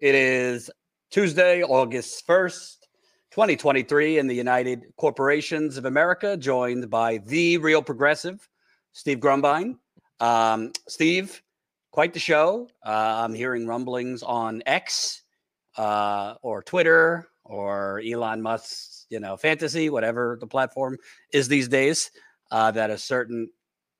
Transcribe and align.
It 0.00 0.14
is 0.14 0.70
Tuesday, 1.10 1.64
August 1.64 2.24
1st, 2.24 2.76
2023, 3.32 4.18
in 4.18 4.28
the 4.28 4.34
United 4.34 4.84
Corporations 4.96 5.76
of 5.76 5.86
America, 5.86 6.36
joined 6.36 6.88
by 6.88 7.18
the 7.18 7.58
real 7.58 7.82
progressive, 7.82 8.48
Steve 8.92 9.18
Grumbine. 9.18 9.76
Um, 10.20 10.70
Steve, 10.86 11.42
quite 11.90 12.12
the 12.12 12.20
show. 12.20 12.68
Uh, 12.86 13.24
I'm 13.24 13.34
hearing 13.34 13.66
rumblings 13.66 14.22
on 14.22 14.62
X 14.66 15.24
uh, 15.76 16.34
or 16.42 16.62
Twitter 16.62 17.26
or 17.42 18.00
Elon 18.08 18.40
Musk's, 18.40 19.04
you 19.10 19.18
know, 19.18 19.36
fantasy, 19.36 19.90
whatever 19.90 20.38
the 20.40 20.46
platform 20.46 20.96
is 21.32 21.48
these 21.48 21.66
days, 21.66 22.12
uh, 22.52 22.70
that 22.70 22.90
a 22.90 22.98
certain 22.98 23.50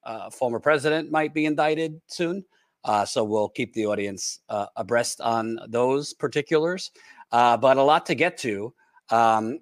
uh, 0.05 0.31
former 0.31 0.61
president 0.61 1.11
might 1.11 1.35
be 1.35 1.45
indicted 1.45 2.01
soon. 2.07 2.45
Uh, 2.85 3.05
so 3.05 3.25
we'll 3.25 3.49
keep 3.49 3.73
the 3.75 3.87
audience 3.87 4.41
uh, 4.49 4.67
abreast 4.77 5.21
on 5.21 5.59
those 5.69 6.15
particulars. 6.15 6.91
Uh, 7.33 7.57
but 7.57 7.77
a 7.77 7.83
lot 7.83 8.07
to 8.07 8.15
get 8.15 8.39
to. 8.39 8.73
Um, 9.11 9.59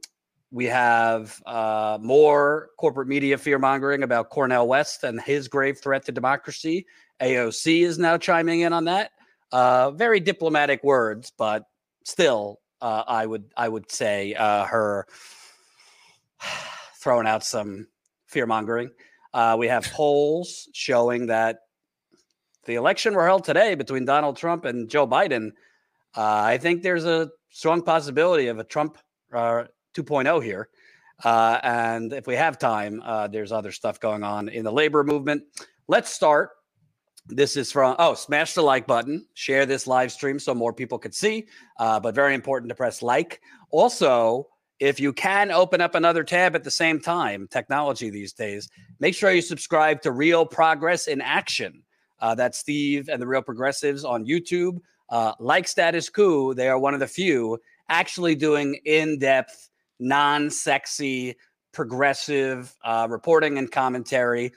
we 0.52 0.66
have 0.66 1.42
uh, 1.47 1.98
more 2.01 2.69
corporate 2.79 3.09
media 3.09 3.37
fear 3.37 3.59
mongering 3.59 4.02
about 4.02 4.30
Cornel 4.30 4.69
West 4.69 5.02
and 5.02 5.20
his 5.20 5.48
grave 5.48 5.79
threat 5.79 6.05
to 6.06 6.12
democracy. 6.12 6.87
AOC 7.20 7.83
is 7.83 7.98
now 7.98 8.16
chiming 8.16 8.61
in 8.61 8.73
on 8.73 8.84
that. 8.84 9.11
Uh, 9.51 9.91
very 9.91 10.20
diplomatic 10.20 10.83
words, 10.84 11.33
but 11.37 11.64
still, 12.05 12.61
uh, 12.80 13.03
I 13.06 13.27
would 13.27 13.45
I 13.56 13.69
would 13.69 13.91
say 13.91 14.34
her 14.34 15.06
throwing 17.01 17.27
out 17.27 17.42
some 17.45 17.89
fear 18.27 18.47
mongering. 18.47 18.91
we 19.59 19.67
have 19.67 19.84
polls 19.92 20.69
showing 20.73 21.27
that 21.27 21.66
the 22.66 22.75
election 22.75 23.15
were 23.15 23.27
held 23.27 23.45
today 23.45 23.75
between 23.75 24.05
Donald 24.05 24.37
Trump 24.37 24.65
and 24.65 24.88
Joe 24.88 25.06
Biden, 25.06 25.52
uh, 26.16 26.43
I 26.43 26.59
think 26.59 26.83
there's 26.83 27.05
a 27.05 27.30
strong 27.51 27.83
possibility 27.83 28.48
of 28.48 28.59
a 28.59 28.65
Trump 28.65 28.98
uh, 29.33 29.65
2.0 29.95 30.45
here. 30.45 30.69
Uh, 31.25 31.59
and 31.62 32.12
if 32.12 32.27
we 32.27 32.34
have 32.34 32.59
time, 32.59 33.03
uh, 33.05 33.27
there's 33.28 33.53
other 33.53 33.72
stuff 33.72 34.00
going 34.00 34.22
on 34.22 34.48
in 34.48 34.64
the 34.64 34.72
labor 34.72 35.03
movement. 35.03 35.42
Let's 35.89 36.11
start. 36.11 36.50
This 37.28 37.56
is 37.56 37.72
from, 37.72 37.97
oh, 37.98 38.14
smash 38.14 38.55
the 38.55 38.62
like 38.62 38.87
button, 38.87 39.27
share 39.34 39.67
this 39.67 39.87
live 39.87 40.12
stream 40.12 40.39
so 40.39 40.55
more 40.55 40.72
people 40.72 40.98
could 40.98 41.14
see, 41.14 41.47
uh, 41.78 41.98
but 41.98 42.14
very 42.14 42.34
important 42.34 42.69
to 42.69 42.75
press 42.75 43.03
like. 43.03 43.41
Also, 43.70 44.47
if 44.78 45.00
you 45.00 45.12
can 45.12 45.50
open 45.50 45.81
up 45.81 45.94
another 45.94 46.22
tab 46.22 46.55
at 46.55 46.62
the 46.62 46.70
same 46.70 47.00
time, 47.00 47.48
technology 47.50 48.11
these 48.11 48.33
days, 48.33 48.69
make 49.00 49.14
sure 49.14 49.33
you 49.33 49.42
subscribe 49.42 50.03
to 50.03 50.12
Real 50.12 50.47
Progress 50.47 51.09
in 51.09 51.20
Action. 51.20 51.83
Uh, 52.20 52.34
that's 52.34 52.59
Steve 52.59 53.09
and 53.09 53.20
the 53.20 53.27
Real 53.27 53.42
Progressives 53.42 54.05
on 54.05 54.27
YouTube. 54.27 54.78
Uh, 55.09 55.33
like 55.39 55.69
Status 55.69 56.09
Coup, 56.09 56.55
they 56.55 56.69
are 56.69 56.78
one 56.78 56.95
of 56.95 57.00
the 57.00 57.06
few 57.06 57.59
actually 57.89 58.34
doing 58.34 58.81
in 58.84 59.19
depth, 59.19 59.70
non 60.00 60.50
sexy, 60.50 61.37
progressive 61.72 62.75
uh, 62.84 63.06
reporting 63.09 63.59
and 63.59 63.70
commentary 63.70 64.53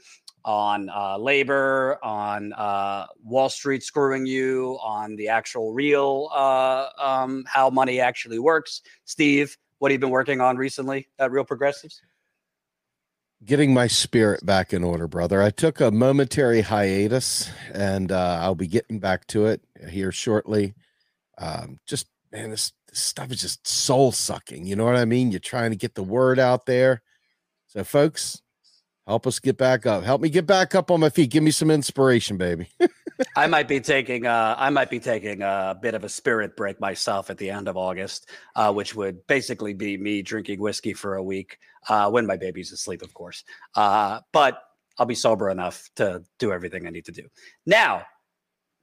on 0.45 0.89
uh, 0.89 1.17
labor, 1.17 1.99
on 2.02 2.53
uh, 2.53 3.05
Wall 3.23 3.49
Street 3.49 3.83
screwing 3.83 4.25
you, 4.25 4.80
on 4.81 5.15
the 5.17 5.27
actual 5.27 5.73
real 5.73 6.30
uh, 6.33 6.87
um, 6.97 7.43
how 7.47 7.69
money 7.69 7.99
actually 7.99 8.39
works. 8.39 8.81
Steve, 9.05 9.57
what 9.80 9.91
have 9.91 9.97
you 9.97 9.99
been 9.99 10.09
working 10.09 10.41
on 10.41 10.57
recently 10.57 11.07
at 11.19 11.30
Real 11.30 11.43
Progressives? 11.43 12.02
Getting 13.43 13.73
my 13.73 13.87
spirit 13.87 14.45
back 14.45 14.73
in 14.73 14.83
order, 14.83 15.07
brother. 15.07 15.41
I 15.41 15.49
took 15.49 15.79
a 15.79 15.91
momentary 15.91 16.61
hiatus, 16.61 17.49
and 17.73 18.11
uh, 18.11 18.39
I'll 18.41 18.55
be 18.55 18.67
getting 18.67 18.99
back 18.99 19.27
to 19.27 19.45
it 19.45 19.61
here 19.89 20.11
shortly. 20.11 20.73
Um, 21.37 21.79
just 21.87 22.07
man, 22.31 22.51
this, 22.51 22.73
this 22.87 22.99
stuff 22.99 23.31
is 23.31 23.41
just 23.41 23.65
soul 23.65 24.11
sucking. 24.11 24.65
You 24.65 24.75
know 24.75 24.85
what 24.85 24.95
I 24.95 25.05
mean? 25.05 25.31
You're 25.31 25.39
trying 25.39 25.71
to 25.71 25.77
get 25.77 25.95
the 25.95 26.03
word 26.03 26.39
out 26.39 26.65
there. 26.65 27.01
So, 27.67 27.83
folks, 27.83 28.41
help 29.09 29.25
us 29.25 29.39
get 29.39 29.57
back 29.57 29.87
up. 29.87 30.03
Help 30.03 30.21
me 30.21 30.30
get 30.30 30.45
back 30.45 30.75
up 30.75 30.92
on 30.92 30.99
my 30.99 31.09
feet. 31.09 31.31
Give 31.31 31.42
me 31.42 31.49
some 31.49 31.71
inspiration, 31.71 32.37
baby. 32.37 32.70
I 33.36 33.47
might 33.47 33.67
be 33.67 33.81
taking 33.81 34.27
uh, 34.27 34.55
I 34.58 34.70
might 34.70 34.89
be 34.89 34.99
taking 34.99 35.42
a 35.42 35.77
bit 35.81 35.95
of 35.95 36.03
a 36.03 36.09
spirit 36.09 36.55
break 36.55 36.80
myself 36.80 37.30
at 37.30 37.37
the 37.37 37.49
end 37.49 37.67
of 37.67 37.75
August, 37.75 38.30
uh, 38.55 38.71
which 38.71 38.95
would 38.95 39.25
basically 39.25 39.73
be 39.73 39.97
me 39.97 40.21
drinking 40.21 40.59
whiskey 40.59 40.93
for 40.93 41.15
a 41.15 41.23
week 41.23 41.58
uh, 41.89 42.09
when 42.09 42.27
my 42.27 42.37
baby's 42.37 42.71
asleep, 42.71 43.02
of 43.02 43.14
course. 43.14 43.43
Uh, 43.75 44.20
but 44.31 44.61
I'll 44.99 45.08
be 45.08 45.15
sober 45.15 45.49
enough 45.49 45.89
to 45.95 46.23
do 46.37 46.52
everything 46.52 46.86
I 46.86 46.91
need 46.91 47.05
to 47.05 47.11
do. 47.11 47.23
Now, 47.65 48.05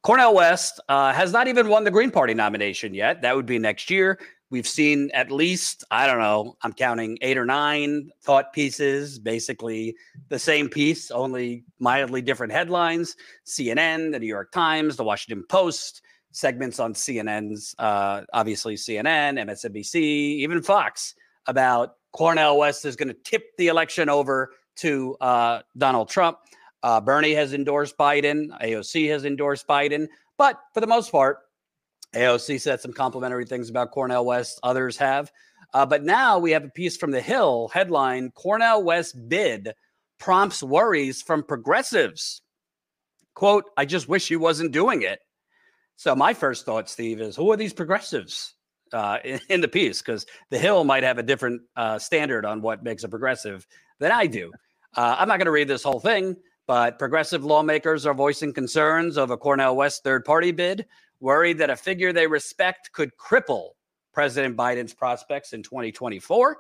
Cornel 0.03 0.34
West 0.34 0.81
uh, 0.88 1.12
has 1.12 1.32
not 1.32 1.48
even 1.48 1.69
won 1.69 1.84
the 1.84 1.91
Green 1.91 2.10
Party 2.10 2.34
nomination 2.34 2.94
yet. 2.94 3.22
That 3.22 3.37
would 3.37 3.47
be 3.47 3.58
next 3.58 3.91
year. 3.91 4.19
We've 4.48 4.66
seen 4.66 5.10
at 5.12 5.32
least, 5.32 5.82
I 5.90 6.06
don't 6.06 6.20
know, 6.20 6.56
I'm 6.62 6.72
counting 6.72 7.18
eight 7.20 7.36
or 7.36 7.44
nine 7.44 8.10
thought 8.22 8.52
pieces, 8.52 9.18
basically 9.18 9.96
the 10.28 10.38
same 10.38 10.68
piece, 10.68 11.10
only 11.10 11.64
mildly 11.80 12.22
different 12.22 12.52
headlines. 12.52 13.16
CNN, 13.44 14.12
the 14.12 14.20
New 14.20 14.26
York 14.26 14.52
Times, 14.52 14.96
the 14.96 15.04
Washington 15.04 15.44
Post, 15.48 16.02
segments 16.30 16.78
on 16.78 16.94
CNN's, 16.94 17.74
uh, 17.78 18.22
obviously 18.32 18.76
CNN, 18.76 19.42
MSNBC, 19.44 19.96
even 19.96 20.62
Fox 20.62 21.14
about 21.46 21.94
Cornel 22.12 22.58
West 22.58 22.84
is 22.84 22.94
going 22.94 23.08
to 23.08 23.14
tip 23.24 23.56
the 23.58 23.68
election 23.68 24.08
over 24.08 24.52
to 24.76 25.16
uh, 25.20 25.62
Donald 25.76 26.08
Trump. 26.08 26.38
Uh, 26.82 27.00
Bernie 27.00 27.34
has 27.34 27.52
endorsed 27.52 27.96
Biden. 27.98 28.48
AOC 28.62 29.08
has 29.10 29.24
endorsed 29.24 29.66
Biden. 29.66 30.06
But 30.38 30.60
for 30.72 30.80
the 30.80 30.86
most 30.86 31.10
part, 31.10 31.38
AOC 32.16 32.60
said 32.60 32.81
some 32.81 32.93
complimentary 32.93 33.44
things 33.44 33.69
about 33.69 33.91
Cornel 33.91 34.25
West. 34.25 34.59
Others 34.62 34.97
have. 34.97 35.31
Uh, 35.75 35.84
but 35.84 36.04
now 36.04 36.38
we 36.38 36.53
have 36.53 36.65
a 36.65 36.71
piece 36.71 36.97
from 36.97 37.10
The 37.10 37.21
Hill 37.21 37.69
headline 37.72 38.31
Cornel 38.31 38.82
West 38.82 39.28
bid 39.28 39.75
prompts 40.19 40.62
worries 40.62 41.22
from 41.22 41.43
progressives. 41.43 42.43
Quote, 43.34 43.65
I 43.76 43.84
just 43.84 44.09
wish 44.09 44.28
he 44.28 44.37
wasn't 44.37 44.72
doing 44.72 45.03
it. 45.03 45.19
So 45.97 46.15
my 46.15 46.34
first 46.34 46.65
thought, 46.65 46.88
Steve, 46.88 47.21
is 47.21 47.37
who 47.37 47.53
are 47.53 47.56
these 47.56 47.72
progressives 47.72 48.55
uh, 48.93 49.19
in, 49.25 49.41
in, 49.49 49.60
the 49.60 49.69
piece? 49.69 50.00
Because 50.00 50.26
The 50.50 50.59
Hill 50.59 50.84
might 50.84 51.03
have 51.03 51.19
a 51.19 51.22
different 51.22 51.62
uh, 51.76 51.99
standard 51.99 52.44
on 52.44 52.62
what 52.62 52.82
makes 52.82 53.05
a 53.05 53.09
progressive 53.09 53.66
than 53.99 54.12
I 54.12 54.26
do. 54.26 54.53
Uh, 54.94 55.16
I'm 55.19 55.28
not 55.28 55.38
going 55.38 55.47
to 55.47 55.53
read 55.53 55.69
this 55.69 55.82
whole 55.82 56.00
thing, 56.00 56.37
but 56.66 56.99
progressive 56.99 57.44
lawmakers 57.44 58.06
are 58.06 58.15
voicing 58.15 58.55
concerns 58.55 59.19
of 59.19 59.31
a 59.31 59.37
Cornel 59.37 59.76
West 59.76 60.03
third 60.03 60.25
party 60.25 60.53
bid 60.53 60.87
worried 61.21 61.59
that 61.59 61.71
a 61.71 61.77
figure 61.77 62.12
they 62.12 62.27
respect 62.27 62.93
could 62.93 63.10
cripple 63.16 63.71
President 64.12 64.56
Biden's 64.56 64.94
prospects 64.94 65.53
in 65.53 65.62
2024. 65.62 66.59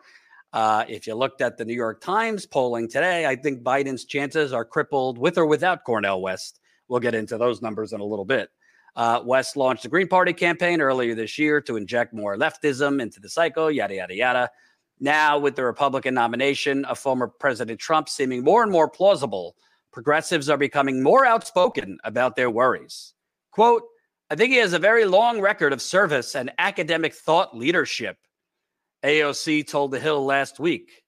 Uh, 0.52 0.84
if 0.88 1.06
you 1.06 1.14
looked 1.14 1.40
at 1.40 1.56
the 1.56 1.64
New 1.64 1.74
York 1.74 2.00
Times 2.00 2.46
polling 2.46 2.88
today, 2.88 3.26
I 3.26 3.36
think 3.36 3.62
Biden's 3.62 4.04
chances 4.04 4.52
are 4.52 4.64
crippled 4.64 5.18
with 5.18 5.38
or 5.38 5.46
without 5.46 5.84
Cornel 5.84 6.22
West. 6.22 6.60
We'll 6.88 7.00
get 7.00 7.14
into 7.14 7.36
those 7.36 7.62
numbers 7.62 7.92
in 7.92 8.00
a 8.00 8.04
little 8.04 8.24
bit. 8.24 8.50
Uh, 8.94 9.20
West 9.24 9.56
launched 9.56 9.82
the 9.82 9.88
Green 9.88 10.08
Party 10.08 10.32
campaign 10.32 10.80
earlier 10.80 11.14
this 11.14 11.38
year 11.38 11.60
to 11.62 11.76
inject 11.76 12.14
more 12.14 12.36
leftism 12.36 13.02
into 13.02 13.20
the 13.20 13.28
cycle, 13.28 13.70
yada, 13.70 13.96
yada, 13.96 14.14
yada. 14.14 14.50
Now, 14.98 15.38
with 15.38 15.56
the 15.56 15.64
Republican 15.64 16.14
nomination 16.14 16.86
of 16.86 16.98
former 16.98 17.28
President 17.28 17.78
Trump 17.78 18.08
seeming 18.08 18.42
more 18.42 18.62
and 18.62 18.72
more 18.72 18.88
plausible, 18.88 19.56
progressives 19.92 20.48
are 20.48 20.56
becoming 20.56 21.02
more 21.02 21.26
outspoken 21.26 21.98
about 22.04 22.36
their 22.36 22.50
worries. 22.50 23.12
Quote, 23.50 23.82
I 24.28 24.34
think 24.34 24.50
he 24.50 24.58
has 24.58 24.72
a 24.72 24.78
very 24.80 25.04
long 25.04 25.40
record 25.40 25.72
of 25.72 25.80
service 25.80 26.34
and 26.34 26.50
academic 26.58 27.14
thought 27.14 27.56
leadership, 27.56 28.16
AOC 29.04 29.68
told 29.68 29.92
The 29.92 30.00
Hill 30.00 30.24
last 30.24 30.58
week. 30.58 31.04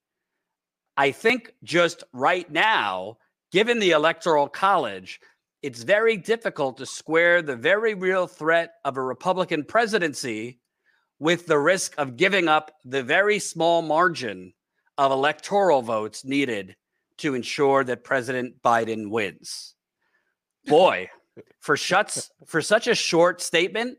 I 0.96 1.10
think 1.10 1.52
just 1.64 2.04
right 2.12 2.48
now, 2.50 3.18
given 3.50 3.80
the 3.80 3.90
Electoral 3.90 4.48
College, 4.48 5.20
it's 5.62 5.82
very 5.82 6.16
difficult 6.16 6.76
to 6.76 6.86
square 6.86 7.42
the 7.42 7.56
very 7.56 7.94
real 7.94 8.28
threat 8.28 8.74
of 8.84 8.96
a 8.96 9.02
Republican 9.02 9.64
presidency 9.64 10.60
with 11.18 11.46
the 11.46 11.58
risk 11.58 11.94
of 11.98 12.16
giving 12.16 12.46
up 12.46 12.70
the 12.84 13.02
very 13.02 13.40
small 13.40 13.82
margin 13.82 14.52
of 14.96 15.10
electoral 15.10 15.82
votes 15.82 16.24
needed 16.24 16.76
to 17.16 17.34
ensure 17.34 17.82
that 17.82 18.04
President 18.04 18.62
Biden 18.62 19.10
wins. 19.10 19.74
Boy, 20.66 21.10
for 21.60 21.76
shuts 21.76 22.30
for 22.46 22.62
such 22.62 22.86
a 22.86 22.94
short 22.94 23.40
statement, 23.40 23.98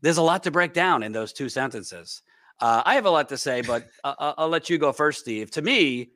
there's 0.00 0.18
a 0.18 0.22
lot 0.22 0.42
to 0.44 0.50
break 0.50 0.72
down 0.72 1.02
in 1.02 1.12
those 1.12 1.32
two 1.32 1.48
sentences. 1.48 2.22
Uh, 2.60 2.82
I 2.84 2.94
have 2.94 3.06
a 3.06 3.10
lot 3.10 3.28
to 3.30 3.38
say, 3.38 3.62
but 3.62 3.88
uh, 4.04 4.34
I'll 4.38 4.48
let 4.48 4.70
you 4.70 4.78
go 4.78 4.92
first, 4.92 5.20
Steve. 5.20 5.50
To 5.52 5.62
me, 5.62 6.10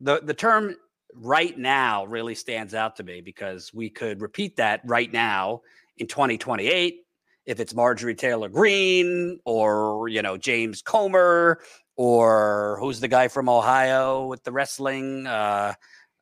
the 0.00 0.20
the 0.22 0.34
term 0.34 0.76
"right 1.14 1.56
now" 1.56 2.04
really 2.04 2.34
stands 2.34 2.74
out 2.74 2.96
to 2.96 3.02
me 3.02 3.20
because 3.20 3.72
we 3.72 3.90
could 3.90 4.20
repeat 4.20 4.56
that 4.56 4.80
right 4.84 5.12
now 5.12 5.62
in 5.98 6.06
2028 6.06 7.00
if 7.46 7.60
it's 7.60 7.74
Marjorie 7.74 8.14
Taylor 8.14 8.48
Greene 8.48 9.38
or 9.44 10.08
you 10.08 10.22
know 10.22 10.36
James 10.36 10.82
Comer 10.82 11.60
or 11.96 12.78
who's 12.80 13.00
the 13.00 13.08
guy 13.08 13.28
from 13.28 13.48
Ohio 13.48 14.26
with 14.26 14.42
the 14.42 14.52
wrestling, 14.52 15.26
uh, 15.26 15.74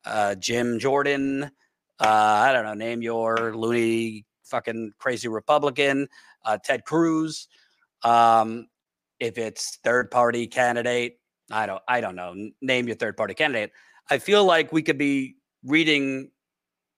uh, 0.05 0.35
Jim 0.35 0.79
Jordan 0.79 1.51
uh, 2.03 2.09
I 2.09 2.53
don't 2.53 2.65
know, 2.65 2.75
name 2.75 3.03
your 3.03 3.55
loony 3.55 4.27
fucking 4.45 4.93
crazy 4.99 5.29
Republican. 5.29 6.09
uh, 6.45 6.59
Ted 6.63 6.85
Cruz. 6.85 7.49
Um, 8.03 8.67
if 9.21 9.39
it's 9.39 9.79
third 9.85 10.11
party 10.11 10.47
candidate, 10.47 11.19
I 11.51 11.67
don't 11.67 11.83
I 11.89 12.01
don't 12.01 12.17
know. 12.17 12.35
Name 12.61 12.87
your 12.87 12.97
third 12.97 13.17
party 13.17 13.35
candidate. 13.35 13.71
I 14.11 14.19
feel 14.19 14.45
like 14.45 14.73
we 14.73 14.83
could 14.83 14.99
be 14.99 15.37
reading 15.65 16.31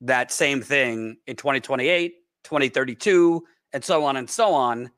that 0.01 0.33
same 0.33 0.63
thing 0.63 1.17
in 1.27 1.37
2028, 1.37 2.15
2032, 2.45 3.45
and 3.73 3.85
so 3.85 4.05
on 4.05 4.17
and 4.17 4.29
so 4.29 4.55
on. 4.55 4.91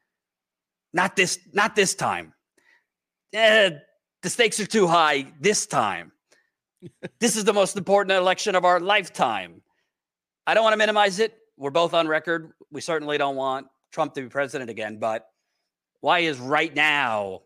Not 0.92 1.16
this, 1.16 1.38
not 1.52 1.74
this 1.76 1.94
time. 1.94 2.32
Eh, 3.32 3.70
the 4.22 4.30
stakes 4.30 4.58
are 4.60 4.66
too 4.66 4.86
high 4.86 5.26
this 5.40 5.66
time. 5.66 6.12
this 7.20 7.36
is 7.36 7.44
the 7.44 7.52
most 7.52 7.76
important 7.76 8.12
election 8.16 8.54
of 8.54 8.64
our 8.64 8.80
lifetime. 8.80 9.62
I 10.46 10.54
don't 10.54 10.62
want 10.62 10.75
to 10.75 10.78
minimize 10.78 11.19
it. 11.19 11.37
We're 11.56 11.70
both 11.70 11.94
on 11.94 12.06
record. 12.06 12.52
We 12.70 12.81
certainly 12.81 13.19
don't 13.19 13.37
want 13.37 13.66
Trump 13.93 14.14
to 14.14 14.22
be 14.22 14.28
president 14.28 14.70
again, 14.70 14.98
but 14.98 15.26
why 16.00 16.20
is 16.20 16.38
right 16.38 16.75
now 16.75 17.43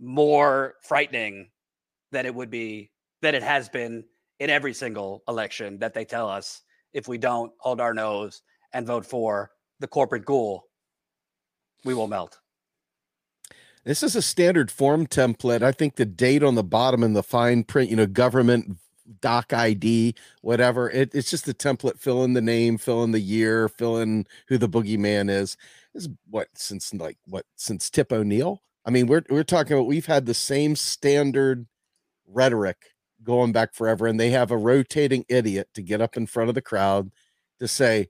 more 0.00 0.74
frightening 0.82 1.50
than 2.10 2.26
it 2.26 2.34
would 2.34 2.50
be 2.50 2.90
than 3.22 3.34
it 3.34 3.42
has 3.42 3.68
been 3.68 4.04
in 4.40 4.50
every 4.50 4.74
single 4.74 5.22
election 5.28 5.78
that 5.78 5.94
they 5.94 6.04
tell 6.04 6.28
us 6.28 6.62
if 6.92 7.06
we 7.08 7.18
don't 7.18 7.52
hold 7.58 7.80
our 7.80 7.94
nose 7.94 8.42
and 8.72 8.86
vote 8.86 9.06
for 9.06 9.50
the 9.80 9.86
corporate 9.86 10.24
ghoul, 10.24 10.64
we 11.84 11.94
will 11.94 12.08
melt. 12.08 12.38
This 13.84 14.02
is 14.02 14.16
a 14.16 14.22
standard 14.22 14.70
form 14.70 15.06
template. 15.06 15.62
I 15.62 15.72
think 15.72 15.96
the 15.96 16.06
date 16.06 16.42
on 16.42 16.54
the 16.54 16.64
bottom 16.64 17.02
and 17.02 17.14
the 17.14 17.22
fine 17.22 17.64
print, 17.64 17.90
you 17.90 17.96
know, 17.96 18.06
government 18.06 18.78
doc 19.20 19.52
ID, 19.52 20.14
whatever. 20.42 20.90
It, 20.90 21.14
it's 21.14 21.30
just 21.30 21.46
the 21.46 21.54
template. 21.54 21.98
Fill 21.98 22.24
in 22.24 22.32
the 22.32 22.40
name, 22.40 22.78
fill 22.78 23.04
in 23.04 23.12
the 23.12 23.20
year, 23.20 23.68
fill 23.68 23.98
in 23.98 24.26
who 24.48 24.58
the 24.58 24.68
boogeyman 24.68 25.30
is. 25.30 25.56
This 25.92 26.04
is 26.04 26.10
what 26.28 26.48
since 26.54 26.92
like 26.94 27.18
what 27.26 27.46
since 27.56 27.90
Tip 27.90 28.12
O'Neill. 28.12 28.62
I 28.84 28.90
mean, 28.90 29.06
we're 29.06 29.22
we're 29.30 29.44
talking 29.44 29.74
about 29.74 29.86
we've 29.86 30.06
had 30.06 30.26
the 30.26 30.34
same 30.34 30.76
standard 30.76 31.66
rhetoric 32.26 32.94
going 33.22 33.52
back 33.52 33.74
forever, 33.74 34.06
and 34.06 34.18
they 34.18 34.30
have 34.30 34.50
a 34.50 34.56
rotating 34.56 35.24
idiot 35.28 35.68
to 35.74 35.82
get 35.82 36.00
up 36.00 36.16
in 36.16 36.26
front 36.26 36.48
of 36.48 36.54
the 36.54 36.62
crowd 36.62 37.10
to 37.60 37.68
say, 37.68 38.08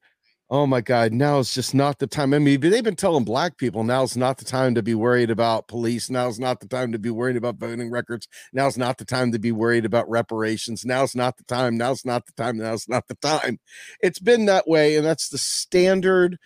oh 0.50 0.66
my 0.66 0.80
God, 0.80 1.12
now 1.12 1.38
it's 1.38 1.54
just 1.54 1.74
not 1.74 1.98
the 1.98 2.06
time. 2.06 2.34
I 2.34 2.38
mean, 2.38 2.60
they've 2.60 2.84
been 2.84 2.96
telling 2.96 3.24
black 3.24 3.56
people 3.56 3.82
now's 3.82 4.16
not 4.16 4.38
the 4.38 4.44
time 4.44 4.74
to 4.74 4.82
be 4.82 4.94
worried 4.94 5.30
about 5.30 5.68
police. 5.68 6.10
Now's 6.10 6.38
not 6.38 6.60
the 6.60 6.68
time 6.68 6.92
to 6.92 6.98
be 6.98 7.10
worried 7.10 7.36
about 7.36 7.56
voting 7.56 7.90
records. 7.90 8.28
Now's 8.52 8.76
not 8.76 8.98
the 8.98 9.04
time 9.04 9.32
to 9.32 9.38
be 9.38 9.52
worried 9.52 9.84
about 9.84 10.08
reparations. 10.08 10.84
Now's 10.84 11.14
not 11.14 11.38
the 11.38 11.44
time. 11.44 11.76
Now's 11.76 12.04
not 12.04 12.26
the 12.26 12.32
time. 12.32 12.58
Now's 12.58 12.88
not 12.88 13.08
the 13.08 13.16
time. 13.16 13.58
It's 14.00 14.18
been 14.18 14.46
that 14.46 14.68
way. 14.68 14.96
And 14.96 15.04
that's 15.04 15.30
the 15.30 15.38
standard 15.38 16.38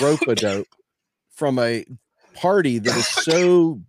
rope 0.00 0.22
a 0.28 0.34
dope 0.34 0.66
from 1.34 1.58
a 1.58 1.84
party 2.34 2.78
that 2.78 2.94
is 2.96 3.06
so 3.08 3.80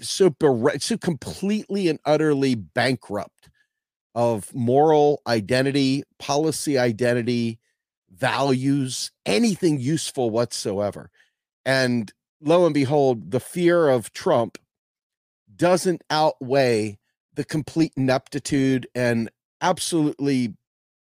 so 0.00 0.34
so 0.78 0.98
completely 0.98 1.88
and 1.88 2.00
utterly 2.04 2.56
bankrupt 2.56 3.48
of 4.16 4.52
moral 4.54 5.22
identity, 5.26 6.02
policy 6.18 6.78
identity, 6.78 7.60
values, 8.18 9.10
anything 9.24 9.78
useful 9.78 10.30
whatsoever. 10.30 11.10
And 11.64 12.12
lo 12.40 12.64
and 12.64 12.74
behold, 12.74 13.30
the 13.30 13.40
fear 13.40 13.88
of 13.88 14.12
Trump 14.12 14.58
doesn't 15.54 16.02
outweigh 16.10 16.98
the 17.34 17.44
complete 17.44 17.92
ineptitude 17.96 18.86
and 18.94 19.30
absolutely 19.60 20.54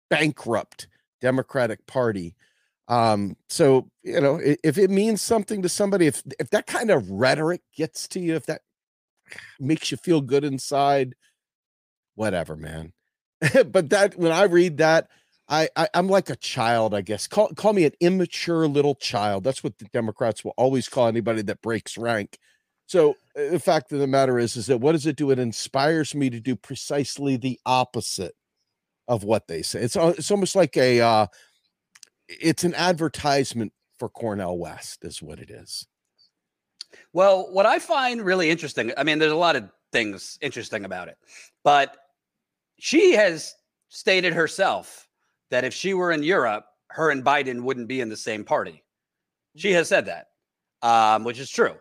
bankrupt 0.09 0.88
Democratic 1.21 1.86
Party. 1.88 2.36
Um, 2.88 3.36
so 3.50 3.89
you 4.03 4.21
know, 4.21 4.39
if 4.42 4.77
it 4.77 4.89
means 4.89 5.21
something 5.21 5.62
to 5.62 5.69
somebody, 5.69 6.07
if 6.07 6.24
if 6.39 6.50
that 6.51 6.68
kind 6.68 6.89
of 6.89 7.10
rhetoric 7.10 7.62
gets 7.75 8.07
to 8.10 8.19
you, 8.19 8.36
if 8.36 8.45
that 8.45 8.62
makes 9.60 9.92
you 9.92 9.98
feel 9.98 10.21
good 10.21 10.44
inside, 10.44 11.15
whatever, 12.15 12.56
man. 12.56 12.94
but 13.65 13.89
that 13.89 14.18
when 14.18 14.31
I 14.31 14.44
read 14.44 14.77
that, 14.77 15.10
I, 15.49 15.69
I 15.75 15.88
am 15.94 16.07
like 16.07 16.29
a 16.29 16.35
child, 16.35 16.94
I 16.94 17.01
guess. 17.01 17.27
Call 17.27 17.49
call 17.49 17.73
me 17.73 17.85
an 17.85 17.94
immature 17.99 18.67
little 18.67 18.95
child. 18.95 19.44
That's 19.44 19.63
what 19.63 19.77
the 19.77 19.85
Democrats 19.94 20.44
will 20.44 20.53
always 20.57 20.89
call 20.89 21.07
anybody 21.07 21.41
that 21.44 21.61
breaks 21.61 21.97
rank. 21.97 22.38
So 22.88 23.11
uh, 23.38 23.51
the 23.51 23.59
fact 23.59 23.91
of 23.91 23.99
the 23.99 24.07
matter 24.07 24.39
is, 24.39 24.55
is 24.57 24.67
that 24.67 24.79
what 24.79 24.94
does 24.94 25.05
it 25.05 25.15
do? 25.15 25.31
It 25.31 25.39
inspires 25.39 26.13
me 26.15 26.29
to 26.29 26.39
do 26.39 26.55
precisely 26.55 27.38
the 27.38 27.59
opposite 27.65 28.35
of 29.07 29.23
what 29.23 29.47
they 29.47 29.61
say. 29.61 29.81
It's 29.81 29.95
it's 29.95 30.31
almost 30.31 30.55
like 30.55 30.75
a 30.75 30.99
uh, 30.99 31.27
it's 32.27 32.63
an 32.63 32.75
advertisement 32.75 33.71
for 34.00 34.09
Cornel 34.09 34.57
West, 34.57 35.03
is 35.05 35.21
what 35.21 35.39
it 35.39 35.50
is. 35.50 35.88
Well, 37.13 37.51
what 37.51 37.65
I 37.65 37.79
find 37.79 38.21
really 38.21 38.50
interesting, 38.50 38.91
I 38.97 39.03
mean, 39.03 39.19
there's 39.19 39.31
a 39.31 39.35
lot 39.35 39.55
of 39.55 39.69
things 39.91 40.38
interesting 40.41 40.85
about 40.85 41.07
it, 41.07 41.17
but 41.63 41.97
she 42.79 43.13
has 43.13 43.55
stated 43.89 44.33
herself 44.33 45.06
that 45.49 45.63
if 45.63 45.73
she 45.73 45.94
were 45.94 46.11
in 46.11 46.23
Europe, 46.23 46.65
her 46.89 47.11
and 47.11 47.23
Biden 47.23 47.61
wouldn't 47.61 47.88
be 47.88 48.01
in 48.01 48.09
the 48.09 48.17
same 48.17 48.44
party. 48.44 48.83
She 49.55 49.71
has 49.73 49.88
said 49.88 50.05
that, 50.05 50.27
um, 50.81 51.23
which 51.23 51.39
is 51.39 51.49
true. 51.49 51.75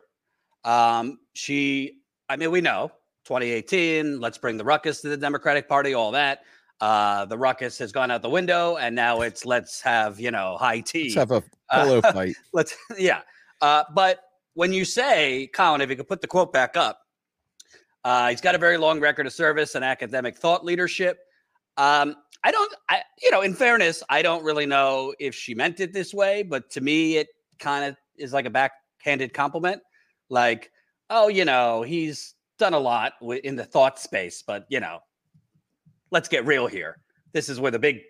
Um, 0.64 1.18
she, 1.34 1.98
I 2.28 2.36
mean, 2.36 2.50
we 2.50 2.60
know 2.60 2.90
2018, 3.24 4.20
let's 4.20 4.38
bring 4.38 4.56
the 4.56 4.64
ruckus 4.64 5.00
to 5.02 5.08
the 5.08 5.16
Democratic 5.16 5.68
Party, 5.68 5.94
all 5.94 6.12
that. 6.12 6.40
Uh, 6.80 7.24
the 7.24 7.38
ruckus 7.38 7.78
has 7.78 7.92
gone 7.92 8.10
out 8.10 8.22
the 8.22 8.28
window, 8.28 8.76
and 8.76 8.94
now 8.94 9.22
it's 9.22 9.46
let's 9.46 9.80
have, 9.80 10.20
you 10.20 10.30
know, 10.30 10.56
high 10.58 10.80
tea. 10.80 11.14
Let's 11.14 11.14
have 11.14 11.30
a 11.30 11.42
pillow 11.72 11.98
uh, 11.98 12.12
fight. 12.12 12.34
let's, 12.52 12.76
yeah. 12.98 13.20
Uh, 13.62 13.84
but 13.94 14.20
when 14.54 14.72
you 14.72 14.84
say, 14.84 15.48
Colin, 15.54 15.80
if 15.80 15.90
you 15.90 15.96
could 15.96 16.08
put 16.08 16.20
the 16.20 16.26
quote 16.26 16.52
back 16.52 16.76
up, 16.76 17.00
uh, 18.04 18.28
he's 18.28 18.40
got 18.40 18.54
a 18.54 18.58
very 18.58 18.78
long 18.78 19.00
record 19.00 19.26
of 19.26 19.32
service 19.32 19.74
and 19.74 19.84
academic 19.84 20.36
thought 20.36 20.64
leadership. 20.64 21.18
Um, 21.76 22.16
I 22.44 22.50
don't, 22.52 22.72
I, 22.88 23.02
you 23.22 23.30
know, 23.30 23.42
in 23.42 23.54
fairness, 23.54 24.02
I 24.08 24.22
don't 24.22 24.44
really 24.44 24.66
know 24.66 25.14
if 25.18 25.34
she 25.34 25.54
meant 25.54 25.80
it 25.80 25.92
this 25.92 26.14
way, 26.14 26.42
but 26.42 26.70
to 26.70 26.80
me, 26.80 27.16
it 27.16 27.28
kind 27.58 27.84
of 27.84 27.96
is 28.16 28.32
like 28.32 28.46
a 28.46 28.50
backhanded 28.50 29.34
compliment. 29.34 29.82
Like, 30.28 30.70
oh, 31.10 31.28
you 31.28 31.44
know, 31.44 31.82
he's 31.82 32.34
done 32.58 32.74
a 32.74 32.78
lot 32.78 33.12
in 33.42 33.56
the 33.56 33.64
thought 33.64 33.98
space, 33.98 34.42
but, 34.46 34.64
you 34.68 34.80
know, 34.80 35.00
let's 36.10 36.28
get 36.28 36.46
real 36.46 36.66
here. 36.66 36.98
This 37.32 37.48
is 37.48 37.60
where 37.60 37.72
the 37.72 37.78
big, 37.78 38.00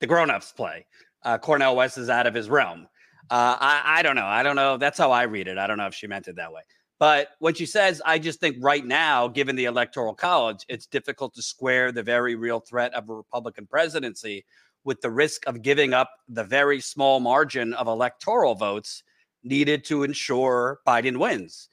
the 0.00 0.06
grown-ups 0.06 0.52
play. 0.52 0.84
Uh, 1.24 1.38
Cornel 1.38 1.76
West 1.76 1.96
is 1.96 2.10
out 2.10 2.26
of 2.26 2.34
his 2.34 2.50
realm. 2.50 2.86
Uh, 3.30 3.56
I, 3.58 3.82
I 3.86 4.02
don't 4.02 4.16
know. 4.16 4.26
I 4.26 4.42
don't 4.42 4.56
know. 4.56 4.76
That's 4.76 4.98
how 4.98 5.10
I 5.10 5.24
read 5.24 5.48
it. 5.48 5.58
I 5.58 5.66
don't 5.66 5.78
know 5.78 5.86
if 5.86 5.94
she 5.94 6.06
meant 6.06 6.28
it 6.28 6.36
that 6.36 6.52
way. 6.52 6.62
But 6.98 7.28
when 7.40 7.54
she 7.54 7.66
says, 7.66 8.00
I 8.06 8.18
just 8.18 8.40
think 8.40 8.56
right 8.60 8.84
now, 8.84 9.28
given 9.28 9.54
the 9.54 9.66
electoral 9.66 10.14
college, 10.14 10.64
it's 10.68 10.86
difficult 10.86 11.34
to 11.34 11.42
square 11.42 11.92
the 11.92 12.02
very 12.02 12.34
real 12.34 12.60
threat 12.60 12.94
of 12.94 13.08
a 13.10 13.14
Republican 13.14 13.66
presidency 13.66 14.46
with 14.84 15.00
the 15.02 15.10
risk 15.10 15.46
of 15.46 15.62
giving 15.62 15.92
up 15.92 16.10
the 16.28 16.44
very 16.44 16.80
small 16.80 17.20
margin 17.20 17.74
of 17.74 17.86
electoral 17.86 18.54
votes 18.54 19.02
needed 19.42 19.84
to 19.84 20.04
ensure 20.04 20.80
Biden 20.86 21.18
wins. 21.18 21.68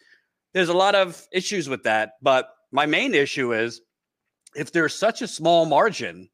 There's 0.54 0.70
a 0.70 0.74
lot 0.74 0.96
of 0.96 1.26
issues 1.32 1.70
with 1.70 1.84
that. 1.84 2.14
But 2.22 2.50
my 2.72 2.86
main 2.86 3.14
issue 3.16 3.54
is 3.54 3.82
if 4.56 4.72
there's 4.72 4.94
such 4.94 5.22
a 5.22 5.28
small 5.28 5.66
margin, 5.66 6.30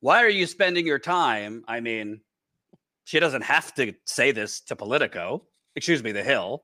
why 0.00 0.22
are 0.22 0.30
you 0.30 0.46
spending 0.46 0.86
your 0.86 0.98
time? 0.98 1.62
I 1.68 1.80
mean, 1.80 2.20
she 3.04 3.20
doesn't 3.20 3.42
have 3.42 3.74
to 3.74 3.92
say 4.06 4.32
this 4.32 4.60
to 4.62 4.76
Politico, 4.76 5.44
excuse 5.76 6.02
me, 6.02 6.12
The 6.12 6.24
Hill 6.24 6.62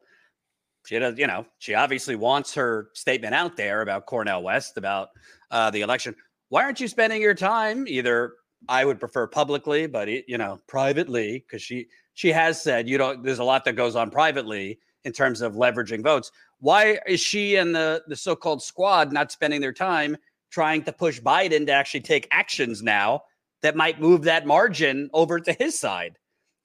she 0.87 0.99
does, 0.99 1.19
you 1.19 1.27
know, 1.27 1.47
she 1.59 1.75
obviously 1.75 2.17
wants 2.17 2.55
her 2.55 2.89
statement 2.95 3.35
out 3.35 3.57
there 3.57 3.83
about 3.83 4.07
Cornel 4.07 4.43
West, 4.43 4.77
about 4.77 5.09
uh, 5.51 5.71
the 5.71 5.83
election. 5.83 6.15
Why 6.49 6.65
aren't 6.65 6.81
you 6.81 6.89
spending 6.89 7.21
your 7.21 7.35
time 7.35 7.87
either? 7.87 8.35
I 8.69 8.85
would 8.85 9.01
prefer 9.01 9.27
publicly, 9.27 9.87
but 9.87 10.09
you 10.09 10.37
know, 10.37 10.59
privately, 10.67 11.45
because 11.47 11.63
she 11.63 11.89
she 12.15 12.31
has 12.33 12.61
said 12.61 12.89
you 12.89 12.99
don't. 12.99 13.23
There's 13.23 13.39
a 13.39 13.45
lot 13.45 13.65
that 13.65 13.77
goes 13.77 13.97
on 13.97 14.11
privately 14.11 14.79
in 15.05 15.13
terms 15.13 15.41
of 15.41 15.55
leveraging 15.55 16.03
votes. 16.03 16.31
Why 16.59 16.99
is 17.07 17.21
she 17.21 17.57
and 17.57 17.75
the 17.75 18.03
the 18.07 18.17
so-called 18.17 18.63
squad 18.63 19.13
not 19.13 19.33
spending 19.33 19.61
their 19.61 19.73
time 19.73 20.17
trying 20.51 20.83
to 20.85 20.93
push 20.93 21.21
Biden 21.21 21.67
to 21.67 21.73
actually 21.73 22.01
take 22.01 22.29
actions 22.31 22.83
now 22.83 23.23
that 23.63 23.77
might 23.77 24.01
move 24.01 24.23
that 24.23 24.47
margin 24.47 25.09
over 25.13 25.41
to 25.41 25.53
his 25.53 25.79
side? 25.79 26.19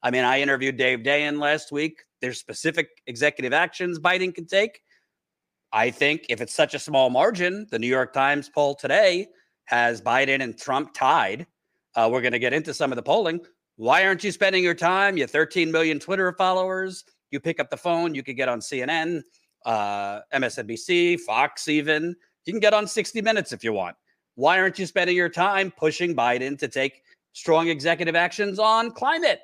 I 0.03 0.11
mean, 0.11 0.23
I 0.23 0.41
interviewed 0.41 0.77
Dave 0.77 0.99
Dayen 0.99 1.39
last 1.39 1.71
week. 1.71 2.03
There's 2.25 2.39
specific 2.39 3.03
executive 3.05 3.53
actions 3.53 3.99
Biden 3.99 4.33
can 4.33 4.47
take. 4.47 4.81
I 5.71 5.91
think 5.91 6.25
if 6.27 6.41
it's 6.41 6.55
such 6.55 6.73
a 6.73 6.79
small 6.79 7.11
margin, 7.11 7.67
the 7.69 7.77
New 7.77 7.85
York 7.85 8.13
Times 8.13 8.49
poll 8.49 8.73
today 8.73 9.27
has 9.65 10.01
Biden 10.01 10.41
and 10.41 10.57
Trump 10.57 10.95
tied. 10.95 11.45
Uh, 11.93 12.09
we're 12.11 12.21
going 12.21 12.33
to 12.33 12.39
get 12.39 12.51
into 12.51 12.73
some 12.73 12.91
of 12.91 12.95
the 12.95 13.03
polling. 13.03 13.41
Why 13.75 14.07
aren't 14.07 14.23
you 14.23 14.31
spending 14.31 14.63
your 14.63 14.73
time? 14.73 15.17
You 15.17 15.27
13 15.27 15.71
million 15.71 15.99
Twitter 15.99 16.33
followers. 16.35 17.03
You 17.29 17.39
pick 17.39 17.59
up 17.59 17.69
the 17.69 17.77
phone. 17.77 18.15
You 18.15 18.23
could 18.23 18.37
get 18.37 18.49
on 18.49 18.59
CNN, 18.59 19.21
uh, 19.67 20.21
MSNBC, 20.33 21.19
Fox, 21.19 21.67
even. 21.67 22.15
You 22.45 22.53
can 22.53 22.59
get 22.59 22.73
on 22.73 22.87
60 22.87 23.21
Minutes 23.21 23.51
if 23.51 23.63
you 23.63 23.71
want. 23.71 23.97
Why 24.33 24.59
aren't 24.59 24.79
you 24.79 24.87
spending 24.87 25.15
your 25.15 25.29
time 25.29 25.69
pushing 25.69 26.15
Biden 26.15 26.57
to 26.57 26.67
take 26.67 27.03
strong 27.33 27.67
executive 27.67 28.15
actions 28.15 28.57
on 28.57 28.89
climate? 28.89 29.41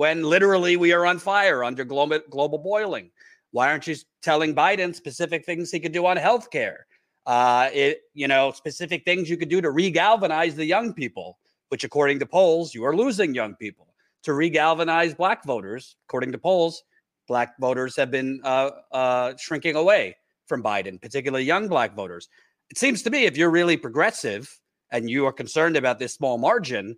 When 0.00 0.22
literally 0.22 0.78
we 0.78 0.94
are 0.94 1.04
on 1.04 1.18
fire 1.18 1.62
under 1.62 1.84
global, 1.84 2.18
global 2.30 2.56
boiling? 2.56 3.10
Why 3.50 3.70
aren't 3.70 3.86
you 3.86 3.96
telling 4.22 4.54
Biden 4.54 4.94
specific 4.94 5.44
things 5.44 5.70
he 5.70 5.78
could 5.78 5.92
do 5.92 6.06
on 6.06 6.16
healthcare? 6.16 6.78
Uh, 7.26 7.68
it, 7.70 8.00
you 8.14 8.26
know, 8.26 8.50
specific 8.50 9.04
things 9.04 9.28
you 9.28 9.36
could 9.36 9.50
do 9.50 9.60
to 9.60 9.68
regalvanize 9.68 10.54
the 10.54 10.64
young 10.64 10.94
people, 10.94 11.36
which 11.68 11.84
according 11.84 12.18
to 12.18 12.24
polls, 12.24 12.74
you 12.74 12.82
are 12.82 12.96
losing 12.96 13.34
young 13.34 13.54
people. 13.56 13.92
To 14.22 14.30
regalvanize 14.30 15.14
black 15.14 15.44
voters, 15.44 15.96
according 16.08 16.32
to 16.32 16.38
polls, 16.38 16.82
black 17.28 17.58
voters 17.60 17.94
have 17.96 18.10
been 18.10 18.40
uh, 18.42 18.70
uh, 18.92 19.34
shrinking 19.36 19.76
away 19.76 20.16
from 20.46 20.62
Biden, 20.62 20.98
particularly 20.98 21.44
young 21.44 21.68
black 21.68 21.94
voters. 21.94 22.30
It 22.70 22.78
seems 22.78 23.02
to 23.02 23.10
me 23.10 23.26
if 23.26 23.36
you're 23.36 23.50
really 23.50 23.76
progressive 23.76 24.48
and 24.90 25.10
you 25.10 25.26
are 25.26 25.32
concerned 25.32 25.76
about 25.76 25.98
this 25.98 26.14
small 26.14 26.38
margin, 26.38 26.96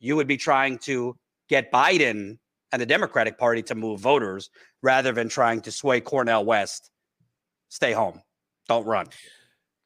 you 0.00 0.16
would 0.16 0.28
be 0.28 0.36
trying 0.36 0.76
to 0.80 1.16
get 1.48 1.72
Biden 1.72 2.36
and 2.72 2.80
the 2.80 2.86
Democratic 2.86 3.38
Party 3.38 3.62
to 3.64 3.74
move 3.74 4.00
voters 4.00 4.50
rather 4.82 5.12
than 5.12 5.28
trying 5.28 5.60
to 5.60 5.70
sway 5.70 6.00
Cornel 6.00 6.44
West. 6.44 6.90
Stay 7.68 7.92
home. 7.92 8.22
Don't 8.68 8.86
run. 8.86 9.06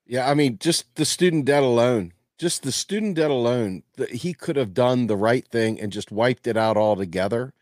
Yeah, 0.06 0.30
I 0.30 0.34
mean, 0.34 0.58
just 0.58 0.94
the 0.94 1.04
student 1.04 1.46
debt 1.46 1.64
alone, 1.64 2.12
just 2.38 2.62
the 2.62 2.72
student 2.72 3.16
debt 3.16 3.30
alone, 3.30 3.82
that 3.96 4.10
he 4.10 4.32
could 4.32 4.56
have 4.56 4.72
done 4.72 5.08
the 5.08 5.16
right 5.16 5.46
thing 5.46 5.80
and 5.80 5.92
just 5.92 6.12
wiped 6.12 6.46
it 6.46 6.56
out 6.56 6.76
altogether 6.76 7.52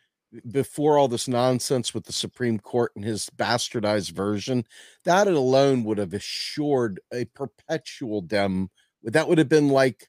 before 0.50 0.98
all 0.98 1.08
this 1.08 1.28
nonsense 1.28 1.94
with 1.94 2.04
the 2.04 2.12
Supreme 2.12 2.58
Court 2.58 2.92
and 2.94 3.04
his 3.04 3.30
bastardized 3.34 4.10
version. 4.10 4.66
That 5.04 5.26
alone 5.26 5.84
would 5.84 5.98
have 5.98 6.12
assured 6.12 7.00
a 7.12 7.24
perpetual 7.26 8.20
dem. 8.20 8.70
That 9.02 9.28
would 9.28 9.38
have 9.38 9.48
been 9.48 9.68
like 9.68 10.08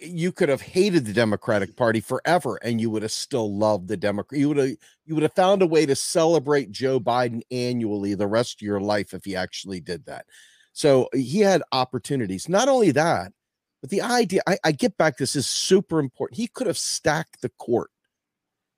you 0.00 0.32
could 0.32 0.48
have 0.48 0.60
hated 0.60 1.04
the 1.04 1.12
Democratic 1.12 1.76
Party 1.76 2.00
forever, 2.00 2.56
and 2.62 2.80
you 2.80 2.90
would 2.90 3.02
have 3.02 3.12
still 3.12 3.56
loved 3.56 3.88
the 3.88 3.96
Democrat. 3.96 4.40
You 4.40 4.48
would 4.48 4.56
have 4.56 4.76
you 5.04 5.14
would 5.14 5.22
have 5.22 5.34
found 5.34 5.62
a 5.62 5.66
way 5.66 5.86
to 5.86 5.94
celebrate 5.94 6.70
Joe 6.70 6.98
Biden 6.98 7.42
annually 7.50 8.14
the 8.14 8.26
rest 8.26 8.60
of 8.60 8.66
your 8.66 8.80
life 8.80 9.14
if 9.14 9.24
he 9.24 9.36
actually 9.36 9.80
did 9.80 10.04
that. 10.06 10.26
So 10.72 11.04
uh, 11.04 11.18
he 11.18 11.40
had 11.40 11.62
opportunities. 11.72 12.48
Not 12.48 12.68
only 12.68 12.90
that, 12.92 13.32
but 13.80 13.90
the 13.90 14.02
idea. 14.02 14.42
I, 14.46 14.58
I 14.64 14.72
get 14.72 14.96
back. 14.96 15.16
This 15.16 15.36
is 15.36 15.46
super 15.46 15.98
important. 16.00 16.38
He 16.38 16.48
could 16.48 16.66
have 16.66 16.78
stacked 16.78 17.42
the 17.42 17.50
court 17.50 17.90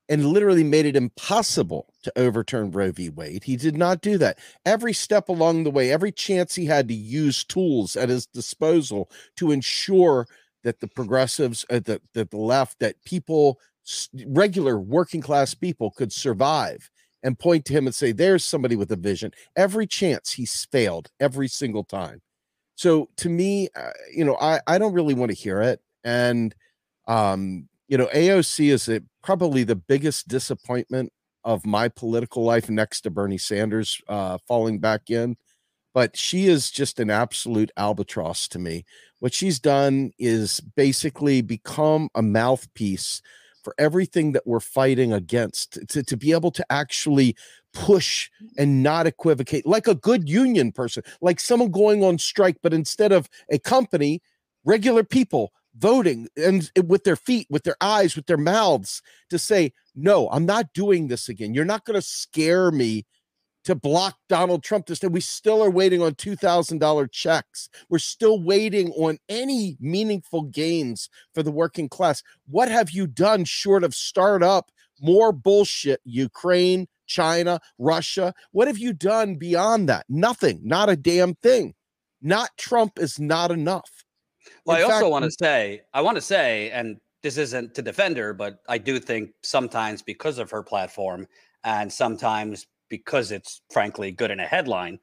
and 0.09 0.27
literally 0.27 0.65
made 0.65 0.87
it 0.87 0.97
impossible 0.97 1.93
to 2.03 2.13
overturn 2.17 2.71
Roe 2.71 2.93
v. 2.93 3.11
Wade. 3.11 3.45
He 3.45 3.57
did 3.57 3.77
not 3.77 4.01
do 4.01 4.17
that. 4.19 4.39
Every 4.65 4.95
step 4.95 5.29
along 5.29 5.65
the 5.65 5.71
way, 5.71 5.93
every 5.93 6.13
chance 6.13 6.55
he 6.55 6.67
had 6.67 6.89
to 6.89 6.95
use 6.95 7.45
tools 7.45 7.95
at 7.95 8.09
his 8.09 8.27
disposal 8.27 9.11
to 9.37 9.53
ensure 9.53 10.27
that 10.69 10.81
the 10.81 10.87
progressives, 10.87 11.65
uh, 11.71 11.81
that, 11.87 12.03
that 12.13 12.31
the 12.31 12.37
left, 12.37 12.79
that 12.79 13.03
people, 13.07 13.59
regular 14.27 14.79
working 14.79 15.23
class 15.23 15.55
people 15.55 15.91
could 15.93 16.13
survive 16.13 16.91
and 17.23 17.39
point 17.39 17.65
to 17.65 17.73
him 17.73 17.87
and 17.87 17.95
say, 17.95 18.13
there's 18.13 18.45
somebody 18.45 18.77
with 18.77 18.93
a 18.93 18.97
vision. 18.97 19.33
Every 19.57 19.87
chance 19.87 20.33
he's 20.33 20.67
failed 20.71 21.09
every 21.21 21.49
single 21.49 21.85
time. 21.85 22.21
So 22.75 23.09
to 23.17 23.31
me, 23.31 23.69
uh, 23.75 23.93
you 24.15 24.27
know, 24.27 24.37
I, 24.43 24.61
I 24.67 24.77
don't 24.77 24.93
really 24.93 25.15
want 25.15 25.31
to 25.31 25.37
hear 25.37 25.63
it. 25.63 25.81
And, 26.05 26.55
um, 27.07 27.67
you 27.89 27.97
know, 27.97 28.11
AOC 28.15 28.71
is 28.71 28.91
a, 28.91 29.01
probably 29.25 29.65
the 29.65 29.75
biggest 29.75 30.29
disappointment 30.29 31.11
of 31.45 31.65
my 31.65 31.89
political 31.89 32.45
life 32.45 32.69
next 32.69 33.01
to 33.01 33.11
Bernie 33.11 33.39
Sanders 33.39 34.03
uh, 34.07 34.37
falling 34.47 34.81
back 34.81 35.09
in. 35.09 35.39
But 35.99 36.17
she 36.17 36.47
is 36.47 36.71
just 36.71 37.01
an 37.01 37.11
absolute 37.11 37.73
albatross 37.77 38.47
to 38.51 38.61
me. 38.61 38.85
What 39.19 39.35
she's 39.35 39.59
done 39.59 40.13
is 40.17 40.61
basically 40.61 41.43
become 41.43 42.09
a 42.15 42.23
mouthpiece 42.23 43.21
for 43.65 43.75
everything 43.79 44.31
that 44.31 44.47
we're 44.47 44.61
fighting 44.61 45.13
against, 45.13 45.73
to, 45.89 46.05
to 46.05 46.17
be 46.17 46.31
able 46.31 46.53
to 46.53 46.65
actually 46.71 47.35
push 47.73 48.31
and 48.57 48.81
not 48.81 49.09
equivocate 49.09 49.67
like 49.67 49.89
a 49.89 49.97
good 49.97 50.29
union 50.29 50.71
person, 50.71 51.03
like 51.21 51.41
someone 51.41 51.73
going 51.73 52.05
on 52.05 52.17
strike, 52.17 52.59
but 52.63 52.73
instead 52.73 53.11
of 53.11 53.29
a 53.51 53.59
company, 53.59 54.23
regular 54.65 55.03
people 55.03 55.53
voting 55.77 56.29
and 56.37 56.71
with 56.87 57.03
their 57.03 57.17
feet, 57.17 57.49
with 57.51 57.65
their 57.65 57.77
eyes, 57.81 58.15
with 58.15 58.27
their 58.27 58.37
mouths 58.37 59.03
to 59.31 59.37
say, 59.37 59.73
no, 59.97 60.29
I'm 60.31 60.47
not 60.47 60.73
doing 60.75 61.09
this 61.09 61.29
again. 61.29 61.55
You're 61.55 61.65
not 61.65 61.85
going 61.85 62.01
to 62.01 62.07
scare 62.07 62.71
me 62.71 63.05
to 63.69 63.75
block 63.75 64.17
Donald 64.31 64.63
Trump 64.63 64.87
this 64.87 64.99
day. 64.99 65.09
We 65.09 65.21
still 65.21 65.63
are 65.63 65.71
waiting 65.71 66.01
on 66.01 66.15
$2,000 66.15 67.13
checks. 67.13 67.69
We're 67.91 67.99
still 67.99 68.43
waiting 68.43 68.93
on 68.93 69.19
any 69.29 69.77
meaningful 69.79 70.45
gains 70.45 71.11
for 71.35 71.43
the 71.43 71.51
working 71.51 71.87
class. 71.87 72.23
What 72.47 72.71
have 72.71 72.93
you 72.93 73.07
done 73.07 73.45
short 73.45 73.85
of 73.85 73.95
start 73.95 74.43
up 74.43 74.71
more 75.03 75.33
bullshit? 75.33 76.01
Ukraine, 76.05 76.89
China, 77.07 77.61
Russia. 77.77 78.33
What 78.53 78.69
have 78.69 78.79
you 78.79 78.95
done 78.95 79.35
beyond 79.35 79.87
that? 79.91 80.07
Nothing, 80.09 80.61
not 80.65 80.89
a 80.89 80.97
damn 80.97 81.35
thing. 81.35 81.75
Not 82.23 82.49
Trump 82.57 82.99
is 82.99 83.21
not 83.21 83.51
enough. 83.51 83.91
Well, 84.65 84.79
In 84.79 84.85
I 84.85 84.89
fact, 84.89 85.03
also 85.03 85.11
want 85.11 85.27
to 85.27 85.31
say, 85.31 85.83
I 85.93 86.01
want 86.01 86.17
to 86.17 86.23
say, 86.23 86.71
and 86.71 86.97
this 87.23 87.37
isn't 87.37 87.75
to 87.75 87.83
defend 87.83 88.17
her, 88.17 88.33
but 88.33 88.61
I 88.67 88.79
do 88.79 88.99
think 88.99 89.33
sometimes 89.43 90.01
because 90.01 90.39
of 90.39 90.51
her 90.53 90.63
platform 90.63 91.27
and 91.65 91.93
sometimes 91.93 92.67
because 92.89 93.31
it's 93.31 93.63
frankly 93.71 94.11
good 94.11 94.31
in 94.31 94.41
a 94.41 94.47
headline. 94.47 94.99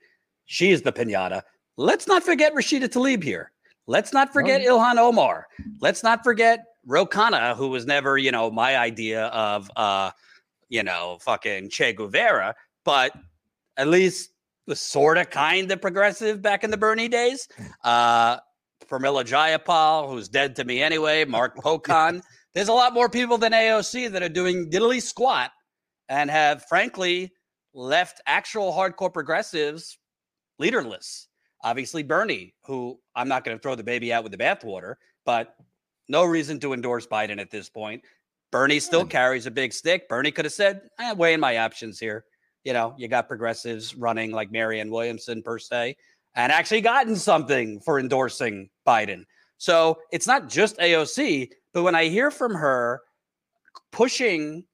She 0.45 0.71
is 0.71 0.81
the 0.81 0.91
pinata. 0.91 1.41
Let's 1.77 2.07
not 2.07 2.23
forget 2.23 2.53
Rashida 2.53 2.87
Tlaib 2.87 3.23
here. 3.23 3.51
Let's 3.87 4.13
not 4.13 4.33
forget 4.33 4.61
oh. 4.65 4.79
Ilhan 4.79 4.97
Omar. 4.97 5.47
Let's 5.81 6.03
not 6.03 6.23
forget 6.23 6.65
Ro 6.85 7.05
Khanna, 7.05 7.55
who 7.55 7.67
was 7.69 7.85
never, 7.85 8.17
you 8.17 8.31
know, 8.31 8.49
my 8.49 8.77
idea 8.77 9.25
of, 9.25 9.69
uh, 9.75 10.11
you 10.69 10.83
know, 10.83 11.17
fucking 11.21 11.69
Che 11.69 11.93
Guevara, 11.93 12.55
but 12.83 13.11
at 13.77 13.87
least 13.87 14.31
was 14.67 14.79
sort 14.79 15.17
of 15.17 15.29
kind 15.29 15.71
of 15.71 15.81
progressive 15.81 16.41
back 16.41 16.63
in 16.63 16.71
the 16.71 16.77
Bernie 16.77 17.07
days. 17.07 17.47
Uh, 17.83 18.39
Pramila 18.89 19.23
Jayapal, 19.23 20.09
who's 20.09 20.27
dead 20.27 20.55
to 20.55 20.63
me 20.63 20.81
anyway, 20.81 21.25
Mark 21.25 21.55
Pocan. 21.63 22.21
There's 22.53 22.67
a 22.67 22.73
lot 22.73 22.93
more 22.93 23.09
people 23.09 23.37
than 23.37 23.51
AOC 23.51 24.11
that 24.11 24.23
are 24.23 24.29
doing 24.29 24.69
diddly 24.69 25.01
squat 25.01 25.51
and 26.09 26.29
have, 26.29 26.63
frankly, 26.65 27.31
left 27.75 28.21
actual 28.25 28.71
hardcore 28.71 29.13
progressives 29.13 29.99
leaderless. 30.57 31.27
Obviously, 31.63 32.03
Bernie, 32.03 32.53
who 32.65 32.99
I'm 33.15 33.27
not 33.27 33.43
going 33.43 33.57
to 33.57 33.61
throw 33.61 33.75
the 33.75 33.83
baby 33.83 34.13
out 34.13 34.23
with 34.23 34.31
the 34.31 34.37
bathwater, 34.37 34.95
but 35.25 35.55
no 36.07 36.23
reason 36.23 36.59
to 36.61 36.73
endorse 36.73 37.05
Biden 37.05 37.39
at 37.39 37.51
this 37.51 37.69
point. 37.69 38.03
Bernie 38.51 38.79
still 38.79 39.05
carries 39.05 39.45
a 39.45 39.51
big 39.51 39.73
stick. 39.73 40.07
Bernie 40.07 40.31
could 40.31 40.45
have 40.45 40.53
said, 40.53 40.81
eh, 40.99 41.13
weighing 41.13 41.39
my 41.39 41.57
options 41.57 41.99
here. 41.99 42.25
You 42.63 42.73
know, 42.73 42.95
you 42.97 43.07
got 43.07 43.27
progressives 43.27 43.95
running 43.95 44.31
like 44.31 44.51
Marianne 44.51 44.91
Williamson 44.91 45.43
per 45.43 45.59
se, 45.59 45.97
and 46.35 46.51
actually 46.51 46.81
gotten 46.81 47.15
something 47.15 47.79
for 47.81 47.99
endorsing 47.99 48.69
Biden. 48.87 49.25
So 49.57 49.97
it's 50.11 50.27
not 50.27 50.47
just 50.49 50.77
AOC, 50.77 51.49
but 51.73 51.83
when 51.83 51.95
I 51.95 52.05
hear 52.05 52.31
from 52.31 52.53
her 52.55 53.01
pushing 53.91 54.65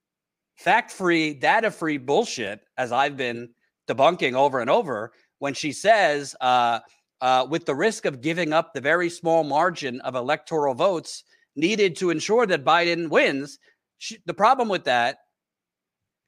fact 0.62 0.92
free, 0.92 1.34
data 1.34 1.72
free 1.72 1.98
bullshit, 1.98 2.62
as 2.78 2.92
I've 2.92 3.18
been 3.18 3.50
debunking 3.88 4.36
over 4.36 4.60
and 4.60 4.70
over, 4.70 5.12
when 5.40 5.54
she 5.54 5.72
says, 5.72 6.36
uh, 6.40 6.80
uh, 7.20 7.48
with 7.50 7.66
the 7.66 7.76
risk 7.76 8.06
of 8.06 8.22
giving 8.22 8.54
up 8.54 8.74
the 8.74 8.82
very 8.82 9.10
small 9.10 9.44
margin 9.44 10.00
of 10.02 10.16
electoral 10.16 10.74
votes 10.74 11.24
needed 11.56 11.96
to 11.96 12.10
ensure 12.10 12.46
that 12.46 12.64
Biden 12.64 13.10
wins, 13.10 13.60
she, 13.98 14.18
the 14.26 14.34
problem 14.34 14.70
with 14.70 14.84
that, 14.86 15.18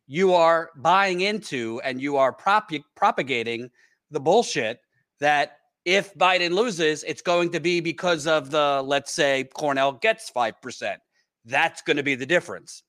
you 0.07 0.33
are 0.33 0.71
buying 0.75 1.21
into 1.21 1.79
and 1.83 2.01
you 2.01 2.17
are 2.17 2.33
prop- 2.33 2.71
propagating 2.95 3.69
the 4.11 4.19
bullshit 4.19 4.79
that 5.19 5.57
if 5.85 6.13
Biden 6.15 6.51
loses, 6.51 7.03
it's 7.03 7.21
going 7.21 7.51
to 7.51 7.59
be 7.59 7.81
because 7.81 8.27
of 8.27 8.51
the, 8.51 8.81
let's 8.83 9.13
say, 9.13 9.45
Cornel 9.53 9.93
gets 9.93 10.31
5%. 10.31 10.97
That's 11.45 11.81
going 11.81 11.97
to 11.97 12.03
be 12.03 12.15
the 12.15 12.25
difference. 12.25 12.83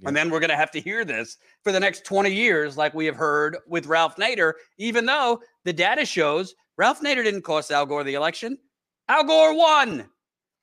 Yeah. 0.00 0.08
And 0.08 0.16
then 0.16 0.30
we're 0.30 0.40
going 0.40 0.50
to 0.50 0.56
have 0.56 0.70
to 0.72 0.80
hear 0.80 1.04
this 1.04 1.38
for 1.62 1.72
the 1.72 1.80
next 1.80 2.04
20 2.04 2.32
years, 2.32 2.76
like 2.76 2.94
we 2.94 3.06
have 3.06 3.16
heard 3.16 3.56
with 3.66 3.86
Ralph 3.86 4.16
Nader, 4.16 4.52
even 4.78 5.06
though 5.06 5.40
the 5.64 5.72
data 5.72 6.04
shows 6.04 6.54
Ralph 6.76 7.00
Nader 7.00 7.24
didn't 7.24 7.42
cost 7.42 7.70
Al 7.70 7.86
Gore 7.86 8.04
the 8.04 8.14
election. 8.14 8.58
Al 9.08 9.24
Gore 9.24 9.56
won. 9.56 10.08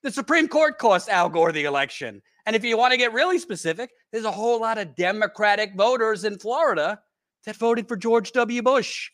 The 0.04 0.12
Supreme 0.12 0.48
Court 0.48 0.78
cost 0.78 1.10
Al 1.10 1.30
Gore 1.30 1.52
the 1.52 1.63
election. 1.63 2.22
And 2.46 2.56
if 2.56 2.63
you 2.63 2.78
want 2.78 2.92
to 2.92 2.98
get 2.98 3.13
really 3.13 3.40
specific, 3.40 3.92
there's 4.12 4.25
a 4.25 4.32
whole 4.32 4.60
lot 4.60 4.78
of 4.78 4.96
Democratic 4.96 5.75
voters 5.75 6.25
in 6.25 6.38
Florida 6.38 7.00
that 7.46 7.56
voted 7.56 7.88
for 7.88 7.96
George 7.96 8.32
W. 8.34 8.62
Bush. 8.62 9.10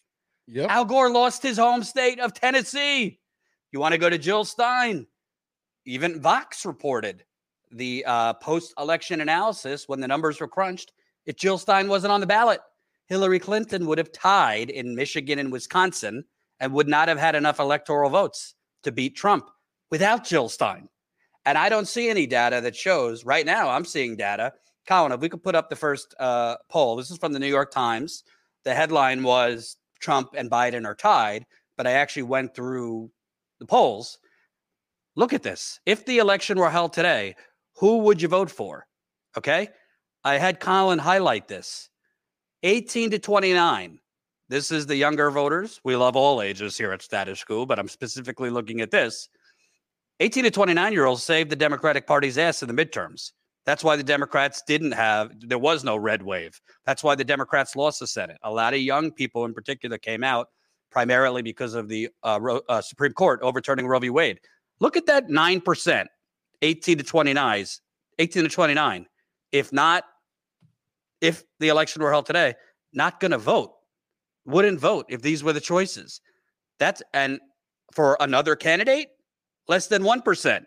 Yep. 0.48 0.70
Al 0.70 0.86
Gore 0.86 1.12
lost 1.12 1.44
his 1.44 1.58
home 1.58 1.84
state 1.84 2.20
of 2.20 2.34
Tennessee. 2.34 3.20
You 3.72 3.80
want 3.80 3.94
to 3.94 4.00
go 4.00 4.10
to 4.10 4.18
Jill 4.18 4.46
Stein? 4.46 5.06
Even 5.86 6.22
Vox 6.22 6.66
reported 6.66 7.24
the 7.72 8.04
uh, 8.06 8.34
post 8.34 8.74
election 8.78 9.22
analysis 9.22 9.88
when 9.88 10.00
the 10.00 10.08
numbers 10.08 10.40
were 10.40 10.48
crunched, 10.48 10.94
if 11.26 11.36
Jill 11.36 11.58
Stein 11.58 11.88
wasn't 11.88 12.12
on 12.12 12.22
the 12.22 12.28
ballot, 12.28 12.62
Hillary 13.08 13.40
Clinton 13.40 13.86
would 13.88 13.98
have 13.98 14.12
tied 14.12 14.70
in 14.70 14.96
Michigan 14.96 15.40
and 15.40 15.52
Wisconsin 15.52 16.24
and 16.60 16.74
would 16.74 16.88
not 16.88 17.08
have 17.08 17.20
had 17.20 17.36
enough 17.36 17.60
electoral 17.60 18.10
votes 18.10 18.56
to 18.84 18.92
beat 18.92 19.16
Trump 19.16 19.50
without 19.92 20.26
Jill 20.26 20.50
Stein. 20.50 20.90
And 21.46 21.58
I 21.58 21.70
don't 21.70 21.88
see 21.88 22.10
any 22.10 22.28
data 22.28 22.62
that 22.62 22.76
shows 22.76 23.26
right 23.26 23.46
now. 23.46 23.70
I'm 23.70 23.86
seeing 23.86 24.16
data 24.16 24.54
Colin, 24.90 25.12
if 25.12 25.22
we 25.22 25.30
could 25.30 25.44
put 25.44 25.54
up 25.54 25.70
the 25.70 25.76
first 25.76 26.16
uh, 26.20 26.56
poll, 26.68 26.96
this 26.96 27.12
is 27.12 27.20
from 27.20 27.32
the 27.32 27.40
New 27.40 27.48
York 27.48 27.70
Times. 27.70 28.24
The 28.64 28.74
headline 28.74 29.22
was 29.22 29.78
Trump 30.00 30.30
and 30.36 30.50
Biden 30.50 30.84
are 30.84 30.96
tied, 30.96 31.46
but 31.78 31.86
I 31.86 31.92
actually 31.92 32.24
went 32.24 32.56
through 32.56 33.12
the 33.60 33.68
polls. 33.68 34.18
Look 35.16 35.32
at 35.32 35.44
this. 35.44 35.80
If 35.86 36.06
the 36.06 36.18
election 36.18 36.58
were 36.58 36.72
held 36.72 36.94
today, 36.94 37.36
who 37.80 38.00
would 38.00 38.22
you 38.22 38.28
vote 38.28 38.52
for? 38.52 38.86
Okay. 39.38 39.70
I 40.24 40.38
had 40.38 40.60
Colin 40.60 41.00
highlight 41.00 41.48
this 41.48 41.90
18 42.64 43.12
to 43.12 43.20
29. 43.20 44.00
This 44.50 44.72
is 44.72 44.86
the 44.86 44.96
younger 44.96 45.32
voters. 45.32 45.80
We 45.84 45.96
love 45.96 46.16
all 46.16 46.42
ages 46.42 46.78
here 46.78 46.92
at 46.92 47.02
Status 47.02 47.44
Coup, 47.44 47.66
but 47.66 47.80
I'm 47.80 47.88
specifically 47.88 48.50
looking 48.50 48.82
at 48.82 48.92
this. 48.92 49.30
18 50.20 50.44
to 50.44 50.52
29 50.52 50.92
year 50.92 51.06
olds 51.06 51.24
saved 51.24 51.50
the 51.50 51.56
Democratic 51.56 52.06
Party's 52.06 52.38
ass 52.38 52.62
in 52.62 52.74
the 52.74 52.86
midterms. 52.86 53.32
That's 53.66 53.84
why 53.84 53.96
the 53.96 54.04
Democrats 54.04 54.62
didn't 54.68 54.94
have, 54.94 55.32
there 55.40 55.60
was 55.60 55.84
no 55.84 55.96
red 55.96 56.24
wave. 56.24 56.60
That's 56.86 57.04
why 57.04 57.16
the 57.16 57.24
Democrats 57.24 57.76
lost 57.76 58.00
the 58.00 58.08
Senate. 58.08 58.38
A 58.44 58.52
lot 58.52 58.74
of 58.74 58.80
young 58.80 59.12
people 59.12 59.46
in 59.46 59.54
particular 59.54 59.98
came 59.98 60.24
out 60.24 60.48
primarily 60.92 61.44
because 61.44 61.76
of 61.76 61.88
the 61.88 62.10
uh, 62.24 62.58
uh, 62.68 62.82
Supreme 62.82 63.14
Court 63.14 63.40
overturning 63.42 63.88
Roe 63.88 64.00
v. 64.00 64.10
Wade. 64.10 64.40
Look 64.80 64.98
at 64.98 65.06
that 65.06 65.28
9%, 65.28 66.06
18 66.62 66.98
to 66.98 67.04
29, 67.04 67.66
18 68.20 68.44
to 68.44 68.50
29. 68.50 69.06
If 69.52 69.74
not, 69.74 70.04
if 71.22 71.44
the 71.60 71.70
election 71.70 72.02
were 72.02 72.12
held 72.12 72.26
today, 72.26 72.56
not 72.94 73.20
going 73.20 73.32
to 73.32 73.38
vote, 73.38 73.74
wouldn't 74.46 74.80
vote 74.80 75.06
if 75.10 75.22
these 75.22 75.44
were 75.44 75.54
the 75.54 75.62
choices. 75.62 76.22
That's, 76.80 77.02
and 77.14 77.40
for 77.94 78.18
another 78.20 78.56
candidate, 78.56 79.10
less 79.68 79.88
than 79.88 80.04
1%. 80.04 80.66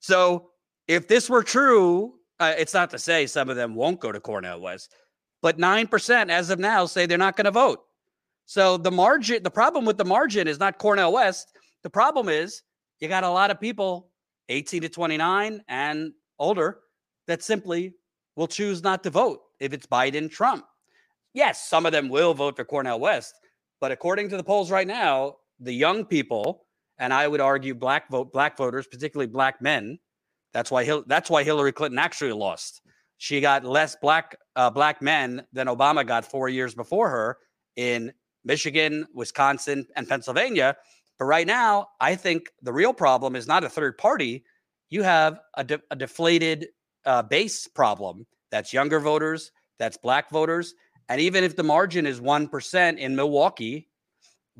So 0.00 0.50
if 0.86 1.08
this 1.08 1.28
were 1.28 1.42
true, 1.42 2.14
uh, 2.40 2.54
it's 2.56 2.74
not 2.74 2.90
to 2.90 2.98
say 2.98 3.26
some 3.26 3.48
of 3.50 3.56
them 3.56 3.74
won't 3.74 4.00
go 4.00 4.12
to 4.12 4.20
Cornel 4.20 4.60
West, 4.60 4.94
but 5.42 5.58
9% 5.58 6.30
as 6.30 6.50
of 6.50 6.58
now 6.58 6.86
say 6.86 7.06
they're 7.06 7.18
not 7.18 7.36
going 7.36 7.46
to 7.46 7.50
vote. 7.50 7.80
So 8.46 8.76
the 8.76 8.90
margin, 8.90 9.42
the 9.42 9.50
problem 9.50 9.84
with 9.84 9.98
the 9.98 10.04
margin 10.04 10.48
is 10.48 10.58
not 10.58 10.78
Cornel 10.78 11.12
West. 11.12 11.52
The 11.82 11.90
problem 11.90 12.28
is 12.28 12.62
you 13.00 13.08
got 13.08 13.24
a 13.24 13.30
lot 13.30 13.50
of 13.50 13.60
people 13.60 14.07
18 14.48 14.82
to 14.82 14.88
29 14.88 15.62
and 15.68 16.12
older 16.38 16.80
that 17.26 17.42
simply 17.42 17.94
will 18.36 18.46
choose 18.46 18.82
not 18.82 19.02
to 19.02 19.10
vote 19.10 19.40
if 19.60 19.72
it's 19.72 19.86
Biden 19.86 20.30
Trump. 20.30 20.64
Yes, 21.34 21.68
some 21.68 21.86
of 21.86 21.92
them 21.92 22.08
will 22.08 22.34
vote 22.34 22.56
for 22.56 22.64
Cornel 22.64 23.00
West, 23.00 23.34
but 23.80 23.92
according 23.92 24.28
to 24.30 24.36
the 24.36 24.44
polls 24.44 24.70
right 24.70 24.86
now, 24.86 25.36
the 25.60 25.72
young 25.72 26.04
people 26.04 26.64
and 26.98 27.12
I 27.12 27.28
would 27.28 27.40
argue 27.40 27.74
black 27.74 28.10
vote 28.10 28.32
black 28.32 28.56
voters, 28.56 28.86
particularly 28.86 29.30
black 29.30 29.62
men, 29.62 29.98
that's 30.52 30.70
why 30.70 30.84
Hil- 30.84 31.04
that's 31.06 31.30
why 31.30 31.44
Hillary 31.44 31.72
Clinton 31.72 31.98
actually 31.98 32.32
lost. 32.32 32.82
She 33.18 33.40
got 33.40 33.64
less 33.64 33.96
black 33.96 34.36
uh, 34.56 34.70
black 34.70 35.02
men 35.02 35.44
than 35.52 35.66
Obama 35.66 36.06
got 36.06 36.24
four 36.24 36.48
years 36.48 36.74
before 36.74 37.10
her 37.10 37.38
in 37.76 38.12
Michigan, 38.44 39.06
Wisconsin, 39.14 39.86
and 39.96 40.08
Pennsylvania. 40.08 40.76
But 41.18 41.26
right 41.26 41.46
now, 41.46 41.88
I 42.00 42.14
think 42.14 42.50
the 42.62 42.72
real 42.72 42.92
problem 42.92 43.34
is 43.34 43.46
not 43.46 43.64
a 43.64 43.68
third 43.68 43.98
party. 43.98 44.44
You 44.90 45.02
have 45.02 45.40
a, 45.54 45.64
de- 45.64 45.82
a 45.90 45.96
deflated 45.96 46.68
uh, 47.04 47.22
base 47.22 47.66
problem. 47.66 48.26
That's 48.50 48.72
younger 48.72 49.00
voters, 49.00 49.50
that's 49.78 49.96
black 49.96 50.30
voters. 50.30 50.74
And 51.08 51.20
even 51.20 51.44
if 51.44 51.56
the 51.56 51.62
margin 51.62 52.06
is 52.06 52.20
1% 52.20 52.98
in 52.98 53.16
Milwaukee, 53.16 53.88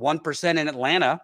1% 0.00 0.58
in 0.58 0.68
Atlanta, 0.68 1.20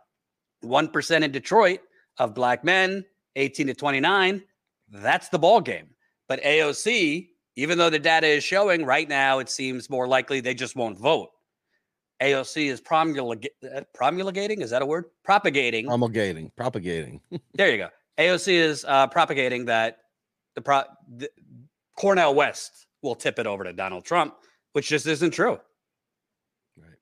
1% 0.65 1.23
in 1.23 1.33
Detroit 1.33 1.81
of 2.19 2.35
black 2.35 2.65
men, 2.65 3.05
18 3.37 3.67
to 3.69 3.75
29, 3.75 4.43
that's 4.91 5.29
the 5.29 5.39
ball 5.39 5.61
game. 5.61 5.89
But 6.29 6.43
AOC, 6.43 7.29
even 7.57 7.79
though 7.79 7.91
the 7.91 7.99
data 7.99 8.27
is 8.27 8.45
showing 8.45 8.85
right 8.85 9.09
now, 9.09 9.39
it 9.39 9.49
seems 9.49 9.91
more 9.91 10.07
likely 10.07 10.41
they 10.41 10.55
just 10.55 10.77
won't 10.77 10.99
vote. 10.99 11.31
AOC 12.23 12.67
is 12.71 12.81
promulg- 12.81 13.47
uh, 13.75 13.83
promulgating. 13.93 14.61
Is 14.63 14.71
that 14.71 14.83
a 14.83 14.87
word? 14.87 15.07
Propagating. 15.25 15.87
Promulgating. 15.87 16.51
Propagating. 16.57 17.21
there 17.55 17.71
you 17.71 17.79
go. 17.79 17.89
AOC 18.19 18.53
is 18.53 18.85
uh, 18.87 19.07
propagating 19.09 19.65
that 19.67 19.99
the, 20.55 20.61
pro- 20.63 20.85
the 21.17 21.29
Cornel 21.97 22.35
West 22.35 22.87
will 23.03 23.15
tip 23.17 23.39
it 23.39 23.47
over 23.47 23.65
to 23.65 23.73
Donald 23.73 24.05
Trump, 24.05 24.35
which 24.73 24.89
just 24.89 25.07
isn't 25.07 25.33
true 25.33 25.59
Right. 26.77 26.97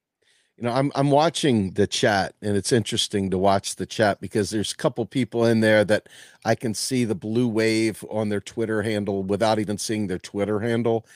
you 0.56 0.64
know 0.64 0.72
i'm 0.72 0.90
i'm 0.94 1.10
watching 1.10 1.70
the 1.72 1.86
chat 1.86 2.34
and 2.42 2.56
it's 2.56 2.72
interesting 2.72 3.30
to 3.30 3.38
watch 3.38 3.76
the 3.76 3.86
chat 3.86 4.20
because 4.20 4.50
there's 4.50 4.72
a 4.72 4.76
couple 4.76 5.04
people 5.06 5.44
in 5.46 5.60
there 5.60 5.84
that 5.84 6.08
i 6.44 6.54
can 6.54 6.74
see 6.74 7.04
the 7.04 7.14
blue 7.14 7.48
wave 7.48 8.04
on 8.10 8.28
their 8.30 8.40
twitter 8.40 8.82
handle 8.82 9.22
without 9.22 9.58
even 9.58 9.78
seeing 9.78 10.06
their 10.08 10.18
twitter 10.18 10.60
handle 10.60 11.06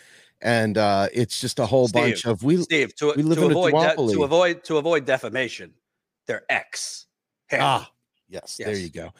and 0.42 0.78
uh 0.78 1.08
it's 1.12 1.40
just 1.40 1.58
a 1.58 1.66
whole 1.66 1.88
Steve, 1.88 2.02
bunch 2.02 2.26
of 2.26 2.42
we 2.42 2.56
Steve 2.58 2.94
to, 2.96 3.12
we 3.16 3.22
live 3.22 3.38
to 3.38 3.44
in 3.46 3.50
avoid 3.52 3.74
a 3.74 3.96
de- 3.96 4.12
to 4.14 4.24
avoid 4.24 4.64
to 4.64 4.76
avoid 4.76 5.04
defamation 5.04 5.72
they're 6.26 6.44
x 6.50 7.06
ah 7.52 7.90
yes, 8.28 8.56
yes 8.58 8.66
there 8.66 8.76
you 8.76 8.90
go 8.90 9.12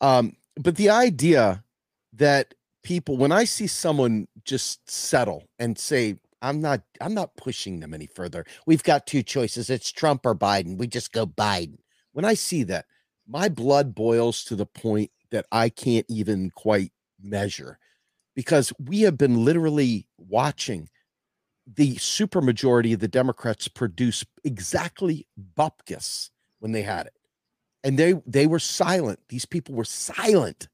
um 0.00 0.36
but 0.56 0.76
the 0.76 0.90
idea 0.90 1.64
that 2.12 2.54
people 2.82 3.16
when 3.16 3.32
i 3.32 3.44
see 3.44 3.66
someone 3.66 4.28
just 4.44 4.88
settle 4.88 5.44
and 5.58 5.78
say 5.78 6.16
I'm 6.42 6.60
not 6.60 6.80
I'm 7.00 7.14
not 7.14 7.36
pushing 7.36 7.80
them 7.80 7.92
any 7.92 8.06
further. 8.06 8.44
We've 8.66 8.82
got 8.82 9.06
two 9.06 9.22
choices. 9.22 9.68
It's 9.68 9.92
Trump 9.92 10.24
or 10.24 10.34
Biden. 10.34 10.78
We 10.78 10.86
just 10.86 11.12
go 11.12 11.26
Biden. 11.26 11.78
When 12.12 12.24
I 12.24 12.34
see 12.34 12.62
that, 12.64 12.86
my 13.28 13.48
blood 13.48 13.94
boils 13.94 14.44
to 14.44 14.56
the 14.56 14.66
point 14.66 15.10
that 15.30 15.46
I 15.52 15.68
can't 15.68 16.06
even 16.08 16.50
quite 16.50 16.92
measure 17.22 17.78
because 18.40 18.72
we 18.82 19.02
have 19.02 19.18
been 19.18 19.44
literally 19.44 20.06
watching 20.16 20.88
the 21.66 21.96
supermajority 21.96 22.94
of 22.94 23.00
the 23.00 23.06
Democrats 23.06 23.68
produce 23.68 24.24
exactly 24.44 25.26
bupkis 25.58 26.30
when 26.58 26.72
they 26.72 26.80
had 26.80 27.04
it. 27.04 27.12
And 27.84 27.98
they 27.98 28.14
they 28.24 28.46
were 28.46 28.58
silent. 28.58 29.18
These 29.28 29.44
people 29.44 29.74
were 29.74 29.84
silent. 29.84 30.68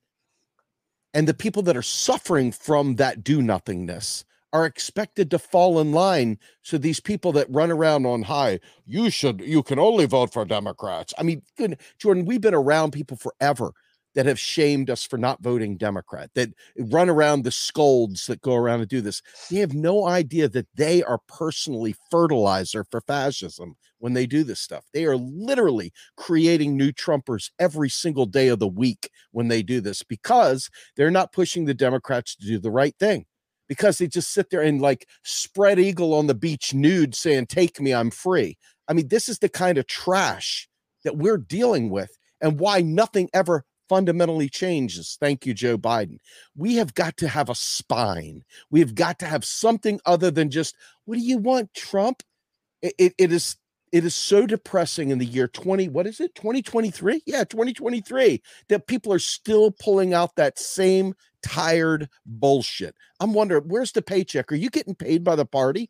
And 1.12 1.26
the 1.26 1.34
people 1.34 1.60
that 1.62 1.76
are 1.76 1.82
suffering 1.82 2.52
from 2.52 2.94
that 2.96 3.24
do 3.24 3.42
nothingness 3.42 4.24
are 4.52 4.64
expected 4.64 5.28
to 5.32 5.38
fall 5.40 5.80
in 5.80 5.90
line. 5.90 6.38
So 6.62 6.78
these 6.78 7.00
people 7.00 7.32
that 7.32 7.50
run 7.50 7.72
around 7.72 8.06
on 8.06 8.22
high, 8.22 8.60
you 8.84 9.10
should, 9.10 9.40
you 9.40 9.64
can 9.64 9.80
only 9.80 10.06
vote 10.06 10.32
for 10.32 10.44
Democrats. 10.44 11.12
I 11.18 11.24
mean, 11.24 11.42
good, 11.58 11.80
Jordan, 11.98 12.26
we've 12.26 12.40
been 12.40 12.54
around 12.54 12.92
people 12.92 13.16
forever 13.16 13.72
that 14.16 14.26
have 14.26 14.40
shamed 14.40 14.88
us 14.88 15.04
for 15.04 15.18
not 15.18 15.42
voting 15.42 15.76
Democrat, 15.76 16.30
that 16.34 16.48
run 16.78 17.10
around 17.10 17.44
the 17.44 17.50
scolds 17.50 18.26
that 18.26 18.40
go 18.40 18.54
around 18.54 18.80
and 18.80 18.88
do 18.88 19.02
this. 19.02 19.20
They 19.50 19.58
have 19.58 19.74
no 19.74 20.06
idea 20.06 20.48
that 20.48 20.66
they 20.74 21.02
are 21.02 21.20
personally 21.28 21.94
fertilizer 22.10 22.84
for 22.90 23.02
fascism 23.02 23.76
when 23.98 24.14
they 24.14 24.26
do 24.26 24.42
this 24.42 24.58
stuff. 24.58 24.84
They 24.94 25.04
are 25.04 25.16
literally 25.16 25.92
creating 26.16 26.76
new 26.76 26.92
Trumpers 26.92 27.50
every 27.58 27.90
single 27.90 28.24
day 28.24 28.48
of 28.48 28.58
the 28.58 28.66
week 28.66 29.10
when 29.32 29.48
they 29.48 29.62
do 29.62 29.82
this 29.82 30.02
because 30.02 30.70
they're 30.96 31.10
not 31.10 31.32
pushing 31.32 31.66
the 31.66 31.74
Democrats 31.74 32.34
to 32.36 32.46
do 32.46 32.58
the 32.58 32.70
right 32.70 32.94
thing 32.98 33.26
because 33.68 33.98
they 33.98 34.06
just 34.06 34.32
sit 34.32 34.48
there 34.48 34.62
and 34.62 34.80
like 34.80 35.06
spread 35.24 35.78
eagle 35.78 36.14
on 36.14 36.26
the 36.26 36.34
beach 36.34 36.72
nude 36.72 37.14
saying, 37.14 37.46
Take 37.46 37.82
me, 37.82 37.92
I'm 37.92 38.10
free. 38.10 38.56
I 38.88 38.94
mean, 38.94 39.08
this 39.08 39.28
is 39.28 39.40
the 39.40 39.50
kind 39.50 39.76
of 39.76 39.86
trash 39.86 40.68
that 41.04 41.18
we're 41.18 41.36
dealing 41.36 41.90
with 41.90 42.16
and 42.40 42.58
why 42.58 42.80
nothing 42.80 43.28
ever 43.34 43.64
fundamentally 43.88 44.48
changes. 44.48 45.16
Thank 45.20 45.46
you, 45.46 45.54
Joe 45.54 45.78
Biden. 45.78 46.18
We 46.56 46.76
have 46.76 46.94
got 46.94 47.16
to 47.18 47.28
have 47.28 47.48
a 47.48 47.54
spine. 47.54 48.44
We've 48.70 48.94
got 48.94 49.18
to 49.20 49.26
have 49.26 49.44
something 49.44 50.00
other 50.06 50.30
than 50.30 50.50
just, 50.50 50.74
what 51.04 51.16
do 51.16 51.20
you 51.20 51.38
want, 51.38 51.74
Trump? 51.74 52.22
It, 52.82 52.94
it, 52.98 53.14
it 53.18 53.32
is 53.32 53.56
it 53.92 54.04
is 54.04 54.14
so 54.14 54.46
depressing 54.46 55.10
in 55.10 55.18
the 55.18 55.24
year 55.24 55.48
20 55.48 55.88
what 55.88 56.06
is 56.06 56.20
it 56.20 56.34
2023 56.34 57.22
yeah 57.24 57.44
2023 57.44 58.42
that 58.68 58.86
people 58.86 59.12
are 59.12 59.18
still 59.18 59.70
pulling 59.70 60.12
out 60.12 60.34
that 60.36 60.58
same 60.58 61.14
tired 61.42 62.08
bullshit 62.26 62.94
i'm 63.20 63.32
wondering 63.32 63.62
where's 63.68 63.92
the 63.92 64.02
paycheck 64.02 64.50
are 64.52 64.56
you 64.56 64.70
getting 64.70 64.94
paid 64.94 65.24
by 65.24 65.36
the 65.36 65.46
party 65.46 65.88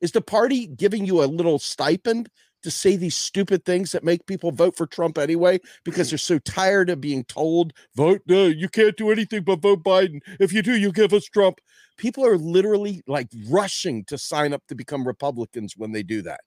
is 0.00 0.12
the 0.12 0.20
party 0.20 0.66
giving 0.66 1.04
you 1.04 1.22
a 1.22 1.26
little 1.26 1.58
stipend 1.58 2.28
to 2.62 2.70
say 2.70 2.96
these 2.96 3.14
stupid 3.14 3.64
things 3.64 3.92
that 3.92 4.04
make 4.04 4.26
people 4.26 4.52
vote 4.52 4.76
for 4.76 4.86
Trump 4.86 5.18
anyway 5.18 5.58
because 5.84 6.10
they're 6.10 6.18
so 6.18 6.38
tired 6.40 6.90
of 6.90 7.00
being 7.00 7.24
told 7.24 7.72
vote 7.94 8.22
uh, 8.30 8.34
you 8.34 8.68
can't 8.68 8.96
do 8.96 9.10
anything 9.10 9.42
but 9.42 9.60
vote 9.60 9.82
Biden. 9.82 10.20
If 10.40 10.52
you 10.52 10.62
do 10.62 10.76
you 10.76 10.92
give 10.92 11.12
us 11.12 11.24
Trump. 11.24 11.60
People 11.96 12.24
are 12.24 12.38
literally 12.38 13.02
like 13.08 13.28
rushing 13.48 14.04
to 14.04 14.16
sign 14.16 14.52
up 14.52 14.62
to 14.68 14.76
become 14.76 15.04
Republicans 15.04 15.74
when 15.76 15.90
they 15.90 16.04
do 16.04 16.22
that. 16.22 16.40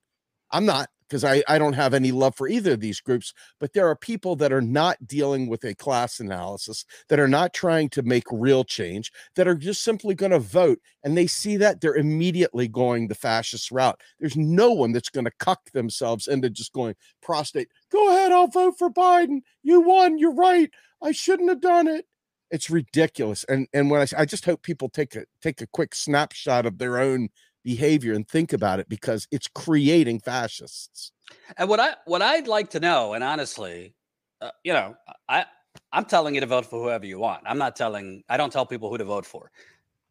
I'm 0.49 0.65
not 0.65 0.87
because 1.11 1.25
I, 1.25 1.43
I 1.45 1.57
don't 1.57 1.73
have 1.73 1.93
any 1.93 2.13
love 2.13 2.35
for 2.37 2.47
either 2.47 2.71
of 2.71 2.79
these 2.79 3.01
groups, 3.01 3.33
but 3.59 3.73
there 3.73 3.85
are 3.89 3.97
people 3.97 4.37
that 4.37 4.53
are 4.53 4.61
not 4.61 5.05
dealing 5.05 5.49
with 5.49 5.65
a 5.65 5.75
class 5.75 6.21
analysis, 6.21 6.85
that 7.09 7.19
are 7.19 7.27
not 7.27 7.53
trying 7.53 7.89
to 7.89 8.01
make 8.01 8.23
real 8.31 8.63
change, 8.63 9.11
that 9.35 9.45
are 9.45 9.55
just 9.55 9.83
simply 9.83 10.15
going 10.15 10.31
to 10.31 10.39
vote. 10.39 10.79
And 11.03 11.17
they 11.17 11.27
see 11.27 11.57
that 11.57 11.81
they're 11.81 11.97
immediately 11.97 12.69
going 12.69 13.09
the 13.09 13.15
fascist 13.15 13.71
route. 13.71 13.99
There's 14.21 14.37
no 14.37 14.71
one 14.71 14.93
that's 14.93 15.09
going 15.09 15.25
to 15.25 15.33
cuck 15.37 15.59
themselves 15.73 16.29
into 16.29 16.49
just 16.49 16.71
going 16.71 16.95
prostate. 17.21 17.67
Go 17.91 18.09
ahead, 18.09 18.31
I'll 18.31 18.47
vote 18.47 18.75
for 18.77 18.89
Biden. 18.89 19.41
You 19.63 19.81
won. 19.81 20.17
You're 20.17 20.33
right. 20.33 20.71
I 21.03 21.11
shouldn't 21.11 21.49
have 21.49 21.59
done 21.59 21.89
it. 21.89 22.05
It's 22.51 22.69
ridiculous. 22.69 23.43
And 23.45 23.67
and 23.73 23.89
when 23.89 24.01
I 24.01 24.21
I 24.21 24.25
just 24.25 24.45
hope 24.45 24.61
people 24.61 24.87
take 24.89 25.15
a 25.15 25.25
take 25.41 25.61
a 25.61 25.67
quick 25.67 25.93
snapshot 25.93 26.65
of 26.65 26.77
their 26.77 26.99
own 26.99 27.29
behavior 27.63 28.13
and 28.13 28.27
think 28.27 28.53
about 28.53 28.79
it 28.79 28.89
because 28.89 29.27
it's 29.31 29.47
creating 29.47 30.19
fascists. 30.19 31.11
And 31.57 31.69
what 31.69 31.79
I 31.79 31.95
what 32.05 32.21
I'd 32.21 32.47
like 32.47 32.69
to 32.71 32.79
know, 32.79 33.13
and 33.13 33.23
honestly, 33.23 33.95
uh, 34.41 34.51
you 34.63 34.73
know, 34.73 34.95
I 35.29 35.45
I'm 35.91 36.05
telling 36.05 36.35
you 36.35 36.41
to 36.41 36.47
vote 36.47 36.65
for 36.65 36.81
whoever 36.81 37.05
you 37.05 37.19
want. 37.19 37.43
I'm 37.45 37.57
not 37.57 37.75
telling. 37.75 38.23
I 38.29 38.37
don't 38.37 38.51
tell 38.51 38.65
people 38.65 38.89
who 38.89 38.97
to 38.97 39.05
vote 39.05 39.25
for, 39.25 39.51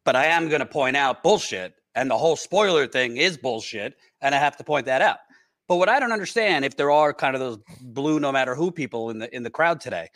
but 0.05 0.15
I 0.15 0.25
am 0.25 0.49
going 0.49 0.59
to 0.59 0.65
point 0.65 0.95
out 0.95 1.23
bullshit. 1.23 1.73
And 1.93 2.09
the 2.09 2.17
whole 2.17 2.37
spoiler 2.37 2.87
thing 2.87 3.17
is 3.17 3.37
bullshit, 3.37 3.95
and 4.21 4.33
I 4.33 4.37
have 4.37 4.55
to 4.57 4.63
point 4.63 4.85
that 4.85 5.01
out. 5.01 5.17
But 5.67 5.75
what 5.75 5.89
I 5.89 5.99
don't 5.99 6.13
understand, 6.13 6.63
if 6.63 6.77
there 6.77 6.91
are 6.91 7.13
kind 7.13 7.35
of 7.35 7.41
those 7.41 7.57
blue 7.81 8.19
no 8.19 8.31
matter 8.31 8.55
who 8.55 8.71
people 8.71 9.09
in 9.09 9.19
the 9.19 9.35
in 9.35 9.43
the 9.43 9.49
crowd 9.49 9.81
today, 9.81 10.09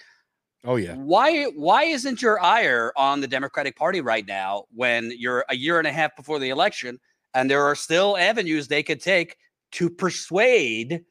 Oh 0.63 0.77
yeah. 0.77 0.95
why 0.95 1.45
why 1.45 1.83
isn't 1.83 2.21
your 2.21 2.41
ire 2.41 2.91
on 2.95 3.21
the 3.21 3.27
Democratic 3.27 3.75
Party 3.75 4.01
right 4.01 4.25
now 4.25 4.65
when 4.73 5.11
you're 5.15 5.45
a 5.49 5.55
year 5.55 5.77
and 5.77 5.87
a 5.87 5.91
half 5.91 6.15
before 6.15 6.39
the 6.39 6.49
election 6.49 6.99
and 7.35 7.51
there 7.51 7.65
are 7.65 7.75
still 7.75 8.17
avenues 8.17 8.67
they 8.67 8.81
could 8.81 9.01
take 9.01 9.37
to 9.73 9.89
persuade 9.89 11.03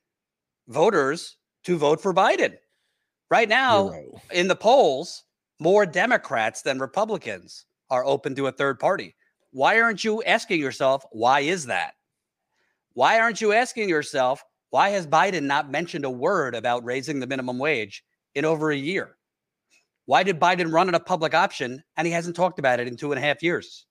voters 0.66 1.36
to 1.64 1.76
vote 1.76 2.00
for 2.00 2.12
Biden? 2.12 2.56
Right 3.30 3.48
now, 3.48 3.90
Zero. 3.90 4.20
in 4.32 4.48
the 4.48 4.56
polls, 4.56 5.24
more 5.60 5.86
Democrats 5.86 6.62
than 6.62 6.78
Republicans 6.78 7.66
are 7.90 8.04
open 8.04 8.34
to 8.34 8.46
a 8.46 8.52
third 8.52 8.80
party. 8.80 9.14
Why 9.50 9.80
aren't 9.80 10.02
you 10.02 10.22
asking 10.24 10.60
yourself, 10.60 11.04
why 11.12 11.40
is 11.40 11.66
that? 11.66 11.94
Why 12.94 13.20
aren't 13.20 13.40
you 13.40 13.52
asking 13.52 13.88
yourself, 13.88 14.42
why 14.70 14.90
has 14.90 15.06
Biden 15.06 15.42
not 15.42 15.70
mentioned 15.70 16.04
a 16.04 16.10
word 16.10 16.54
about 16.54 16.84
raising 16.84 17.20
the 17.20 17.26
minimum 17.26 17.58
wage 17.58 18.02
in 18.34 18.44
over 18.44 18.70
a 18.72 18.76
year? 18.76 19.16
Why 20.06 20.22
did 20.22 20.40
Biden 20.40 20.72
run 20.72 20.88
on 20.88 20.94
a 20.94 21.00
public 21.00 21.34
option 21.34 21.82
and 21.96 22.06
he 22.06 22.12
hasn't 22.12 22.36
talked 22.36 22.58
about 22.58 22.80
it 22.80 22.88
in 22.88 22.96
two 22.96 23.12
and 23.12 23.18
a 23.18 23.22
half 23.22 23.42
years? 23.42 23.86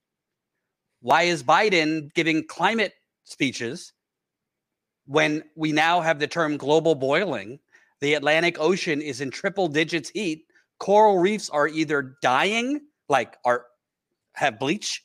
Why 1.03 1.23
is 1.23 1.43
Biden 1.43 2.13
giving 2.13 2.47
climate 2.47 2.93
speeches 3.25 3.91
when 5.05 5.43
we 5.53 5.73
now 5.73 5.99
have 5.99 6.17
the 6.17 6.27
term 6.27 6.55
global 6.55 6.95
boiling? 6.95 7.59
The 7.99 8.13
Atlantic 8.13 8.57
Ocean 8.57 9.01
is 9.01 9.19
in 9.19 9.29
triple 9.29 9.67
digits 9.67 10.09
heat. 10.11 10.45
Coral 10.79 11.19
reefs 11.19 11.49
are 11.49 11.67
either 11.67 12.15
dying, 12.21 12.79
like 13.09 13.35
are 13.43 13.65
have 14.35 14.57
bleach, 14.57 15.03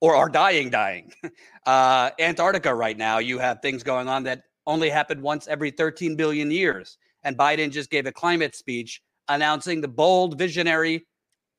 or 0.00 0.16
are 0.16 0.30
dying, 0.30 0.70
dying. 0.70 1.12
Uh, 1.66 2.10
Antarctica 2.20 2.72
right 2.72 2.96
now, 2.96 3.18
you 3.18 3.40
have 3.40 3.60
things 3.60 3.82
going 3.82 4.06
on 4.06 4.22
that 4.22 4.44
only 4.68 4.88
happen 4.88 5.20
once 5.20 5.48
every 5.48 5.72
13 5.72 6.14
billion 6.14 6.48
years. 6.48 6.96
And 7.24 7.36
Biden 7.36 7.72
just 7.72 7.90
gave 7.90 8.06
a 8.06 8.12
climate 8.12 8.54
speech 8.54 9.02
announcing 9.26 9.80
the 9.80 9.88
bold 9.88 10.38
visionary 10.38 11.08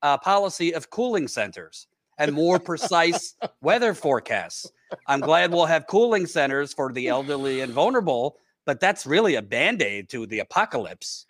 uh, 0.01 0.17
policy 0.17 0.73
of 0.73 0.89
cooling 0.89 1.27
centers 1.27 1.87
and 2.17 2.34
more 2.34 2.60
precise 2.60 3.36
weather 3.62 3.93
forecasts. 3.93 4.71
I'm 5.08 5.19
glad 5.19 5.51
we'll 5.51 5.65
have 5.65 5.88
cooling 5.88 6.25
centers 6.25 6.73
for 6.73 6.91
the 6.91 7.08
elderly 7.08 7.62
and 7.62 7.73
vulnerable, 7.73 8.38
but 8.65 8.80
that's 8.80 9.06
really 9.06 9.36
a 9.36 9.41
band 9.41 9.82
aid 9.82 10.10
to 10.10 10.25
the 10.25 10.39
apocalypse. 10.39 11.25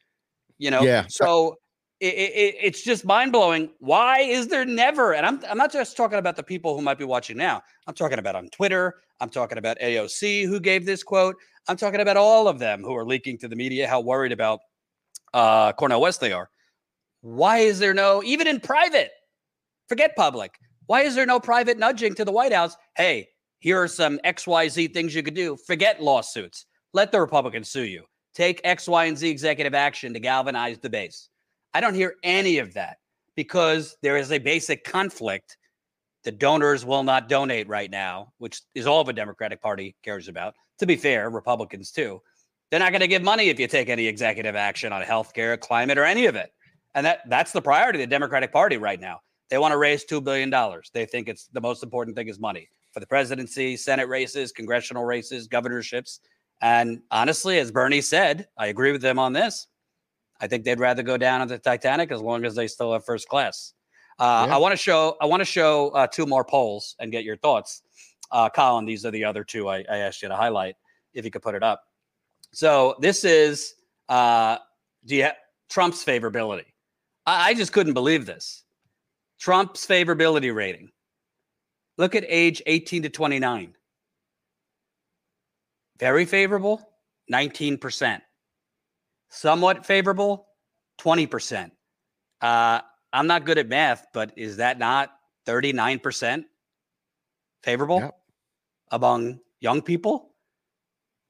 You 0.58 0.71
know, 0.71 0.84
Yeah. 0.84 1.06
so 1.08 1.58
it, 2.00 2.13
it, 2.13 2.56
it's 2.62 2.84
just 2.84 3.06
mind 3.06 3.32
blowing. 3.32 3.71
Why 3.80 4.19
is 4.19 4.47
there 4.47 4.65
never? 4.65 5.13
And 5.13 5.26
I'm 5.26 5.43
I'm 5.50 5.58
not 5.58 5.71
just 5.71 5.97
talking 5.97 6.19
about 6.19 6.36
the 6.36 6.43
people 6.43 6.76
who 6.76 6.82
might 6.84 6.97
be 7.00 7.06
watching 7.06 7.38
now. 7.38 7.62
I'm 7.88 7.95
talking 7.95 8.19
about 8.19 8.36
on 8.36 8.50
Twitter. 8.50 8.95
I'm 9.19 9.30
talking 9.30 9.58
about 9.58 9.80
AOC 9.80 10.45
who 10.45 10.60
gave 10.60 10.86
this 10.86 11.02
quote. 11.04 11.36
I'm 11.67 11.76
talking 11.78 12.00
about 12.00 12.15
all 12.17 12.47
of 12.47 12.60
them 12.60 12.84
who 12.84 12.95
are 12.95 13.04
leaking 13.06 13.39
to 13.39 13.47
the 13.47 13.56
media 13.56 13.88
how 13.88 14.00
worried 14.00 14.32
about 14.32 14.60
uh, 15.34 15.73
Cornel 15.73 16.00
West 16.00 16.21
they 16.21 16.32
are. 16.32 16.50
Why 17.21 17.60
is 17.60 17.80
there 17.80 17.95
no 17.95 18.21
even 18.23 18.45
in 18.47 18.60
private? 18.60 19.10
Forget 19.89 20.15
public. 20.15 20.54
Why 20.88 21.02
is 21.02 21.15
there 21.15 21.26
no 21.26 21.39
private 21.41 21.78
nudging 21.78 22.15
to 22.15 22.23
the 22.23 22.32
White 22.32 22.54
House? 22.54 22.78
Hey, 22.95 23.28
here 23.60 23.82
are 23.82 23.89
some 23.89 24.19
XYZ 24.19 24.93
things 24.93 25.13
you 25.13 25.21
could 25.21 25.34
do. 25.34 25.58
Forget 25.67 26.02
lawsuits. 26.02 26.65
Let 26.93 27.12
the 27.12 27.19
Republicans 27.19 27.69
sue 27.69 27.84
you. 27.84 28.06
Take 28.34 28.62
X, 28.63 28.88
Y, 28.88 29.06
and 29.06 29.17
Z 29.17 29.30
executive 29.30 29.73
action 29.73 30.13
to 30.13 30.19
galvanize 30.21 30.80
the 30.80 30.89
base. 30.89 31.28
I 31.73 31.82
don't 31.82 31.93
hear 31.93 32.15
any 32.23 32.60
of 32.60 32.73
that 32.76 32.97
because 33.36 33.97
there 34.02 34.15
is 34.15 34.32
a 34.32 34.39
basic 34.39 34.86
conflict. 34.86 35.58
The 36.23 36.32
donors 36.32 36.86
will 36.86 37.04
not 37.04 37.28
donate 37.28 37.67
right 37.67 37.91
now, 37.91 38.32
which 38.38 38.62
is 38.73 38.88
all 38.88 39.04
the 39.04 39.12
Democratic 39.12 39.62
Party 39.62 39.93
cares 40.04 40.30
about. 40.30 40.56
To 40.80 40.86
be 40.86 40.95
fair, 40.95 41.30
Republicans 41.30 41.91
too. 41.91 42.21
They're 42.71 42.80
not 42.80 42.91
going 42.91 43.02
to 43.02 43.08
give 43.08 43.23
money 43.23 43.50
if 43.50 43.60
you 43.60 43.67
take 43.67 43.89
any 43.89 44.08
executive 44.08 44.56
action 44.56 44.93
on 44.93 45.04
healthcare, 45.04 45.60
climate, 45.60 45.97
or 45.97 46.06
any 46.06 46.28
of 46.28 46.36
it. 46.36 46.52
And 46.95 47.06
that 47.06 47.28
that's 47.28 47.52
the 47.52 47.62
priority 47.62 48.02
of 48.02 48.10
the 48.10 48.13
Democratic 48.13 48.54
Party 48.54 48.78
right 48.78 49.00
now. 49.00 49.19
They 49.49 49.57
want 49.57 49.71
to 49.71 49.77
raise 49.77 50.05
$2 50.05 50.23
billion. 50.23 50.49
They 50.93 51.05
think 51.05 51.29
it's 51.29 51.47
the 51.47 51.62
most 51.62 51.83
important 51.83 52.15
thing 52.15 52.27
is 52.27 52.39
money 52.39 52.69
for 52.93 52.99
the 52.99 53.07
presidency, 53.07 53.77
Senate 53.77 54.07
races, 54.07 54.51
congressional 54.51 55.05
races, 55.05 55.47
governorships. 55.47 56.19
And 56.62 57.01
honestly, 57.12 57.60
as 57.60 57.71
Bernie 57.71 58.01
said, 58.01 58.47
I 58.57 58.67
agree 58.67 58.91
with 58.91 59.01
them 59.01 59.19
on 59.19 59.33
this. 59.33 59.67
I 60.41 60.47
think 60.47 60.65
they'd 60.65 60.79
rather 60.79 61.03
go 61.03 61.17
down 61.17 61.41
on 61.41 61.47
the 61.47 61.57
Titanic 61.57 62.12
as 62.12 62.21
long 62.21 62.45
as 62.45 62.55
they 62.55 62.67
still 62.67 62.93
have 62.93 63.05
first 63.05 63.27
class. 63.27 63.73
Uh, 64.19 64.45
Yeah. 64.47 64.55
I 64.55 64.57
want 64.57 64.71
to 64.73 64.77
show 64.77 65.15
I 65.21 65.25
want 65.25 65.41
to 65.41 65.45
show 65.45 65.89
uh, 65.89 66.07
two 66.07 66.25
more 66.25 66.43
polls 66.43 66.95
and 66.99 67.12
get 67.12 67.23
your 67.23 67.38
thoughts. 67.38 67.83
Uh, 68.31 68.49
Colin, 68.49 68.86
these 68.86 69.05
are 69.05 69.12
the 69.12 69.23
other 69.23 69.43
two 69.43 69.69
I, 69.69 69.77
I 69.89 69.97
asked 69.97 70.21
you 70.21 70.27
to 70.27 70.36
highlight 70.36 70.75
if 71.13 71.23
you 71.23 71.31
could 71.31 71.41
put 71.43 71.55
it 71.55 71.63
up. 71.63 71.83
So 72.51 72.95
this 72.99 73.23
is 73.23 73.75
uh, 74.10 74.57
do 75.05 75.15
you 75.15 75.25
ha- 75.25 75.36
Trump's 75.69 76.03
favorability? 76.03 76.65
I, 77.25 77.49
I 77.49 77.53
just 77.53 77.71
couldn't 77.73 77.93
believe 77.93 78.25
this. 78.25 78.63
Trump's 79.39 79.86
favorability 79.86 80.54
rating. 80.54 80.89
Look 81.97 82.15
at 82.15 82.23
age 82.28 82.62
18 82.65 83.04
to 83.04 83.10
29. 83.10 83.73
Very 86.00 86.26
favorable, 86.26 86.88
19%. 87.32 88.21
Somewhat 89.30 89.86
favorable, 89.86 90.47
20%. 91.00 91.71
Uh, 92.41 92.82
I'm 93.13 93.28
not 93.28 93.45
good 93.45 93.58
at 93.58 93.67
math, 93.67 94.06
but 94.13 94.32
is 94.38 94.58
that 94.58 94.78
not 94.78 95.12
39% 95.47 96.43
favorable 97.63 98.00
Yep. 98.00 98.19
among 98.91 99.39
young 99.60 99.82
people? 99.82 100.34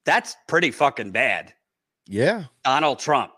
That's 0.06 0.36
pretty 0.48 0.72
fucking 0.72 1.12
bad. 1.12 1.54
Yeah. 2.08 2.46
Donald 2.63 3.00
Trump. 3.00 3.32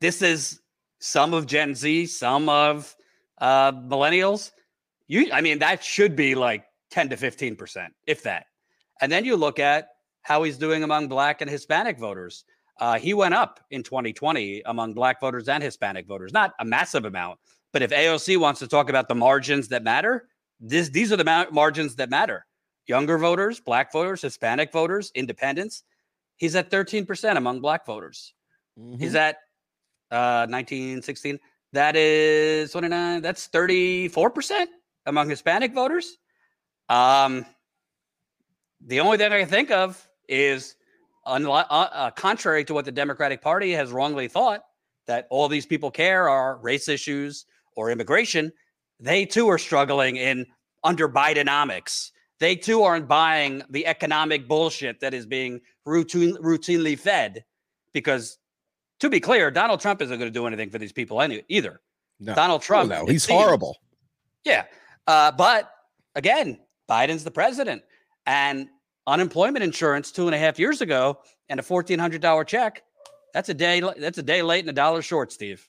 This 0.00 0.22
is 0.22 0.60
some 1.00 1.34
of 1.34 1.46
Gen 1.46 1.74
Z, 1.74 2.06
some 2.06 2.48
of 2.48 2.94
uh, 3.40 3.72
millennials. 3.72 4.52
You, 5.06 5.30
I 5.32 5.40
mean, 5.40 5.58
that 5.60 5.82
should 5.82 6.16
be 6.16 6.34
like 6.34 6.64
10 6.90 7.10
to 7.10 7.16
15 7.16 7.56
percent, 7.56 7.92
if 8.06 8.22
that. 8.24 8.46
And 9.00 9.10
then 9.10 9.24
you 9.24 9.36
look 9.36 9.58
at 9.58 9.88
how 10.22 10.42
he's 10.42 10.58
doing 10.58 10.82
among 10.82 11.08
Black 11.08 11.40
and 11.40 11.50
Hispanic 11.50 11.98
voters. 11.98 12.44
Uh, 12.80 12.98
he 12.98 13.14
went 13.14 13.34
up 13.34 13.60
in 13.70 13.82
2020 13.82 14.62
among 14.66 14.94
Black 14.94 15.20
voters 15.20 15.48
and 15.48 15.62
Hispanic 15.62 16.06
voters, 16.06 16.32
not 16.32 16.52
a 16.60 16.64
massive 16.64 17.04
amount. 17.04 17.38
But 17.72 17.82
if 17.82 17.90
AOC 17.90 18.38
wants 18.38 18.60
to 18.60 18.68
talk 18.68 18.88
about 18.88 19.08
the 19.08 19.14
margins 19.14 19.68
that 19.68 19.82
matter, 19.82 20.28
this, 20.60 20.88
these 20.90 21.12
are 21.12 21.16
the 21.16 21.24
ma- 21.24 21.46
margins 21.50 21.96
that 21.96 22.08
matter. 22.10 22.46
Younger 22.86 23.18
voters, 23.18 23.60
Black 23.60 23.92
voters, 23.92 24.22
Hispanic 24.22 24.72
voters, 24.72 25.10
independents. 25.14 25.82
He's 26.36 26.54
at 26.56 26.70
13% 26.70 27.36
among 27.36 27.60
Black 27.60 27.84
voters. 27.84 28.32
He's 28.98 29.12
Mhm. 29.14 29.16
at 29.16 29.36
uh 30.10 30.46
19, 30.48 31.02
16. 31.02 31.38
That 31.72 31.96
is 31.96 32.72
29. 32.72 33.20
That's 33.22 33.48
34% 33.48 34.66
among 35.06 35.28
Hispanic 35.28 35.74
voters. 35.74 36.16
Um, 36.88 37.44
the 38.84 39.00
only 39.00 39.18
thing 39.18 39.32
I 39.32 39.40
can 39.40 39.48
think 39.48 39.70
of 39.70 40.08
is 40.28 40.76
unli- 41.26 41.66
uh, 41.68 41.88
uh, 41.92 42.10
contrary 42.12 42.64
to 42.64 42.74
what 42.74 42.84
the 42.84 42.92
Democratic 42.92 43.42
Party 43.42 43.72
has 43.72 43.92
wrongly 43.92 44.28
thought 44.28 44.62
that 45.06 45.26
all 45.30 45.48
these 45.48 45.66
people 45.66 45.90
care 45.90 46.28
are 46.28 46.56
race 46.58 46.88
issues 46.88 47.46
or 47.76 47.90
immigration. 47.90 48.52
They 49.00 49.24
too 49.24 49.48
are 49.48 49.58
struggling 49.58 50.16
in 50.16 50.46
under 50.84 51.08
Bidenomics. 51.08 52.10
They 52.40 52.56
too 52.56 52.82
aren't 52.82 53.08
buying 53.08 53.62
the 53.68 53.86
economic 53.86 54.46
bullshit 54.46 55.00
that 55.00 55.12
is 55.12 55.26
being 55.26 55.60
routine, 55.84 56.36
routinely 56.36 56.98
fed 56.98 57.44
because 57.92 58.38
to 59.00 59.08
be 59.10 59.20
clear, 59.20 59.50
Donald 59.50 59.80
Trump 59.80 60.02
isn't 60.02 60.18
going 60.18 60.30
to 60.30 60.34
do 60.38 60.46
anything 60.46 60.70
for 60.70 60.78
these 60.78 60.92
people 60.92 61.20
any, 61.22 61.42
either. 61.48 61.80
no. 62.20 62.34
Donald 62.34 62.60
Oh, 62.60 62.64
Trump, 62.64 62.90
no, 62.90 63.06
he's 63.06 63.24
seems- 63.24 63.40
horrible. 63.40 63.78
Yeah. 64.44 64.64
Uh, 65.06 65.32
but 65.32 65.70
again, 66.14 66.58
Biden's 66.88 67.24
the 67.24 67.30
president 67.30 67.82
and 68.26 68.68
unemployment 69.06 69.62
insurance 69.64 70.10
two 70.12 70.26
and 70.26 70.34
a 70.34 70.38
half 70.38 70.58
years 70.58 70.80
ago 70.80 71.18
and 71.48 71.58
a 71.60 71.62
$1,400 71.62 72.46
check. 72.46 72.82
That's 73.34 73.48
a 73.48 73.54
day. 73.54 73.80
That's 73.80 74.18
a 74.18 74.22
day 74.22 74.42
late 74.42 74.60
and 74.60 74.70
a 74.70 74.72
dollar 74.72 75.02
short, 75.02 75.32
Steve. 75.32 75.68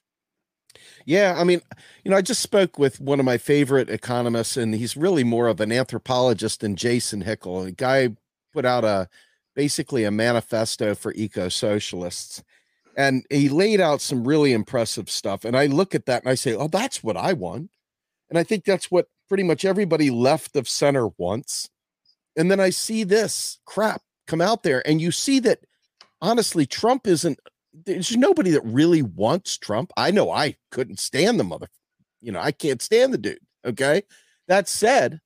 Yeah, 1.06 1.36
I 1.38 1.44
mean, 1.44 1.62
you 2.04 2.12
know, 2.12 2.18
I 2.18 2.22
just 2.22 2.42
spoke 2.42 2.78
with 2.78 3.00
one 3.02 3.20
of 3.20 3.26
my 3.26 3.38
favorite 3.38 3.90
economists, 3.90 4.56
and 4.56 4.74
he's 4.76 4.96
really 4.96 5.24
more 5.24 5.48
of 5.48 5.60
an 5.60 5.72
anthropologist 5.72 6.62
than 6.62 6.76
Jason 6.76 7.24
Hickel. 7.24 7.68
A 7.68 7.72
guy 7.72 8.10
put 8.54 8.66
out 8.66 8.84
a 8.86 9.10
basically 9.56 10.04
a 10.04 10.12
manifesto 10.12 10.94
for 10.96 11.12
eco 11.16 11.50
socialists, 11.50 12.44
And 13.00 13.26
he 13.30 13.48
laid 13.48 13.80
out 13.80 14.02
some 14.02 14.28
really 14.28 14.52
impressive 14.52 15.10
stuff. 15.10 15.46
And 15.46 15.56
I 15.56 15.68
look 15.68 15.96
at 15.96 16.06
that 16.08 16.24
and 16.24 16.30
I 16.30 16.36
say, 16.36 16.54
oh, 16.54 16.68
that's 16.68 17.02
what 17.02 17.16
I 17.16 17.32
want. 17.32 17.72
And 18.30 18.38
I 18.38 18.44
think 18.44 18.66
that's 18.66 18.92
what 18.92 19.08
pretty 19.30 19.44
much 19.44 19.64
everybody 19.64 20.10
left 20.10 20.58
of 20.58 20.68
center 20.68 21.08
wants. 21.18 21.70
And 22.36 22.52
then 22.52 22.60
I 22.60 22.72
see 22.72 23.06
this 23.06 23.60
crap 23.66 24.02
come 24.28 24.42
out 24.42 24.64
there, 24.64 24.86
and 24.86 25.00
you 25.02 25.12
see 25.12 25.40
that 25.40 25.60
honestly, 26.22 26.66
Trump 26.66 27.08
isn't 27.08 27.40
there's 27.86 28.18
nobody 28.18 28.52
that 28.52 28.66
really 28.66 29.02
wants 29.02 29.58
Trump. 29.58 29.92
I 29.96 30.12
know 30.12 30.30
I 30.30 30.58
couldn't 30.70 31.00
stand 31.00 31.40
the 31.40 31.46
mother, 31.46 31.70
you 32.22 32.34
know, 32.34 32.42
I 32.42 32.52
can't 32.52 32.82
stand 32.82 33.14
the 33.14 33.18
dude. 33.18 33.40
Okay. 33.66 34.04
That 34.48 34.68
said, 34.68 35.22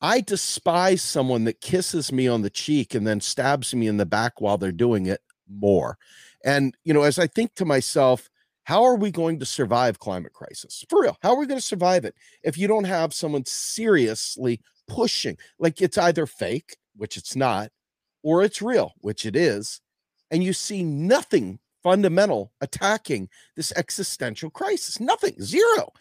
I 0.00 0.20
despise 0.20 1.00
someone 1.00 1.44
that 1.44 1.62
kisses 1.62 2.12
me 2.12 2.28
on 2.28 2.42
the 2.42 2.50
cheek 2.50 2.94
and 2.94 3.06
then 3.06 3.20
stabs 3.20 3.74
me 3.74 3.86
in 3.86 3.96
the 3.96 4.06
back 4.06 4.40
while 4.40 4.58
they're 4.58 4.72
doing 4.72 5.06
it 5.06 5.20
more. 5.48 5.96
And, 6.44 6.76
you 6.84 6.92
know, 6.92 7.02
as 7.02 7.18
I 7.18 7.26
think 7.26 7.54
to 7.54 7.64
myself, 7.64 8.28
how 8.64 8.84
are 8.84 8.96
we 8.96 9.10
going 9.10 9.38
to 9.40 9.46
survive 9.46 9.98
climate 9.98 10.32
crisis? 10.32 10.84
For 10.88 11.02
real, 11.02 11.16
how 11.22 11.30
are 11.30 11.38
we 11.38 11.46
going 11.46 11.60
to 11.60 11.66
survive 11.66 12.04
it 12.04 12.14
if 12.42 12.56
you 12.56 12.68
don't 12.68 12.84
have 12.84 13.12
someone 13.12 13.44
seriously 13.46 14.60
pushing? 14.88 15.36
Like 15.58 15.80
it's 15.80 15.98
either 15.98 16.26
fake, 16.26 16.76
which 16.96 17.16
it's 17.16 17.34
not, 17.34 17.70
or 18.22 18.42
it's 18.42 18.62
real, 18.62 18.92
which 19.00 19.26
it 19.26 19.36
is. 19.36 19.80
And 20.30 20.42
you 20.42 20.52
see 20.52 20.82
nothing 20.82 21.58
fundamental 21.82 22.52
attacking 22.60 23.28
this 23.56 23.72
existential 23.76 24.50
crisis. 24.50 24.98
Nothing, 24.98 25.34
zero. 25.40 25.92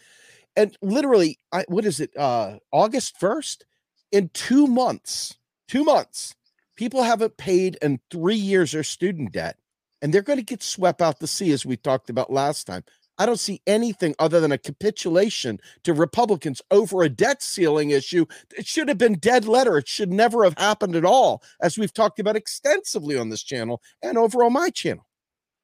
And 0.56 0.76
literally, 0.82 1.40
I, 1.52 1.66
what 1.68 1.86
is 1.86 2.00
it? 2.00 2.16
Uh, 2.18 2.58
August 2.72 3.20
1st? 3.20 3.64
In 4.12 4.30
two 4.34 4.68
months, 4.68 5.38
two 5.68 5.84
months, 5.84 6.36
people 6.76 7.04
haven't 7.04 7.38
paid 7.38 7.78
in 7.82 8.00
three 8.10 8.36
years 8.36 8.72
their 8.72 8.84
student 8.84 9.32
debt, 9.32 9.58
and 10.04 10.14
they're 10.14 10.22
going 10.22 10.38
to 10.38 10.44
get 10.44 10.62
swept 10.62 11.02
out 11.02 11.20
the 11.20 11.28
sea, 11.28 11.54
as 11.54 11.66
we 11.66 11.78
talked 11.78 12.10
about 12.10 12.32
last 12.32 12.68
time. 12.68 12.84
I 13.18 13.26
don't 13.26 13.40
see 13.40 13.62
anything 13.66 14.16
other 14.20 14.42
than 14.42 14.52
a 14.52 14.58
capitulation 14.58 15.60
to 15.84 15.94
Republicans 15.94 16.62
over 16.72 17.04
a 17.04 17.10
debt 17.10 17.42
ceiling 17.42 17.92
issue. 17.92 18.26
It 18.58 18.68
should 18.68 18.90
have 18.90 18.98
been 18.98 19.20
dead 19.20 19.46
letter. 19.46 19.78
It 19.78 19.88
should 19.88 20.12
never 20.12 20.44
have 20.44 20.58
happened 20.58 20.98
at 20.98 21.06
all, 21.06 21.42
as 21.62 21.78
we've 21.78 21.94
talked 21.94 22.20
about 22.20 22.36
extensively 22.36 23.18
on 23.18 23.30
this 23.30 23.44
channel 23.44 23.82
and 24.02 24.18
over 24.18 24.44
on 24.44 24.54
my 24.54 24.70
channel. 24.72 25.08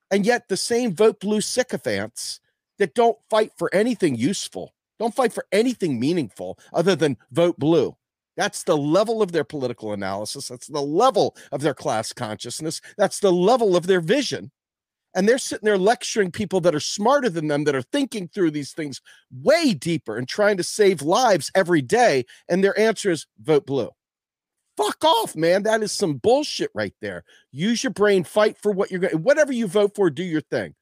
And 0.09 0.25
yet, 0.25 0.47
the 0.47 0.57
same 0.57 0.95
vote 0.95 1.19
blue 1.19 1.41
sycophants 1.41 2.39
that 2.77 2.95
don't 2.95 3.17
fight 3.29 3.51
for 3.57 3.69
anything 3.75 4.15
useful, 4.15 4.73
don't 4.99 5.13
fight 5.15 5.33
for 5.33 5.45
anything 5.51 5.99
meaningful 5.99 6.57
other 6.71 6.95
than 6.95 7.17
vote 7.31 7.59
blue. 7.59 7.97
That's 8.39 8.63
the 8.63 8.77
level 8.77 9.21
of 9.21 9.33
their 9.33 9.43
political 9.43 9.91
analysis. 9.91 10.47
That's 10.47 10.67
the 10.67 10.81
level 10.81 11.35
of 11.51 11.59
their 11.59 11.73
class 11.73 12.13
consciousness. 12.13 12.79
That's 12.97 13.19
the 13.19 13.33
level 13.33 13.75
of 13.75 13.85
their 13.85 13.99
vision. 13.99 14.51
And 15.13 15.27
they're 15.27 15.37
sitting 15.37 15.65
there 15.65 15.77
lecturing 15.77 16.31
people 16.31 16.61
that 16.61 16.73
are 16.73 16.79
smarter 16.79 17.29
than 17.29 17.49
them, 17.49 17.65
that 17.65 17.75
are 17.75 17.81
thinking 17.81 18.29
through 18.29 18.51
these 18.51 18.71
things 18.71 19.01
way 19.29 19.73
deeper 19.73 20.15
and 20.15 20.25
trying 20.25 20.55
to 20.55 20.63
save 20.63 21.01
lives 21.01 21.51
every 21.53 21.81
day. 21.81 22.23
And 22.47 22.63
their 22.63 22.79
answer 22.79 23.11
is 23.11 23.27
vote 23.41 23.65
blue 23.65 23.89
fuck 24.77 25.03
off, 25.03 25.35
man. 25.35 25.63
That 25.63 25.83
is 25.83 25.91
some 25.91 26.13
bullshit 26.13 26.71
right 26.73 26.93
there. 27.01 27.25
Use 27.51 27.83
your 27.83 27.91
brain, 27.91 28.23
fight 28.23 28.57
for 28.57 28.71
what 28.71 28.89
you're 28.89 29.01
going 29.01 29.21
whatever 29.21 29.51
you 29.51 29.67
vote 29.67 29.93
for, 29.93 30.09
do 30.09 30.23
your 30.23 30.39
thing. 30.39 30.75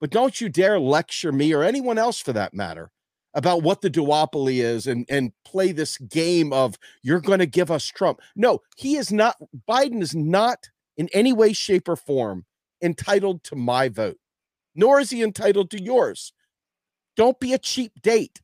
But 0.00 0.08
don't 0.08 0.40
you 0.40 0.48
dare 0.48 0.80
lecture 0.80 1.32
me 1.32 1.52
or 1.52 1.62
anyone 1.62 1.98
else 1.98 2.18
for 2.18 2.32
that 2.32 2.54
matter 2.54 2.90
about 3.34 3.62
what 3.62 3.80
the 3.80 3.90
duopoly 3.90 4.62
is 4.62 4.86
and 4.86 5.06
and 5.08 5.32
play 5.44 5.72
this 5.72 5.98
game 5.98 6.52
of 6.52 6.76
you're 7.02 7.20
going 7.20 7.38
to 7.38 7.46
give 7.46 7.70
us 7.70 7.86
Trump. 7.86 8.20
No, 8.36 8.60
he 8.76 8.96
is 8.96 9.12
not 9.12 9.36
Biden 9.68 10.02
is 10.02 10.14
not 10.14 10.68
in 10.96 11.08
any 11.12 11.32
way 11.32 11.52
shape 11.52 11.88
or 11.88 11.96
form 11.96 12.44
entitled 12.82 13.44
to 13.44 13.56
my 13.56 13.88
vote. 13.88 14.18
Nor 14.74 15.00
is 15.00 15.10
he 15.10 15.22
entitled 15.22 15.70
to 15.70 15.82
yours. 15.82 16.32
Don't 17.16 17.38
be 17.38 17.52
a 17.52 17.58
cheap 17.58 17.92
date. 18.02 18.40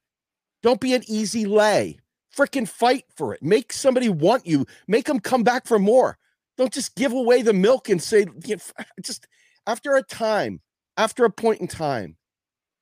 Don't 0.62 0.81
be 0.81 0.94
an 0.94 1.03
easy 1.07 1.46
lay 1.46 2.01
freaking 2.38 2.68
fight 2.68 3.05
for 3.16 3.35
it. 3.35 3.42
Make 3.42 3.72
somebody 3.72 4.09
want 4.09 4.46
you. 4.46 4.64
Make 4.87 5.07
them 5.07 5.20
come 5.20 5.42
back 5.42 5.66
for 5.66 5.79
more. 5.79 6.18
Don't 6.57 6.72
just 6.72 6.94
give 6.94 7.12
away 7.12 7.42
the 7.42 7.53
milk 7.53 7.88
and 7.88 8.03
say, 8.03 8.27
just 9.03 9.27
after 9.66 9.96
a 9.96 10.03
time, 10.03 10.61
after 10.96 11.24
a 11.24 11.31
point 11.31 11.61
in 11.61 11.68
time, 11.68 12.16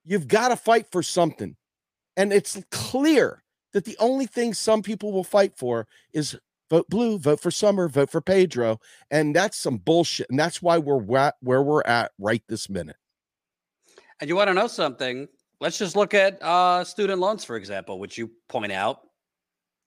you've 0.04 0.28
got 0.28 0.48
to 0.48 0.56
fight 0.56 0.86
for 0.90 1.02
something. 1.02 1.56
And 2.16 2.32
it's 2.32 2.58
clear 2.70 3.42
that 3.72 3.84
the 3.84 3.96
only 3.98 4.26
thing 4.26 4.54
some 4.54 4.82
people 4.82 5.12
will 5.12 5.24
fight 5.24 5.56
for 5.56 5.86
is 6.12 6.36
vote 6.70 6.88
blue, 6.88 7.18
vote 7.18 7.40
for 7.40 7.50
Summer, 7.50 7.88
vote 7.88 8.10
for 8.10 8.20
Pedro. 8.20 8.80
And 9.10 9.34
that's 9.34 9.58
some 9.58 9.76
bullshit. 9.76 10.28
And 10.30 10.38
that's 10.38 10.62
why 10.62 10.78
we're 10.78 11.32
where 11.40 11.62
we're 11.62 11.82
at 11.82 12.12
right 12.18 12.42
this 12.48 12.70
minute. 12.70 12.96
And 14.20 14.28
you 14.28 14.36
want 14.36 14.48
to 14.48 14.54
know 14.54 14.66
something? 14.66 15.28
Let's 15.60 15.78
just 15.78 15.96
look 15.96 16.14
at 16.14 16.42
uh, 16.42 16.84
student 16.84 17.18
loans, 17.20 17.44
for 17.44 17.56
example, 17.56 17.98
which 17.98 18.16
you 18.16 18.30
point 18.48 18.72
out 18.72 19.00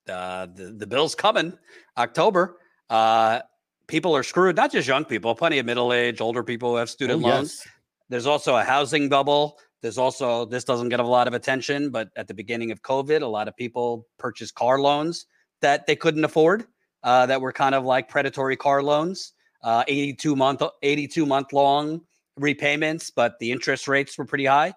uh, 0.08 0.46
the 0.46 0.74
the 0.76 0.86
bill's 0.86 1.14
coming 1.14 1.56
October. 1.96 2.58
Uh, 2.88 3.40
people 3.86 4.16
are 4.16 4.22
screwed. 4.22 4.56
Not 4.56 4.72
just 4.72 4.86
young 4.88 5.04
people, 5.04 5.34
plenty 5.34 5.58
of 5.58 5.66
middle 5.66 5.92
age, 5.92 6.20
older 6.20 6.42
people 6.42 6.70
who 6.70 6.76
have 6.76 6.90
student 6.90 7.24
oh, 7.24 7.28
loans. 7.28 7.62
Yes. 7.64 7.74
There's 8.08 8.26
also 8.26 8.56
a 8.56 8.64
housing 8.64 9.08
bubble. 9.08 9.58
There's 9.82 9.98
also 9.98 10.44
this 10.44 10.64
doesn't 10.64 10.88
get 10.88 11.00
a 11.00 11.06
lot 11.06 11.26
of 11.28 11.34
attention, 11.34 11.90
but 11.90 12.10
at 12.16 12.28
the 12.28 12.34
beginning 12.34 12.70
of 12.70 12.82
COVID, 12.82 13.22
a 13.22 13.26
lot 13.26 13.48
of 13.48 13.56
people 13.56 14.06
purchased 14.18 14.54
car 14.54 14.78
loans 14.78 15.26
that 15.60 15.86
they 15.86 15.96
couldn't 15.96 16.24
afford. 16.24 16.66
Uh, 17.02 17.24
that 17.24 17.40
were 17.40 17.52
kind 17.52 17.74
of 17.74 17.82
like 17.82 18.10
predatory 18.10 18.56
car 18.56 18.82
loans, 18.82 19.32
uh, 19.62 19.82
82 19.88 20.36
month 20.36 20.62
82 20.82 21.24
month 21.24 21.52
long 21.54 22.02
repayments, 22.36 23.08
but 23.08 23.38
the 23.38 23.50
interest 23.52 23.88
rates 23.88 24.18
were 24.18 24.26
pretty 24.26 24.44
high. 24.44 24.74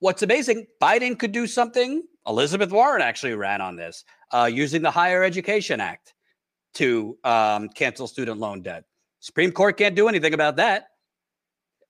What's 0.00 0.22
amazing, 0.22 0.66
Biden 0.80 1.18
could 1.18 1.32
do 1.32 1.46
something 1.46 2.02
Elizabeth 2.26 2.70
Warren 2.70 3.02
actually 3.02 3.34
ran 3.34 3.60
on 3.60 3.76
this 3.76 4.04
uh, 4.32 4.48
using 4.52 4.82
the 4.82 4.90
Higher 4.90 5.22
Education 5.22 5.80
Act 5.80 6.14
to 6.74 7.18
um, 7.24 7.68
cancel 7.70 8.06
student 8.06 8.38
loan 8.38 8.62
debt. 8.62 8.84
Supreme 9.20 9.52
Court 9.52 9.76
can't 9.76 9.94
do 9.94 10.08
anything 10.08 10.34
about 10.34 10.56
that. 10.56 10.89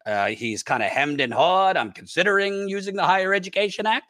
Uh, 0.06 0.28
he's 0.28 0.62
kind 0.62 0.82
of 0.82 0.90
hemmed 0.90 1.20
and 1.20 1.32
hawed. 1.32 1.76
I'm 1.76 1.92
considering 1.92 2.68
using 2.68 2.96
the 2.96 3.04
Higher 3.04 3.34
Education 3.34 3.86
Act. 3.86 4.06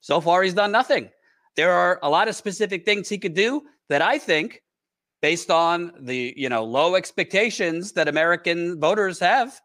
So 0.00 0.20
far, 0.20 0.42
he's 0.42 0.54
done 0.54 0.72
nothing. 0.72 1.10
There 1.56 1.72
are 1.72 1.98
a 2.02 2.10
lot 2.10 2.28
of 2.28 2.36
specific 2.36 2.84
things 2.84 3.08
he 3.08 3.18
could 3.18 3.34
do 3.34 3.62
that 3.88 4.02
I 4.02 4.18
think, 4.18 4.62
based 5.22 5.50
on 5.50 5.92
the 5.98 6.34
you 6.36 6.48
know 6.48 6.64
low 6.64 6.94
expectations 6.94 7.92
that 7.92 8.08
American 8.08 8.78
voters 8.78 9.18
have, 9.20 9.60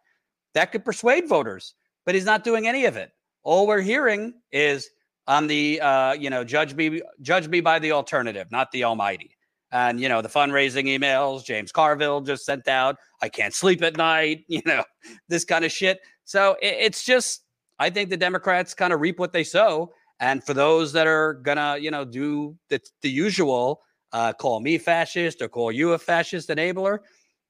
that 0.53 0.71
could 0.71 0.85
persuade 0.85 1.27
voters. 1.27 1.75
But 2.05 2.15
he's 2.15 2.25
not 2.25 2.43
doing 2.43 2.67
any 2.67 2.85
of 2.85 2.97
it. 2.97 3.11
All 3.43 3.67
we're 3.67 3.81
hearing 3.81 4.33
is 4.51 4.89
on 5.27 5.47
the 5.47 5.79
uh, 5.81 6.13
you 6.13 6.29
know 6.29 6.43
judge 6.43 6.73
me 6.73 7.01
judge 7.21 7.47
me 7.47 7.61
by 7.61 7.79
the 7.79 7.91
alternative, 7.91 8.47
not 8.51 8.71
the 8.71 8.85
Almighty. 8.85 9.37
And 9.71 9.99
you 9.99 10.09
know 10.09 10.21
the 10.21 10.29
fundraising 10.29 10.85
emails 10.85 11.45
James 11.45 11.71
Carville 11.71 12.21
just 12.21 12.45
sent 12.45 12.67
out. 12.67 12.97
I 13.21 13.29
can't 13.29 13.53
sleep 13.53 13.81
at 13.81 13.97
night. 13.97 14.45
You 14.47 14.61
know 14.65 14.83
this 15.29 15.45
kind 15.45 15.63
of 15.63 15.71
shit. 15.71 16.01
So 16.25 16.57
it, 16.61 16.75
it's 16.79 17.03
just 17.03 17.43
I 17.79 17.89
think 17.89 18.09
the 18.09 18.17
Democrats 18.17 18.73
kind 18.73 18.93
of 18.93 18.99
reap 18.99 19.17
what 19.19 19.33
they 19.33 19.43
sow. 19.43 19.93
And 20.19 20.43
for 20.43 20.53
those 20.53 20.93
that 20.93 21.07
are 21.07 21.35
gonna 21.35 21.77
you 21.77 21.91
know 21.91 22.05
do 22.05 22.57
the, 22.69 22.81
the 23.01 23.09
usual, 23.09 23.81
uh, 24.11 24.33
call 24.33 24.59
me 24.59 24.77
fascist 24.77 25.41
or 25.41 25.47
call 25.47 25.71
you 25.71 25.93
a 25.93 25.97
fascist 25.97 26.49
enabler. 26.49 26.99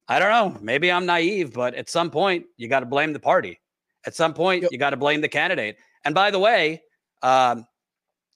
I 0.08 0.20
don't 0.20 0.30
know. 0.30 0.60
Maybe 0.62 0.92
I'm 0.92 1.06
naive, 1.06 1.54
but 1.54 1.74
at 1.76 1.90
some 1.90 2.12
point 2.12 2.46
you 2.58 2.68
got 2.68 2.82
to 2.82 2.86
blame 2.86 3.14
the 3.14 3.20
party. 3.20 3.62
At 4.06 4.16
some 4.16 4.34
point 4.34 4.64
yep. 4.64 4.72
you 4.72 4.78
got 4.78 4.90
to 4.92 4.98
blame 4.98 5.22
the 5.22 5.30
candidate. 5.30 5.78
And 6.04 6.14
by 6.16 6.32
the 6.32 6.40
way, 6.40 6.82
um, 7.22 7.66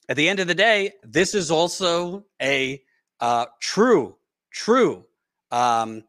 at 0.07 0.15
the 0.15 0.29
end 0.29 0.39
of 0.39 0.47
the 0.47 0.55
day, 0.55 0.93
this 1.03 1.33
is 1.33 1.49
also 1.49 2.25
a 2.41 2.81
uh, 3.19 3.45
true, 3.59 4.15
true. 4.51 5.05
Um, 5.51 6.03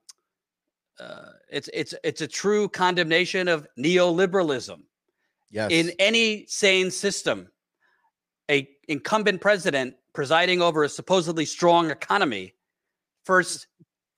uh, 0.98 1.30
it's 1.50 1.68
it's 1.72 1.94
it's 2.02 2.20
a 2.20 2.26
true 2.26 2.68
condemnation 2.68 3.48
of 3.48 3.66
neoliberalism. 3.78 4.80
Yes. 5.50 5.70
In 5.70 5.92
any 5.98 6.46
sane 6.46 6.90
system, 6.90 7.48
a 8.50 8.68
incumbent 8.88 9.40
president 9.40 9.94
presiding 10.12 10.62
over 10.62 10.84
a 10.84 10.88
supposedly 10.88 11.44
strong 11.44 11.90
economy, 11.90 12.54
first 13.24 13.66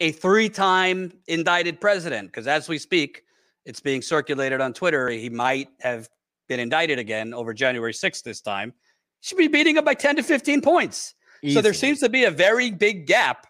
a 0.01 0.13
three-time 0.13 1.13
indicted 1.27 1.81
president, 1.81 2.29
because 2.29 2.47
as 2.47 2.69
we 2.69 2.79
speak, 2.79 3.25
it's 3.65 3.81
being 3.81 4.01
circulated 4.01 4.61
on 4.61 4.73
Twitter. 4.73 5.09
He 5.09 5.29
might 5.29 5.69
have 5.81 6.09
been 6.49 6.61
indicted 6.61 6.99
again 6.99 7.35
over 7.35 7.53
January 7.53 7.93
6th 7.93 8.23
this 8.23 8.41
time, 8.41 8.73
should 9.21 9.39
be 9.39 9.49
beating 9.49 9.77
him 9.77 9.85
by 9.85 9.95
10 9.95 10.17
to 10.17 10.23
15 10.23 10.63
points. 10.63 11.15
Easy. 11.43 11.55
So 11.55 11.61
there 11.61 11.75
seems 11.75 12.01
to 12.01 12.09
be 12.09 12.25
a 12.25 12.31
very 12.31 12.71
big 12.71 13.07
gap 13.07 13.47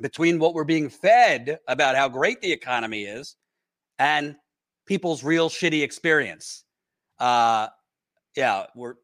between 0.00 0.38
what 0.38 0.54
we're 0.54 0.64
being 0.64 0.88
fed 0.88 1.58
about 1.66 1.96
how 1.96 2.08
great 2.08 2.40
the 2.40 2.52
economy 2.52 3.04
is 3.04 3.36
and 3.98 4.36
people's 4.86 5.24
real 5.24 5.48
shitty 5.48 5.82
experience. 5.82 6.64
Uh, 7.18 7.68
yeah, 8.36 8.66
we're. 8.74 8.94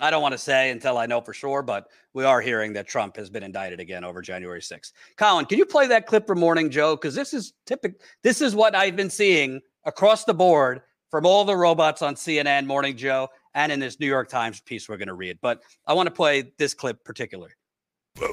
I 0.00 0.10
don't 0.10 0.22
want 0.22 0.32
to 0.32 0.38
say 0.38 0.70
until 0.70 0.98
I 0.98 1.06
know 1.06 1.20
for 1.20 1.32
sure, 1.32 1.62
but 1.62 1.86
we 2.14 2.24
are 2.24 2.40
hearing 2.40 2.72
that 2.72 2.88
Trump 2.88 3.16
has 3.16 3.30
been 3.30 3.44
indicted 3.44 3.78
again 3.78 4.02
over 4.02 4.22
January 4.22 4.60
6th. 4.60 4.90
Colin, 5.16 5.46
can 5.46 5.56
you 5.56 5.64
play 5.64 5.86
that 5.86 6.06
clip 6.06 6.26
from 6.26 6.40
Morning 6.40 6.68
Joe? 6.68 6.96
Because 6.96 7.14
this 7.14 7.32
is 7.32 7.52
typical. 7.64 7.96
This 8.24 8.40
is 8.40 8.56
what 8.56 8.74
I've 8.74 8.96
been 8.96 9.10
seeing 9.10 9.60
across 9.84 10.24
the 10.24 10.34
board 10.34 10.82
from 11.12 11.26
all 11.26 11.44
the 11.44 11.56
robots 11.56 12.02
on 12.02 12.16
CNN, 12.16 12.66
Morning 12.66 12.96
Joe, 12.96 13.28
and 13.54 13.70
in 13.70 13.78
this 13.78 14.00
New 14.00 14.08
York 14.08 14.28
Times 14.28 14.60
piece 14.60 14.88
we're 14.88 14.96
going 14.96 15.06
to 15.06 15.14
read. 15.14 15.38
But 15.40 15.62
I 15.86 15.92
want 15.92 16.08
to 16.08 16.12
play 16.12 16.52
this 16.58 16.74
clip 16.74 17.04
particularly. 17.04 17.52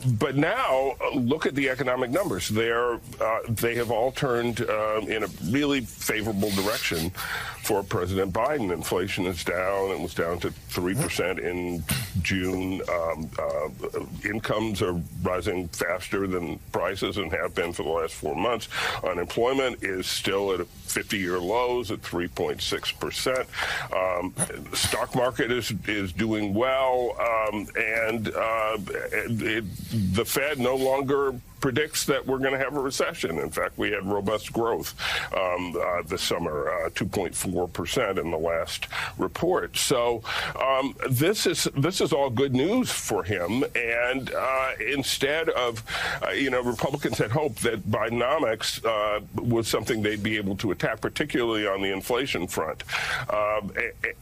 But 0.05 0.35
now 0.35 0.95
look 1.15 1.47
at 1.47 1.55
the 1.55 1.69
economic 1.69 2.11
numbers. 2.11 2.49
They're, 2.49 2.93
uh, 3.19 3.39
they 3.49 3.73
have 3.75 3.89
all 3.89 4.11
turned 4.11 4.61
uh, 4.61 5.01
in 5.07 5.23
a 5.23 5.27
really 5.49 5.81
favorable 5.81 6.51
direction 6.51 7.11
for 7.63 7.83
President 7.83 8.31
Biden. 8.31 8.71
Inflation 8.71 9.25
is 9.25 9.43
down. 9.43 9.89
It 9.91 9.99
was 9.99 10.13
down 10.13 10.39
to 10.39 10.49
3% 10.49 11.39
in 11.39 11.83
June. 12.21 12.81
Um, 12.89 13.29
uh, 13.39 13.69
incomes 14.23 14.81
are 14.81 14.99
rising 15.23 15.67
faster 15.69 16.27
than 16.27 16.59
prices 16.71 17.17
and 17.17 17.31
have 17.31 17.55
been 17.55 17.73
for 17.73 17.83
the 17.83 17.89
last 17.89 18.13
four 18.13 18.35
months. 18.35 18.67
Unemployment 19.03 19.83
is 19.83 20.07
still 20.07 20.53
at 20.53 20.65
50 20.67 21.17
year 21.17 21.39
lows 21.39 21.91
at 21.91 22.01
3.6%. 22.01 23.45
Um, 23.95 24.33
stock 24.75 25.15
market 25.15 25.51
is, 25.51 25.73
is 25.87 26.13
doing 26.13 26.53
well. 26.53 27.15
Um, 27.19 27.67
and 27.75 28.29
uh, 28.29 28.77
it, 29.11 29.65
the 29.91 30.25
Fed 30.25 30.60
no 30.60 30.75
longer 30.75 31.36
predicts 31.62 32.05
that 32.05 32.25
we're 32.25 32.39
going 32.39 32.51
to 32.51 32.57
have 32.57 32.75
a 32.75 32.81
recession. 32.81 33.38
In 33.38 33.49
fact, 33.49 33.77
we 33.77 33.91
had 33.91 34.05
robust 34.05 34.51
growth 34.51 34.95
um, 35.38 35.77
uh, 35.79 36.01
this 36.01 36.21
summer, 36.21 36.69
uh, 36.69 36.89
2.4 36.89 37.71
percent 37.71 38.17
in 38.17 38.31
the 38.31 38.38
last 38.38 38.88
report. 39.17 39.77
So 39.77 40.23
um, 40.60 40.95
this 41.10 41.45
is 41.45 41.69
this 41.77 42.01
is 42.01 42.12
all 42.12 42.29
good 42.29 42.53
news 42.53 42.91
for 42.91 43.23
him. 43.23 43.63
And 43.75 44.34
uh, 44.34 44.71
instead 44.86 45.49
of, 45.49 45.84
uh, 46.25 46.31
you 46.31 46.49
know, 46.49 46.62
Republicans 46.62 47.17
had 47.19 47.31
hoped 47.31 47.62
that 47.63 47.89
Bidenomics 47.89 48.84
uh, 48.84 49.21
was 49.36 49.67
something 49.67 50.01
they'd 50.01 50.23
be 50.23 50.38
able 50.38 50.57
to 50.57 50.71
attack, 50.71 50.99
particularly 50.99 51.67
on 51.67 51.81
the 51.81 51.91
inflation 51.91 52.47
front. 52.47 52.84
Um, 53.29 53.71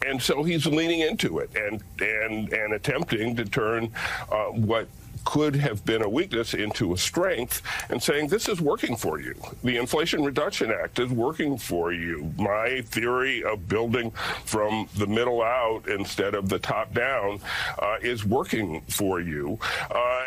and 0.05 0.21
so 0.21 0.43
he's 0.43 0.65
leaning 0.65 0.99
into 0.99 1.39
it 1.39 1.49
and 1.55 1.81
and 2.01 2.51
and 2.51 2.73
attempting 2.73 3.35
to 3.37 3.45
turn 3.45 3.91
uh, 4.31 4.45
what 4.45 4.87
could 5.29 5.55
have 5.55 5.85
been 5.85 6.01
a 6.01 6.09
weakness 6.09 6.55
into 6.55 6.91
a 6.91 6.97
strength 6.97 7.61
and 7.91 8.01
saying 8.01 8.27
this 8.29 8.49
is 8.49 8.59
working 8.59 8.95
for 8.95 9.21
you. 9.21 9.35
The 9.63 9.77
Inflation 9.77 10.23
Reduction 10.23 10.71
Act 10.71 10.97
is 10.97 11.11
working 11.11 11.55
for 11.55 11.93
you. 11.93 12.33
My 12.35 12.81
theory 12.81 13.43
of 13.43 13.67
building 13.67 14.09
from 14.45 14.89
the 14.95 15.05
middle 15.05 15.43
out 15.43 15.87
instead 15.87 16.33
of 16.33 16.49
the 16.49 16.57
top 16.57 16.95
down 16.95 17.41
uh, 17.77 17.97
is 18.01 18.25
working 18.25 18.81
for 18.89 19.21
you. 19.21 19.59
Uh, 19.91 20.23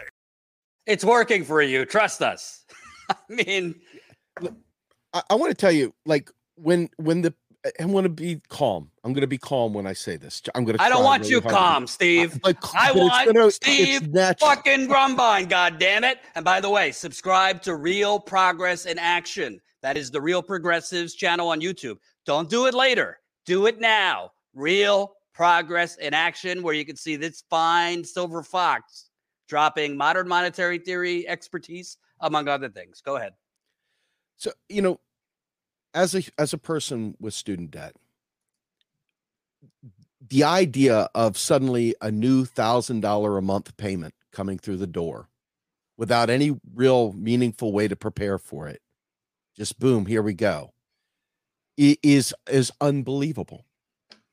it's 0.87 1.05
working 1.05 1.43
for 1.43 1.61
you. 1.63 1.85
Trust 1.85 2.23
us. 2.23 2.65
I 3.11 3.17
mean, 3.29 3.75
I, 5.13 5.23
I 5.31 5.35
want 5.35 5.51
to 5.51 5.57
tell 5.57 5.73
you, 5.73 5.93
like 6.07 6.31
when 6.55 6.91
when 6.99 7.23
the 7.23 7.35
I 7.81 7.85
want 7.85 8.05
to 8.05 8.09
be 8.09 8.41
calm. 8.49 8.91
I'm 9.05 9.13
going 9.13 9.21
to 9.21 9.29
be 9.29 9.39
calm 9.39 9.73
when 9.73 9.87
I 9.87 9.93
say 9.93 10.17
this. 10.17 10.43
I'm 10.55 10.65
going 10.65 10.77
to. 10.77 10.83
I 10.83 10.89
don't 10.89 11.05
want 11.05 11.23
really 11.23 11.35
you 11.35 11.41
calm, 11.41 11.87
Steve. 11.87 12.41
I, 12.45 12.55
I 12.75 12.93
want 12.93 13.33
gonna, 13.33 13.51
Steve 13.53 14.09
fucking 14.41 14.89
Grumbine. 14.89 15.49
God 15.49 15.79
damn 15.79 16.03
it! 16.03 16.19
And 16.35 16.45
by 16.45 16.61
the 16.61 16.69
way, 16.69 16.91
subscribe 16.91 17.63
to 17.63 17.77
Real 17.77 18.19
Progress 18.19 18.87
in 18.87 18.99
Action. 18.99 19.61
That 19.81 19.97
is 19.97 20.11
the 20.11 20.21
Real 20.21 20.43
Progressives 20.43 21.15
channel 21.15 21.49
on 21.49 21.61
YouTube. 21.61 21.99
Don't 22.27 22.51
do 22.51 22.67
it 22.67 22.75
later. 22.75 23.21
Do 23.47 23.67
it 23.67 23.81
now. 23.81 24.33
Real 24.55 25.15
Progress 25.33 25.97
in 25.99 26.15
Action, 26.15 26.63
where 26.63 26.75
you 26.75 26.85
can 26.85 26.97
see 26.97 27.15
this 27.15 27.45
fine 27.49 28.03
silver 28.03 28.43
fox 28.43 29.11
dropping 29.49 29.97
modern 29.97 30.27
monetary 30.27 30.79
theory 30.79 31.29
expertise, 31.29 31.97
among 32.21 32.49
other 32.49 32.69
things. 32.69 33.01
Go 33.01 33.17
ahead. 33.17 33.35
So 34.37 34.51
you 34.69 34.83
know, 34.83 34.99
as 35.95 36.15
a 36.15 36.23
as 36.39 36.53
a 36.53 36.59
person 36.59 37.17
with 37.21 37.35
student 37.35 37.71
debt 37.71 37.95
the 40.27 40.45
idea 40.45 41.09
of 41.15 41.37
suddenly 41.37 41.95
a 42.01 42.11
new 42.11 42.45
thousand 42.45 43.01
dollar 43.01 43.37
a 43.37 43.43
month 43.43 43.77
payment 43.77 44.15
coming 44.33 44.59
through 44.59 44.77
the 44.77 44.87
door 44.87 45.29
without 45.97 46.31
any 46.31 46.59
real 46.75 47.13
meaningful 47.13 47.73
way 47.73 47.87
to 47.89 47.97
prepare 47.97 48.39
for 48.39 48.69
it 48.69 48.81
just 49.57 49.79
boom 49.79 50.07
here 50.07 50.23
we 50.23 50.33
go 50.33 50.73
is 51.77 52.35
is 52.51 52.73
unbelievable. 52.81 53.67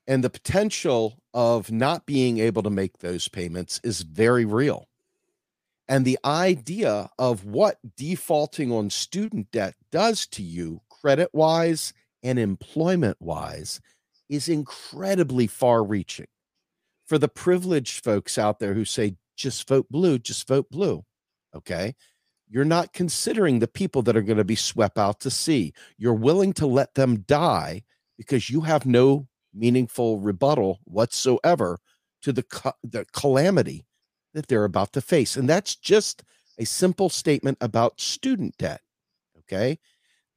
And 0.08 0.24
the 0.24 0.30
potential 0.30 1.20
of 1.34 1.72
not 1.72 2.06
being 2.06 2.40
able 2.40 2.64
to 2.64 2.70
make 2.70 2.98
those 2.98 3.28
payments 3.28 3.80
is 3.84 4.02
very 4.02 4.46
real. 4.46 4.88
And 5.88 6.04
the 6.04 6.20
idea 6.26 7.10
of 7.18 7.46
what 7.46 7.78
defaulting 7.96 8.72
on 8.72 8.90
student 8.90 9.52
debt 9.52 9.76
does 9.92 10.26
to 10.28 10.44
you 10.44 10.82
credit 11.02 11.30
wise 11.34 11.94
and 12.24 12.38
employment 12.40 13.18
wise 13.20 13.80
is 14.30 14.50
incredibly 14.50 15.48
far 15.48 15.84
reaching. 15.84 16.28
For 17.08 17.18
the 17.18 17.28
privileged 17.28 18.04
folks 18.04 18.38
out 18.38 18.60
there 18.60 18.74
who 18.74 18.86
say, 18.86 19.16
just 19.36 19.68
vote 19.68 19.88
blue, 19.90 20.20
just 20.20 20.48
vote 20.48 20.70
blue. 20.70 21.04
Okay. 21.56 21.96
You're 22.48 22.66
not 22.66 22.94
considering 22.94 23.60
the 23.60 23.68
people 23.68 24.02
that 24.04 24.18
are 24.18 24.22
going 24.22 24.38
to 24.38 24.44
be 24.44 24.56
swept 24.56 24.98
out 24.98 25.20
to 25.22 25.32
sea. 25.32 25.74
You're 25.98 26.14
willing 26.14 26.54
to 26.54 26.66
let 26.66 26.96
them 26.96 27.24
die 27.28 27.84
because 28.18 28.50
you 28.50 28.62
have 28.62 28.86
no 28.86 29.28
meaningful 29.54 30.20
rebuttal 30.20 30.80
whatsoever 30.84 31.80
to 32.22 32.34
the, 32.34 32.74
the 32.84 33.06
calamity 33.14 33.86
that 34.34 34.48
they're 34.48 34.66
about 34.66 34.94
to 34.94 35.02
face. 35.02 35.36
And 35.36 35.50
that's 35.50 35.76
just 35.76 36.24
a 36.58 36.66
simple 36.66 37.10
statement 37.10 37.58
about 37.62 38.02
student 38.02 38.58
debt. 38.58 38.82
Okay 39.40 39.80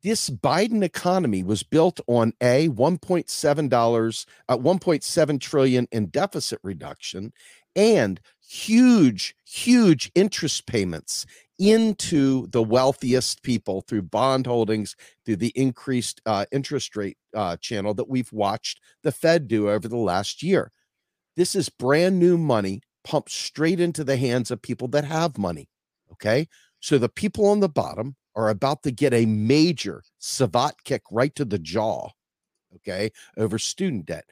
this 0.03 0.31
Biden 0.31 0.83
economy 0.83 1.43
was 1.43 1.63
built 1.63 2.01
on 2.07 2.33
a 2.41 2.69
1.7 2.69 3.69
dollars 3.69 4.27
uh, 4.49 4.57
1.7 4.57 5.41
trillion 5.41 5.87
in 5.93 6.07
deficit 6.07 6.59
reduction 6.63 7.33
and 7.77 8.21
huge 8.47 9.35
huge 9.45 10.11
interest 10.15 10.67
payments 10.67 11.27
into 11.59 12.47
the 12.49 12.63
wealthiest 12.63 13.43
people 13.43 13.83
through 13.83 14.03
bond 14.03 14.47
holdings 14.47 14.97
through 15.25 15.37
the 15.37 15.53
increased 15.55 16.21
uh, 16.27 16.45
interest 16.51 16.97
rate 16.97 17.17
uh, 17.35 17.57
channel 17.59 17.95
that 17.95 18.09
we've 18.09 18.33
watched 18.33 18.81
the 19.03 19.13
fed 19.13 19.47
do 19.47 19.71
over 19.71 19.87
the 19.87 19.97
last 19.97 20.43
year. 20.43 20.73
This 21.37 21.55
is 21.55 21.69
brand 21.69 22.19
new 22.19 22.37
money 22.37 22.83
pumped 23.05 23.31
straight 23.31 23.81
into 23.81 24.05
the 24.05 24.17
hands 24.17 24.51
of 24.51 24.61
people 24.63 24.89
that 24.89 25.05
have 25.05 25.39
money 25.39 25.69
okay? 26.13 26.47
So 26.81 26.99
the 26.99 27.09
people 27.09 27.47
on 27.47 27.61
the 27.61 27.69
bottom 27.69 28.17
are 28.35 28.49
about 28.49 28.83
to 28.83 28.91
get 28.91 29.13
a 29.13 29.27
major 29.27 30.03
savate 30.19 30.85
kick 30.85 31.03
right 31.11 31.35
to 31.35 31.45
the 31.45 31.59
jaw, 31.59 32.11
okay, 32.77 33.11
over 33.37 33.59
student 33.59 34.07
debt. 34.07 34.25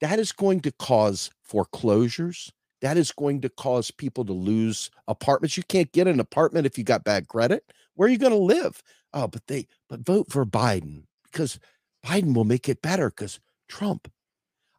That 0.00 0.18
is 0.18 0.32
going 0.32 0.60
to 0.60 0.72
cause 0.72 1.30
foreclosures. 1.42 2.52
That 2.82 2.96
is 2.96 3.12
going 3.12 3.40
to 3.40 3.48
cause 3.48 3.90
people 3.90 4.24
to 4.26 4.32
lose 4.32 4.90
apartments. 5.08 5.56
You 5.56 5.62
can't 5.62 5.92
get 5.92 6.06
an 6.06 6.20
apartment 6.20 6.66
if 6.66 6.76
you 6.76 6.84
got 6.84 7.04
bad 7.04 7.28
credit. 7.28 7.64
Where 7.94 8.08
are 8.08 8.12
you 8.12 8.18
going 8.18 8.32
to 8.32 8.38
live? 8.38 8.82
Oh, 9.14 9.26
but 9.26 9.46
they, 9.46 9.66
but 9.88 10.00
vote 10.00 10.30
for 10.30 10.44
Biden 10.44 11.04
because 11.24 11.58
Biden 12.04 12.34
will 12.34 12.44
make 12.44 12.68
it 12.68 12.82
better 12.82 13.10
because 13.10 13.40
Trump. 13.68 14.10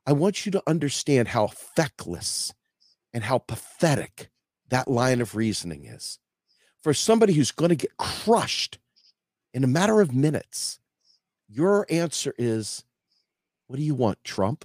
I 0.06 0.14
want 0.14 0.46
you 0.46 0.52
to 0.54 0.64
understand 0.68 1.28
how 1.28 1.48
feckless 1.48 2.54
and 3.14 3.26
how 3.26 3.40
pathetic 3.40 4.30
that 4.70 4.88
line 4.88 5.20
of 5.20 5.36
reasoning 5.36 5.86
is 5.86 6.20
for 6.88 6.94
somebody 6.94 7.34
who's 7.34 7.52
going 7.52 7.68
to 7.68 7.76
get 7.76 7.98
crushed 7.98 8.78
in 9.54 9.62
a 9.62 9.68
matter 9.68 10.00
of 10.00 10.16
minutes, 10.16 10.80
your 11.50 11.86
answer 11.90 12.34
is 12.38 12.86
what 13.66 13.76
do 13.76 13.84
you 13.84 13.94
want, 13.94 14.24
Trump? 14.24 14.64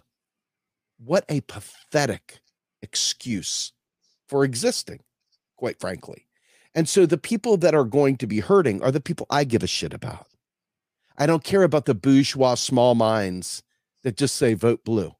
What 1.04 1.24
a 1.28 1.40
pathetic 1.40 2.38
excuse 2.80 3.72
for 4.28 4.44
existing, 4.44 5.00
quite 5.56 5.80
frankly. 5.80 6.28
And 6.76 6.88
so 6.88 7.06
the 7.06 7.18
people 7.18 7.56
that 7.56 7.74
are 7.74 7.82
going 7.82 8.16
to 8.18 8.28
be 8.28 8.38
hurting 8.38 8.84
are 8.84 8.92
the 8.92 9.00
people 9.00 9.26
I 9.28 9.42
give 9.42 9.64
a 9.64 9.66
shit 9.66 9.92
about. 9.92 10.28
I 11.18 11.26
don't 11.26 11.42
care 11.42 11.64
about 11.64 11.86
the 11.86 11.94
bourgeois 11.94 12.54
small 12.54 12.94
minds 12.94 13.64
that 14.04 14.16
just 14.16 14.36
say 14.36 14.54
vote 14.54 14.84
blue. 14.84 15.16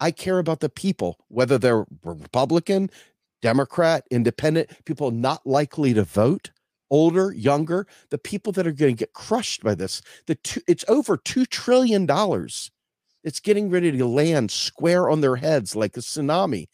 I 0.00 0.10
care 0.10 0.40
about 0.40 0.58
the 0.58 0.68
people, 0.68 1.16
whether 1.28 1.58
they're 1.58 1.86
Republican, 2.02 2.90
Democrat, 3.42 4.04
independent, 4.10 4.70
people 4.84 5.10
not 5.10 5.46
likely 5.46 5.94
to 5.94 6.04
vote, 6.04 6.50
older, 6.90 7.32
younger, 7.32 7.86
the 8.10 8.18
people 8.18 8.52
that 8.52 8.66
are 8.66 8.72
going 8.72 8.96
to 8.96 8.98
get 8.98 9.12
crushed 9.12 9.62
by 9.62 9.74
this. 9.74 10.02
The 10.26 10.34
two, 10.34 10.60
it's 10.66 10.84
over 10.88 11.16
$2 11.16 11.48
trillion. 11.48 12.06
It's 13.22 13.40
getting 13.40 13.70
ready 13.70 13.92
to 13.92 14.06
land 14.06 14.50
square 14.50 15.08
on 15.08 15.20
their 15.20 15.36
heads 15.36 15.76
like 15.76 15.96
a 15.96 16.00
tsunami. 16.00 16.68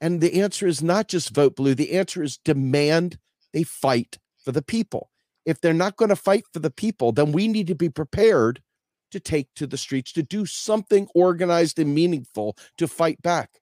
And 0.00 0.20
the 0.20 0.40
answer 0.40 0.66
is 0.66 0.82
not 0.82 1.08
just 1.08 1.34
vote 1.34 1.56
blue, 1.56 1.74
the 1.74 1.92
answer 1.92 2.22
is 2.22 2.38
demand 2.38 3.18
they 3.52 3.62
fight 3.62 4.18
for 4.44 4.52
the 4.52 4.62
people. 4.62 5.10
If 5.44 5.60
they're 5.60 5.72
not 5.72 5.96
going 5.96 6.08
to 6.08 6.16
fight 6.16 6.44
for 6.52 6.58
the 6.58 6.70
people, 6.70 7.12
then 7.12 7.32
we 7.32 7.48
need 7.48 7.66
to 7.68 7.74
be 7.74 7.88
prepared 7.88 8.62
to 9.12 9.20
take 9.20 9.48
to 9.54 9.66
the 9.66 9.76
streets 9.76 10.12
to 10.12 10.22
do 10.22 10.46
something 10.46 11.06
organized 11.14 11.78
and 11.78 11.94
meaningful 11.94 12.56
to 12.78 12.88
fight 12.88 13.20
back. 13.22 13.60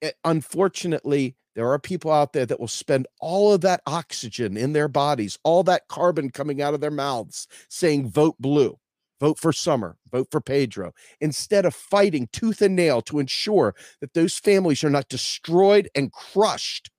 It, 0.00 0.06
eh, 0.06 0.12
unfortunately, 0.24 1.36
there 1.54 1.70
are 1.70 1.78
people 1.78 2.10
out 2.10 2.32
there 2.32 2.46
that 2.46 2.58
will 2.58 2.68
spend 2.68 3.06
all 3.20 3.52
of 3.52 3.60
that 3.62 3.80
oxygen 3.86 4.56
in 4.56 4.72
their 4.72 4.88
bodies, 4.88 5.38
all 5.44 5.62
that 5.64 5.88
carbon 5.88 6.30
coming 6.30 6.60
out 6.60 6.74
of 6.74 6.80
their 6.80 6.90
mouths 6.90 7.46
saying, 7.68 8.10
vote 8.10 8.36
blue. 8.40 8.78
vote 9.20 9.38
for 9.38 9.52
Summer, 9.52 9.96
vote 10.10 10.28
for 10.30 10.40
Pedro, 10.40 10.92
instead 11.20 11.64
of 11.64 11.74
fighting 11.74 12.28
tooth 12.32 12.60
and 12.60 12.76
nail 12.76 13.00
to 13.02 13.18
ensure 13.18 13.74
that 14.00 14.14
those 14.14 14.38
families 14.38 14.84
are 14.84 14.90
not 14.90 15.08
destroyed 15.08 15.88
and 15.94 16.12
crushed 16.12 16.90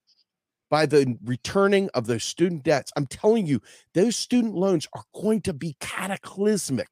by 0.69 0.85
the 0.85 1.15
returning 1.23 1.89
of 1.93 2.07
those 2.07 2.23
student 2.23 2.63
debts. 2.63 2.91
I'm 2.95 3.05
telling 3.05 3.45
you, 3.45 3.61
those 3.93 4.15
student 4.15 4.55
loans 4.55 4.87
are 4.93 5.03
going 5.13 5.41
to 5.41 5.53
be 5.53 5.75
cataclysmic. 5.79 6.89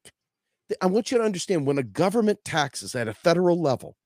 I 0.80 0.86
want 0.86 1.10
you 1.10 1.18
to 1.18 1.24
understand 1.24 1.66
when 1.66 1.78
a 1.78 1.82
government 1.82 2.38
taxes 2.44 2.94
at 2.94 3.08
a 3.08 3.14
federal 3.14 3.60
level, 3.60 3.96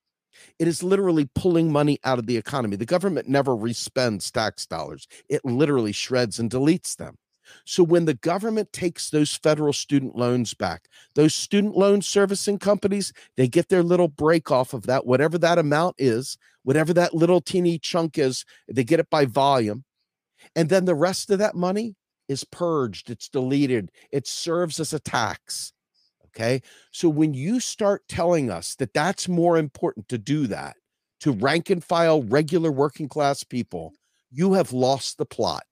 it 0.59 0.68
is 0.68 0.82
literally 0.82 1.28
pulling 1.34 1.72
money 1.72 1.99
out 2.05 2.18
of 2.18 2.26
the 2.26 2.36
economy. 2.36 2.76
The 2.76 2.86
government 2.86 3.28
never 3.28 3.55
respends 3.57 4.30
tax 4.30 4.66
dollars, 4.66 5.07
it 5.28 5.45
literally 5.45 5.93
shreds 5.93 6.39
and 6.39 6.51
deletes 6.51 6.97
them. 6.97 7.16
So 7.64 7.82
when 7.82 8.05
the 8.05 8.14
government 8.14 8.72
takes 8.72 9.11
those 9.11 9.34
federal 9.34 9.72
student 9.72 10.16
loans 10.16 10.55
back, 10.55 10.89
those 11.14 11.34
student 11.34 11.76
loan 11.76 12.03
servicing 12.03 12.59
companies, 12.59 13.12
they 13.36 13.49
get 13.49 13.68
their 13.68 13.82
little 13.82 14.09
break 14.09 14.51
off 14.51 14.74
of 14.74 14.86
that, 14.86 15.07
whatever 15.07 15.39
that 15.39 15.59
amount 15.59 15.97
is, 15.99 16.36
whatever 16.62 16.93
that 16.95 17.14
little 17.14 17.41
teeny 17.41 17.78
chunk 17.78 18.18
is, 18.18 18.45
they 18.68 18.84
get 18.84 19.01
it 19.01 19.11
by 19.11 19.24
volume. 19.24 19.84
And 20.55 20.68
then 20.68 20.84
the 20.84 20.95
rest 20.95 21.30
of 21.30 21.39
that 21.39 21.55
money 21.55 21.97
is 22.28 22.45
purged, 22.45 23.11
it's 23.11 23.28
deleted, 23.28 23.91
it 24.12 24.26
serves 24.26 24.78
as 24.80 24.93
a 24.93 25.01
tax. 25.01 25.72
Okay. 26.39 26.62
So 26.93 27.09
when 27.09 27.34
you 27.34 27.59
start 27.59 28.07
telling 28.09 28.49
us 28.49 28.76
that 28.76 28.95
that's 28.95 29.28
more 29.28 29.59
important 29.59 30.09
to 30.09 30.18
do 30.18 30.47
that 30.47 30.76
to 31.20 31.32
rank 31.32 31.68
and 31.68 31.82
file 31.82 32.22
regular 32.22 32.70
working 32.70 33.09
class 33.09 33.43
people, 33.43 33.95
you 34.30 34.53
have 34.53 34.72
lost 34.72 35.18
the 35.18 35.26
plot. 35.26 35.64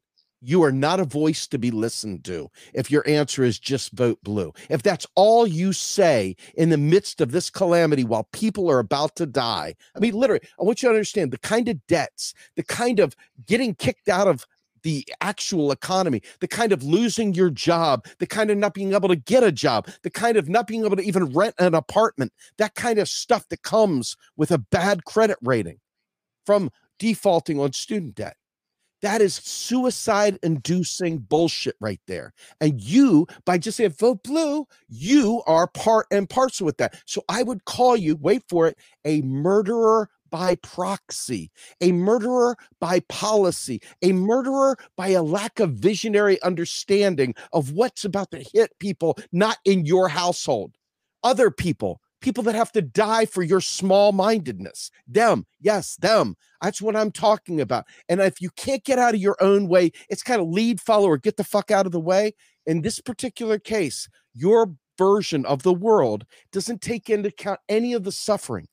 You 0.42 0.64
are 0.64 0.72
not 0.72 1.00
a 1.00 1.04
voice 1.04 1.46
to 1.48 1.58
be 1.58 1.70
listened 1.70 2.24
to 2.24 2.48
if 2.74 2.90
your 2.90 3.08
answer 3.08 3.42
is 3.42 3.58
just 3.58 3.92
vote 3.92 4.18
blue. 4.22 4.52
If 4.68 4.82
that's 4.82 5.06
all 5.14 5.46
you 5.46 5.72
say 5.72 6.36
in 6.56 6.68
the 6.70 6.76
midst 6.76 7.20
of 7.20 7.30
this 7.30 7.48
calamity 7.48 8.04
while 8.04 8.28
people 8.32 8.70
are 8.70 8.80
about 8.80 9.16
to 9.16 9.26
die, 9.26 9.74
I 9.94 10.00
mean, 10.00 10.14
literally, 10.14 10.42
I 10.60 10.64
want 10.64 10.82
you 10.82 10.88
to 10.88 10.94
understand 10.94 11.30
the 11.30 11.38
kind 11.38 11.68
of 11.68 11.84
debts, 11.86 12.34
the 12.56 12.64
kind 12.64 13.00
of 13.00 13.16
getting 13.46 13.74
kicked 13.76 14.08
out 14.08 14.28
of 14.28 14.46
the 14.86 15.04
actual 15.20 15.72
economy, 15.72 16.22
the 16.38 16.46
kind 16.46 16.70
of 16.70 16.80
losing 16.80 17.34
your 17.34 17.50
job, 17.50 18.06
the 18.20 18.26
kind 18.26 18.52
of 18.52 18.56
not 18.56 18.72
being 18.72 18.94
able 18.94 19.08
to 19.08 19.16
get 19.16 19.42
a 19.42 19.50
job, 19.50 19.88
the 20.04 20.10
kind 20.10 20.36
of 20.36 20.48
not 20.48 20.68
being 20.68 20.84
able 20.84 20.94
to 20.94 21.02
even 21.02 21.24
rent 21.24 21.56
an 21.58 21.74
apartment, 21.74 22.32
that 22.56 22.76
kind 22.76 23.00
of 23.00 23.08
stuff 23.08 23.48
that 23.48 23.62
comes 23.62 24.16
with 24.36 24.52
a 24.52 24.58
bad 24.58 25.04
credit 25.04 25.38
rating 25.42 25.80
from 26.44 26.70
defaulting 27.00 27.58
on 27.58 27.72
student 27.72 28.14
debt. 28.14 28.36
That 29.02 29.20
is 29.20 29.34
suicide 29.34 30.38
inducing 30.44 31.18
bullshit 31.18 31.74
right 31.80 32.00
there. 32.06 32.32
And 32.60 32.80
you, 32.80 33.26
by 33.44 33.58
just 33.58 33.78
saying 33.78 33.90
vote 33.90 34.22
blue, 34.22 34.68
you 34.88 35.42
are 35.48 35.66
part 35.66 36.06
and 36.12 36.30
parcel 36.30 36.64
with 36.64 36.76
that. 36.76 37.02
So 37.06 37.24
I 37.28 37.42
would 37.42 37.64
call 37.64 37.96
you, 37.96 38.14
wait 38.14 38.44
for 38.48 38.68
it, 38.68 38.78
a 39.04 39.20
murderer 39.22 40.10
by 40.36 40.54
proxy, 40.56 41.50
a 41.80 41.92
murderer 41.92 42.58
by 42.78 43.00
policy, 43.08 43.80
a 44.02 44.12
murderer 44.12 44.76
by 44.94 45.08
a 45.08 45.22
lack 45.22 45.60
of 45.60 45.70
visionary 45.70 46.40
understanding 46.42 47.34
of 47.54 47.72
what's 47.72 48.04
about 48.04 48.30
to 48.30 48.44
hit 48.52 48.78
people 48.78 49.16
not 49.32 49.56
in 49.64 49.86
your 49.86 50.08
household, 50.08 50.74
other 51.22 51.50
people 51.50 52.02
people 52.20 52.42
that 52.42 52.54
have 52.54 52.72
to 52.72 52.82
die 52.82 53.24
for 53.24 53.42
your 53.42 53.62
small 53.62 54.12
mindedness. 54.12 54.90
Them, 55.06 55.46
yes, 55.58 55.96
them. 55.96 56.34
That's 56.60 56.82
what 56.82 56.96
I'm 56.96 57.12
talking 57.12 57.60
about. 57.60 57.84
And 58.08 58.20
if 58.20 58.42
you 58.42 58.50
can't 58.56 58.84
get 58.84 58.98
out 58.98 59.14
of 59.14 59.20
your 59.20 59.36
own 59.40 59.68
way, 59.68 59.92
it's 60.10 60.22
kind 60.22 60.40
of 60.42 60.48
lead 60.48 60.82
follower, 60.82 61.16
get 61.16 61.38
the 61.38 61.44
fuck 61.44 61.70
out 61.70 61.86
of 61.86 61.92
the 61.92 62.00
way. 62.00 62.34
In 62.66 62.82
this 62.82 63.00
particular 63.00 63.58
case, 63.58 64.08
your 64.34 64.74
version 64.98 65.46
of 65.46 65.62
the 65.62 65.74
world 65.74 66.26
doesn't 66.52 66.82
take 66.82 67.08
into 67.08 67.28
account 67.28 67.60
any 67.70 67.94
of 67.94 68.04
the 68.04 68.12
suffering, 68.12 68.66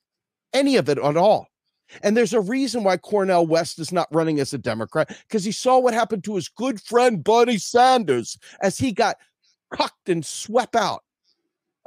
any 0.54 0.76
of 0.76 0.90
it 0.90 0.98
at 0.98 1.18
all. 1.18 1.48
And 2.02 2.18
there's 2.18 2.34
a 2.34 2.42
reason 2.42 2.84
why 2.84 2.98
Cornel 2.98 3.46
West 3.46 3.80
is 3.80 3.92
not 3.92 4.08
running 4.12 4.40
as 4.40 4.54
a 4.54 4.58
Democrat 4.58 5.16
because 5.28 5.44
he 5.44 5.52
saw 5.52 5.80
what 5.80 5.94
happened 5.94 6.24
to 6.26 6.36
his 6.36 6.50
good 6.50 6.82
friend 6.82 7.24
Bernie 7.24 7.58
Sanders 7.58 8.38
as 8.62 8.78
he 8.78 8.92
got 8.92 9.18
cucked 9.72 10.10
and 10.10 10.26
swept 10.26 10.76
out 10.76 11.04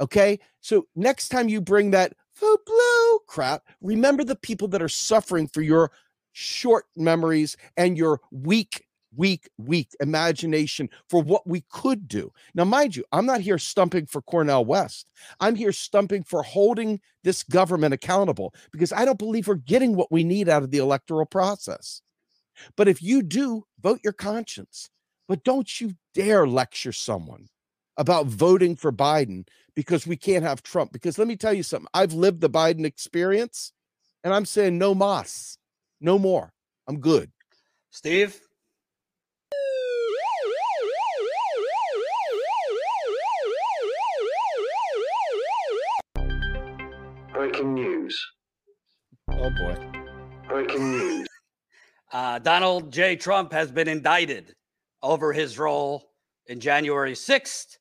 Okay. 0.01 0.39
So 0.61 0.87
next 0.95 1.29
time 1.29 1.49
you 1.49 1.61
bring 1.61 1.91
that 1.93 2.15
vote 2.39 2.61
blue 2.67 3.19
crap, 3.27 3.63
remember 3.81 4.25
the 4.25 4.37
people 4.37 4.69
that 4.69 4.83
are 4.83 4.89
suffering 4.89 5.49
for 5.49 5.63
your 5.63 5.91
short 6.33 6.85
memories 6.97 7.57
and 7.77 7.97
your 7.97 8.21
weak, 8.31 8.86
weak, 9.17 9.49
weak 9.59 9.89
imagination 10.01 10.89
for 11.09 11.23
what 11.23 11.47
we 11.47 11.65
could 11.71 12.09
do. 12.09 12.33
Now, 12.55 12.65
mind 12.65 12.97
you, 12.97 13.05
I'm 13.13 13.27
not 13.27 13.41
here 13.41 13.59
stumping 13.59 14.07
for 14.07 14.23
Cornel 14.23 14.65
West. 14.65 15.07
I'm 15.41 15.55
here 15.55 15.73
stumping 15.73 16.23
for 16.23 16.43
holding 16.43 17.01
this 17.25 17.43
government 17.43 17.95
accountable 17.95 18.55
because 18.73 18.93
I 18.93 19.05
don't 19.05 19.19
believe 19.19 19.49
we're 19.49 19.55
getting 19.55 19.97
what 19.97 20.13
we 20.13 20.25
need 20.25 20.49
out 20.49 20.63
of 20.63 20.71
the 20.71 20.79
electoral 20.79 21.27
process. 21.27 22.03
But 22.77 22.89
if 22.89 23.03
you 23.03 23.23
do, 23.23 23.65
vote 23.81 24.01
your 24.03 24.13
conscience. 24.13 24.91
But 25.29 25.45
don't 25.45 25.81
you 25.81 25.95
dare 26.15 26.47
lecture 26.47 26.93
someone 26.93 27.49
about 27.97 28.27
voting 28.27 28.77
for 28.77 28.93
Biden 28.93 29.47
because 29.75 30.07
we 30.07 30.17
can't 30.17 30.45
have 30.45 30.63
Trump. 30.63 30.93
Because 30.93 31.19
let 31.19 31.29
me 31.29 31.37
tell 31.37 31.53
you 31.53 31.63
something 31.63 31.89
I've 31.95 32.13
lived 32.13 32.41
the 32.41 32.51
Biden 32.51 32.85
experience 32.85 33.73
and 34.23 34.35
I'm 34.35 34.45
saying 34.45 34.79
no 34.79 34.95
mas, 34.95 35.59
no 36.01 36.19
more. 36.19 36.53
I'm 36.89 37.01
good. 37.01 37.31
Steve? 37.91 38.41
Breaking 47.57 47.75
news. 47.75 48.27
Oh 49.33 49.51
boy. 49.51 49.77
Breaking 50.49 50.91
news. 50.93 51.27
Uh, 52.13 52.39
Donald 52.39 52.93
J. 52.93 53.17
Trump 53.17 53.53
has 53.53 53.73
been 53.73 53.89
indicted 53.89 54.55
over 55.03 55.33
his 55.33 55.59
role 55.59 56.13
in 56.47 56.61
January 56.61 57.15
6th 57.15 57.79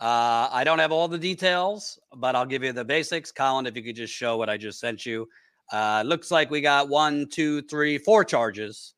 uh, 0.00 0.48
I 0.50 0.64
don't 0.64 0.80
have 0.80 0.92
all 0.92 1.08
the 1.08 1.18
details, 1.18 1.98
but 2.16 2.34
I'll 2.34 2.46
give 2.46 2.62
you 2.62 2.72
the 2.72 2.84
basics. 2.84 3.30
Colin, 3.30 3.66
if 3.66 3.76
you 3.76 3.82
could 3.82 3.96
just 3.96 4.12
show 4.12 4.36
what 4.36 4.50
I 4.50 4.56
just 4.56 4.80
sent 4.80 5.06
you. 5.06 5.28
Uh, 5.72 6.02
looks 6.04 6.30
like 6.30 6.50
we 6.50 6.60
got 6.60 6.88
one, 6.88 7.26
two, 7.30 7.62
three, 7.62 7.96
four 7.96 8.24
charges: 8.24 8.94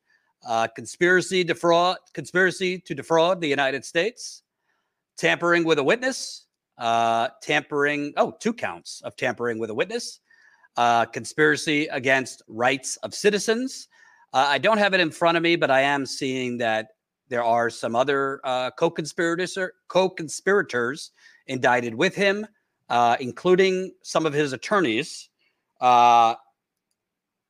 uh, 0.47 0.67
conspiracy 0.67 1.43
defraud, 1.43 1.97
conspiracy 2.13 2.79
to 2.79 2.95
defraud 2.95 3.39
the 3.39 3.47
United 3.47 3.85
States, 3.85 4.41
tampering 5.17 5.63
with 5.63 5.79
a 5.79 5.83
witness, 5.83 6.46
uh, 6.77 7.29
tampering. 7.41 8.13
Oh, 8.17 8.31
two 8.39 8.53
counts 8.53 9.01
of 9.03 9.15
tampering 9.15 9.59
with 9.59 9.69
a 9.69 9.73
witness, 9.73 10.19
uh, 10.77 11.05
conspiracy 11.05 11.87
against 11.87 12.41
rights 12.47 12.97
of 12.97 13.13
citizens. 13.13 13.87
Uh, 14.33 14.45
I 14.49 14.57
don't 14.57 14.77
have 14.77 14.93
it 14.93 14.99
in 14.99 15.11
front 15.11 15.37
of 15.37 15.43
me, 15.43 15.55
but 15.55 15.71
I 15.71 15.81
am 15.81 16.05
seeing 16.05 16.57
that 16.57 16.89
there 17.29 17.43
are 17.43 17.69
some 17.69 17.95
other 17.95 18.39
uh, 18.43 18.71
co-conspirators 18.71 19.57
co-conspirators 19.87 21.11
indicted 21.47 21.95
with 21.95 22.15
him, 22.15 22.45
uh, 22.89 23.17
including 23.19 23.93
some 24.03 24.25
of 24.25 24.33
his 24.33 24.53
attorneys. 24.53 25.29
Uh, 25.81 26.35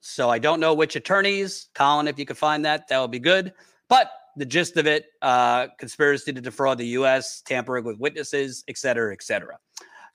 so 0.02 0.30
I 0.30 0.40
don't 0.40 0.60
know 0.60 0.74
which 0.74 0.96
attorneys. 0.96 1.70
Colin, 1.74 2.08
if 2.08 2.18
you 2.18 2.26
could 2.26 2.38
find 2.38 2.64
that, 2.66 2.88
that 2.88 3.00
would 3.00 3.12
be 3.12 3.20
good. 3.20 3.54
But 3.90 4.12
the 4.38 4.46
gist 4.46 4.78
of 4.78 4.88
it: 4.88 5.08
uh, 5.22 5.68
conspiracy 5.80 6.32
to 6.32 6.42
defraud 6.42 6.78
the 6.78 6.88
U.S., 6.88 7.42
tampering 7.42 7.84
with 7.84 7.98
witnesses, 7.98 8.64
et 8.68 8.78
cetera, 8.78 9.12
et 9.14 9.22
cetera. 9.22 9.58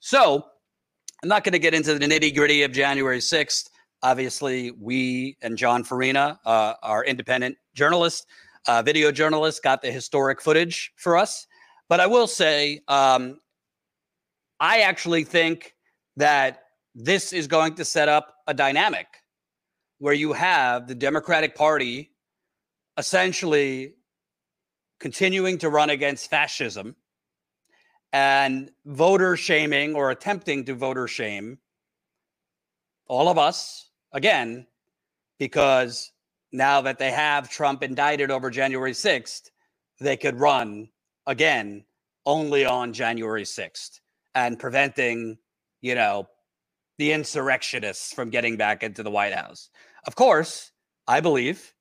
So 0.01 0.45
I'm 1.23 1.29
not 1.29 1.45
going 1.45 1.53
to 1.53 1.59
get 1.59 1.75
into 1.75 1.99
the 1.99 2.07
nitty 2.07 2.35
gritty 2.35 2.63
of 2.63 2.73
January 2.73 3.19
6th. 3.19 3.69
Obviously, 4.03 4.73
we 4.73 5.37
and 5.43 5.57
Jon 5.57 5.85
Farina, 5.85 6.41
uh, 6.45 6.75
our 6.83 7.05
independent 7.05 7.57
journalists, 7.75 8.27
uh, 8.67 8.83
video 8.83 9.13
journalists 9.13 9.61
got 9.61 9.83
the 9.83 9.93
historic 9.93 10.43
footage 10.43 10.93
for 10.97 11.17
us. 11.17 11.47
But 11.89 12.01
I 12.01 12.07
will 12.07 12.27
say, 12.27 12.81
um, 12.89 13.39
I 14.59 14.81
actually 14.81 15.25
think 15.25 15.75
that 16.17 16.63
this 16.95 17.33
is 17.33 17.47
going 17.47 17.75
to 17.77 17.85
set 17.85 18.09
up 18.09 18.35
a 18.47 18.55
dynamic 18.55 19.07
where 19.99 20.15
you 20.15 20.33
have 20.33 20.89
the 20.89 20.95
Democratic 20.95 21.55
Party 21.55 22.11
essentially 22.99 23.95
continuing 25.03 25.59
to 25.59 25.69
run 25.69 25.91
against 25.91 26.31
fascism 26.31 26.95
and 28.13 28.71
voter 28.87 29.37
shaming 29.37 29.97
or 29.97 30.13
attempting 30.13 30.65
to 30.65 30.75
voter 30.77 31.09
shame 31.09 31.59
all 33.09 33.29
of 33.29 33.37
us 33.37 33.91
again 34.13 34.65
because 35.41 36.13
now 36.53 36.81
that 36.83 37.01
they 37.01 37.11
have 37.11 37.51
Trump 37.51 37.83
indicted 37.83 38.31
over 38.31 38.49
January 38.49 38.93
6th, 38.93 39.51
they 39.99 40.17
could 40.17 40.39
run 40.39 40.89
again 41.27 41.85
only 42.25 42.65
on 42.65 42.93
January 42.93 43.43
6th 43.43 43.99
and 44.37 44.57
preventing, 44.57 45.37
you 45.81 45.97
know, 45.97 46.29
the 46.99 47.11
insurrectionists 47.11 48.15
from 48.15 48.31
getting 48.31 48.57
back 48.57 48.85
into 48.85 49.03
the 49.03 49.11
White 49.11 49.35
House. 49.35 49.69
Of 50.07 50.15
course, 50.15 50.71
I 51.09 51.19
believe 51.19 51.75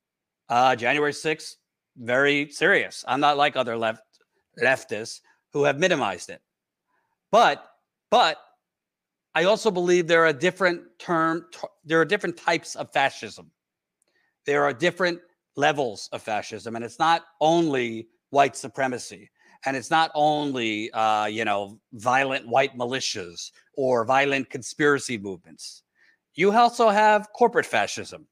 uh, 0.48 0.74
January 0.74 1.12
6th, 1.12 1.54
very 1.96 2.50
serious. 2.50 3.04
I'm 3.06 3.20
not 3.20 3.36
like 3.36 3.56
other 3.56 3.76
left 3.76 4.02
leftists 4.62 5.20
who 5.52 5.64
have 5.64 5.78
minimized 5.78 6.30
it. 6.30 6.40
But 7.30 7.66
But 8.10 8.38
I 9.34 9.44
also 9.44 9.70
believe 9.70 10.06
there 10.06 10.26
are 10.26 10.32
different 10.32 10.82
term 10.98 11.46
there 11.84 12.00
are 12.00 12.04
different 12.04 12.36
types 12.36 12.76
of 12.76 12.92
fascism. 12.92 13.50
There 14.44 14.64
are 14.64 14.72
different 14.72 15.20
levels 15.56 16.08
of 16.12 16.22
fascism, 16.22 16.76
and 16.76 16.84
it's 16.84 16.98
not 16.98 17.24
only 17.40 18.08
white 18.30 18.56
supremacy, 18.56 19.30
and 19.64 19.76
it's 19.76 19.90
not 19.90 20.10
only 20.14 20.90
uh, 20.92 21.26
you 21.26 21.44
know 21.44 21.78
violent 21.94 22.46
white 22.46 22.76
militias 22.76 23.50
or 23.76 24.04
violent 24.04 24.50
conspiracy 24.50 25.18
movements. 25.18 25.82
You 26.34 26.52
also 26.52 26.88
have 26.88 27.28
corporate 27.34 27.66
fascism, 27.66 28.26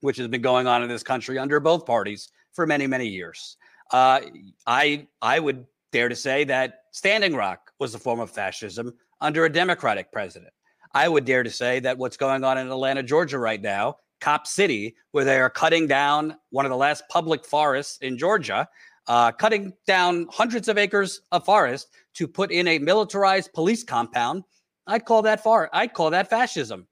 which 0.00 0.16
has 0.16 0.28
been 0.28 0.42
going 0.42 0.66
on 0.66 0.82
in 0.82 0.88
this 0.88 1.04
country 1.04 1.38
under 1.38 1.60
both 1.60 1.86
parties 1.86 2.30
for 2.58 2.66
many 2.66 2.88
many 2.88 3.06
years. 3.06 3.56
Uh, 3.92 4.20
I 4.66 5.06
I 5.22 5.38
would 5.38 5.64
dare 5.92 6.08
to 6.08 6.16
say 6.16 6.42
that 6.42 6.80
Standing 6.90 7.36
Rock 7.36 7.70
was 7.78 7.94
a 7.94 8.00
form 8.00 8.18
of 8.18 8.32
fascism 8.32 8.92
under 9.20 9.44
a 9.44 9.52
Democratic 9.52 10.10
president. 10.10 10.52
I 10.92 11.08
would 11.08 11.24
dare 11.24 11.44
to 11.44 11.50
say 11.50 11.78
that 11.78 11.98
what's 11.98 12.16
going 12.16 12.42
on 12.42 12.58
in 12.58 12.66
Atlanta, 12.66 13.04
Georgia 13.04 13.38
right 13.38 13.62
now, 13.62 13.98
Cop 14.20 14.48
City, 14.48 14.96
where 15.12 15.24
they 15.24 15.38
are 15.38 15.48
cutting 15.48 15.86
down 15.86 16.36
one 16.50 16.66
of 16.66 16.70
the 16.70 16.76
last 16.76 17.04
public 17.08 17.44
forests 17.44 17.98
in 17.98 18.18
Georgia, 18.18 18.66
uh, 19.06 19.30
cutting 19.30 19.72
down 19.86 20.26
hundreds 20.32 20.66
of 20.66 20.78
acres 20.78 21.20
of 21.30 21.44
forest 21.44 21.86
to 22.14 22.26
put 22.26 22.50
in 22.50 22.66
a 22.66 22.80
militarized 22.80 23.52
police 23.52 23.84
compound. 23.84 24.42
I'd 24.88 25.04
call 25.04 25.22
that 25.22 25.44
far. 25.44 25.70
I'd 25.72 25.94
call 25.94 26.10
that 26.10 26.28
fascism. 26.28 26.88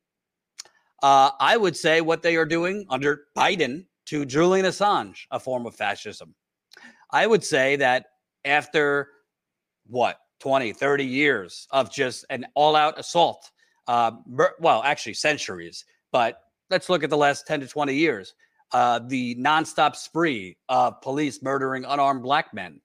Uh, 1.02 1.30
I 1.40 1.56
would 1.56 1.76
say 1.76 2.02
what 2.02 2.22
they 2.22 2.36
are 2.36 2.46
doing 2.46 2.86
under 2.88 3.24
Biden 3.36 3.86
to 4.06 4.24
Julian 4.24 4.66
Assange, 4.66 5.26
a 5.30 5.40
form 5.40 5.66
of 5.66 5.74
fascism. 5.74 6.34
I 7.10 7.26
would 7.26 7.44
say 7.44 7.76
that 7.76 8.06
after 8.44 9.08
what 9.86 10.18
20, 10.40 10.72
30 10.72 11.04
years 11.04 11.66
of 11.70 11.92
just 11.92 12.24
an 12.30 12.46
all 12.54 12.76
out 12.76 12.98
assault. 12.98 13.50
Uh, 13.88 14.12
well, 14.58 14.82
actually, 14.84 15.14
centuries, 15.14 15.84
but 16.12 16.40
let's 16.70 16.88
look 16.88 17.04
at 17.04 17.10
the 17.10 17.16
last 17.16 17.46
10 17.46 17.60
to 17.60 17.68
20 17.68 17.94
years. 17.94 18.34
Uh, 18.72 18.98
the 19.06 19.36
nonstop 19.36 19.94
spree 19.94 20.56
of 20.68 21.00
police 21.00 21.40
murdering 21.40 21.84
unarmed 21.84 22.22
black 22.22 22.52
men, 22.52 22.80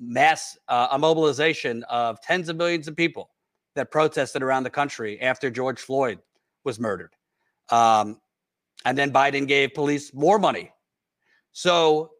mass 0.00 0.56
uh, 0.68 0.96
immobilization 0.96 1.82
of 1.90 2.20
tens 2.22 2.48
of 2.48 2.56
millions 2.56 2.88
of 2.88 2.96
people 2.96 3.30
that 3.74 3.90
protested 3.90 4.42
around 4.42 4.62
the 4.62 4.70
country 4.70 5.20
after 5.20 5.50
George 5.50 5.80
Floyd 5.80 6.18
was 6.64 6.80
murdered. 6.80 7.14
Um, 7.70 8.18
and 8.84 8.96
then 8.96 9.12
Biden 9.12 9.46
gave 9.46 9.74
police 9.74 10.12
more 10.14 10.38
money. 10.38 10.72
So 11.52 12.12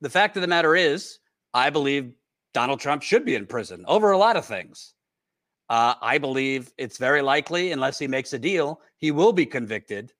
the 0.00 0.10
fact 0.10 0.36
of 0.36 0.42
the 0.42 0.48
matter 0.48 0.76
is, 0.76 1.18
I 1.52 1.70
believe 1.70 2.12
Donald 2.52 2.80
Trump 2.80 3.02
should 3.02 3.24
be 3.24 3.34
in 3.34 3.46
prison 3.46 3.84
over 3.88 4.12
a 4.12 4.18
lot 4.18 4.36
of 4.36 4.44
things. 4.44 4.94
Uh, 5.68 5.94
I 6.00 6.18
believe 6.18 6.72
it's 6.78 6.98
very 6.98 7.22
likely, 7.22 7.72
unless 7.72 7.98
he 7.98 8.06
makes 8.06 8.32
a 8.32 8.38
deal, 8.38 8.80
he 8.98 9.10
will 9.10 9.32
be 9.32 9.46
convicted, 9.46 10.12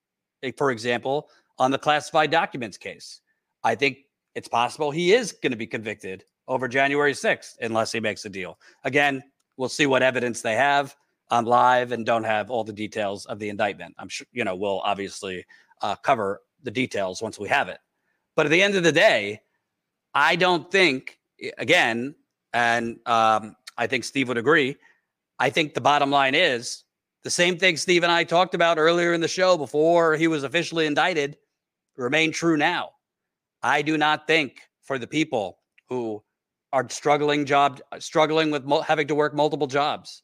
eh, 0.43 0.53
for 0.57 0.71
example, 0.71 1.29
on 1.59 1.71
the 1.71 1.79
classified 1.79 2.31
documents 2.31 2.79
case. 2.79 3.21
I 3.63 3.75
think 3.75 3.99
it's 4.35 4.49
possible 4.49 4.91
he 4.91 5.13
is 5.13 5.33
going 5.33 5.53
to 5.53 5.59
be 5.59 5.67
convicted 5.67 6.25
over 6.49 6.67
January 6.67 7.13
6th, 7.13 7.57
unless 7.61 7.93
he 7.93 8.01
makes 8.01 8.25
a 8.25 8.29
deal. 8.29 8.59
Again, 8.85 9.23
we'll 9.57 9.69
see 9.69 9.87
what 9.87 10.03
evidence 10.03 10.43
they 10.43 10.55
have. 10.55 10.97
I'm 11.31 11.45
live 11.45 11.93
and 11.93 12.05
don't 12.05 12.25
have 12.25 12.51
all 12.51 12.65
the 12.65 12.73
details 12.73 13.27
of 13.27 13.39
the 13.39 13.49
indictment. 13.49 13.95
I'm 13.99 14.09
sure, 14.09 14.27
you 14.33 14.45
know, 14.45 14.55
we'll 14.55 14.81
obviously 14.81 15.45
uh, 15.83 15.97
cover 15.97 16.43
the 16.63 16.71
details 16.71 17.23
once 17.23 17.39
we 17.39 17.49
have 17.49 17.69
it. 17.69 17.79
But 18.37 18.47
at 18.47 18.51
the 18.51 18.63
end 18.63 18.75
of 18.75 18.83
the 18.83 18.93
day, 18.93 19.41
I 20.15 20.37
don't 20.37 20.71
think, 20.71 21.19
again, 21.59 22.15
and 22.53 22.99
um, 23.07 23.57
I 23.77 23.87
think 23.87 24.05
Steve 24.05 24.29
would 24.29 24.39
agree. 24.39 24.77
I 25.39 25.51
think 25.51 25.75
the 25.75 25.81
bottom 25.81 26.11
line 26.11 26.35
is 26.35 26.85
the 27.25 27.31
same 27.31 27.59
thing 27.59 27.77
Steve 27.77 28.03
and 28.03 28.13
I 28.13 28.23
talked 28.23 28.55
about 28.55 28.79
earlier 28.79 29.13
in 29.13 29.21
the 29.21 29.29
show 29.29 29.57
before 29.57 30.15
he 30.15 30.29
was 30.29 30.45
officially 30.45 30.87
indicted 30.87 31.39
remain 31.97 32.33
true 32.33 32.57
now. 32.57 32.91
I 33.63 33.83
do 33.83 33.97
not 33.97 34.27
think 34.27 34.61
for 34.83 34.99
the 34.99 35.07
people 35.07 35.59
who 35.89 36.23
are 36.73 36.89
struggling 36.91 37.45
job 37.47 37.81
struggling 37.99 38.51
with 38.51 38.65
mo- 38.65 38.83
having 38.83 39.07
to 39.09 39.15
work 39.15 39.35
multiple 39.35 39.67
jobs. 39.67 40.23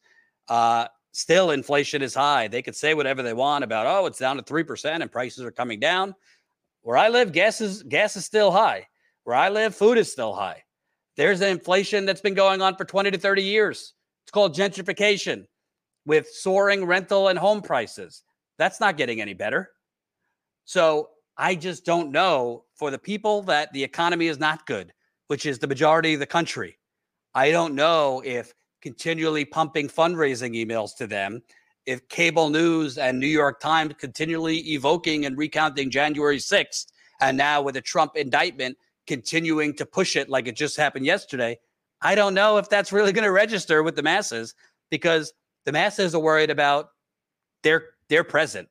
Uh, 0.48 0.86
still, 1.12 1.50
inflation 1.50 2.02
is 2.02 2.14
high. 2.14 2.48
They 2.48 2.62
could 2.62 2.76
say 2.76 2.94
whatever 2.94 3.22
they 3.22 3.34
want 3.34 3.64
about 3.64 3.86
oh, 3.86 4.06
it's 4.06 4.18
down 4.18 4.36
to 4.36 4.42
three 4.42 4.64
percent 4.64 5.02
and 5.02 5.10
prices 5.10 5.44
are 5.44 5.50
coming 5.50 5.80
down. 5.80 6.14
Where 6.82 6.96
I 6.96 7.08
live, 7.08 7.32
gas 7.32 7.60
is 7.60 7.82
gas 7.82 8.16
is 8.16 8.24
still 8.24 8.50
high. 8.50 8.86
Where 9.24 9.36
I 9.36 9.48
live, 9.48 9.74
food 9.74 9.98
is 9.98 10.10
still 10.10 10.34
high. 10.34 10.64
There's 11.16 11.40
an 11.40 11.48
inflation 11.48 12.06
that's 12.06 12.20
been 12.20 12.34
going 12.34 12.62
on 12.62 12.76
for 12.76 12.84
20 12.84 13.10
to 13.10 13.18
30 13.18 13.42
years. 13.42 13.94
It's 14.24 14.30
called 14.30 14.54
gentrification 14.54 15.44
with 16.06 16.28
soaring 16.28 16.84
rental 16.84 17.28
and 17.28 17.38
home 17.38 17.60
prices. 17.60 18.22
That's 18.58 18.80
not 18.80 18.96
getting 18.96 19.20
any 19.20 19.34
better. 19.34 19.70
So 20.64 21.10
I 21.36 21.54
just 21.54 21.84
don't 21.84 22.10
know 22.10 22.64
for 22.74 22.90
the 22.90 22.98
people 22.98 23.42
that 23.42 23.72
the 23.72 23.82
economy 23.82 24.28
is 24.28 24.38
not 24.38 24.66
good, 24.66 24.92
which 25.26 25.46
is 25.46 25.58
the 25.58 25.66
majority 25.66 26.14
of 26.14 26.20
the 26.20 26.26
country. 26.26 26.78
I 27.34 27.50
don't 27.50 27.74
know 27.74 28.22
if 28.24 28.52
continually 28.82 29.44
pumping 29.44 29.88
fundraising 29.88 30.54
emails 30.54 30.96
to 30.96 31.06
them, 31.06 31.42
if 31.86 32.08
cable 32.08 32.50
news 32.50 32.98
and 32.98 33.18
New 33.18 33.26
York 33.26 33.60
Times 33.60 33.94
continually 33.98 34.58
evoking 34.72 35.26
and 35.26 35.36
recounting 35.36 35.90
January 35.90 36.38
6th, 36.38 36.86
and 37.20 37.36
now 37.36 37.62
with 37.62 37.76
a 37.76 37.80
Trump 37.80 38.16
indictment 38.16 38.76
continuing 39.06 39.74
to 39.74 39.86
push 39.86 40.16
it 40.16 40.28
like 40.28 40.46
it 40.46 40.56
just 40.56 40.76
happened 40.76 41.06
yesterday, 41.06 41.58
I 42.02 42.14
don't 42.14 42.34
know 42.34 42.58
if 42.58 42.68
that's 42.68 42.92
really 42.92 43.12
going 43.12 43.24
to 43.24 43.32
register 43.32 43.82
with 43.82 43.96
the 43.96 44.02
masses 44.02 44.54
because 44.90 45.32
the 45.64 45.72
masses 45.72 46.14
are 46.14 46.20
worried 46.20 46.50
about 46.50 46.90
their 47.62 47.84
their 48.08 48.24
present, 48.24 48.68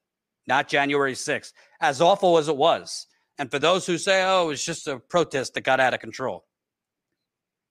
not 0.48 0.68
January 0.68 1.14
6th, 1.14 1.54
as 1.82 2.02
awful 2.02 2.38
as 2.38 2.48
it 2.48 2.58
was. 2.58 3.08
And 3.38 3.50
for 3.50 3.60
those 3.60 3.86
who 3.86 3.98
say, 3.98 4.24
oh, 4.26 4.46
it 4.46 4.48
was 4.48 4.66
just 4.66 4.88
a 4.88 5.00
protest 5.00 5.54
that 5.54 5.62
got 5.62 5.80
out 5.80 5.94
of 5.94 6.02
control, 6.02 6.46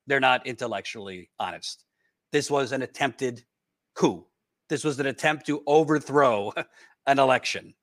they're 0.06 0.20
not 0.20 0.46
intellectually 0.46 1.30
honest. 1.38 1.84
This 2.32 2.50
was 2.50 2.72
an 2.72 2.82
attempted 2.82 3.44
coup. 3.94 4.26
This 4.68 4.84
was 4.84 5.00
an 5.00 5.06
attempt 5.06 5.46
to 5.46 5.62
overthrow 5.66 6.52
an 7.06 7.18
election. 7.18 7.74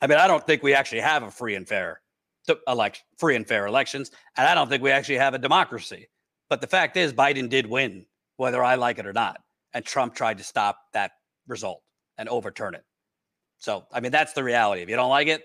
I 0.00 0.06
mean, 0.06 0.18
I 0.18 0.26
don't 0.26 0.44
think 0.44 0.62
we 0.62 0.74
actually 0.74 1.00
have 1.00 1.22
a 1.22 1.30
free 1.30 1.54
and 1.54 1.68
fair 1.68 2.00
elect 2.68 3.02
free 3.18 3.36
and 3.36 3.46
fair 3.46 3.66
elections. 3.66 4.10
And 4.36 4.46
I 4.46 4.54
don't 4.54 4.68
think 4.68 4.82
we 4.82 4.90
actually 4.90 5.18
have 5.18 5.34
a 5.34 5.38
democracy. 5.38 6.08
But 6.48 6.60
the 6.60 6.66
fact 6.66 6.96
is, 6.96 7.12
Biden 7.12 7.48
did 7.48 7.66
win, 7.66 8.06
whether 8.36 8.62
I 8.62 8.76
like 8.76 8.98
it 8.98 9.06
or 9.06 9.12
not. 9.12 9.40
And 9.74 9.84
Trump 9.84 10.14
tried 10.14 10.38
to 10.38 10.44
stop 10.44 10.78
that 10.92 11.12
result 11.48 11.82
and 12.18 12.28
overturn 12.28 12.74
it. 12.74 12.84
So, 13.58 13.86
I 13.92 14.00
mean, 14.00 14.12
that's 14.12 14.32
the 14.32 14.44
reality. 14.44 14.82
If 14.82 14.88
you 14.88 14.96
don't 14.96 15.10
like 15.10 15.28
it, 15.28 15.42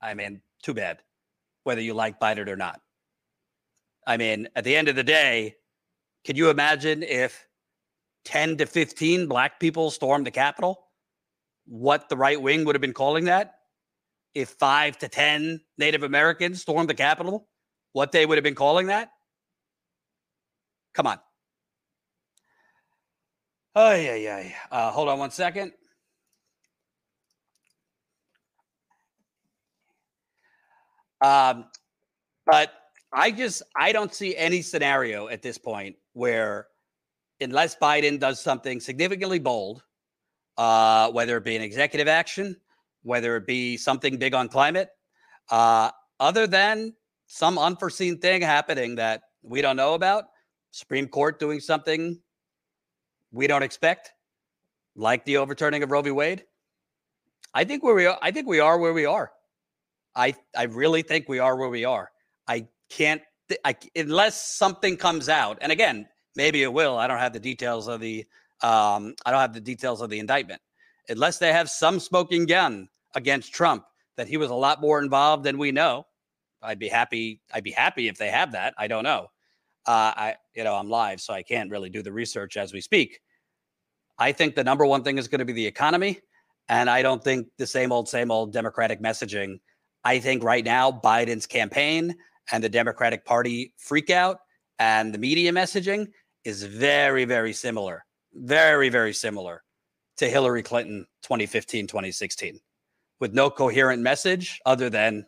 I 0.00 0.14
mean, 0.14 0.40
too 0.62 0.74
bad, 0.74 0.98
whether 1.64 1.80
you 1.80 1.94
like 1.94 2.20
Biden 2.20 2.48
or 2.48 2.56
not. 2.56 2.80
I 4.06 4.16
mean, 4.16 4.48
at 4.54 4.64
the 4.64 4.76
end 4.76 4.88
of 4.88 4.96
the 4.96 5.04
day, 5.04 5.56
can 6.24 6.36
you 6.36 6.50
imagine 6.50 7.02
if 7.02 7.46
10 8.24 8.58
to 8.58 8.66
15 8.66 9.26
black 9.26 9.60
people 9.60 9.90
stormed 9.90 10.26
the 10.26 10.30
Capitol? 10.30 10.86
What 11.66 12.08
the 12.08 12.16
right 12.16 12.40
wing 12.40 12.64
would 12.64 12.74
have 12.74 12.82
been 12.82 12.92
calling 12.92 13.24
that? 13.24 13.54
if 14.34 14.50
five 14.50 14.98
to 14.98 15.08
10 15.08 15.60
Native 15.78 16.02
Americans 16.02 16.60
stormed 16.60 16.90
the 16.90 16.94
Capitol, 16.94 17.48
what 17.92 18.12
they 18.12 18.26
would 18.26 18.36
have 18.36 18.42
been 18.42 18.54
calling 18.54 18.88
that? 18.88 19.10
Come 20.92 21.06
on. 21.06 21.18
Oh, 23.76 23.94
yeah, 23.94 24.14
yeah. 24.14 24.48
Uh, 24.70 24.90
hold 24.90 25.08
on 25.08 25.18
one 25.18 25.30
second. 25.30 25.72
Um, 31.20 31.66
but 32.44 32.72
I 33.12 33.30
just 33.30 33.62
I 33.74 33.92
don't 33.92 34.12
see 34.12 34.36
any 34.36 34.62
scenario 34.62 35.28
at 35.28 35.42
this 35.42 35.56
point 35.56 35.96
where, 36.12 36.66
unless 37.40 37.76
Biden 37.76 38.18
does 38.18 38.40
something 38.40 38.80
significantly 38.80 39.38
bold, 39.38 39.82
uh, 40.56 41.10
whether 41.10 41.36
it 41.36 41.44
be 41.44 41.56
an 41.56 41.62
executive 41.62 42.08
action, 42.08 42.56
whether 43.02 43.36
it 43.36 43.46
be 43.46 43.76
something 43.76 44.16
big 44.16 44.34
on 44.34 44.48
climate, 44.48 44.90
uh, 45.50 45.90
other 46.20 46.46
than 46.46 46.94
some 47.26 47.58
unforeseen 47.58 48.18
thing 48.18 48.42
happening 48.42 48.94
that 48.96 49.22
we 49.42 49.60
don't 49.60 49.76
know 49.76 49.94
about, 49.94 50.24
Supreme 50.70 51.06
Court 51.06 51.38
doing 51.38 51.60
something 51.60 52.18
we 53.32 53.46
don't 53.46 53.62
expect, 53.62 54.12
like 54.96 55.24
the 55.24 55.36
overturning 55.36 55.82
of 55.82 55.90
Roe 55.90 56.02
v. 56.02 56.10
Wade. 56.10 56.44
I 57.52 57.64
think 57.64 57.82
where 57.82 57.94
we 57.94 58.06
are, 58.06 58.18
I 58.22 58.30
think 58.30 58.48
we 58.48 58.60
are 58.60 58.78
where 58.78 58.92
we 58.92 59.06
are. 59.06 59.32
I 60.16 60.34
I 60.56 60.64
really 60.64 61.02
think 61.02 61.28
we 61.28 61.38
are 61.38 61.56
where 61.56 61.68
we 61.68 61.84
are. 61.84 62.10
I 62.46 62.66
can't 62.88 63.22
I 63.64 63.76
unless 63.94 64.56
something 64.56 64.96
comes 64.96 65.28
out, 65.28 65.58
and 65.60 65.70
again, 65.70 66.06
maybe 66.36 66.62
it 66.62 66.72
will. 66.72 66.96
I 66.96 67.06
don't 67.06 67.18
have 67.18 67.32
the 67.32 67.40
details 67.40 67.88
of 67.88 68.00
the 68.00 68.24
um, 68.62 69.14
I 69.26 69.30
don't 69.30 69.40
have 69.40 69.52
the 69.52 69.60
details 69.60 70.00
of 70.00 70.10
the 70.10 70.18
indictment. 70.18 70.60
Unless 71.08 71.38
they 71.38 71.52
have 71.52 71.68
some 71.68 72.00
smoking 72.00 72.46
gun 72.46 72.88
against 73.14 73.52
Trump 73.52 73.84
that 74.16 74.28
he 74.28 74.36
was 74.36 74.50
a 74.50 74.54
lot 74.54 74.80
more 74.80 75.02
involved 75.02 75.44
than 75.44 75.58
we 75.58 75.72
know. 75.72 76.06
I'd 76.62 76.78
be 76.78 76.88
happy. 76.88 77.40
I'd 77.52 77.64
be 77.64 77.72
happy 77.72 78.08
if 78.08 78.16
they 78.16 78.30
have 78.30 78.52
that. 78.52 78.74
I 78.78 78.86
don't 78.86 79.04
know. 79.04 79.28
Uh, 79.86 80.12
I, 80.16 80.34
you 80.54 80.64
know, 80.64 80.74
I'm 80.74 80.88
live, 80.88 81.20
so 81.20 81.34
I 81.34 81.42
can't 81.42 81.70
really 81.70 81.90
do 81.90 82.02
the 82.02 82.12
research 82.12 82.56
as 82.56 82.72
we 82.72 82.80
speak. 82.80 83.20
I 84.18 84.32
think 84.32 84.54
the 84.54 84.64
number 84.64 84.86
one 84.86 85.02
thing 85.02 85.18
is 85.18 85.28
going 85.28 85.40
to 85.40 85.44
be 85.44 85.52
the 85.52 85.66
economy. 85.66 86.20
And 86.68 86.88
I 86.88 87.02
don't 87.02 87.22
think 87.22 87.48
the 87.58 87.66
same 87.66 87.92
old, 87.92 88.08
same 88.08 88.30
old 88.30 88.52
Democratic 88.52 89.02
messaging. 89.02 89.60
I 90.04 90.18
think 90.18 90.42
right 90.42 90.64
now, 90.64 90.90
Biden's 90.90 91.46
campaign 91.46 92.14
and 92.50 92.64
the 92.64 92.68
Democratic 92.68 93.26
Party 93.26 93.74
freakout 93.78 94.36
and 94.78 95.12
the 95.12 95.18
media 95.18 95.52
messaging 95.52 96.08
is 96.44 96.62
very, 96.62 97.24
very 97.24 97.52
similar. 97.52 98.04
Very, 98.34 98.88
very 98.88 99.12
similar 99.12 99.62
to 100.16 100.28
Hillary 100.28 100.62
Clinton 100.62 101.06
2015, 101.22 101.86
2016, 101.86 102.60
with 103.20 103.32
no 103.32 103.50
coherent 103.50 104.02
message 104.02 104.60
other 104.66 104.90
than 104.90 105.26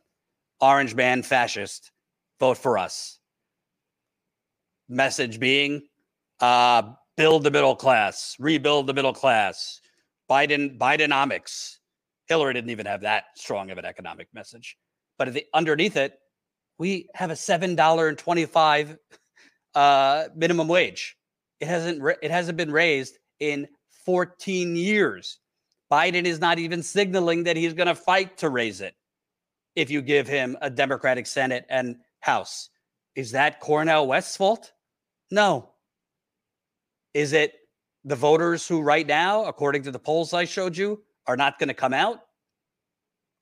orange 0.60 0.94
man 0.94 1.22
fascist, 1.22 1.92
vote 2.40 2.58
for 2.58 2.78
us. 2.78 3.18
Message 4.88 5.40
being 5.40 5.82
uh, 6.40 6.82
build 7.16 7.42
the 7.42 7.50
middle 7.50 7.74
class, 7.74 8.36
rebuild 8.38 8.86
the 8.86 8.94
middle 8.94 9.12
class, 9.12 9.80
Biden, 10.30 10.78
Bidenomics. 10.78 11.76
Hillary 12.28 12.54
didn't 12.54 12.70
even 12.70 12.86
have 12.86 13.02
that 13.02 13.24
strong 13.36 13.70
of 13.70 13.78
an 13.78 13.84
economic 13.84 14.28
message. 14.34 14.76
But 15.18 15.32
the, 15.32 15.44
underneath 15.54 15.96
it, 15.96 16.18
we 16.78 17.08
have 17.14 17.30
a 17.30 17.34
$7.25 17.34 18.98
uh, 19.76 20.28
minimum 20.34 20.66
wage. 20.66 21.16
It 21.60 21.68
hasn't 21.68 22.02
it 22.22 22.30
hasn't 22.30 22.56
been 22.56 22.72
raised 22.72 23.18
in 23.38 23.68
14 24.04 24.74
years. 24.74 25.38
Biden 25.92 26.24
is 26.24 26.40
not 26.40 26.58
even 26.58 26.82
signaling 26.82 27.44
that 27.44 27.56
he's 27.56 27.74
going 27.74 27.86
to 27.86 27.94
fight 27.94 28.38
to 28.38 28.48
raise 28.48 28.80
it 28.80 28.94
if 29.76 29.90
you 29.90 30.02
give 30.02 30.26
him 30.26 30.56
a 30.62 30.70
Democratic 30.70 31.26
Senate 31.26 31.64
and 31.68 31.96
House. 32.20 32.70
Is 33.14 33.30
that 33.32 33.60
Cornel 33.60 34.08
West's 34.08 34.36
fault? 34.36 34.72
No. 35.30 35.70
Is 37.14 37.32
it 37.32 37.54
the 38.04 38.16
voters 38.16 38.66
who, 38.66 38.80
right 38.80 39.06
now, 39.06 39.44
according 39.44 39.82
to 39.84 39.90
the 39.90 39.98
polls 39.98 40.32
I 40.32 40.44
showed 40.44 40.76
you, 40.76 41.02
are 41.26 41.36
not 41.36 41.58
going 41.58 41.68
to 41.68 41.74
come 41.74 41.94
out, 41.94 42.20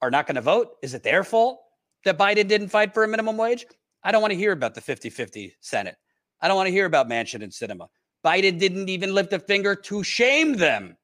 are 0.02 0.10
not 0.10 0.26
going 0.26 0.36
to 0.36 0.42
vote? 0.42 0.72
Is 0.82 0.94
it 0.94 1.02
their 1.02 1.24
fault 1.24 1.60
that 2.04 2.18
Biden 2.18 2.48
didn't 2.48 2.68
fight 2.68 2.92
for 2.92 3.04
a 3.04 3.08
minimum 3.08 3.36
wage? 3.36 3.66
I 4.02 4.12
don't 4.12 4.22
want 4.22 4.32
to 4.32 4.38
hear 4.38 4.52
about 4.52 4.74
the 4.74 4.80
50 4.80 5.10
50 5.10 5.56
Senate. 5.60 5.96
I 6.40 6.48
don't 6.48 6.56
want 6.56 6.66
to 6.66 6.72
hear 6.72 6.86
about 6.86 7.08
Manchin 7.08 7.42
and 7.42 7.52
Sinema. 7.52 7.88
Biden 8.24 8.58
didn't 8.58 8.88
even 8.88 9.14
lift 9.14 9.32
a 9.32 9.38
finger 9.38 9.74
to 9.74 10.02
shame 10.02 10.54
them. 10.54 10.96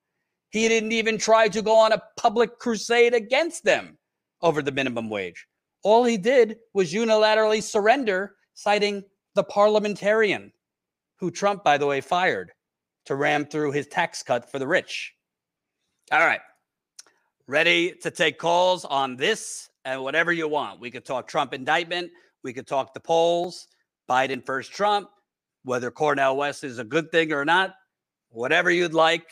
He 0.51 0.69
didn't 0.69 0.93
even 0.93 1.19
try 1.19 1.49
to 1.49 1.63
go 1.63 1.77
on 1.77 1.93
a 1.93 2.03
public 2.17 2.59
crusade 2.59 3.15
against 3.15 3.65
them 3.65 3.99
over 4.43 4.63
the 4.63 4.73
minimum 4.73 5.09
wage. 5.09 5.47
All 5.83 6.05
he 6.05 6.17
did 6.17 6.57
was 6.75 6.93
unilaterally 6.93 7.63
surrender, 7.63 8.37
citing 8.55 9.05
the 9.35 9.45
parliamentarian, 9.45 10.53
who 11.17 11.31
Trump, 11.31 11.63
by 11.63 11.79
the 11.79 11.87
way, 11.87 12.01
fired 12.01 12.53
to 13.07 13.15
ram 13.15 13.45
through 13.45 13.73
his 13.73 13.87
tax 13.87 14.23
cut 14.23 14.51
for 14.51 14.59
the 14.59 14.67
rich. 14.67 15.15
All 16.13 16.21
right. 16.21 16.41
Ready 17.47 17.93
to 18.03 18.11
take 18.11 18.39
calls 18.39 18.85
on 18.85 19.17
this 19.17 19.69
and 19.85 20.03
whatever 20.03 20.33
you 20.33 20.49
want. 20.49 20.81
We 20.81 20.91
could 20.91 21.05
talk 21.05 21.29
Trump 21.29 21.55
indictment. 21.55 22.11
We 22.43 22.53
could 22.53 22.67
talk 22.67 22.95
the 22.95 23.01
polls, 23.01 23.69
Biden 24.09 24.45
first 24.45 24.73
Trump, 24.73 25.09
whether 25.65 25.91
Cornel 25.91 26.37
West 26.37 26.65
is 26.65 26.79
a 26.79 26.85
good 26.85 27.11
thing 27.11 27.33
or 27.33 27.45
not, 27.45 27.75
whatever 28.31 28.71
you'd 28.71 28.95
like. 28.95 29.27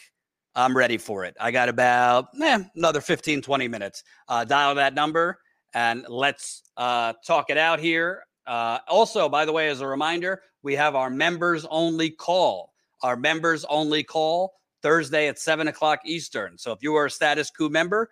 I'm 0.54 0.76
ready 0.76 0.98
for 0.98 1.24
it. 1.24 1.36
I 1.40 1.50
got 1.50 1.68
about 1.68 2.28
eh, 2.42 2.64
another 2.74 3.00
15, 3.00 3.42
20 3.42 3.68
minutes. 3.68 4.02
Uh, 4.28 4.44
dial 4.44 4.74
that 4.74 4.94
number 4.94 5.38
and 5.74 6.04
let's 6.08 6.62
uh, 6.76 7.12
talk 7.26 7.50
it 7.50 7.58
out 7.58 7.78
here. 7.78 8.24
Uh, 8.46 8.78
also, 8.88 9.28
by 9.28 9.44
the 9.44 9.52
way, 9.52 9.68
as 9.68 9.80
a 9.80 9.86
reminder, 9.86 10.42
we 10.62 10.74
have 10.74 10.94
our 10.94 11.10
members 11.10 11.66
only 11.70 12.10
call. 12.10 12.72
Our 13.02 13.16
members 13.16 13.64
only 13.66 14.02
call 14.02 14.54
Thursday 14.82 15.28
at 15.28 15.38
seven 15.38 15.68
o'clock 15.68 16.00
Eastern. 16.04 16.56
So 16.58 16.72
if 16.72 16.82
you 16.82 16.94
are 16.96 17.06
a 17.06 17.10
Status 17.10 17.50
Coup 17.50 17.68
member, 17.68 18.08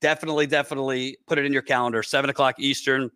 definitely, 0.00 0.46
definitely 0.46 1.18
put 1.26 1.38
it 1.38 1.44
in 1.44 1.52
your 1.52 1.62
calendar. 1.62 2.02
Seven 2.02 2.30
o'clock 2.30 2.54
Eastern, 2.58 3.10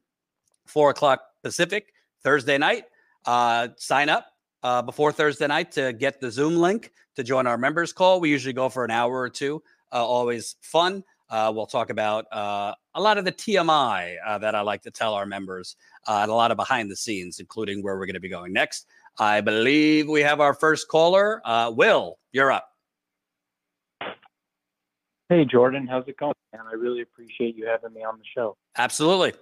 four 0.66 0.90
o'clock 0.90 1.22
Pacific, 1.42 1.92
Thursday 2.22 2.58
night. 2.58 2.84
Uh, 3.24 3.68
sign 3.76 4.08
up 4.08 4.26
uh, 4.64 4.82
before 4.82 5.12
Thursday 5.12 5.46
night 5.46 5.70
to 5.72 5.92
get 5.92 6.20
the 6.20 6.30
Zoom 6.30 6.56
link 6.56 6.90
to 7.14 7.22
join 7.22 7.46
our 7.46 7.58
members 7.58 7.92
call. 7.92 8.18
We 8.18 8.30
usually 8.30 8.54
go 8.54 8.68
for 8.68 8.84
an 8.84 8.90
hour 8.90 9.20
or 9.20 9.28
two. 9.28 9.62
Uh, 9.92 10.04
always 10.04 10.56
fun. 10.62 11.04
Uh, 11.30 11.52
we'll 11.54 11.66
talk 11.66 11.90
about 11.90 12.26
uh, 12.32 12.74
a 12.94 13.00
lot 13.00 13.18
of 13.18 13.24
the 13.24 13.32
TMI 13.32 14.16
uh, 14.26 14.38
that 14.38 14.54
I 14.54 14.62
like 14.62 14.82
to 14.82 14.90
tell 14.90 15.14
our 15.14 15.26
members 15.26 15.76
uh, 16.08 16.20
and 16.22 16.30
a 16.30 16.34
lot 16.34 16.50
of 16.50 16.56
behind 16.56 16.90
the 16.90 16.96
scenes, 16.96 17.38
including 17.38 17.82
where 17.82 17.96
we're 17.96 18.06
going 18.06 18.14
to 18.14 18.20
be 18.20 18.28
going 18.28 18.52
next. 18.52 18.86
I 19.18 19.40
believe 19.40 20.08
we 20.08 20.22
have 20.22 20.40
our 20.40 20.54
first 20.54 20.88
caller. 20.88 21.40
Will, 21.70 22.18
you're 22.32 22.50
up. 22.50 22.70
Hey, 25.28 25.44
Jordan, 25.44 25.86
how's 25.86 26.06
it 26.08 26.16
going? 26.16 26.34
And 26.52 26.62
I 26.62 26.72
really 26.72 27.02
appreciate 27.02 27.56
you 27.56 27.66
having 27.66 27.92
me 27.92 28.02
on 28.02 28.18
the 28.18 28.24
show. 28.34 28.56
Absolutely. 28.76 29.32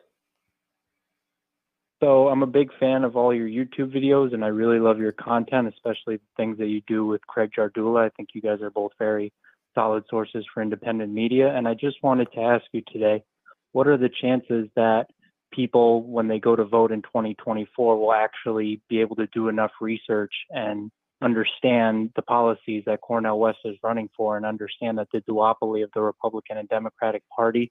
So 2.03 2.26
I'm 2.26 2.42
a 2.42 2.48
big 2.48 2.70
fan 2.80 3.05
of 3.05 3.16
all 3.16 3.32
your 3.32 3.46
YouTube 3.46 3.94
videos, 3.94 4.34
and 4.34 4.44
I 4.44 4.48
really 4.48 4.80
love 4.80 4.98
your 4.98 5.12
content, 5.12 5.68
especially 5.68 6.16
the 6.16 6.22
things 6.36 6.59
that 6.59 6.66
you 6.66 6.82
do 6.88 7.07
with 7.07 7.24
Craig 7.28 7.53
Jardula. 7.57 8.07
I 8.07 8.09
think 8.16 8.30
you 8.34 8.42
guys 8.42 8.61
are 8.61 8.70
both 8.70 8.90
very 8.98 9.32
solid 9.72 10.03
sources 10.11 10.44
for 10.53 10.64
independent 10.64 11.12
media. 11.12 11.55
And 11.55 11.68
I 11.68 11.74
just 11.74 12.03
wanted 12.03 12.32
to 12.32 12.40
ask 12.40 12.64
you 12.72 12.82
today, 12.92 13.22
what 13.70 13.86
are 13.86 13.96
the 13.96 14.11
chances 14.20 14.68
that 14.74 15.11
people, 15.53 16.03
when 16.03 16.26
they 16.26 16.40
go 16.40 16.57
to 16.57 16.64
vote 16.64 16.90
in 16.90 17.03
2024, 17.03 17.96
will 17.96 18.12
actually 18.12 18.80
be 18.88 19.00
able 19.00 19.14
to 19.14 19.28
do 19.28 19.46
enough 19.46 19.70
research 19.80 20.32
and 20.50 20.90
understand 21.22 22.11
the 22.16 22.22
policies 22.22 22.82
that 22.86 23.00
Cornel 23.00 23.38
West 23.38 23.59
is 23.64 23.76
running 23.80 24.11
for 24.16 24.36
and 24.36 24.44
understand 24.44 24.98
that 24.98 25.07
the 25.12 25.20
duopoly 25.20 25.84
of 25.84 25.90
the 25.94 26.00
Republican 26.00 26.59
and 26.59 26.68
Democratic 26.68 27.22
Party 27.36 27.70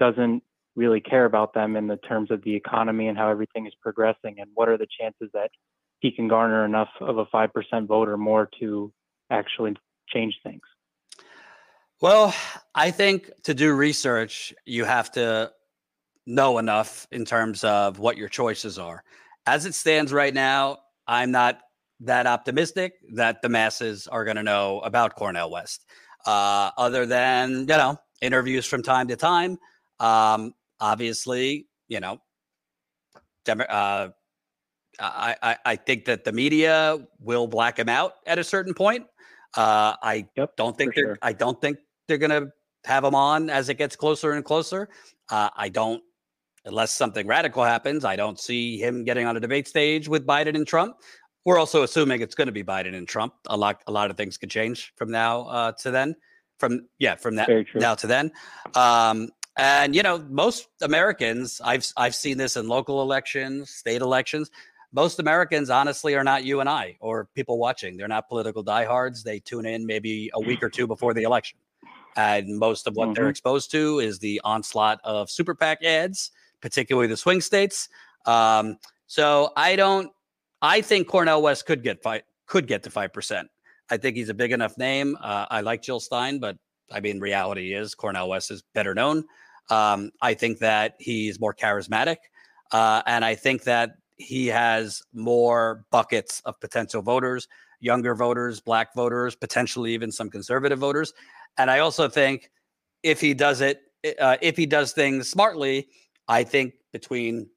doesn't 0.00 0.42
really 0.78 1.00
care 1.00 1.24
about 1.24 1.52
them 1.52 1.76
in 1.76 1.88
the 1.88 1.96
terms 1.96 2.30
of 2.30 2.42
the 2.44 2.54
economy 2.54 3.08
and 3.08 3.18
how 3.18 3.28
everything 3.28 3.66
is 3.66 3.72
progressing 3.82 4.36
and 4.38 4.48
what 4.54 4.68
are 4.68 4.78
the 4.78 4.86
chances 4.98 5.28
that 5.34 5.50
he 5.98 6.12
can 6.12 6.28
garner 6.28 6.64
enough 6.64 6.88
of 7.00 7.18
a 7.18 7.26
5% 7.26 7.86
vote 7.86 8.08
or 8.08 8.16
more 8.16 8.48
to 8.60 8.92
actually 9.28 9.74
change 10.08 10.34
things? 10.42 10.62
Well 12.00 12.32
i 12.76 12.92
think 12.92 13.30
to 13.42 13.54
do 13.54 13.74
research 13.74 14.54
you 14.64 14.84
have 14.84 15.10
to 15.12 15.50
know 16.26 16.58
enough 16.58 17.08
in 17.10 17.24
terms 17.24 17.64
of 17.64 17.98
what 17.98 18.16
your 18.16 18.28
choices 18.28 18.78
are. 18.78 19.02
As 19.46 19.66
it 19.66 19.74
stands 19.74 20.12
right 20.12 20.32
now 20.32 20.78
i'm 21.08 21.32
not 21.32 21.60
that 22.00 22.28
optimistic 22.28 22.92
that 23.14 23.42
the 23.42 23.48
masses 23.48 24.06
are 24.06 24.24
going 24.24 24.36
to 24.36 24.44
know 24.44 24.78
about 24.80 25.16
Cornel 25.16 25.50
West. 25.50 25.84
Uh, 26.24 26.70
other 26.78 27.04
than 27.04 27.60
you 27.60 27.66
know 27.66 27.98
interviews 28.20 28.64
from 28.64 28.82
time 28.82 29.08
to 29.08 29.16
time 29.16 29.58
um, 30.00 30.54
obviously, 30.80 31.66
you 31.88 32.00
know, 32.00 32.18
uh, 33.48 34.08
I, 35.00 35.36
I, 35.42 35.56
I 35.64 35.76
think 35.76 36.04
that 36.06 36.24
the 36.24 36.32
media 36.32 36.98
will 37.20 37.46
black 37.46 37.78
him 37.78 37.88
out 37.88 38.14
at 38.26 38.38
a 38.38 38.44
certain 38.44 38.74
point. 38.74 39.06
Uh, 39.56 39.94
I 40.02 40.26
yep, 40.36 40.56
don't 40.56 40.76
think 40.76 40.94
they're 40.94 41.04
sure. 41.04 41.18
I 41.22 41.32
don't 41.32 41.60
think 41.60 41.78
they're 42.06 42.18
gonna 42.18 42.48
have 42.84 43.04
him 43.04 43.14
on 43.14 43.50
as 43.50 43.68
it 43.68 43.74
gets 43.74 43.96
closer 43.96 44.32
and 44.32 44.44
closer. 44.44 44.88
Uh, 45.30 45.50
I 45.56 45.68
don't, 45.68 46.02
unless 46.64 46.92
something 46.92 47.26
radical 47.26 47.64
happens. 47.64 48.04
I 48.04 48.16
don't 48.16 48.38
see 48.38 48.78
him 48.78 49.04
getting 49.04 49.26
on 49.26 49.36
a 49.36 49.40
debate 49.40 49.68
stage 49.68 50.08
with 50.08 50.26
Biden 50.26 50.54
and 50.54 50.66
Trump. 50.66 50.96
We're 51.44 51.58
also 51.58 51.82
assuming 51.82 52.20
it's 52.20 52.34
going 52.34 52.46
to 52.46 52.52
be 52.52 52.62
Biden 52.62 52.94
and 52.94 53.08
Trump. 53.08 53.34
A 53.46 53.56
lot, 53.56 53.82
a 53.86 53.92
lot 53.92 54.10
of 54.10 54.16
things 54.16 54.36
could 54.36 54.50
change 54.50 54.92
from 54.96 55.10
now 55.10 55.42
uh, 55.42 55.72
to 55.72 55.90
then. 55.90 56.14
From 56.58 56.88
yeah, 56.98 57.14
from 57.14 57.36
that 57.36 57.48
now 57.76 57.94
to 57.94 58.06
then. 58.06 58.32
Um, 58.74 59.28
and 59.58 59.94
you 59.94 60.02
know, 60.02 60.24
most 60.30 60.68
Americans, 60.82 61.60
I've 61.64 61.86
I've 61.96 62.14
seen 62.14 62.38
this 62.38 62.56
in 62.56 62.68
local 62.68 63.02
elections, 63.02 63.70
state 63.70 64.00
elections. 64.00 64.50
Most 64.92 65.18
Americans, 65.18 65.68
honestly, 65.68 66.14
are 66.14 66.24
not 66.24 66.44
you 66.44 66.60
and 66.60 66.68
I 66.68 66.96
or 67.00 67.26
people 67.34 67.58
watching. 67.58 67.96
They're 67.96 68.08
not 68.08 68.28
political 68.28 68.62
diehards. 68.62 69.22
They 69.22 69.40
tune 69.40 69.66
in 69.66 69.84
maybe 69.84 70.30
a 70.32 70.40
week 70.40 70.62
or 70.62 70.70
two 70.70 70.86
before 70.86 71.12
the 71.12 71.24
election, 71.24 71.58
and 72.16 72.58
most 72.58 72.86
of 72.86 72.96
what 72.96 73.06
mm-hmm. 73.06 73.14
they're 73.14 73.28
exposed 73.28 73.70
to 73.72 73.98
is 73.98 74.20
the 74.20 74.40
onslaught 74.44 75.00
of 75.04 75.28
super 75.28 75.54
PAC 75.54 75.84
ads, 75.84 76.30
particularly 76.60 77.08
the 77.08 77.16
swing 77.16 77.40
states. 77.40 77.88
Um, 78.26 78.78
so 79.08 79.52
I 79.56 79.74
don't. 79.76 80.10
I 80.62 80.80
think 80.80 81.08
Cornel 81.08 81.42
West 81.42 81.66
could 81.66 81.82
get 81.82 82.02
five, 82.02 82.22
could 82.46 82.68
get 82.68 82.84
to 82.84 82.90
five 82.90 83.12
percent. 83.12 83.48
I 83.90 83.96
think 83.96 84.16
he's 84.16 84.28
a 84.28 84.34
big 84.34 84.52
enough 84.52 84.78
name. 84.78 85.16
Uh, 85.20 85.46
I 85.50 85.62
like 85.62 85.82
Jill 85.82 85.98
Stein, 86.00 86.38
but 86.38 86.56
I 86.92 87.00
mean, 87.00 87.18
reality 87.18 87.74
is 87.74 87.94
Cornel 87.94 88.28
West 88.28 88.50
is 88.50 88.62
better 88.72 88.94
known. 88.94 89.24
Um, 89.70 90.10
I 90.20 90.34
think 90.34 90.58
that 90.58 90.94
he's 90.98 91.40
more 91.40 91.54
charismatic. 91.54 92.16
Uh, 92.72 93.02
and 93.06 93.24
I 93.24 93.34
think 93.34 93.64
that 93.64 93.96
he 94.16 94.46
has 94.48 95.02
more 95.12 95.84
buckets 95.90 96.40
of 96.44 96.58
potential 96.60 97.02
voters, 97.02 97.48
younger 97.80 98.14
voters, 98.14 98.60
black 98.60 98.94
voters, 98.94 99.34
potentially 99.34 99.94
even 99.94 100.10
some 100.10 100.30
conservative 100.30 100.78
voters. 100.78 101.12
And 101.56 101.70
I 101.70 101.78
also 101.80 102.08
think 102.08 102.50
if 103.02 103.20
he 103.20 103.34
does 103.34 103.60
it, 103.60 103.82
uh, 104.18 104.36
if 104.40 104.56
he 104.56 104.66
does 104.66 104.92
things 104.92 105.28
smartly, 105.28 105.88
I 106.28 106.44
think 106.44 106.74
between 106.92 107.48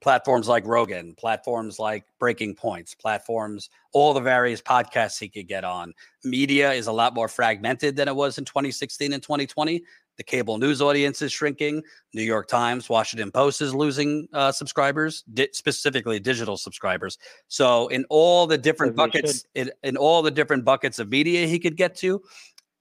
platforms 0.00 0.48
like 0.48 0.66
Rogan, 0.66 1.14
platforms 1.14 1.78
like 1.78 2.04
Breaking 2.18 2.54
Points, 2.54 2.94
platforms, 2.94 3.68
all 3.92 4.14
the 4.14 4.20
various 4.20 4.62
podcasts 4.62 5.18
he 5.18 5.28
could 5.28 5.48
get 5.48 5.64
on. 5.64 5.92
Media 6.24 6.72
is 6.72 6.86
a 6.86 6.92
lot 6.92 7.14
more 7.14 7.28
fragmented 7.28 7.96
than 7.96 8.08
it 8.08 8.14
was 8.14 8.38
in 8.38 8.44
2016 8.44 9.12
and 9.12 9.22
2020. 9.22 9.82
The 10.18 10.24
cable 10.24 10.58
news 10.58 10.82
audience 10.82 11.22
is 11.22 11.32
shrinking. 11.32 11.82
New 12.12 12.24
York 12.24 12.48
Times, 12.48 12.88
Washington 12.88 13.30
Post 13.30 13.62
is 13.62 13.72
losing 13.72 14.28
uh, 14.32 14.50
subscribers, 14.50 15.22
di- 15.32 15.48
specifically 15.52 16.18
digital 16.18 16.56
subscribers. 16.56 17.18
So, 17.46 17.86
in 17.88 18.04
all 18.10 18.48
the 18.48 18.58
different 18.58 18.96
buckets, 18.96 19.46
in, 19.54 19.70
in 19.84 19.96
all 19.96 20.22
the 20.22 20.32
different 20.32 20.64
buckets 20.64 20.98
of 20.98 21.08
media 21.08 21.46
he 21.46 21.60
could 21.60 21.76
get 21.76 21.94
to, 21.98 22.20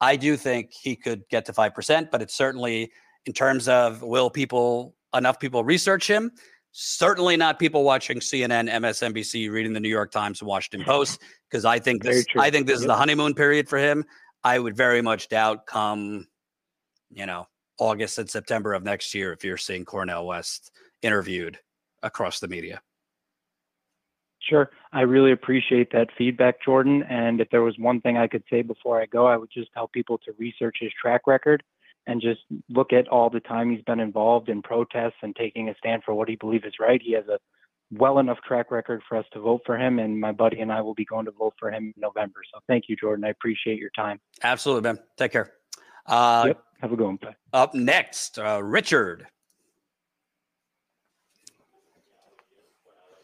I 0.02 0.16
do 0.16 0.36
think 0.36 0.74
he 0.74 0.96
could 0.96 1.30
get 1.30 1.46
to 1.46 1.54
five 1.54 1.76
percent. 1.76 2.10
But 2.10 2.24
it's 2.24 2.36
certainly 2.36 2.92
in 3.28 3.34
terms 3.34 3.68
of 3.68 4.02
will 4.02 4.32
people 4.32 4.96
enough 5.14 5.40
people 5.40 5.64
research 5.64 6.10
him? 6.10 6.32
Certainly 6.72 7.38
not 7.38 7.60
people 7.60 7.84
watching 7.84 8.20
CNN, 8.20 8.70
MSNBC, 8.70 9.52
reading 9.52 9.74
the 9.74 9.80
New 9.80 9.90
York 9.90 10.12
Times 10.12 10.42
and 10.42 10.48
Washington 10.48 10.86
Post, 10.86 11.22
because 11.50 11.66
I 11.66 11.78
think 11.78 12.02
this. 12.02 12.26
I 12.38 12.50
think 12.50 12.66
this 12.66 12.80
is 12.80 12.88
the 12.88 12.96
honeymoon 12.96 13.36
period 13.36 13.70
for 13.70 13.78
him. 13.78 14.06
I 14.44 14.60
would 14.60 14.76
very 14.78 15.02
much 15.02 15.28
doubt 15.30 15.66
come, 15.66 16.28
you 17.12 17.26
know, 17.26 17.48
August 17.80 18.18
and 18.18 18.30
September 18.30 18.74
of 18.74 18.84
next 18.84 19.14
year 19.14 19.34
if 19.34 19.44
you're 19.44 19.58
seeing 19.58 19.86
Cornel 19.86 20.26
West 20.26 20.72
interviewed 21.02 21.60
across 22.04 22.40
the 22.40 22.48
media. 22.48 22.82
Sure. 24.42 24.70
I 24.94 25.02
really 25.02 25.32
appreciate 25.32 25.92
that 25.92 26.08
feedback, 26.18 26.64
Jordan. 26.64 27.04
And 27.10 27.42
if 27.42 27.50
there 27.50 27.64
was 27.64 27.76
one 27.78 28.00
thing 28.02 28.18
I 28.18 28.28
could 28.28 28.44
say 28.50 28.62
before 28.62 29.02
I 29.02 29.06
go, 29.06 29.28
I 29.28 29.36
would 29.36 29.52
just 29.54 29.72
tell 29.74 29.88
people 29.88 30.18
to 30.20 30.32
research 30.38 30.78
his 30.80 30.92
track 31.00 31.28
record 31.28 31.64
and 32.08 32.22
just 32.22 32.40
look 32.70 32.94
at 32.94 33.08
all 33.10 33.30
the 33.30 33.42
time 33.42 33.70
he's 33.70 33.84
been 33.84 34.00
involved 34.00 34.48
in 34.48 34.62
protests 34.62 35.18
and 35.22 35.36
taking 35.36 35.70
a 35.70 35.76
stand 35.78 36.04
for 36.06 36.14
what 36.14 36.30
he 36.30 36.38
believes 36.38 36.66
is 36.66 36.74
right. 36.80 37.02
He 37.04 37.14
has 37.14 37.28
a 37.28 37.38
well 37.92 38.20
enough 38.20 38.38
track 38.48 38.72
record 38.72 39.02
for 39.08 39.18
us 39.18 39.26
to 39.34 39.40
vote 39.40 39.62
for 39.66 39.78
him, 39.78 40.00
and 40.00 40.20
my 40.20 40.32
buddy 40.32 40.60
and 40.62 40.72
I 40.72 40.82
will 40.82 40.94
be 40.94 41.06
going 41.06 41.26
to 41.26 41.32
vote 41.32 41.54
for 41.60 41.72
him 41.72 41.94
in 41.96 42.02
November. 42.02 42.40
So 42.54 42.60
thank 42.68 42.86
you, 42.88 42.96
Jordan. 42.96 43.26
I 43.26 43.30
appreciate 43.30 43.80
your 43.80 43.92
time. 43.96 44.20
Absolutely, 44.44 44.84
man. 44.84 45.00
Take 45.18 45.34
care. 45.34 45.52
Uh, 46.08 46.44
yep. 46.48 46.64
Have 46.82 46.92
a 46.94 46.96
good 46.96 47.06
one. 47.06 47.20
Up 47.54 47.74
next, 47.74 48.40
uh, 48.40 48.62
Richard. 48.64 49.28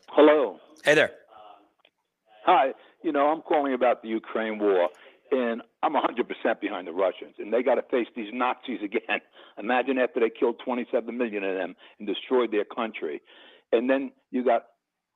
Hello. 0.09 0.59
Hey 0.83 0.95
there. 0.95 1.11
Hi. 2.45 2.73
You 3.03 3.11
know, 3.11 3.27
I'm 3.27 3.41
calling 3.41 3.73
about 3.73 4.01
the 4.01 4.09
Ukraine 4.09 4.59
war, 4.59 4.89
and 5.31 5.61
I'm 5.81 5.93
100% 5.93 6.61
behind 6.61 6.87
the 6.87 6.93
Russians, 6.93 7.35
and 7.37 7.53
they 7.53 7.63
got 7.63 7.75
to 7.75 7.81
face 7.83 8.07
these 8.15 8.29
Nazis 8.31 8.79
again. 8.83 9.19
Imagine 9.57 9.97
after 9.97 10.19
they 10.19 10.29
killed 10.29 10.55
27 10.63 11.17
million 11.17 11.43
of 11.43 11.55
them 11.55 11.75
and 11.99 12.07
destroyed 12.07 12.51
their 12.51 12.65
country. 12.65 13.21
And 13.71 13.89
then 13.89 14.11
you 14.31 14.43
got 14.43 14.63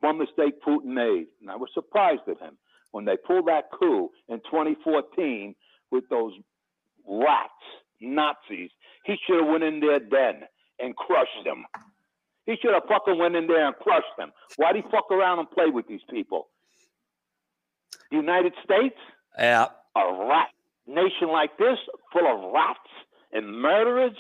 one 0.01 0.17
mistake 0.17 0.61
Putin 0.65 0.93
made, 0.93 1.27
and 1.41 1.49
I 1.49 1.55
was 1.55 1.69
surprised 1.73 2.21
at 2.27 2.39
him 2.39 2.57
when 2.91 3.05
they 3.05 3.17
pulled 3.17 3.47
that 3.47 3.65
coup 3.77 4.09
in 4.29 4.39
2014 4.39 5.55
with 5.91 6.03
those 6.09 6.33
rats, 7.07 7.53
Nazis. 8.01 8.69
He 9.05 9.15
should 9.25 9.39
have 9.41 9.47
went 9.49 9.63
in 9.63 9.79
there 9.79 9.99
then 9.99 10.41
and 10.79 10.95
crushed 10.95 11.43
them. 11.45 11.65
He 12.45 12.55
should 12.61 12.73
have 12.73 12.83
fucking 12.87 13.17
went 13.17 13.35
in 13.35 13.47
there 13.47 13.65
and 13.65 13.75
crushed 13.75 14.15
them. 14.17 14.31
Why'd 14.57 14.75
he 14.75 14.81
fuck 14.91 15.11
around 15.11 15.39
and 15.39 15.49
play 15.51 15.67
with 15.69 15.87
these 15.87 16.01
people? 16.09 16.47
The 18.11 18.17
United 18.17 18.53
States, 18.63 18.95
Yeah. 19.37 19.67
a 19.95 20.13
rat 20.29 20.49
nation 20.85 21.27
like 21.29 21.57
this, 21.57 21.77
full 22.13 22.25
of 22.27 22.53
rats 22.53 22.79
and 23.33 23.61
murderers. 23.61 24.15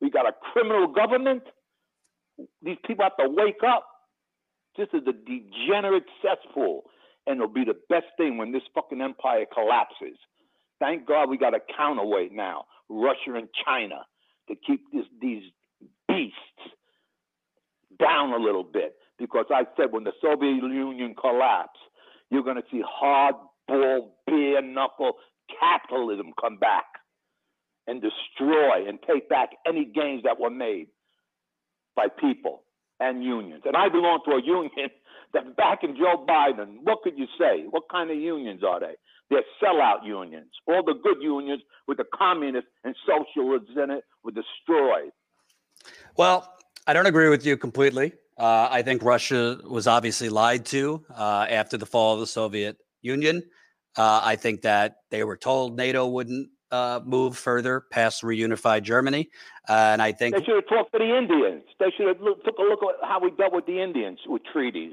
We 0.00 0.10
got 0.10 0.26
a 0.28 0.32
criminal 0.52 0.86
government. 0.88 1.42
These 2.60 2.76
people 2.86 3.04
have 3.04 3.16
to 3.16 3.28
wake 3.30 3.62
up. 3.66 3.86
This 4.76 4.88
is 4.92 5.06
a 5.06 5.12
degenerate 5.14 6.04
cesspool, 6.20 6.90
and 7.26 7.36
it'll 7.36 7.48
be 7.48 7.64
the 7.64 7.80
best 7.88 8.06
thing 8.18 8.36
when 8.36 8.52
this 8.52 8.62
fucking 8.74 9.00
empire 9.00 9.46
collapses. 9.46 10.18
Thank 10.78 11.06
God 11.06 11.30
we 11.30 11.38
got 11.38 11.54
a 11.54 11.60
counterweight 11.76 12.32
now, 12.32 12.64
Russia 12.88 13.34
and 13.34 13.48
China, 13.64 14.06
to 14.48 14.54
keep 14.54 14.80
this, 14.92 15.04
these 15.20 15.42
beasts 16.08 16.36
down 17.98 18.32
a 18.32 18.36
little 18.36 18.64
bit. 18.64 18.94
Because 19.18 19.46
I 19.50 19.62
said 19.76 19.92
when 19.92 20.04
the 20.04 20.12
Soviet 20.20 20.62
Union 20.62 21.14
collapsed, 21.18 21.78
you're 22.30 22.42
going 22.42 22.56
to 22.56 22.64
see 22.70 22.82
hardball, 22.82 24.10
bare 24.26 24.62
knuckle 24.62 25.14
capitalism 25.60 26.32
come 26.40 26.58
back 26.58 26.84
and 27.86 28.02
destroy 28.02 28.88
and 28.88 28.98
take 29.06 29.28
back 29.28 29.50
any 29.66 29.84
gains 29.84 30.24
that 30.24 30.38
were 30.38 30.50
made 30.50 30.88
by 31.94 32.08
people 32.08 32.62
and 33.00 33.22
unions. 33.22 33.62
And 33.64 33.76
I 33.76 33.88
belong 33.88 34.20
to 34.26 34.32
a 34.32 34.42
union 34.42 34.90
that's 35.32 35.46
backing 35.56 35.96
Joe 35.96 36.24
Biden. 36.28 36.78
What 36.82 37.02
could 37.02 37.16
you 37.16 37.26
say? 37.38 37.64
What 37.70 37.84
kind 37.90 38.10
of 38.10 38.16
unions 38.16 38.62
are 38.66 38.80
they? 38.80 38.94
They're 39.30 39.42
sellout 39.62 40.04
unions. 40.04 40.50
All 40.68 40.82
the 40.84 40.94
good 40.94 41.20
unions 41.20 41.62
with 41.88 41.98
the 41.98 42.04
communists 42.14 42.70
and 42.84 42.94
socialists 43.06 43.70
in 43.76 43.90
it 43.90 44.04
were 44.22 44.32
destroyed. 44.32 45.10
Well, 46.16 46.52
I 46.86 46.92
don't 46.92 47.06
agree 47.06 47.28
with 47.28 47.44
you 47.44 47.56
completely. 47.56 48.12
Uh, 48.38 48.68
I 48.70 48.82
think 48.82 49.02
Russia 49.02 49.58
was 49.64 49.86
obviously 49.86 50.28
lied 50.28 50.66
to 50.66 51.04
uh, 51.16 51.46
after 51.48 51.76
the 51.76 51.86
fall 51.86 52.14
of 52.14 52.20
the 52.20 52.26
Soviet 52.26 52.76
Union. 53.02 53.42
Uh, 53.96 54.20
I 54.22 54.36
think 54.36 54.62
that 54.62 54.96
they 55.10 55.24
were 55.24 55.36
told 55.36 55.76
NATO 55.76 56.06
wouldn't 56.06 56.50
uh, 56.70 57.00
move 57.04 57.36
further 57.36 57.84
past 57.90 58.22
reunified 58.22 58.82
Germany, 58.82 59.30
and 59.68 60.02
I 60.02 60.12
think 60.12 60.36
They 60.36 60.44
should 60.44 60.56
have 60.56 60.68
talked 60.68 60.92
to 60.92 60.98
the 60.98 61.16
Indians. 61.16 61.62
They 61.78 61.90
should 61.96 62.08
have 62.08 62.20
look, 62.20 62.44
took 62.44 62.58
a 62.58 62.62
look 62.62 62.80
at 62.82 63.08
how 63.08 63.20
we 63.20 63.30
dealt 63.30 63.54
with 63.54 63.66
the 63.66 63.80
Indians 63.80 64.18
with 64.26 64.42
treaties. 64.52 64.92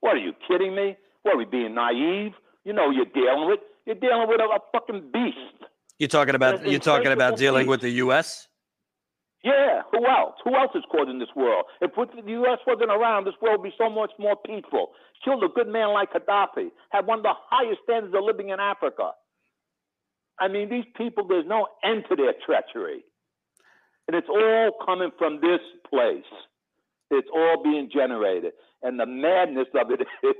What 0.00 0.16
are 0.16 0.20
you 0.20 0.32
kidding 0.48 0.74
me? 0.74 0.96
What 1.22 1.34
are 1.34 1.38
we 1.38 1.44
being 1.44 1.74
naive? 1.74 2.32
You 2.64 2.72
know 2.72 2.90
you're 2.90 3.06
dealing 3.06 3.46
with 3.48 3.60
you're 3.86 3.96
dealing 3.96 4.28
with 4.28 4.40
a, 4.40 4.44
a 4.44 4.58
fucking 4.72 5.10
beast. 5.12 5.36
you're 5.98 6.08
talking 6.08 6.34
about 6.34 6.66
you're 6.66 6.80
talking 6.80 7.12
about 7.12 7.36
dealing 7.36 7.62
beast. 7.62 7.70
with 7.70 7.80
the 7.80 7.90
U.S. 8.04 8.48
Yeah, 9.42 9.82
who 9.90 10.06
else? 10.06 10.34
Who 10.44 10.54
else 10.54 10.72
is 10.74 10.84
causing 10.90 11.18
this 11.18 11.30
world? 11.34 11.64
If 11.80 11.92
the 11.94 12.30
U.S. 12.30 12.58
wasn't 12.66 12.90
around, 12.90 13.24
this 13.24 13.34
world 13.40 13.60
would 13.60 13.70
be 13.70 13.74
so 13.78 13.88
much 13.88 14.10
more 14.18 14.36
peaceful. 14.36 14.90
Killed 15.24 15.42
a 15.44 15.48
good 15.48 15.68
man 15.68 15.94
like 15.94 16.12
Gaddafi. 16.12 16.68
Had 16.90 17.06
one 17.06 17.20
of 17.20 17.22
the 17.22 17.32
highest 17.48 17.80
standards 17.84 18.14
of 18.14 18.22
living 18.22 18.50
in 18.50 18.60
Africa. 18.60 19.12
I 20.38 20.48
mean, 20.48 20.68
these 20.68 20.84
people, 20.96 21.26
there's 21.26 21.46
no 21.46 21.68
end 21.84 22.04
to 22.08 22.16
their 22.16 22.34
treachery. 22.44 23.04
And 24.08 24.16
it's 24.16 24.28
all 24.28 24.72
coming 24.84 25.10
from 25.18 25.40
this 25.40 25.60
place. 25.88 26.24
It's 27.10 27.28
all 27.34 27.62
being 27.62 27.90
generated. 27.92 28.52
And 28.82 28.98
the 28.98 29.06
madness 29.06 29.68
of 29.74 29.90
it 29.90 30.00
is 30.24 30.36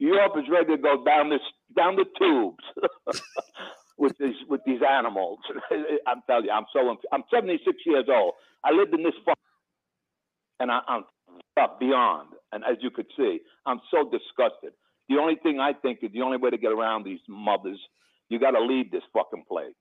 Europe 0.00 0.32
is 0.36 0.44
ready 0.50 0.76
to 0.76 0.82
go 0.82 1.04
down 1.04 1.30
this 1.30 1.40
down 1.76 1.96
the 1.96 2.06
tubes 2.18 2.64
with 3.98 4.16
these 4.18 4.36
with 4.48 4.60
these 4.66 4.80
animals. 4.88 5.38
I'm 6.06 6.22
telling 6.26 6.46
you, 6.46 6.50
I'm 6.50 6.66
so 6.72 6.96
I'm 7.12 7.24
76 7.32 7.76
years 7.86 8.06
old. 8.08 8.34
I 8.64 8.72
lived 8.72 8.94
in 8.94 9.02
this 9.02 9.14
fuck, 9.24 9.38
and 10.60 10.70
I, 10.70 10.80
I'm 10.88 11.04
up 11.60 11.78
beyond. 11.80 12.30
And 12.52 12.64
as 12.64 12.76
you 12.80 12.90
could 12.90 13.06
see, 13.16 13.40
I'm 13.66 13.80
so 13.90 14.04
disgusted. 14.10 14.72
The 15.08 15.16
only 15.18 15.36
thing 15.36 15.60
I 15.60 15.72
think 15.72 15.98
is 16.02 16.12
the 16.12 16.22
only 16.22 16.38
way 16.38 16.50
to 16.50 16.58
get 16.58 16.72
around 16.72 17.04
these 17.04 17.20
mothers, 17.28 17.78
you 18.28 18.38
got 18.38 18.52
to 18.52 18.60
leave 18.64 18.90
this 18.90 19.02
fucking 19.12 19.44
place. 19.48 19.74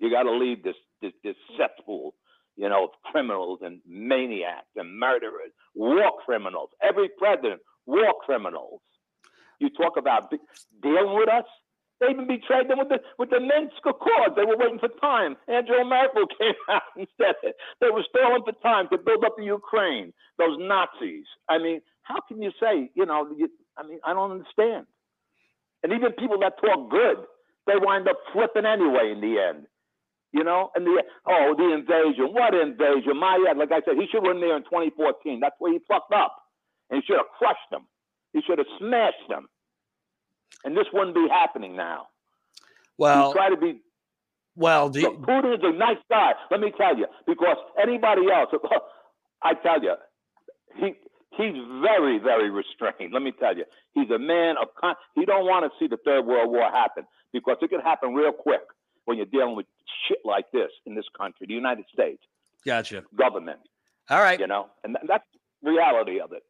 You 0.00 0.10
got 0.10 0.24
to 0.24 0.32
leave 0.32 0.62
this 0.62 0.76
this 1.02 1.12
this 1.24 1.36
cesspool, 1.58 2.14
you 2.56 2.68
know, 2.68 2.88
criminals 3.04 3.60
and 3.62 3.80
maniacs 3.86 4.72
and 4.76 4.98
murderers, 4.98 5.52
war 5.74 6.12
criminals. 6.24 6.70
Every 6.82 7.08
president, 7.18 7.60
war 7.86 8.14
criminals. 8.24 8.80
You 9.60 9.70
talk 9.70 9.96
about 9.96 10.32
dealing 10.82 11.14
with 11.16 11.28
us. 11.28 11.44
They 12.00 12.08
even 12.08 12.26
betrayed 12.26 12.68
them 12.68 12.78
with 12.78 12.88
the 12.88 13.00
with 13.18 13.30
the 13.30 13.40
Minsk 13.40 13.80
Accords. 13.86 14.36
They 14.36 14.44
were 14.44 14.56
waiting 14.56 14.78
for 14.78 14.88
time. 15.00 15.36
Angela 15.48 15.84
Merkel 15.84 16.26
came 16.38 16.52
out 16.68 16.82
and 16.94 17.06
said 17.16 17.36
it. 17.42 17.56
They 17.80 17.88
were 17.88 18.04
stalling 18.08 18.42
for 18.44 18.52
time 18.62 18.88
to 18.92 18.98
build 18.98 19.24
up 19.24 19.36
the 19.38 19.44
Ukraine. 19.44 20.12
Those 20.38 20.58
Nazis. 20.58 21.24
I 21.48 21.56
mean, 21.56 21.80
how 22.02 22.20
can 22.28 22.42
you 22.42 22.50
say? 22.60 22.90
You 22.94 23.06
know, 23.06 23.34
you, 23.36 23.48
I 23.78 23.86
mean, 23.86 23.98
I 24.04 24.12
don't 24.12 24.30
understand. 24.30 24.86
And 25.82 25.92
even 25.92 26.12
people 26.12 26.38
that 26.40 26.60
talk 26.60 26.90
good, 26.90 27.24
they 27.66 27.74
wind 27.76 28.08
up 28.08 28.16
flipping 28.32 28.66
anyway 28.66 29.12
in 29.12 29.20
the 29.20 29.40
end. 29.40 29.66
You 30.32 30.44
know, 30.44 30.70
and 30.74 30.84
the 30.84 31.02
oh, 31.26 31.54
the 31.56 31.72
invasion. 31.72 32.34
What 32.34 32.54
invasion? 32.54 33.16
My 33.18 33.38
yeah, 33.44 33.52
like 33.52 33.72
I 33.72 33.80
said, 33.84 33.94
he 33.94 34.06
should 34.10 34.24
have 34.24 34.34
won 34.34 34.40
there 34.40 34.56
in 34.56 34.64
2014. 34.64 35.40
That's 35.40 35.54
where 35.58 35.72
he 35.72 35.78
fucked 35.88 36.12
up, 36.12 36.36
and 36.90 37.00
he 37.00 37.06
should 37.06 37.16
have 37.16 37.30
crushed 37.38 37.70
them. 37.70 37.86
He 38.32 38.42
should 38.42 38.58
have 38.58 38.66
smashed 38.78 39.28
them. 39.28 39.48
And 40.64 40.76
this 40.76 40.86
wouldn't 40.92 41.14
be 41.14 41.26
happening 41.30 41.76
now. 41.76 42.08
Well, 42.98 43.28
you 43.28 43.34
try 43.34 43.50
to 43.50 43.56
be. 43.56 43.80
well, 44.56 44.88
do 44.90 45.00
you, 45.00 45.10
Look, 45.10 45.22
Putin 45.22 45.54
is 45.54 45.60
a 45.62 45.72
nice 45.72 46.02
guy. 46.10 46.32
Let 46.50 46.60
me 46.60 46.72
tell 46.76 46.96
you, 46.98 47.06
because 47.26 47.56
anybody 47.80 48.22
else, 48.30 48.50
I 49.42 49.54
tell 49.54 49.82
you, 49.82 49.94
he 50.76 50.94
he's 51.38 51.56
very 51.80 52.18
very 52.18 52.50
restrained. 52.50 53.12
Let 53.12 53.22
me 53.22 53.32
tell 53.38 53.56
you, 53.56 53.64
he's 53.94 54.10
a 54.10 54.18
man 54.18 54.56
of 54.60 54.68
con. 54.78 54.96
He 55.14 55.24
don't 55.24 55.46
want 55.46 55.64
to 55.64 55.70
see 55.78 55.88
the 55.88 55.98
third 56.04 56.26
world 56.26 56.50
war 56.50 56.68
happen 56.70 57.04
because 57.32 57.56
it 57.62 57.70
could 57.70 57.82
happen 57.82 58.12
real 58.12 58.32
quick 58.32 58.62
when 59.06 59.16
you're 59.16 59.26
dealing 59.26 59.56
with 59.56 59.66
shit 60.06 60.18
like 60.24 60.50
this 60.52 60.70
in 60.84 60.94
this 60.94 61.06
country, 61.18 61.46
the 61.46 61.54
United 61.54 61.86
States 61.92 62.22
gotcha. 62.64 63.02
government. 63.16 63.58
All 64.10 64.20
right. 64.20 64.38
You 64.38 64.46
know, 64.46 64.68
and 64.84 64.94
th- 64.94 65.06
that's 65.08 65.24
reality 65.62 66.20
of 66.20 66.32
it. 66.32 66.42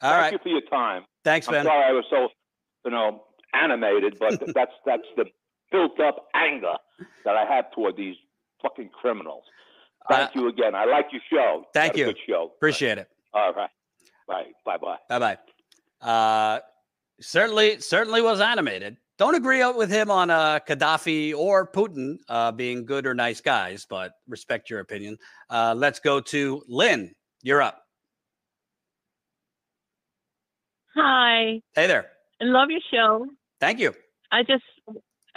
All 0.00 0.10
Thank 0.10 0.22
right. 0.22 0.32
you 0.32 0.38
for 0.42 0.48
your 0.48 0.60
time. 0.70 1.04
Thanks, 1.24 1.48
I'm 1.48 1.54
man. 1.54 1.64
sorry 1.64 1.84
I 1.84 1.92
was 1.92 2.04
so, 2.08 2.28
you 2.84 2.90
know, 2.90 3.24
animated, 3.52 4.16
but 4.18 4.38
that's 4.54 4.72
that's 4.86 5.02
the 5.16 5.24
built 5.72 5.98
up 6.00 6.28
anger 6.34 6.74
that 7.24 7.36
I 7.36 7.44
have 7.52 7.72
toward 7.72 7.96
these 7.96 8.16
fucking 8.62 8.90
criminals. 8.90 9.44
Thank 10.08 10.36
Uh, 10.36 10.40
you 10.40 10.48
again. 10.48 10.74
I 10.74 10.84
like 10.84 11.06
your 11.12 11.22
show. 11.30 11.64
Thank 11.72 11.96
you. 11.96 12.06
Good 12.06 12.18
show. 12.28 12.52
Appreciate 12.56 12.98
it. 12.98 13.08
All 13.32 13.52
right. 13.54 13.70
Bye. 14.28 14.44
Bye. 14.64 14.76
Bye. 14.78 14.96
Bye 15.08 15.36
bye. 16.00 16.06
Uh, 16.06 16.60
certainly, 17.20 17.80
certainly 17.80 18.20
was 18.20 18.40
animated. 18.40 18.96
Don't 19.16 19.36
agree 19.36 19.64
with 19.72 19.90
him 19.90 20.10
on 20.10 20.28
uh, 20.28 20.58
Gaddafi 20.66 21.34
or 21.34 21.70
Putin 21.70 22.16
uh, 22.28 22.50
being 22.50 22.84
good 22.84 23.06
or 23.06 23.14
nice 23.14 23.40
guys, 23.40 23.86
but 23.88 24.12
respect 24.26 24.68
your 24.68 24.80
opinion. 24.80 25.16
Uh, 25.48 25.72
let's 25.76 26.00
go 26.00 26.20
to 26.20 26.62
Lynn. 26.66 27.12
You're 27.42 27.62
up. 27.62 27.80
Hi, 30.96 31.60
Hey 31.74 31.86
there. 31.86 32.06
I 32.40 32.44
love 32.44 32.70
your 32.70 32.80
show. 32.92 33.26
Thank 33.60 33.78
you. 33.80 33.94
I 34.30 34.42
just, 34.42 34.62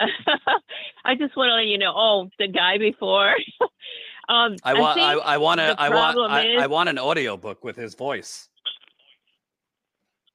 I 1.04 1.14
just 1.16 1.36
want 1.36 1.50
to 1.50 1.54
let 1.54 1.66
you 1.66 1.78
know. 1.78 1.92
Oh, 1.94 2.28
the 2.38 2.48
guy 2.48 2.78
before. 2.78 3.34
um, 4.28 4.56
I 4.64 4.74
want. 4.74 5.00
I, 5.00 5.14
I 5.14 5.36
want 5.38 5.58
to. 5.58 5.74
I 5.80 5.88
want. 5.88 6.18
I, 6.30 6.56
I 6.56 6.64
is- 6.64 6.68
want 6.68 6.88
an 6.88 6.98
audio 6.98 7.36
book 7.36 7.64
with 7.64 7.76
his 7.76 7.94
voice. 7.94 8.47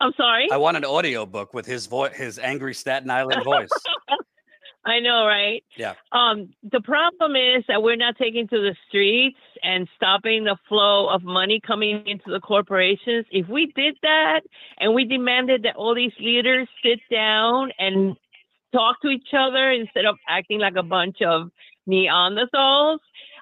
I'm 0.04 0.14
sorry. 0.18 0.50
I 0.52 0.58
want 0.58 0.76
an 0.76 0.84
audio 0.84 1.26
book 1.26 1.54
with 1.54 1.66
his 1.66 1.86
voice, 1.86 2.14
his 2.14 2.38
angry 2.38 2.74
Staten 2.74 3.10
Island 3.10 3.42
voice. 3.46 3.70
I 4.86 5.00
know, 5.00 5.26
right? 5.26 5.64
Yeah. 5.78 5.94
Um, 6.12 6.54
the 6.70 6.82
problem 6.82 7.38
is 7.38 7.64
that 7.70 7.82
we're 7.82 7.96
not 7.96 8.18
taking 8.18 8.50
to 8.50 8.58
the 8.58 8.76
streets 8.90 9.38
and 9.64 9.88
stopping 9.96 10.44
the 10.44 10.58
flow 10.68 11.08
of 11.08 11.24
money 11.24 11.62
coming 11.66 12.06
into 12.06 12.30
the 12.30 12.42
corporations. 12.42 13.26
If 13.32 13.48
we 13.48 13.72
did 13.78 13.96
that 14.02 14.42
and 14.80 14.94
we 14.94 15.06
demanded 15.06 15.64
that 15.64 15.78
all 15.78 15.96
these 15.96 16.12
leaders 16.20 16.68
sit 16.84 17.00
down 17.10 17.72
and 17.80 18.18
talk 18.74 19.02
to 19.04 19.08
each 19.08 19.30
other 19.32 19.72
instead 19.72 20.04
of 20.04 20.18
acting 20.28 20.60
like 20.60 20.76
a 20.76 20.84
bunch 20.84 21.22
of 21.22 21.50
Neanderthals, 21.88 23.00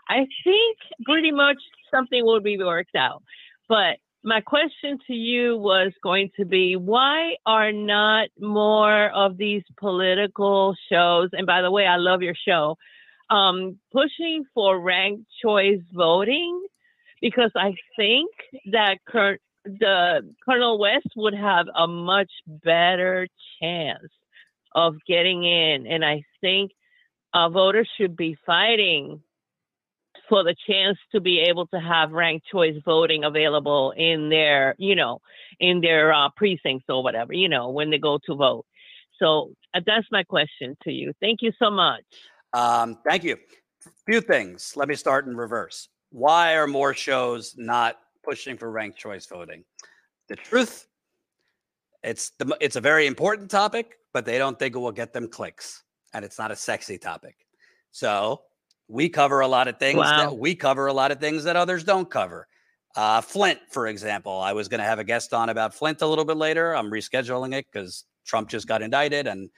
I 0.09 0.27
think 0.43 0.77
pretty 1.05 1.31
much 1.31 1.57
something 1.89 2.23
will 2.23 2.41
be 2.41 2.59
worked 2.59 2.95
out. 2.95 3.23
But 3.67 3.97
my 4.23 4.41
question 4.41 4.99
to 5.07 5.13
you 5.13 5.57
was 5.57 5.91
going 6.03 6.29
to 6.37 6.45
be 6.45 6.75
why 6.75 7.35
are 7.45 7.71
not 7.71 8.29
more 8.39 9.09
of 9.09 9.37
these 9.37 9.63
political 9.77 10.75
shows 10.91 11.29
and 11.33 11.47
by 11.47 11.61
the 11.61 11.71
way 11.71 11.85
i 11.85 11.97
love 11.97 12.21
your 12.21 12.35
show 12.47 12.75
um, 13.31 13.79
pushing 13.93 14.43
for 14.53 14.77
ranked 14.79 15.25
choice 15.41 15.79
voting? 15.93 16.61
Because 17.21 17.51
i 17.55 17.73
think 17.95 18.29
that 18.71 18.97
Cur- 19.07 19.39
the 19.63 20.33
colonel 20.43 20.79
west 20.79 21.07
would 21.15 21.35
have 21.35 21.67
a 21.75 21.87
much 21.87 22.31
better 22.47 23.27
chance 23.61 24.11
of 24.73 24.95
getting 25.07 25.43
in 25.43 25.85
and 25.87 26.03
i 26.03 26.23
think 26.41 26.71
uh, 27.33 27.47
voters 27.49 27.87
should 27.97 28.15
be 28.17 28.35
fighting 28.45 29.21
for 30.31 30.45
the 30.45 30.55
chance 30.65 30.97
to 31.11 31.19
be 31.19 31.41
able 31.41 31.67
to 31.67 31.77
have 31.77 32.13
ranked 32.13 32.47
choice 32.49 32.75
voting 32.85 33.25
available 33.25 33.91
in 33.97 34.29
their, 34.29 34.75
you 34.77 34.95
know, 34.95 35.19
in 35.59 35.81
their 35.81 36.13
uh, 36.13 36.29
precincts 36.37 36.85
or 36.87 37.03
whatever, 37.03 37.33
you 37.33 37.49
know, 37.49 37.69
when 37.69 37.89
they 37.89 37.97
go 37.97 38.17
to 38.25 38.33
vote. 38.33 38.65
So 39.19 39.51
uh, 39.73 39.81
that's 39.85 40.07
my 40.09 40.23
question 40.23 40.77
to 40.83 40.91
you. 40.91 41.11
Thank 41.19 41.41
you 41.41 41.51
so 41.59 41.69
much. 41.69 42.05
Um, 42.53 42.97
thank 43.05 43.25
you. 43.25 43.35
Few 44.05 44.21
things. 44.21 44.71
Let 44.77 44.87
me 44.87 44.95
start 44.95 45.25
in 45.25 45.35
reverse. 45.35 45.89
Why 46.11 46.55
are 46.55 46.65
more 46.65 46.93
shows 46.93 47.55
not 47.57 47.97
pushing 48.23 48.55
for 48.55 48.71
ranked 48.71 48.97
choice 48.97 49.25
voting? 49.25 49.65
The 50.29 50.37
truth, 50.37 50.87
it's 52.03 52.31
the 52.39 52.55
it's 52.61 52.77
a 52.77 52.81
very 52.81 53.05
important 53.05 53.51
topic, 53.51 53.97
but 54.13 54.25
they 54.25 54.37
don't 54.37 54.57
think 54.57 54.77
it 54.77 54.79
will 54.79 54.93
get 54.93 55.11
them 55.11 55.27
clicks, 55.27 55.83
and 56.13 56.23
it's 56.23 56.39
not 56.39 56.51
a 56.51 56.55
sexy 56.55 56.97
topic. 56.97 57.35
So 57.91 58.43
we 58.91 59.07
cover 59.09 59.39
a 59.39 59.47
lot 59.47 59.67
of 59.67 59.79
things 59.79 59.97
Wow. 59.97 60.17
that 60.17 60.37
we 60.37 60.53
cover 60.53 60.87
a 60.87 60.93
lot 60.93 61.11
of 61.11 61.19
things 61.19 61.45
that 61.45 61.55
others 61.55 61.83
don't 61.83 62.09
cover. 62.09 62.47
Uh, 62.95 63.21
Flint, 63.21 63.59
for 63.69 63.87
example, 63.87 64.37
I 64.37 64.51
was 64.51 64.67
going 64.67 64.79
to 64.79 64.85
have 64.85 64.99
a 64.99 65.03
guest 65.05 65.33
on 65.33 65.47
about 65.47 65.73
Flint 65.73 66.01
a 66.01 66.07
little 66.07 66.25
bit 66.25 66.35
later. 66.35 66.75
I'm 66.75 66.91
rescheduling 66.91 67.53
it 67.55 67.65
because 67.71 68.03
Trump 68.25 68.49
just 68.49 68.67
got 68.67 68.81
indicted, 68.81 69.27
and 69.27 69.49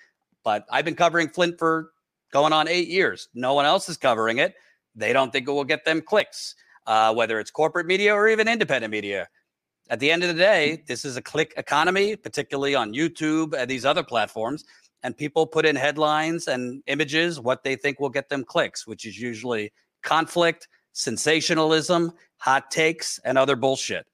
but 0.43 0.65
I've 0.69 0.85
been 0.85 0.95
covering 0.95 1.29
Flint 1.29 1.57
for 1.57 1.89
going 2.31 2.53
on 2.53 2.67
eight 2.67 2.87
years. 2.89 3.29
No 3.33 3.55
one 3.55 3.65
else 3.65 3.89
is 3.89 3.97
covering 3.97 4.37
it. 4.37 4.53
They 4.95 5.13
don't 5.13 5.31
think 5.31 5.47
it 5.47 5.51
will 5.51 5.63
get 5.63 5.83
them 5.83 6.01
clicks, 6.01 6.53
uh, 6.85 7.11
whether 7.15 7.39
it's 7.39 7.49
corporate 7.49 7.87
media 7.87 8.13
or 8.13 8.29
even 8.29 8.47
independent 8.47 8.91
media. 8.91 9.27
At 9.89 9.99
the 9.99 10.11
end 10.11 10.21
of 10.23 10.29
the 10.29 10.35
day, 10.41 10.83
this 10.87 11.03
is 11.03 11.17
a 11.17 11.21
click 11.21 11.53
economy, 11.57 12.15
particularly 12.15 12.75
on 12.75 12.93
YouTube 12.93 13.53
and 13.55 13.67
these 13.69 13.83
other 13.85 14.03
platforms. 14.03 14.63
And 15.03 15.15
people 15.15 15.45
put 15.45 15.65
in 15.65 15.75
headlines 15.75 16.47
and 16.47 16.81
images 16.87 17.39
what 17.39 17.63
they 17.63 17.75
think 17.75 17.99
will 17.99 18.09
get 18.09 18.29
them 18.29 18.43
clicks, 18.43 18.87
which 18.87 19.05
is 19.05 19.19
usually 19.19 19.71
conflict, 20.01 20.67
sensationalism, 20.93 22.13
hot 22.37 22.71
takes, 22.71 23.19
and 23.25 23.37
other 23.37 23.55
bullshit. 23.55 24.05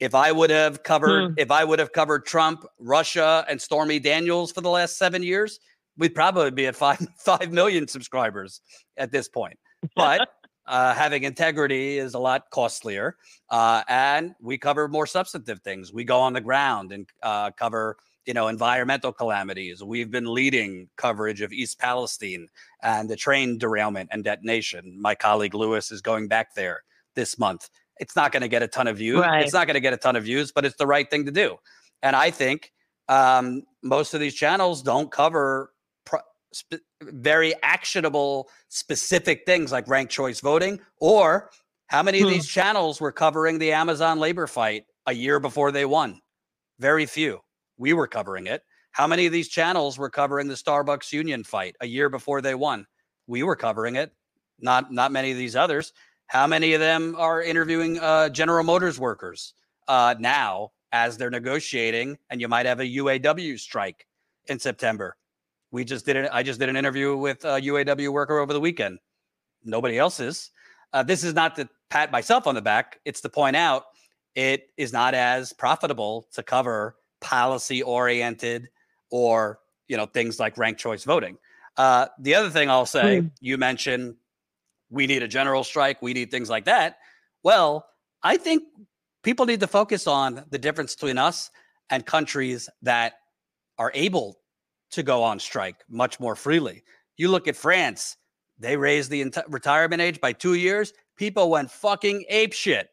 If 0.00 0.14
I 0.14 0.30
would 0.30 0.50
have 0.50 0.84
covered, 0.84 1.34
if 1.38 1.50
I 1.50 1.64
would 1.64 1.80
have 1.80 1.92
covered 1.92 2.24
Trump, 2.24 2.64
Russia, 2.78 3.44
and 3.48 3.60
Stormy 3.60 3.98
Daniels 3.98 4.52
for 4.52 4.60
the 4.60 4.70
last 4.70 4.96
seven 4.96 5.22
years, 5.22 5.58
we'd 5.96 6.14
probably 6.14 6.50
be 6.52 6.66
at 6.66 6.76
five 6.84 7.04
five 7.18 7.52
million 7.52 7.88
subscribers 7.88 8.60
at 8.96 9.10
this 9.10 9.28
point. 9.28 9.58
But 9.96 10.28
uh, 10.66 10.94
having 10.94 11.24
integrity 11.24 11.98
is 11.98 12.14
a 12.14 12.18
lot 12.18 12.44
costlier, 12.50 13.16
uh, 13.50 13.82
and 13.88 14.34
we 14.40 14.56
cover 14.56 14.86
more 14.86 15.06
substantive 15.06 15.60
things. 15.60 15.92
We 15.92 16.04
go 16.04 16.20
on 16.20 16.32
the 16.32 16.40
ground 16.40 16.92
and 16.92 17.08
uh, 17.22 17.50
cover, 17.50 17.96
you 18.26 18.34
know, 18.34 18.48
environmental 18.48 19.12
calamities. 19.12 19.82
We've 19.82 20.10
been 20.10 20.32
leading 20.32 20.88
coverage 20.96 21.40
of 21.40 21.52
East 21.52 21.78
Palestine 21.78 22.48
and 22.82 23.08
the 23.08 23.16
train 23.16 23.58
derailment 23.58 24.10
and 24.12 24.22
detonation. 24.22 24.98
My 25.00 25.14
colleague 25.14 25.54
Lewis 25.54 25.90
is 25.90 26.00
going 26.02 26.28
back 26.28 26.54
there 26.54 26.82
this 27.14 27.38
month. 27.38 27.68
It's 28.00 28.14
not 28.14 28.30
going 28.32 28.42
to 28.42 28.48
get 28.48 28.62
a 28.62 28.68
ton 28.68 28.86
of 28.86 28.98
views. 28.98 29.20
Right. 29.20 29.42
It's 29.42 29.52
not 29.54 29.66
going 29.66 29.74
to 29.74 29.80
get 29.80 29.92
a 29.92 29.96
ton 29.96 30.14
of 30.14 30.24
views, 30.24 30.52
but 30.52 30.64
it's 30.64 30.76
the 30.76 30.86
right 30.86 31.08
thing 31.10 31.24
to 31.26 31.32
do. 31.32 31.56
And 32.02 32.14
I 32.14 32.30
think 32.30 32.70
um, 33.08 33.62
most 33.82 34.14
of 34.14 34.20
these 34.20 34.34
channels 34.34 34.82
don't 34.82 35.10
cover 35.10 35.72
pro- 36.04 36.20
sp- 36.52 36.84
very 37.02 37.54
actionable, 37.62 38.48
specific 38.68 39.42
things 39.46 39.72
like 39.72 39.88
ranked 39.88 40.12
choice 40.12 40.40
voting, 40.40 40.80
or 41.00 41.50
how 41.86 42.02
many 42.02 42.20
of 42.20 42.28
Hmm. 42.28 42.34
these 42.34 42.46
channels 42.46 43.00
were 43.00 43.10
covering 43.12 43.58
the 43.58 43.72
Amazon 43.72 44.20
labor 44.20 44.46
fight 44.46 44.84
a 45.06 45.12
year 45.14 45.40
before 45.40 45.72
they 45.72 45.86
won? 45.86 46.20
Very 46.78 47.06
few. 47.06 47.40
We 47.78 47.92
were 47.92 48.06
covering 48.06 48.46
it. 48.46 48.62
How 48.90 49.06
many 49.06 49.26
of 49.26 49.32
these 49.32 49.48
channels 49.48 49.96
were 49.96 50.10
covering 50.10 50.48
the 50.48 50.54
Starbucks 50.54 51.12
union 51.12 51.44
fight 51.44 51.76
a 51.80 51.86
year 51.86 52.08
before 52.08 52.42
they 52.42 52.54
won? 52.54 52.86
We 53.26 53.42
were 53.42 53.56
covering 53.56 53.96
it. 53.96 54.12
Not 54.60 54.92
not 54.92 55.12
many 55.12 55.30
of 55.30 55.38
these 55.38 55.54
others. 55.54 55.92
How 56.26 56.46
many 56.46 56.74
of 56.74 56.80
them 56.80 57.14
are 57.16 57.42
interviewing 57.42 57.98
uh, 58.00 58.28
General 58.28 58.64
Motors 58.64 58.98
workers 58.98 59.54
uh, 59.86 60.14
now 60.18 60.72
as 60.92 61.16
they're 61.16 61.30
negotiating? 61.30 62.18
And 62.28 62.40
you 62.40 62.48
might 62.48 62.66
have 62.66 62.80
a 62.80 62.84
UAW 62.84 63.58
strike 63.58 64.06
in 64.48 64.58
September. 64.58 65.16
We 65.70 65.84
just 65.84 66.04
did 66.04 66.16
it. 66.16 66.30
I 66.32 66.42
just 66.42 66.58
did 66.58 66.68
an 66.68 66.76
interview 66.76 67.16
with 67.16 67.44
a 67.44 67.60
UAW 67.60 68.08
worker 68.10 68.38
over 68.38 68.52
the 68.52 68.60
weekend. 68.60 68.98
Nobody 69.64 69.98
else 69.98 70.18
is. 70.18 70.50
Uh, 70.92 71.02
this 71.02 71.22
is 71.22 71.34
not 71.34 71.54
to 71.56 71.68
pat 71.90 72.10
myself 72.10 72.46
on 72.46 72.54
the 72.54 72.62
back. 72.62 73.00
It's 73.04 73.20
to 73.20 73.28
point 73.28 73.56
out 73.56 73.84
it 74.34 74.70
is 74.76 74.92
not 74.92 75.14
as 75.14 75.52
profitable 75.52 76.26
to 76.32 76.42
cover 76.42 76.96
policy 77.20 77.82
oriented 77.82 78.68
or 79.10 79.60
you 79.88 79.96
know 79.96 80.06
things 80.06 80.38
like 80.38 80.58
ranked 80.58 80.80
choice 80.80 81.04
voting. 81.04 81.38
Uh, 81.76 82.06
the 82.18 82.34
other 82.34 82.50
thing 82.50 82.68
I'll 82.68 82.86
say, 82.86 83.22
you 83.40 83.56
mentioned 83.56 84.16
we 84.90 85.06
need 85.06 85.22
a 85.22 85.28
general 85.28 85.62
strike, 85.64 86.02
we 86.02 86.12
need 86.12 86.30
things 86.30 86.50
like 86.50 86.64
that. 86.64 86.96
Well, 87.42 87.86
I 88.22 88.36
think 88.36 88.64
people 89.22 89.46
need 89.46 89.60
to 89.60 89.66
focus 89.66 90.06
on 90.06 90.44
the 90.50 90.58
difference 90.58 90.94
between 90.94 91.18
us 91.18 91.50
and 91.90 92.04
countries 92.04 92.68
that 92.82 93.14
are 93.78 93.92
able 93.94 94.38
to 94.90 95.02
go 95.02 95.22
on 95.22 95.38
strike 95.38 95.76
much 95.88 96.18
more 96.18 96.34
freely. 96.34 96.82
You 97.16 97.28
look 97.28 97.46
at 97.46 97.56
France, 97.56 98.16
they 98.58 98.76
raised 98.76 99.10
the 99.10 99.24
enti- 99.24 99.44
retirement 99.48 100.02
age 100.02 100.20
by 100.20 100.32
two 100.32 100.54
years. 100.54 100.92
People 101.16 101.50
went 101.50 101.70
fucking 101.70 102.24
ape 102.28 102.52
shit. 102.52 102.88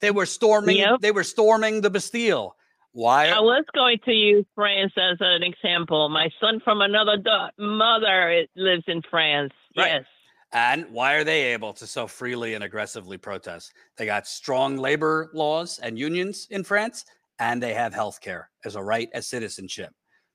They 0.00 0.10
were 0.10 0.26
storming. 0.26 0.78
Yep. 0.78 1.00
They 1.00 1.12
were 1.12 1.24
storming 1.24 1.80
the 1.80 1.90
Bastille. 1.90 2.56
Why? 2.92 3.28
I 3.28 3.40
was 3.40 3.64
going 3.74 3.98
to 4.04 4.12
use 4.12 4.44
France 4.54 4.92
as 4.96 5.16
an 5.20 5.42
example. 5.42 6.08
My 6.08 6.28
son 6.40 6.60
from 6.64 6.80
another 6.80 7.16
do- 7.16 7.64
mother 7.64 8.44
lives 8.56 8.84
in 8.88 9.02
France. 9.08 9.52
Right. 9.76 9.92
Yes. 9.92 10.04
And 10.52 10.86
why 10.90 11.14
are 11.14 11.22
they 11.22 11.52
able 11.52 11.72
to 11.74 11.86
so 11.86 12.08
freely 12.08 12.54
and 12.54 12.64
aggressively 12.64 13.16
protest? 13.16 13.72
They 13.96 14.06
got 14.06 14.26
strong 14.26 14.76
labor 14.76 15.30
laws 15.32 15.78
and 15.78 15.96
unions 15.96 16.48
in 16.50 16.64
France, 16.64 17.04
and 17.38 17.62
they 17.62 17.74
have 17.74 17.94
health 17.94 18.20
care 18.20 18.50
as 18.64 18.74
a 18.74 18.82
right 18.82 19.08
as 19.14 19.28
citizenship. 19.28 19.90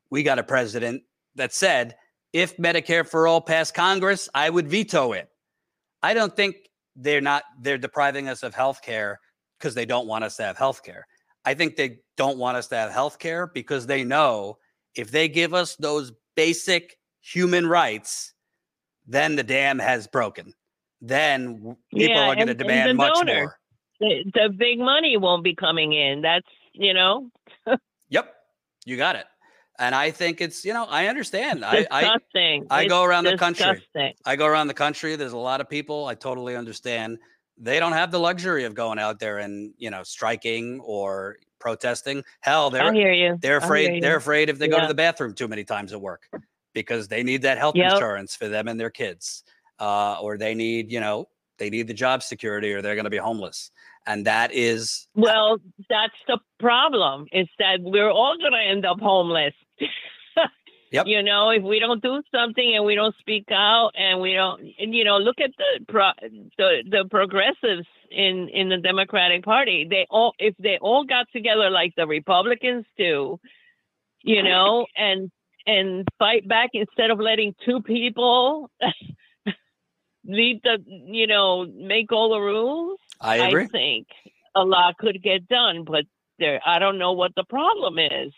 We 0.10 0.24
got 0.24 0.40
a 0.40 0.44
president 0.44 1.04
that 1.36 1.54
said, 1.54 1.98
if 2.32 2.56
Medicare 2.56 3.06
for 3.06 3.28
all 3.28 3.42
passed 3.42 3.74
Congress, 3.74 4.30
I 4.34 4.50
would 4.50 4.70
veto 4.70 5.12
it. 5.12 5.28
I 6.02 6.14
don't 6.14 6.36
think 6.36 6.56
they're 6.96 7.20
not 7.20 7.44
they're 7.60 7.78
depriving 7.78 8.30
us 8.30 8.44
of 8.44 8.56
health 8.56 8.82
care 8.82 9.20
because 9.60 9.76
they 9.76 9.86
don't 9.86 10.08
want 10.08 10.24
us 10.24 10.38
to 10.38 10.44
have 10.44 10.58
health 10.58 10.84
care. 10.84 11.06
I 11.44 11.54
think 11.54 11.76
they 11.76 12.00
don't 12.18 12.38
want 12.38 12.58
us 12.58 12.68
to 12.68 12.76
have 12.76 12.92
health 12.92 13.20
care 13.20 13.48
because 13.48 13.86
they 13.88 14.04
know 14.04 14.58
if 14.96 15.12
they 15.12 15.28
give 15.28 15.54
us 15.54 15.76
those 15.76 16.12
basic 16.36 16.98
human 17.22 17.68
rights, 17.68 18.34
then 19.08 19.36
the 19.36 19.44
dam 19.44 19.80
has 19.80 20.08
broken. 20.08 20.54
Then 21.02 21.76
people 21.94 22.16
Yeah, 22.16 22.30
are 22.30 22.36
going 22.36 22.38
to 22.38 22.42
and- 22.42 22.50
and 22.52 22.60
the 22.60 22.64
demand 22.64 22.98
much 22.98 23.14
donor. 23.16 23.34
more. 23.36 23.60
The, 24.00 24.32
the 24.34 24.50
big 24.50 24.80
money 24.80 25.16
won't 25.18 25.44
be 25.44 25.56
coming 25.56 25.94
in. 25.94 26.22
That's 26.22 26.48
you 26.74 26.94
know 26.94 27.30
Yep, 28.10 28.36
you 28.86 28.98
got 28.98 29.16
it. 29.16 29.26
And 29.80 29.96
I 29.96 30.12
think 30.12 30.42
it's 30.42 30.64
you 30.66 30.74
know 30.74 30.86
I 30.86 31.08
understand. 31.08 31.64
I, 31.66 31.86
I 31.92 32.02
disgusting. 32.02 32.68
I 32.70 32.86
go 32.88 33.04
around 33.04 33.24
the 33.26 33.38
country. 33.38 33.82
I 34.26 34.36
go 34.36 34.46
around 34.46 34.68
the 34.68 34.74
country. 34.74 35.16
There's 35.16 35.34
a 35.34 35.38
lot 35.38 35.62
of 35.62 35.70
people. 35.70 36.06
I 36.08 36.16
totally 36.16 36.56
understand. 36.56 37.18
They 37.58 37.80
don't 37.80 37.94
have 37.94 38.12
the 38.12 38.20
luxury 38.20 38.66
of 38.66 38.74
going 38.74 39.00
out 39.00 39.20
there 39.20 39.38
and 39.40 39.74
you 39.78 39.90
know 39.90 40.04
striking 40.04 40.80
or 40.82 41.38
protesting. 41.66 42.24
Hell, 42.42 42.70
they're 42.70 42.94
hear 42.94 43.12
you. 43.12 43.40
they're 43.42 43.58
afraid. 43.58 44.04
They're 44.04 44.18
afraid 44.18 44.50
if 44.50 44.60
they 44.60 44.68
go 44.68 44.80
to 44.80 44.86
the 44.86 44.94
bathroom 44.94 45.34
too 45.34 45.48
many 45.48 45.64
times 45.64 45.94
at 45.94 46.00
work 46.00 46.30
because 46.76 47.08
they 47.08 47.24
need 47.24 47.42
that 47.42 47.58
health 47.58 47.76
Yep. 47.76 47.94
insurance 47.94 48.36
for 48.36 48.48
them 48.48 48.68
and 48.68 48.80
their 48.80 48.92
kids, 48.92 49.44
uh, 49.80 50.20
or 50.22 50.38
they 50.38 50.54
need 50.54 50.92
you 50.92 51.00
know 51.00 51.28
they 51.58 51.72
need 51.72 51.88
the 51.88 51.94
job 51.94 52.22
security 52.22 52.72
or 52.72 52.84
they're 52.84 52.94
going 52.94 53.06
to 53.06 53.10
be 53.10 53.18
homeless. 53.18 53.72
And 54.06 54.28
that 54.28 54.54
is 54.54 55.08
Well, 55.16 55.58
that's 55.90 56.14
the 56.28 56.38
problem. 56.60 57.26
Is 57.32 57.48
that 57.58 57.80
we're 57.82 58.12
all 58.12 58.38
going 58.38 58.52
to 58.52 58.60
end 58.64 58.86
up 58.86 59.00
homeless. 59.00 59.56
Yep. 60.92 61.08
You 61.08 61.24
know, 61.24 61.50
if 61.50 61.64
we 61.64 61.80
don't 61.80 62.02
do 62.02 62.22
something 62.34 62.76
and 62.76 62.86
we 62.86 62.96
don't 62.96 63.16
speak 63.20 63.46
out 63.52 63.92
and 63.98 64.22
we 64.22 64.34
don't, 64.34 64.62
and, 64.80 64.94
you 64.94 65.04
know, 65.04 65.18
look 65.18 65.40
at 65.40 65.52
the 65.58 65.86
pro, 65.88 66.12
the 66.58 66.84
the 66.90 67.06
progressives 67.10 67.88
in 68.12 68.50
in 68.50 68.70
the 68.70 68.78
Democratic 68.78 69.44
Party. 69.44 69.88
They 69.90 70.06
all, 70.10 70.34
if 70.40 70.56
they 70.58 70.78
all 70.80 71.04
got 71.04 71.28
together 71.34 71.70
like 71.70 71.94
the 71.96 72.08
Republicans 72.08 72.86
do, 72.98 73.40
you 74.24 74.44
know, 74.44 74.86
and 74.96 75.32
and 75.68 76.08
fight 76.20 76.48
back 76.48 76.70
instead 76.74 77.10
of 77.10 77.20
letting 77.20 77.56
two 77.66 77.82
people 77.82 78.70
lead 80.26 80.62
the, 80.64 80.84
you 80.88 81.28
know, 81.28 81.66
make 81.66 82.12
all 82.12 82.30
the 82.30 82.40
rules. 82.40 83.00
I 83.20 83.48
agree. 83.48 83.68
think 83.68 84.08
a 84.56 84.64
lot 84.64 84.98
could 84.98 85.22
get 85.24 85.48
done, 85.48 85.84
but 85.84 86.06
there, 86.40 86.62
I 86.66 86.80
don't 86.80 86.98
know 86.98 87.14
what 87.14 87.34
the 87.36 87.44
problem 87.46 87.98
is. 87.98 88.34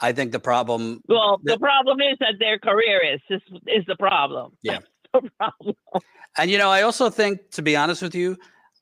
I 0.00 0.12
think 0.12 0.32
the 0.32 0.40
problem. 0.40 1.00
Well, 1.08 1.38
The- 1.42 1.58
problem 1.58 2.00
is 2.00 2.16
that 2.20 2.34
their 2.38 2.58
career 2.58 3.00
is 3.02 3.20
is, 3.30 3.42
is 3.66 3.84
the 3.86 3.96
problem. 3.96 4.56
Yeah. 4.62 4.78
The 5.14 5.30
problem. 5.38 5.74
And 6.36 6.50
you 6.50 6.58
know, 6.58 6.68
I 6.68 6.82
also 6.82 7.08
think, 7.08 7.50
to 7.52 7.62
be 7.62 7.74
honest 7.76 8.02
with 8.02 8.14
you, 8.14 8.36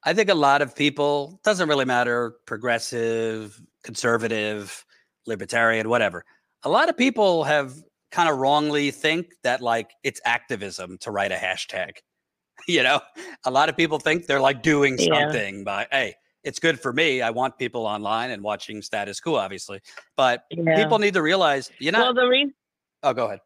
I 0.04 0.12
think 0.14 0.28
a 0.28 0.34
lot 0.34 0.62
of 0.62 0.74
people 0.74 1.38
doesn't 1.44 1.68
really 1.68 1.84
matter 1.84 2.34
progressive, 2.46 3.60
conservative, 3.84 4.84
libertarian, 5.26 5.88
whatever. 5.88 6.24
A 6.64 6.68
lot 6.68 6.88
of 6.88 6.96
people 6.96 7.44
have 7.44 7.74
kind 8.10 8.28
of 8.28 8.38
wrongly 8.38 8.90
think 8.90 9.26
that 9.44 9.60
like 9.60 9.90
it's 10.02 10.20
activism 10.24 10.98
to 10.98 11.10
write 11.12 11.30
a 11.32 11.36
hashtag. 11.36 11.92
You 12.68 12.82
know, 12.82 13.00
a 13.44 13.50
lot 13.50 13.68
of 13.68 13.76
people 13.76 13.98
think 13.98 14.26
they're 14.26 14.40
like 14.40 14.62
doing 14.62 14.96
Yeah. 14.98 15.24
something 15.24 15.64
by 15.64 15.86
hey, 15.90 16.14
it's 16.44 16.58
good 16.58 16.78
for 16.78 16.92
me. 16.92 17.22
I 17.22 17.30
want 17.30 17.58
people 17.58 17.86
online 17.86 18.30
and 18.30 18.42
watching 18.42 18.82
Status 18.82 19.18
Coup, 19.20 19.36
obviously. 19.36 19.80
But 20.16 20.44
Yeah. 20.50 20.76
people 20.76 20.98
need 20.98 21.14
to 21.14 21.22
realize 21.22 21.70
you're 21.78 21.92
not. 21.92 22.14
well, 22.14 22.14
the 22.14 22.28
reason. 22.28 22.54
oh, 23.02 23.12
go 23.12 23.26
ahead. 23.26 23.40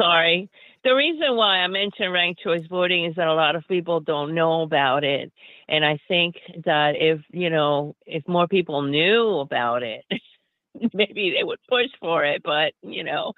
Sorry. 0.00 0.48
The 0.84 0.94
reason 0.94 1.36
why 1.36 1.58
I 1.58 1.66
mentioned 1.66 2.12
ranked 2.12 2.40
choice 2.42 2.64
voting 2.68 3.06
is 3.06 3.16
that 3.16 3.26
a 3.26 3.34
lot 3.34 3.56
of 3.56 3.64
people 3.66 4.00
don't 4.00 4.34
know 4.34 4.62
about 4.62 5.02
it. 5.02 5.32
And 5.68 5.84
I 5.84 5.98
think 6.06 6.36
that 6.64 6.94
if, 6.96 7.20
you 7.32 7.50
know, 7.50 7.96
if 8.06 8.26
more 8.28 8.46
people 8.46 8.82
knew 8.82 9.38
about 9.38 9.82
it, 9.82 10.04
maybe 10.92 11.34
they 11.36 11.42
would 11.42 11.58
push 11.68 11.88
for 12.00 12.24
it. 12.24 12.42
But, 12.44 12.74
you 12.82 13.02
know, 13.02 13.32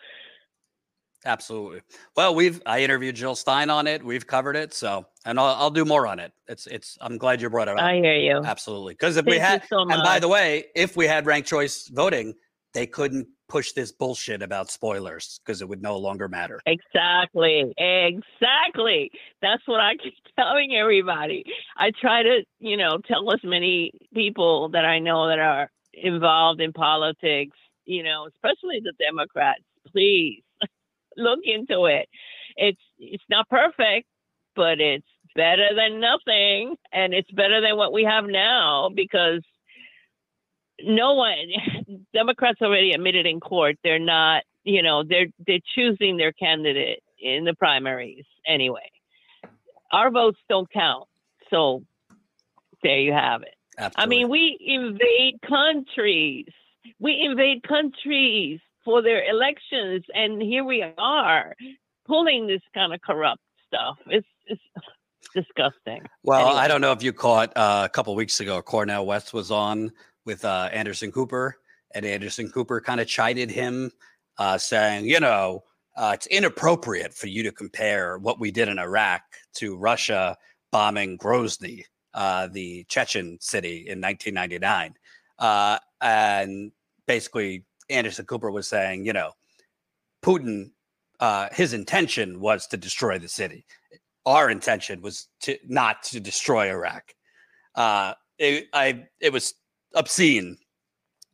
Absolutely. 1.24 1.80
Well, 2.16 2.34
we've 2.36 2.60
I 2.66 2.82
interviewed 2.84 3.16
Jill 3.16 3.34
Stein 3.34 3.68
on 3.68 3.88
it. 3.88 4.04
We've 4.04 4.24
covered 4.26 4.54
it, 4.54 4.72
so 4.72 5.06
and 5.26 5.38
I'll, 5.38 5.54
I'll 5.56 5.70
do 5.70 5.84
more 5.84 6.06
on 6.06 6.18
it. 6.18 6.32
It's 6.48 6.66
it's. 6.66 6.96
I'm 7.00 7.18
glad 7.18 7.42
you 7.42 7.50
brought 7.50 7.68
it 7.68 7.76
up. 7.76 7.84
I 7.84 7.96
hear 7.96 8.16
you. 8.16 8.42
Absolutely, 8.44 8.94
because 8.94 9.16
if 9.16 9.24
Thank 9.24 9.34
we 9.34 9.38
had, 9.38 9.62
so 9.68 9.80
and 9.80 10.02
by 10.02 10.18
the 10.18 10.28
way, 10.28 10.66
if 10.74 10.96
we 10.96 11.06
had 11.06 11.26
ranked 11.26 11.48
choice 11.48 11.88
voting, 11.88 12.34
they 12.72 12.86
couldn't 12.86 13.26
push 13.48 13.72
this 13.72 13.92
bullshit 13.92 14.42
about 14.42 14.70
spoilers 14.70 15.40
because 15.44 15.62
it 15.62 15.68
would 15.68 15.82
no 15.82 15.96
longer 15.96 16.28
matter. 16.28 16.60
Exactly. 16.66 17.72
Exactly. 17.78 19.10
That's 19.40 19.62
what 19.66 19.80
I 19.80 19.96
keep 19.96 20.14
telling 20.38 20.74
everybody. 20.76 21.44
I 21.76 21.90
try 22.00 22.22
to, 22.22 22.40
you 22.58 22.76
know, 22.76 22.98
tell 23.06 23.32
as 23.32 23.40
many 23.44 23.92
people 24.14 24.68
that 24.70 24.84
I 24.84 24.98
know 24.98 25.28
that 25.28 25.38
are 25.38 25.70
involved 25.92 26.60
in 26.60 26.72
politics, 26.72 27.56
you 27.84 28.02
know, 28.02 28.26
especially 28.28 28.80
the 28.82 28.92
Democrats, 28.98 29.62
please 29.90 30.42
look 31.16 31.40
into 31.44 31.86
it. 31.86 32.08
It's 32.56 32.80
it's 32.98 33.24
not 33.28 33.48
perfect, 33.48 34.06
but 34.54 34.80
it's 34.80 35.06
better 35.36 35.68
than 35.76 36.00
nothing 36.00 36.76
and 36.92 37.14
it's 37.14 37.30
better 37.30 37.60
than 37.60 37.76
what 37.76 37.92
we 37.92 38.04
have 38.04 38.24
now 38.24 38.90
because 38.94 39.42
no 40.82 41.14
one 41.14 41.36
Democrats 42.14 42.60
already 42.62 42.92
admitted 42.92 43.26
in 43.26 43.40
court 43.40 43.76
they're 43.84 43.98
not, 43.98 44.42
you 44.64 44.82
know, 44.82 45.04
they're 45.04 45.28
they're 45.46 45.60
choosing 45.74 46.16
their 46.16 46.32
candidate 46.32 47.02
in 47.20 47.44
the 47.44 47.54
primaries 47.54 48.24
anyway. 48.46 48.90
Our 49.92 50.10
votes 50.10 50.38
don't 50.48 50.70
count. 50.70 51.08
So 51.50 51.84
there 52.82 52.98
you 52.98 53.12
have 53.12 53.42
it. 53.42 53.54
Absolutely. 53.78 54.02
I 54.02 54.06
mean, 54.06 54.28
we 54.28 54.58
invade 54.60 55.40
countries. 55.46 56.46
We 56.98 57.20
invade 57.22 57.62
countries 57.62 58.60
for 58.84 59.02
their 59.02 59.28
elections 59.28 60.04
and 60.14 60.40
here 60.40 60.64
we 60.64 60.84
are 60.96 61.54
pulling 62.06 62.46
this 62.46 62.62
kind 62.74 62.94
of 62.94 63.00
corrupt 63.00 63.42
stuff. 63.66 63.98
It's 64.06 64.26
it's 64.46 64.60
disgusting. 65.34 66.06
Well, 66.22 66.48
Anyway. 66.48 66.60
I 66.60 66.68
don't 66.68 66.80
know 66.80 66.92
if 66.92 67.02
you 67.02 67.12
caught 67.12 67.56
uh, 67.56 67.82
a 67.84 67.88
couple 67.88 68.14
weeks 68.14 68.40
ago, 68.40 68.60
Cornel 68.62 69.06
West 69.06 69.32
was 69.32 69.50
on 69.50 69.92
with 70.24 70.44
uh, 70.44 70.68
Anderson 70.72 71.12
Cooper, 71.12 71.56
and 71.94 72.04
Anderson 72.04 72.50
Cooper 72.50 72.80
kind 72.80 73.00
of 73.00 73.06
chided 73.06 73.50
him, 73.50 73.90
uh, 74.38 74.58
saying, 74.58 75.06
you 75.06 75.20
know, 75.20 75.62
uh, 75.96 76.12
it's 76.14 76.26
inappropriate 76.26 77.14
for 77.14 77.26
you 77.26 77.42
to 77.42 77.52
compare 77.52 78.18
what 78.18 78.38
we 78.38 78.50
did 78.50 78.68
in 78.68 78.78
Iraq 78.78 79.22
to 79.54 79.76
Russia 79.76 80.36
bombing 80.70 81.16
Grozny, 81.16 81.84
uh, 82.12 82.48
the 82.48 82.84
Chechen 82.88 83.38
city 83.40 83.86
in 83.88 84.00
1999. 84.00 84.94
Uh, 85.38 85.78
and 86.02 86.72
basically, 87.06 87.64
Anderson 87.88 88.26
Cooper 88.26 88.50
was 88.50 88.68
saying, 88.68 89.06
you 89.06 89.12
know, 89.12 89.30
Putin, 90.22 90.70
uh, 91.20 91.48
his 91.52 91.72
intention 91.72 92.40
was 92.40 92.66
to 92.66 92.76
destroy 92.76 93.18
the 93.18 93.28
city 93.28 93.64
our 94.26 94.50
intention 94.50 95.00
was 95.00 95.28
to 95.42 95.56
not 95.66 96.02
to 96.04 96.20
destroy 96.20 96.68
Iraq. 96.70 97.14
Uh, 97.74 98.14
it, 98.38 98.66
I 98.74 99.04
it 99.20 99.32
was 99.32 99.54
obscene 99.94 100.58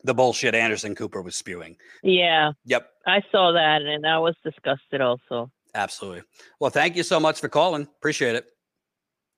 the 0.04 0.14
bullshit 0.14 0.54
Anderson 0.54 0.94
Cooper 0.94 1.22
was 1.22 1.36
spewing. 1.36 1.76
Yeah, 2.02 2.52
Yep, 2.66 2.88
I 3.06 3.22
saw 3.30 3.52
that 3.52 3.82
and 3.82 4.04
I 4.06 4.18
was 4.18 4.34
disgusted 4.44 5.00
also. 5.00 5.50
absolutely. 5.74 6.22
Well, 6.60 6.70
thank 6.70 6.96
you 6.96 7.02
so 7.04 7.18
much 7.20 7.40
for 7.40 7.48
calling. 7.48 7.82
Appreciate 7.98 8.34
it. 8.34 8.46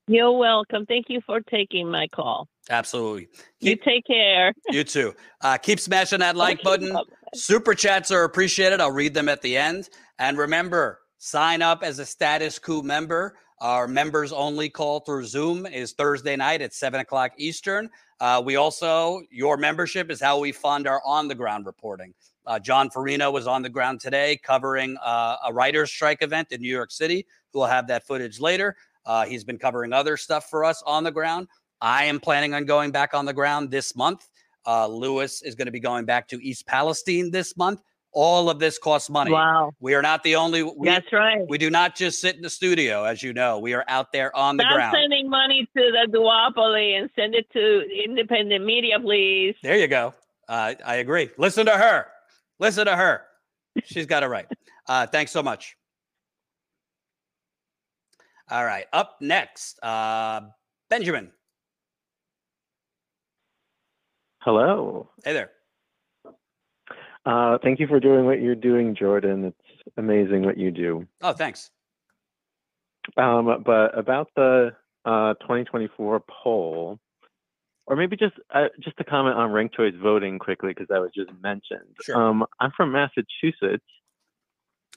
You're 0.07 0.31
welcome. 0.37 0.85
Thank 0.85 1.05
you 1.09 1.21
for 1.25 1.39
taking 1.41 1.89
my 1.89 2.07
call. 2.13 2.47
Absolutely. 2.69 3.27
You 3.59 3.75
take 3.75 4.05
care. 4.05 4.53
you 4.69 4.83
too. 4.83 5.13
Uh, 5.41 5.57
keep 5.57 5.79
smashing 5.79 6.19
that 6.19 6.35
like 6.35 6.61
button. 6.63 6.95
Super 7.33 7.73
chats 7.75 8.11
are 8.11 8.23
appreciated. 8.23 8.81
I'll 8.81 8.91
read 8.91 9.13
them 9.13 9.29
at 9.29 9.41
the 9.41 9.57
end. 9.57 9.89
And 10.19 10.37
remember, 10.37 10.99
sign 11.17 11.61
up 11.61 11.83
as 11.83 11.97
a 11.99 12.05
Status 12.05 12.59
Coup 12.59 12.81
member. 12.83 13.35
Our 13.59 13.87
members 13.87 14.33
only 14.33 14.69
call 14.69 14.99
through 14.99 15.25
Zoom 15.25 15.65
is 15.65 15.93
Thursday 15.93 16.35
night 16.35 16.61
at 16.61 16.73
seven 16.73 16.99
o'clock 16.99 17.31
Eastern. 17.37 17.89
Uh, 18.19 18.41
we 18.43 18.57
also, 18.57 19.21
your 19.31 19.57
membership 19.57 20.11
is 20.11 20.19
how 20.21 20.39
we 20.39 20.51
fund 20.51 20.87
our 20.87 21.01
on 21.05 21.27
the 21.27 21.35
ground 21.35 21.65
reporting. 21.65 22.13
Uh, 22.45 22.59
Jon 22.59 22.89
Farina 22.89 23.31
was 23.31 23.47
on 23.47 23.61
the 23.61 23.69
ground 23.69 23.99
today 23.99 24.37
covering 24.43 24.97
uh, 25.03 25.37
a 25.45 25.53
writer's 25.53 25.91
strike 25.91 26.21
event 26.21 26.51
in 26.51 26.61
New 26.61 26.69
York 26.71 26.91
City. 26.91 27.25
We'll 27.53 27.65
have 27.65 27.87
that 27.87 28.05
footage 28.05 28.39
later. 28.39 28.75
Uh, 29.05 29.25
he's 29.25 29.43
been 29.43 29.57
covering 29.57 29.93
other 29.93 30.17
stuff 30.17 30.49
for 30.49 30.63
us 30.63 30.83
on 30.85 31.03
the 31.03 31.11
ground. 31.11 31.47
I 31.81 32.05
am 32.05 32.19
planning 32.19 32.53
on 32.53 32.65
going 32.65 32.91
back 32.91 33.13
on 33.13 33.25
the 33.25 33.33
ground 33.33 33.71
this 33.71 33.95
month. 33.95 34.27
Uh, 34.67 34.87
Lewis 34.87 35.41
is 35.43 35.55
going 35.55 35.67
to 35.67 35.71
be 35.71 35.79
going 35.79 36.05
back 36.05 36.27
to 36.29 36.43
East 36.43 36.65
Palestine 36.65 37.31
this 37.31 37.55
month. 37.55 37.81
All 38.15 38.49
of 38.49 38.59
this 38.59 38.77
costs 38.77 39.09
money. 39.09 39.31
Wow. 39.31 39.73
We 39.81 39.93
are 39.93 40.01
not 40.01 40.23
the 40.23 40.37
only. 40.37 40.63
We, 40.63 40.87
That's 40.87 41.11
right. 41.11 41.45
we 41.49 41.57
do 41.57 41.69
not 41.69 41.95
just 41.95 42.21
sit 42.21 42.37
in 42.37 42.41
the 42.41 42.49
studio, 42.49 43.03
as 43.03 43.21
you 43.21 43.33
know. 43.33 43.59
We 43.59 43.73
are 43.73 43.83
out 43.89 44.13
there 44.13 44.33
on 44.33 44.55
the 44.55 44.63
Stop 44.63 44.73
ground. 44.73 44.95
sending 44.97 45.29
money 45.29 45.67
to 45.75 45.91
the 45.91 46.07
duopoly 46.17 46.97
and 46.97 47.09
send 47.13 47.35
it 47.35 47.45
to 47.51 47.83
independent 48.05 48.63
media, 48.63 48.99
please. 49.01 49.53
There 49.61 49.77
you 49.77 49.89
go. 49.89 50.13
Uh, 50.47 50.75
I 50.85 50.95
agree. 50.95 51.29
Listen 51.37 51.65
to 51.65 51.73
her. 51.73 52.05
Listen 52.57 52.85
to 52.85 52.95
her. 52.95 53.23
She's 53.83 54.05
got 54.05 54.23
it 54.23 54.27
right. 54.27 54.45
Uh, 54.87 55.05
thanks 55.07 55.31
so 55.33 55.43
much. 55.43 55.75
All 58.49 58.63
right. 58.63 58.85
Up 58.93 59.17
next, 59.19 59.77
uh, 59.83 60.39
Benjamin. 60.89 61.31
Hello. 64.39 65.09
Hey 65.25 65.33
there. 65.33 65.49
Uh, 67.25 67.57
thank 67.63 67.79
you 67.79 67.87
for 67.87 67.99
doing 67.99 68.25
what 68.25 68.39
you're 68.41 68.55
doing, 68.55 68.95
Jordan. 68.95 69.45
It's 69.45 69.83
amazing 69.97 70.43
what 70.45 70.57
you 70.57 70.71
do. 70.71 71.07
Oh, 71.21 71.33
thanks. 71.33 71.71
Um, 73.17 73.63
but 73.65 73.97
about 73.97 74.29
the 74.35 74.71
uh, 75.05 75.33
2024 75.41 76.23
poll, 76.43 76.99
or 77.87 77.95
maybe 77.95 78.15
just 78.15 78.33
uh, 78.53 78.65
just 78.83 78.97
to 78.97 79.03
comment 79.03 79.37
on 79.37 79.51
ranked 79.51 79.75
choice 79.75 79.93
voting 80.01 80.39
quickly 80.39 80.69
because 80.69 80.87
that 80.89 80.99
was 81.01 81.11
just 81.15 81.29
mentioned. 81.41 81.95
Sure. 82.03 82.15
Um, 82.15 82.45
I'm 82.59 82.71
from 82.75 82.91
Massachusetts, 82.91 83.83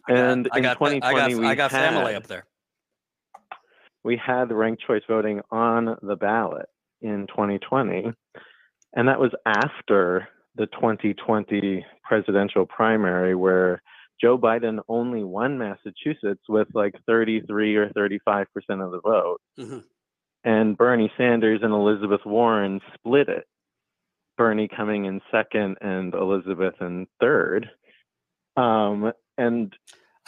I 0.07 0.12
got- 0.12 0.18
and 0.18 0.49
I 0.53 0.57
in 0.59 0.62
got, 0.62 0.74
2020 0.74 1.03
I 1.03 1.12
got, 1.31 1.39
we 1.41 1.47
I 1.47 1.55
got 1.55 1.70
family 1.70 2.12
had- 2.12 2.22
up 2.22 2.26
there. 2.29 2.45
we 4.05 4.16
had 4.16 4.49
the 4.49 4.55
ranked 4.55 4.83
choice 4.87 5.03
voting 5.09 5.41
on 5.51 5.97
the 6.03 6.16
ballot 6.16 6.66
in 7.03 7.26
2020, 7.29 8.12
and 8.95 9.09
that 9.09 9.20
was 9.20 9.33
after 9.47 10.29
the 10.59 10.66
2020 10.66 11.86
presidential 12.02 12.66
primary, 12.66 13.34
where 13.34 13.80
Joe 14.20 14.36
Biden 14.36 14.80
only 14.88 15.22
won 15.24 15.56
Massachusetts 15.59 16.42
with 16.48 16.68
like 16.74 16.94
33 17.06 17.76
or 17.76 17.88
35 17.90 18.46
percent 18.52 18.80
of 18.82 18.90
the 18.90 19.00
vote, 19.00 19.40
Mhm. 19.59 19.84
and 20.44 20.76
Bernie 20.76 21.12
Sanders 21.16 21.61
and 21.62 21.72
Elizabeth 21.72 22.24
Warren 22.26 22.80
split 22.94 23.28
it. 23.28 23.46
Bernie 24.36 24.68
coming 24.68 25.04
in 25.06 25.20
second 25.30 25.78
and 25.80 26.14
Elizabeth 26.14 26.74
in 26.80 27.06
third. 27.20 27.70
Um, 28.56 29.12
and 29.36 29.72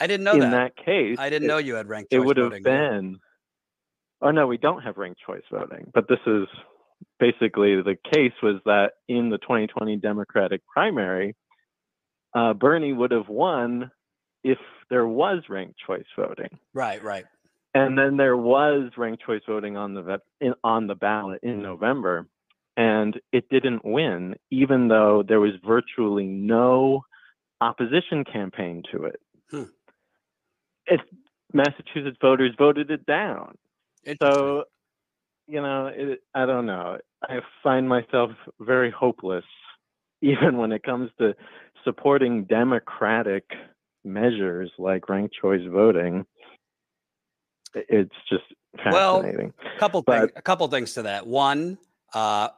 I 0.01 0.07
didn't 0.07 0.25
know 0.25 0.33
that 0.39 0.45
in 0.45 0.51
that. 0.53 0.73
that, 0.77 0.85
case, 0.85 1.19
I 1.19 1.29
didn't 1.31 1.45
it- 1.47 1.49
know 1.49 1.59
you 1.59 1.75
had 1.75 1.89
ranked 1.89 2.11
choice. 2.13 2.21
it 2.21 2.25
would 2.25 2.37
have 2.37 2.63
been 2.63 3.19
oh 4.23 4.31
no 4.31 4.47
we 4.47 4.57
don't 4.59 4.83
have 4.83 4.99
ranked 4.99 5.19
choice 5.27 5.43
voting 5.51 5.91
but 5.95 6.07
this 6.09 6.19
is 6.27 6.47
basically 7.19 7.77
the 7.83 7.97
case 8.13 8.33
was 8.43 8.57
that 8.65 8.93
in 9.09 9.29
the 9.31 9.39
2020 9.39 9.97
democratic 9.97 10.63
primary 10.67 11.35
uh, 12.35 12.53
bernie 12.55 12.93
would 12.93 13.11
have 13.11 13.29
won 13.29 13.91
if 14.45 14.59
there 14.89 15.07
was 15.07 15.43
ranked 15.49 15.79
choice 15.87 16.05
voting 16.17 16.49
Right, 16.73 17.03
right. 17.03 17.25
and 17.75 17.97
then 17.99 18.17
there 18.17 18.37
was 18.37 18.91
ranked 18.97 19.23
choice 19.25 19.43
voting 19.47 19.77
on 19.77 19.95
the 19.95 20.21
in, 20.41 20.55
on 20.65 20.87
the 20.87 20.95
ballot 20.95 21.41
in 21.43 21.63
november 21.63 22.27
and 22.77 23.21
it 23.33 23.49
didn't 23.51 23.85
win 23.85 24.35
even 24.51 24.89
though 24.89 25.23
there 25.27 25.41
was 25.41 25.53
virtually 25.67 26.25
no 26.27 27.03
opposition 27.61 28.25
campaign 28.25 28.83
to 28.93 29.05
it 29.05 29.21
Hmm. 29.51 29.65
it 30.87 31.01
massachusetts 31.53 32.17
voters 32.21 32.55
voted 32.57 32.91
it 32.91 33.05
down 33.07 33.57
so, 34.23 34.65
you 35.51 35.61
know, 35.61 35.87
it, 35.93 36.21
I 36.35 36.47
don't 36.47 36.67
know. 36.67 36.99
I 37.25 37.41
find 37.63 37.89
myself 37.89 38.31
very 38.61 38.91
hopeless, 38.91 39.45
even 40.23 40.57
when 40.57 40.73
it 40.73 40.83
comes 40.83 41.11
to 41.19 41.35
supporting 41.85 42.45
democratic 42.45 43.45
measures 44.05 44.71
like 44.79 45.09
ranked 45.09 45.35
choice 45.41 45.61
voting. 45.71 46.25
It's 47.75 48.15
just 48.29 48.43
Well, 48.87 49.23
fascinating. 49.23 49.53
couple 49.79 50.03
But- 50.03 50.21
thing, 50.21 50.31
a 50.37 50.43
couple 50.43 50.67
things 50.69 50.95
to 50.95 51.03
that. 51.03 51.27
One, 51.27 51.79
uh, 52.15 52.49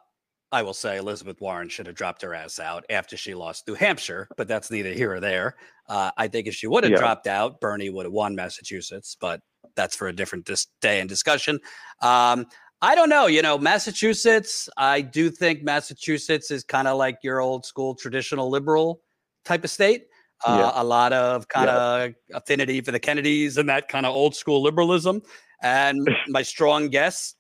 I 0.51 0.63
will 0.63 0.75
say 0.75 0.99
Elizabeth 0.99 1.41
Warren 1.41 1.69
should 1.71 1.87
have 1.87 1.95
dropped 1.95 2.21
her 2.23 2.35
ass 2.35 2.59
out 2.59 2.85
after 2.91 3.17
she 3.17 3.35
lost 3.35 3.67
New 3.67 3.75
Hampshire, 3.75 4.29
but 4.37 4.49
that's 4.49 4.71
neither 4.71 4.91
here 4.93 5.15
or 5.15 5.21
there. 5.21 5.57
Uh, 5.89 6.11
I 6.19 6.29
think 6.29 6.47
if 6.47 6.55
she 6.55 6.67
would 6.67 6.85
have 6.85 6.91
Yeah. 6.93 6.99
dropped 6.99 7.27
out, 7.27 7.59
Bernie 7.61 7.89
would 7.91 8.05
have 8.05 8.13
won 8.13 8.35
Massachusetts, 8.35 9.17
but 9.19 9.41
that's 9.77 9.97
for 9.97 10.09
a 10.09 10.13
different 10.13 10.45
dis- 10.45 10.67
day 10.83 11.01
and 11.01 11.09
discussion. 11.09 11.59
Um, 12.03 12.47
I 12.83 12.97
don't 12.97 13.09
know. 13.09 13.29
You 13.29 13.43
know, 13.43 13.57
Massachusetts, 13.59 14.69
I 14.77 15.01
do 15.03 15.31
think 15.31 15.63
Massachusetts 15.63 16.51
is 16.51 16.65
kind 16.65 16.89
of 16.89 16.99
like 16.99 17.19
your 17.23 17.41
old 17.41 17.65
school 17.65 17.95
traditional 17.95 18.51
liberal 18.51 19.01
type 19.45 19.63
of 19.63 19.71
state. 19.71 20.07
Uh, 20.45 20.73
A 20.75 20.83
lot 20.83 21.13
of 21.13 21.47
kind 21.47 21.71
of 21.71 22.15
affinity 22.35 22.81
for 22.81 22.91
the 22.91 22.99
Kennedys 22.99 23.57
and 23.57 23.69
that 23.69 23.89
kind 23.89 24.05
of 24.05 24.13
old 24.15 24.35
school 24.35 24.61
liberalism. 24.61 25.23
And 25.63 26.09
my 26.29 26.43
strong 26.43 26.89
guess, 26.89 27.37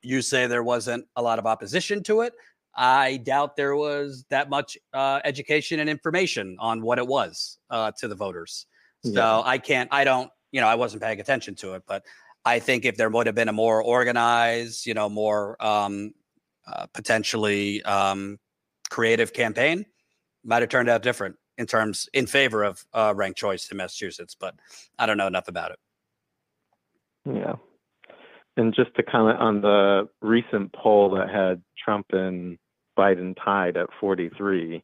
you 0.00 0.22
say 0.22 0.46
there 0.46 0.62
wasn't 0.62 1.04
a 1.14 1.20
lot 1.20 1.38
of 1.38 1.44
opposition 1.44 2.02
to 2.04 2.22
it. 2.22 2.32
I 2.74 3.18
doubt 3.18 3.56
there 3.56 3.76
was 3.76 4.24
that 4.30 4.48
much 4.48 4.78
uh, 4.94 5.20
education 5.24 5.80
and 5.80 5.90
information 5.90 6.56
on 6.58 6.80
what 6.80 6.98
it 6.98 7.06
was 7.06 7.58
uh, 7.68 7.92
to 7.98 8.08
the 8.08 8.14
voters. 8.14 8.64
So 9.04 9.10
Yeah. 9.12 9.42
I 9.44 9.58
can't, 9.58 9.90
I 9.92 10.04
don't, 10.04 10.30
you 10.52 10.62
know, 10.62 10.68
I 10.68 10.76
wasn't 10.76 11.02
paying 11.02 11.20
attention 11.20 11.54
to 11.56 11.74
it, 11.74 11.82
but 11.86 12.02
I 12.44 12.58
think 12.58 12.84
if 12.84 12.96
there 12.96 13.10
would 13.10 13.26
have 13.26 13.34
been 13.34 13.48
a 13.48 13.52
more 13.52 13.82
organized, 13.82 14.86
you 14.86 14.94
know, 14.94 15.08
more 15.08 15.62
um, 15.64 16.12
uh, 16.66 16.86
potentially 16.94 17.82
um, 17.82 18.38
creative 18.88 19.32
campaign, 19.32 19.84
might 20.44 20.62
have 20.62 20.70
turned 20.70 20.88
out 20.88 21.02
different 21.02 21.36
in 21.58 21.66
terms 21.66 22.08
in 22.14 22.26
favor 22.26 22.62
of 22.62 22.84
uh, 22.94 23.12
ranked 23.14 23.38
choice 23.38 23.70
in 23.70 23.76
Massachusetts. 23.76 24.34
But 24.38 24.54
I 24.98 25.06
don't 25.06 25.18
know 25.18 25.26
enough 25.26 25.48
about 25.48 25.72
it. 25.72 25.78
Yeah. 27.26 27.54
And 28.56 28.74
just 28.74 28.94
to 28.96 29.02
comment 29.02 29.38
on 29.38 29.60
the 29.60 30.08
recent 30.22 30.72
poll 30.72 31.10
that 31.10 31.30
had 31.30 31.62
Trump 31.82 32.06
and 32.10 32.58
Biden 32.98 33.34
tied 33.42 33.76
at 33.76 33.88
43%, 34.02 34.82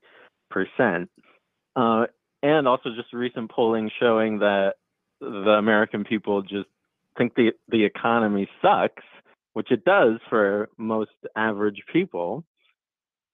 uh, 1.76 2.06
and 2.42 2.68
also 2.68 2.90
just 2.94 3.12
recent 3.12 3.50
polling 3.50 3.90
showing 3.98 4.38
that 4.38 4.74
the 5.20 5.56
American 5.58 6.04
people 6.04 6.42
just 6.42 6.68
think 7.16 7.34
the, 7.34 7.52
the 7.68 7.84
economy 7.84 8.48
sucks, 8.62 9.02
which 9.52 9.70
it 9.70 9.84
does 9.84 10.18
for 10.28 10.68
most 10.76 11.10
average 11.36 11.82
people. 11.92 12.44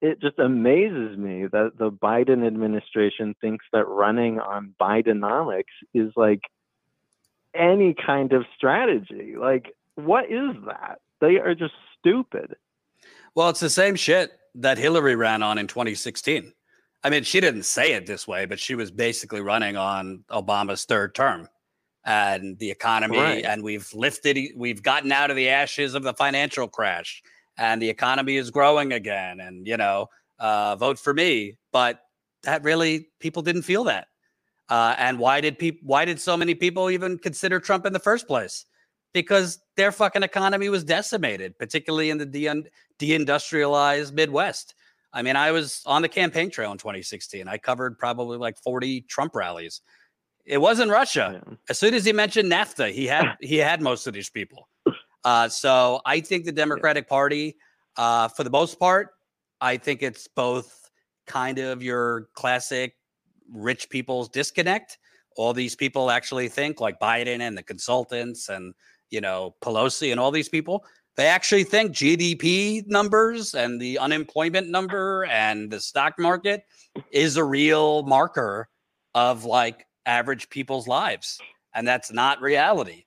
It 0.01 0.21
just 0.21 0.39
amazes 0.39 1.17
me 1.17 1.47
that 1.47 1.73
the 1.79 1.91
Biden 1.91 2.47
administration 2.47 3.35
thinks 3.41 3.65
that 3.73 3.87
running 3.87 4.41
on 4.41 4.75
Bidenomics 4.81 5.65
is 5.95 6.13
like 6.17 6.41
any 7.55 7.95
kind 7.95 8.33
of 8.33 8.45
strategy. 8.57 9.35
Like, 9.39 9.75
what 9.95 10.25
is 10.25 10.57
that? 10.67 10.99
They 11.21 11.37
are 11.37 11.55
just 11.55 11.75
stupid. 11.99 12.57
Well, 13.35 13.49
it's 13.49 13.61
the 13.61 13.71
same 13.71 13.95
shit 13.95 14.33
that 14.57 14.79
Hillary 14.79 15.15
ran 15.15 15.43
on 15.43 15.59
in 15.59 15.67
2016. 15.67 16.53
I 17.05 17.11
mean, 17.11 17.25
she 17.25 17.41
didn't 17.41 17.65
say 17.65 17.93
it 17.93 18.07
this 18.07 18.29
way, 18.29 18.45
but 18.45 18.61
she 18.61 18.75
was 18.75 18.91
basically 18.91 19.41
running 19.41 19.77
on 19.77 20.25
Obama's 20.31 20.85
third 20.85 21.15
term 21.15 21.49
and 22.05 22.59
the 22.59 22.71
economy. 22.71 23.19
Right. 23.19 23.45
And 23.45 23.63
we've 23.63 23.93
lifted, 23.95 24.39
we've 24.57 24.83
gotten 24.83 25.13
out 25.13 25.31
of 25.31 25.37
the 25.37 25.49
ashes 25.49 25.95
of 25.95 26.03
the 26.03 26.15
financial 26.15 26.69
crash 26.69 27.23
and 27.57 27.81
the 27.81 27.89
economy 27.89 28.37
is 28.37 28.51
growing 28.51 28.93
again. 28.93 29.41
And, 29.41 29.67
you 29.67 29.77
know, 29.77 30.09
uh, 30.39 30.77
vote 30.77 30.99
for 30.99 31.15
me. 31.15 31.59
But 31.71 32.01
that 32.43 32.63
really, 32.65 33.09
people 33.21 33.43
didn't 33.43 33.63
feel 33.63 33.85
that. 33.85 34.09
Uh, 34.69 34.95
and 34.99 35.19
why 35.19 35.41
did 35.41 35.59
people, 35.59 35.81
why 35.85 36.05
did 36.05 36.21
so 36.21 36.37
many 36.37 36.55
people 36.55 36.91
even 36.91 37.19
consider 37.19 37.61
Trump 37.61 37.87
in 37.87 37.93
the 37.93 37.99
first 37.99 38.27
place? 38.27 38.65
Because 39.13 39.59
their 39.77 39.93
fucking 39.93 40.23
economy 40.23 40.71
was 40.71 40.85
decimated, 40.85 41.59
particularly 41.59 42.11
in 42.11 42.19
the 42.19 42.27
de- 42.27 42.65
deindustrialized 42.99 44.13
Midwest. 44.13 44.75
I 45.13 45.21
mean, 45.21 45.37
I 45.37 45.53
was 45.53 45.83
on 45.85 46.01
the 46.01 46.09
campaign 46.09 46.51
trail 46.51 46.73
in 46.73 46.79
2016. 46.79 47.47
I 47.47 47.59
covered 47.59 47.99
probably 47.99 48.39
like 48.39 48.59
40 48.63 49.03
Trump 49.03 49.35
rallies. 49.35 49.83
It 50.45 50.59
wasn't 50.59 50.91
Russia. 50.91 51.43
Yeah. 51.47 51.55
As 51.71 51.79
soon 51.79 51.95
as 51.95 52.05
he 52.05 52.13
mentioned 52.13 52.51
NAFTA, 52.51 52.93
he 52.93 53.07
had 53.07 53.37
he 53.41 53.57
had 53.57 53.81
most 53.81 54.07
of 54.07 54.15
these 54.15 54.31
people. 54.31 54.69
Uh, 55.25 55.49
so 55.49 56.01
I 56.05 56.21
think 56.21 56.45
the 56.45 56.53
Democratic 56.53 57.09
Party, 57.09 57.57
uh, 57.97 58.29
for 58.29 58.43
the 58.43 58.51
most 58.51 58.79
part, 58.81 59.11
I 59.61 59.77
think 59.77 60.03
it's 60.03 60.27
both 60.27 60.91
kind 61.27 61.59
of 61.59 61.83
your 61.83 62.29
classic 62.35 62.97
rich 63.53 63.89
people's 63.89 64.29
disconnect. 64.29 64.99
All 65.37 65.53
these 65.53 65.77
people 65.77 66.11
actually 66.11 66.49
think 66.49 66.81
like 66.81 66.99
Biden 66.99 67.41
and 67.41 67.57
the 67.57 67.63
consultants 67.63 68.49
and 68.49 68.75
you 69.11 69.21
know 69.21 69.55
Pelosi 69.63 70.11
and 70.11 70.19
all 70.19 70.31
these 70.31 70.49
people. 70.49 70.85
They 71.17 71.27
actually 71.27 71.65
think 71.65 71.93
GDP 71.93 72.87
numbers 72.87 73.55
and 73.55 73.79
the 73.81 73.99
unemployment 73.99 74.71
number 74.71 75.27
and 75.27 75.71
the 75.71 75.79
stock 75.79 76.19
market 76.19 76.65
is 77.11 77.37
a 77.37 77.45
real 77.45 78.03
marker 78.05 78.69
of 79.15 79.45
like 79.45 79.87
average 80.07 80.49
people's 80.49 80.89
lives, 80.89 81.41
and 81.75 81.87
that's 81.87 82.13
not 82.13 82.41
reality. 82.41 83.05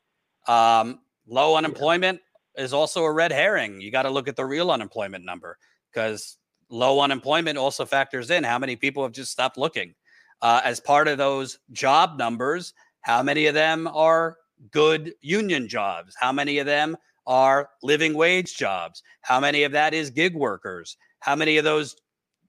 Um, 0.48 1.00
low 1.28 1.56
unemployment 1.56 2.22
is 2.56 2.74
also 2.74 3.04
a 3.04 3.12
red 3.12 3.32
herring. 3.32 3.82
You 3.82 3.92
got 3.92 4.04
to 4.04 4.10
look 4.10 4.28
at 4.28 4.36
the 4.36 4.46
real 4.46 4.72
unemployment 4.72 5.26
number 5.26 5.58
because 5.92 6.38
low 6.70 7.00
unemployment 7.00 7.58
also 7.58 7.86
factors 7.86 8.32
in 8.32 8.44
how 8.44 8.60
many 8.60 8.76
people 8.76 9.04
have 9.04 9.12
just 9.12 9.32
stopped 9.32 9.58
looking. 9.58 9.94
Uh, 10.42 10.62
as 10.64 10.80
part 10.80 11.08
of 11.08 11.18
those 11.18 11.60
job 11.72 12.18
numbers, 12.18 12.74
how 13.02 13.24
many 13.24 13.46
of 13.48 13.54
them 13.54 13.88
are 13.88 14.38
good 14.72 15.14
union 15.22 15.68
jobs? 15.68 16.16
How 16.20 16.32
many 16.32 16.60
of 16.60 16.66
them 16.66 16.98
are 17.28 17.70
living 17.82 18.14
wage 18.14 18.56
jobs? 18.56 19.02
How 19.22 19.40
many 19.40 19.64
of 19.64 19.72
that 19.72 19.94
is 19.94 20.10
gig 20.10 20.36
workers? 20.36 20.98
How 21.20 21.36
many 21.36 21.58
of 21.58 21.64
those 21.64 21.96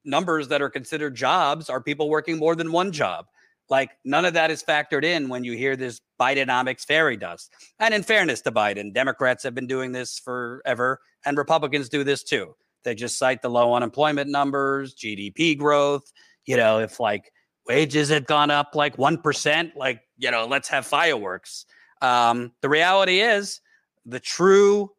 numbers 0.03 0.47
that 0.49 0.61
are 0.61 0.69
considered 0.69 1.15
jobs 1.15 1.69
are 1.69 1.81
people 1.81 2.09
working 2.09 2.37
more 2.37 2.55
than 2.55 2.71
one 2.71 2.91
job? 2.91 3.25
Like 3.69 3.91
none 4.05 4.25
of 4.25 4.33
that 4.33 4.51
is 4.51 4.63
factored 4.63 5.03
in 5.03 5.29
when 5.29 5.43
you 5.43 5.53
hear 5.53 5.75
this 5.75 5.99
Bidenomics 6.19 6.85
fairy 6.85 7.17
dust. 7.17 7.51
And 7.79 7.93
in 7.93 8.03
fairness 8.03 8.41
to 8.41 8.51
Biden, 8.51 8.93
Democrats 8.93 9.43
have 9.43 9.53
been 9.53 9.67
doing 9.67 9.91
this 9.91 10.19
forever 10.19 10.99
and 11.25 11.37
Republicans 11.37 11.89
do 11.89 12.03
this 12.03 12.23
too. 12.23 12.55
They 12.83 12.95
just 12.95 13.17
cite 13.17 13.41
the 13.41 13.49
low 13.49 13.73
unemployment 13.73 14.29
numbers, 14.29 14.95
GDP 14.95 15.57
growth. 15.57 16.11
You 16.45 16.55
know, 16.55 16.79
if 16.79 16.99
like 16.99 17.33
wages 17.67 18.07
had 18.09 18.25
gone 18.25 18.49
up 18.49 18.75
like 18.75 18.95
1%, 18.95 19.75
like, 19.75 20.01
you 20.17 20.31
know, 20.31 20.45
let's 20.45 20.69
have 20.69 20.85
fireworks. 20.85 21.65
Um, 22.01 22.53
the 22.61 22.69
reality 22.69 23.19
is 23.19 23.59
the 24.05 24.21
true, 24.21 24.91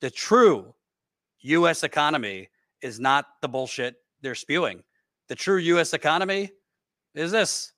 the 0.00 0.10
true 0.10 0.74
US 1.40 1.82
economy 1.82 2.48
is 2.80 2.98
not 2.98 3.26
the 3.42 3.48
bullshit 3.48 3.96
they're 4.22 4.34
spewing. 4.34 4.82
The 5.28 5.34
true 5.34 5.58
US 5.58 5.92
economy 5.92 6.50
is 7.14 7.30
this. 7.30 7.73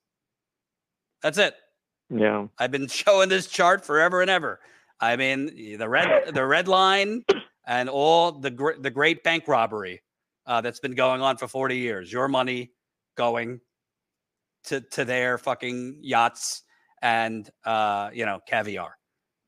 That's 1.27 1.39
it. 1.39 1.57
Yeah. 2.09 2.47
I've 2.57 2.70
been 2.70 2.86
showing 3.03 3.28
this 3.28 3.48
chart 3.48 3.85
forever 3.85 4.20
and 4.20 4.31
ever. 4.31 4.61
I 5.01 5.16
mean, 5.16 5.77
the 5.77 5.89
red 5.89 6.32
the 6.32 6.47
red 6.47 6.69
line 6.69 7.24
and 7.66 7.89
all 7.89 8.31
the 8.31 8.53
gr- 8.53 8.78
the 8.81 8.90
great 8.90 9.24
bank 9.24 9.48
robbery 9.48 10.03
uh, 10.47 10.61
that's 10.61 10.78
been 10.78 10.94
going 10.94 11.23
on 11.23 11.36
for 11.36 11.48
40 11.48 11.78
years. 11.78 12.12
Your 12.12 12.28
money 12.28 12.70
going 13.16 13.61
to 14.66 14.81
to 14.82 15.05
their 15.05 15.36
fucking 15.36 15.98
yachts 16.01 16.62
and 17.03 17.51
uh, 17.65 18.11
you 18.12 18.24
know, 18.24 18.39
caviar. 18.47 18.97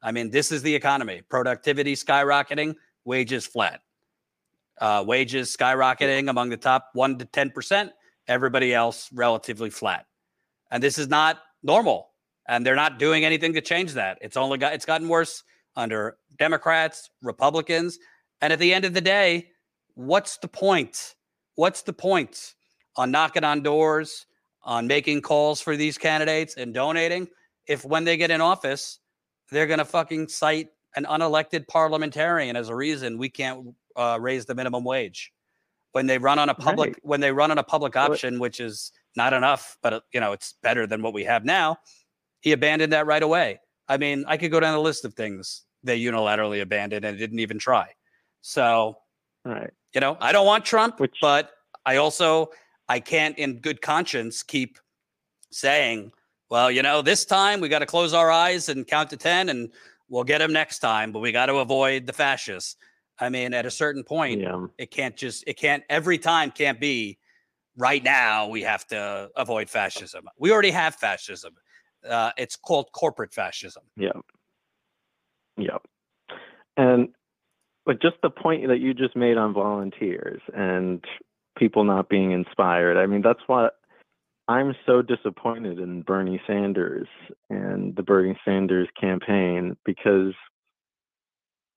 I 0.02 0.10
mean, 0.10 0.32
this 0.32 0.50
is 0.50 0.62
the 0.62 0.74
economy. 0.74 1.22
Productivity 1.30 1.94
skyrocketing, 1.94 2.74
wages 3.04 3.46
flat. 3.46 3.82
Uh, 4.80 5.04
wages 5.06 5.56
skyrocketing 5.56 6.28
among 6.28 6.48
the 6.48 6.56
top 6.56 6.90
1 6.94 7.18
to 7.18 7.24
10%, 7.24 7.90
everybody 8.26 8.74
else 8.74 9.08
relatively 9.12 9.70
flat. 9.70 10.06
And 10.70 10.82
this 10.82 10.98
is 10.98 11.08
not 11.08 11.38
normal 11.62 12.10
and 12.48 12.64
they're 12.64 12.76
not 12.76 12.98
doing 12.98 13.24
anything 13.24 13.52
to 13.54 13.60
change 13.60 13.94
that. 13.94 14.18
It's 14.20 14.36
only 14.36 14.58
got 14.58 14.72
it's 14.74 14.86
gotten 14.86 15.08
worse 15.08 15.42
under 15.76 16.16
Democrats, 16.38 17.10
Republicans, 17.22 17.98
and 18.40 18.52
at 18.52 18.58
the 18.58 18.72
end 18.72 18.84
of 18.84 18.94
the 18.94 19.00
day, 19.00 19.48
what's 19.94 20.38
the 20.38 20.48
point? 20.48 21.14
What's 21.56 21.82
the 21.82 21.92
point 21.92 22.54
on 22.96 23.10
knocking 23.10 23.44
on 23.44 23.62
doors, 23.62 24.26
on 24.62 24.86
making 24.86 25.22
calls 25.22 25.60
for 25.60 25.76
these 25.76 25.98
candidates 25.98 26.54
and 26.56 26.72
donating 26.74 27.28
if 27.66 27.84
when 27.84 28.04
they 28.04 28.16
get 28.16 28.30
in 28.30 28.40
office, 28.40 28.98
they're 29.50 29.66
going 29.66 29.78
to 29.78 29.84
fucking 29.84 30.28
cite 30.28 30.68
an 30.96 31.04
unelected 31.04 31.68
parliamentarian 31.68 32.56
as 32.56 32.68
a 32.70 32.74
reason 32.74 33.18
we 33.18 33.28
can't 33.28 33.74
uh, 33.94 34.18
raise 34.20 34.46
the 34.46 34.54
minimum 34.54 34.84
wage 34.84 35.32
when 35.92 36.06
they 36.06 36.18
run 36.18 36.38
on 36.38 36.48
a 36.48 36.54
public 36.54 36.88
Right. 36.94 36.98
when 37.02 37.20
they 37.20 37.30
run 37.30 37.50
on 37.50 37.58
a 37.58 37.62
public 37.62 37.94
option 37.94 38.38
which 38.38 38.58
is 38.58 38.92
not 39.18 39.32
enough 39.34 39.76
but 39.82 39.92
uh, 39.92 40.00
you 40.14 40.20
know 40.20 40.32
it's 40.32 40.54
better 40.62 40.86
than 40.86 41.02
what 41.02 41.12
we 41.12 41.24
have 41.24 41.44
now 41.44 41.76
he 42.40 42.52
abandoned 42.52 42.92
that 42.92 43.04
right 43.06 43.22
away 43.22 43.60
i 43.88 43.96
mean 43.98 44.24
i 44.28 44.36
could 44.38 44.50
go 44.50 44.60
down 44.60 44.72
the 44.74 44.80
list 44.80 45.04
of 45.04 45.12
things 45.14 45.64
they 45.82 46.00
unilaterally 46.00 46.62
abandoned 46.62 47.04
and 47.04 47.18
didn't 47.18 47.40
even 47.40 47.58
try 47.58 47.86
so 48.40 48.96
Right. 49.44 49.70
you 49.94 50.00
know 50.00 50.16
i 50.20 50.30
don't 50.32 50.46
want 50.46 50.64
trump 50.64 51.00
Which- 51.00 51.18
but 51.20 51.50
i 51.84 51.96
also 51.96 52.50
i 52.88 52.98
can't 53.00 53.36
in 53.38 53.58
good 53.60 53.82
conscience 53.82 54.42
keep 54.42 54.78
saying 55.50 56.12
well 56.50 56.70
you 56.70 56.82
know 56.82 57.02
this 57.02 57.24
time 57.24 57.60
we 57.60 57.68
got 57.68 57.80
to 57.80 57.86
close 57.86 58.12
our 58.14 58.30
eyes 58.30 58.68
and 58.68 58.86
count 58.86 59.10
to 59.10 59.16
10 59.16 59.48
and 59.48 59.70
we'll 60.08 60.24
get 60.24 60.40
him 60.40 60.52
next 60.52 60.78
time 60.78 61.12
but 61.12 61.20
we 61.20 61.32
got 61.32 61.46
to 61.46 61.56
avoid 61.56 62.06
the 62.06 62.12
fascists 62.12 62.76
i 63.18 63.28
mean 63.28 63.54
at 63.54 63.66
a 63.66 63.70
certain 63.70 64.04
point 64.04 64.40
Yeah. 64.40 64.66
it 64.78 64.90
can't 64.90 65.16
just 65.16 65.44
it 65.46 65.54
can't 65.56 65.82
every 65.88 66.18
time 66.18 66.50
can't 66.50 66.78
be 66.80 67.18
right 67.78 68.04
now 68.04 68.48
we 68.48 68.62
have 68.62 68.86
to 68.86 69.30
avoid 69.36 69.70
fascism 69.70 70.24
we 70.38 70.52
already 70.52 70.70
have 70.70 70.94
fascism 70.94 71.54
uh, 72.08 72.30
it's 72.36 72.56
called 72.56 72.86
corporate 72.92 73.32
fascism 73.32 73.82
Yeah. 73.96 74.12
Yeah. 75.58 75.78
And 76.76 77.08
but 77.84 78.00
just 78.00 78.16
the 78.22 78.30
point 78.30 78.68
that 78.68 78.80
you 78.80 78.94
just 78.94 79.16
made 79.16 79.36
on 79.36 79.52
volunteers 79.52 80.40
and 80.54 81.02
people 81.56 81.84
not 81.84 82.08
being 82.08 82.32
inspired. 82.32 82.96
I 82.96 83.06
mean, 83.06 83.22
that's 83.22 83.40
what 83.46 83.74
I'm 84.46 84.74
so 84.86 85.02
disappointed 85.02 85.78
in 85.78 86.02
Bernie 86.02 86.40
Sanders 86.46 87.08
and 87.50 87.96
the 87.96 88.02
Bernie 88.02 88.38
Sanders 88.44 88.88
campaign 88.98 89.76
because 89.84 90.34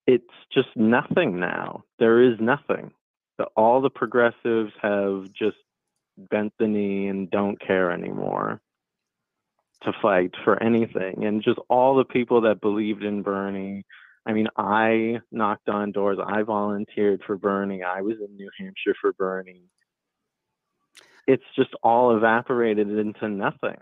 it's 0.06 0.24
just 0.52 0.68
nothing 0.76 1.40
now. 1.40 1.84
There 1.98 2.22
is 2.22 2.38
nothing. 2.40 2.92
The, 3.38 3.44
all 3.56 3.80
the 3.80 3.90
progressives 3.90 4.72
have 4.82 5.32
just 5.32 5.56
bent 6.28 6.52
the 6.58 6.66
knee 6.66 7.08
and 7.08 7.30
don't 7.30 7.60
care 7.60 7.90
anymore 7.90 8.60
to 9.84 9.92
fight 10.00 10.32
for 10.44 10.62
anything. 10.62 11.24
And 11.24 11.42
just 11.42 11.58
all 11.68 11.96
the 11.96 12.04
people 12.04 12.42
that 12.42 12.60
believed 12.60 13.02
in 13.02 13.22
Bernie. 13.22 13.84
I 14.24 14.32
mean, 14.32 14.46
I 14.56 15.20
knocked 15.32 15.68
on 15.68 15.92
doors. 15.92 16.18
I 16.24 16.42
volunteered 16.42 17.22
for 17.26 17.36
Bernie. 17.36 17.82
I 17.82 18.02
was 18.02 18.16
in 18.24 18.36
New 18.36 18.50
Hampshire 18.58 18.94
for 19.00 19.12
Bernie. 19.12 19.68
It's 21.26 21.42
just 21.56 21.70
all 21.82 22.16
evaporated 22.16 22.88
into 22.88 23.28
nothing. 23.28 23.78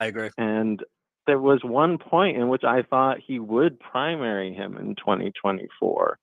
i 0.00 0.06
agree 0.06 0.30
And 0.38 0.82
there 1.26 1.40
was 1.40 1.60
one 1.64 1.98
point 1.98 2.36
in 2.36 2.48
which 2.48 2.64
I 2.64 2.82
thought 2.82 3.18
he 3.24 3.38
would 3.38 3.80
primary 3.80 4.52
him 4.52 4.76
in 4.76 4.94
2024, 4.96 6.18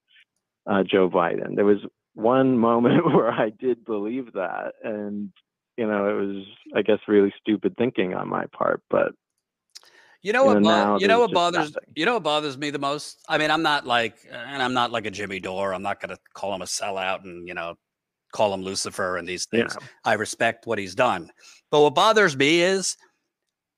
uh, 0.68 0.84
Joe 0.84 1.10
Biden. 1.10 1.56
There 1.56 1.66
was 1.66 1.80
one 2.14 2.58
moment 2.58 3.06
where 3.14 3.32
I 3.32 3.50
did 3.50 3.86
believe 3.86 4.34
that. 4.34 4.74
And, 4.84 5.32
you 5.78 5.88
know, 5.88 6.10
it 6.10 6.26
was, 6.26 6.46
I 6.76 6.82
guess, 6.82 7.00
really 7.08 7.34
stupid 7.40 7.76
thinking 7.78 8.14
on 8.14 8.30
my 8.30 8.46
part. 8.48 8.82
But 8.90 9.14
You 10.22 10.34
know 10.34 10.46
what? 10.46 10.62
bo- 10.62 10.98
you 10.98 11.08
know 11.08 11.20
what 11.20 11.34
bothers 11.34 11.72
nothing. 11.74 11.90
you 11.96 12.06
know 12.06 12.14
what 12.14 12.24
bothers 12.24 12.58
me 12.58 12.70
the 12.70 12.80
most. 12.80 13.24
I 13.28 13.38
mean, 13.38 13.50
I'm 13.52 13.64
not 13.64 13.88
like, 13.88 14.18
and 14.32 14.62
I'm 14.62 14.74
not 14.74 14.92
like 14.92 15.06
a 15.06 15.12
Jimmy 15.12 15.40
Dore. 15.40 15.74
I'm 15.74 15.82
not 15.82 16.00
going 16.00 16.16
to 16.16 16.22
call 16.34 16.54
him 16.54 16.62
a 16.62 16.66
sellout 16.66 17.24
and 17.24 17.48
you 17.48 17.54
know 17.54 17.76
call 18.32 18.54
him 18.54 18.62
Lucifer 18.62 19.18
and 19.18 19.28
these 19.28 19.48
yeah, 19.52 19.62
things. 19.62 19.78
I 20.06 20.14
respect 20.14 20.66
what 20.68 20.80
he's 20.80 20.96
done. 20.96 21.30
But 21.70 21.82
what 21.82 21.96
bothers 21.96 22.36
me 22.36 22.62
is, 22.62 22.98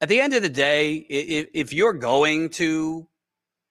at 0.02 0.10
the 0.10 0.20
end 0.20 0.34
of 0.34 0.42
the 0.42 0.50
day, 0.50 0.96
if, 0.96 1.48
if 1.54 1.74
you're 1.74 1.94
going 1.94 2.50
to 2.50 3.08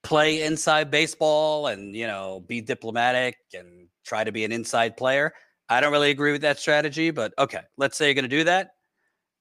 play 0.02 0.42
inside 0.42 0.90
baseball 0.90 1.68
and 1.68 1.94
you 1.94 2.06
know 2.06 2.42
be 2.46 2.60
diplomatic 2.60 3.36
and 3.54 3.81
try 4.04 4.24
to 4.24 4.32
be 4.32 4.44
an 4.44 4.52
inside 4.52 4.96
player, 4.96 5.32
I 5.68 5.80
don't 5.80 5.92
really 5.92 6.10
agree 6.10 6.32
with 6.32 6.42
that 6.42 6.58
strategy. 6.58 7.10
But 7.10 7.32
okay, 7.38 7.60
let's 7.76 7.96
say 7.96 8.06
you're 8.06 8.14
going 8.14 8.24
to 8.24 8.28
do 8.28 8.44
that. 8.44 8.72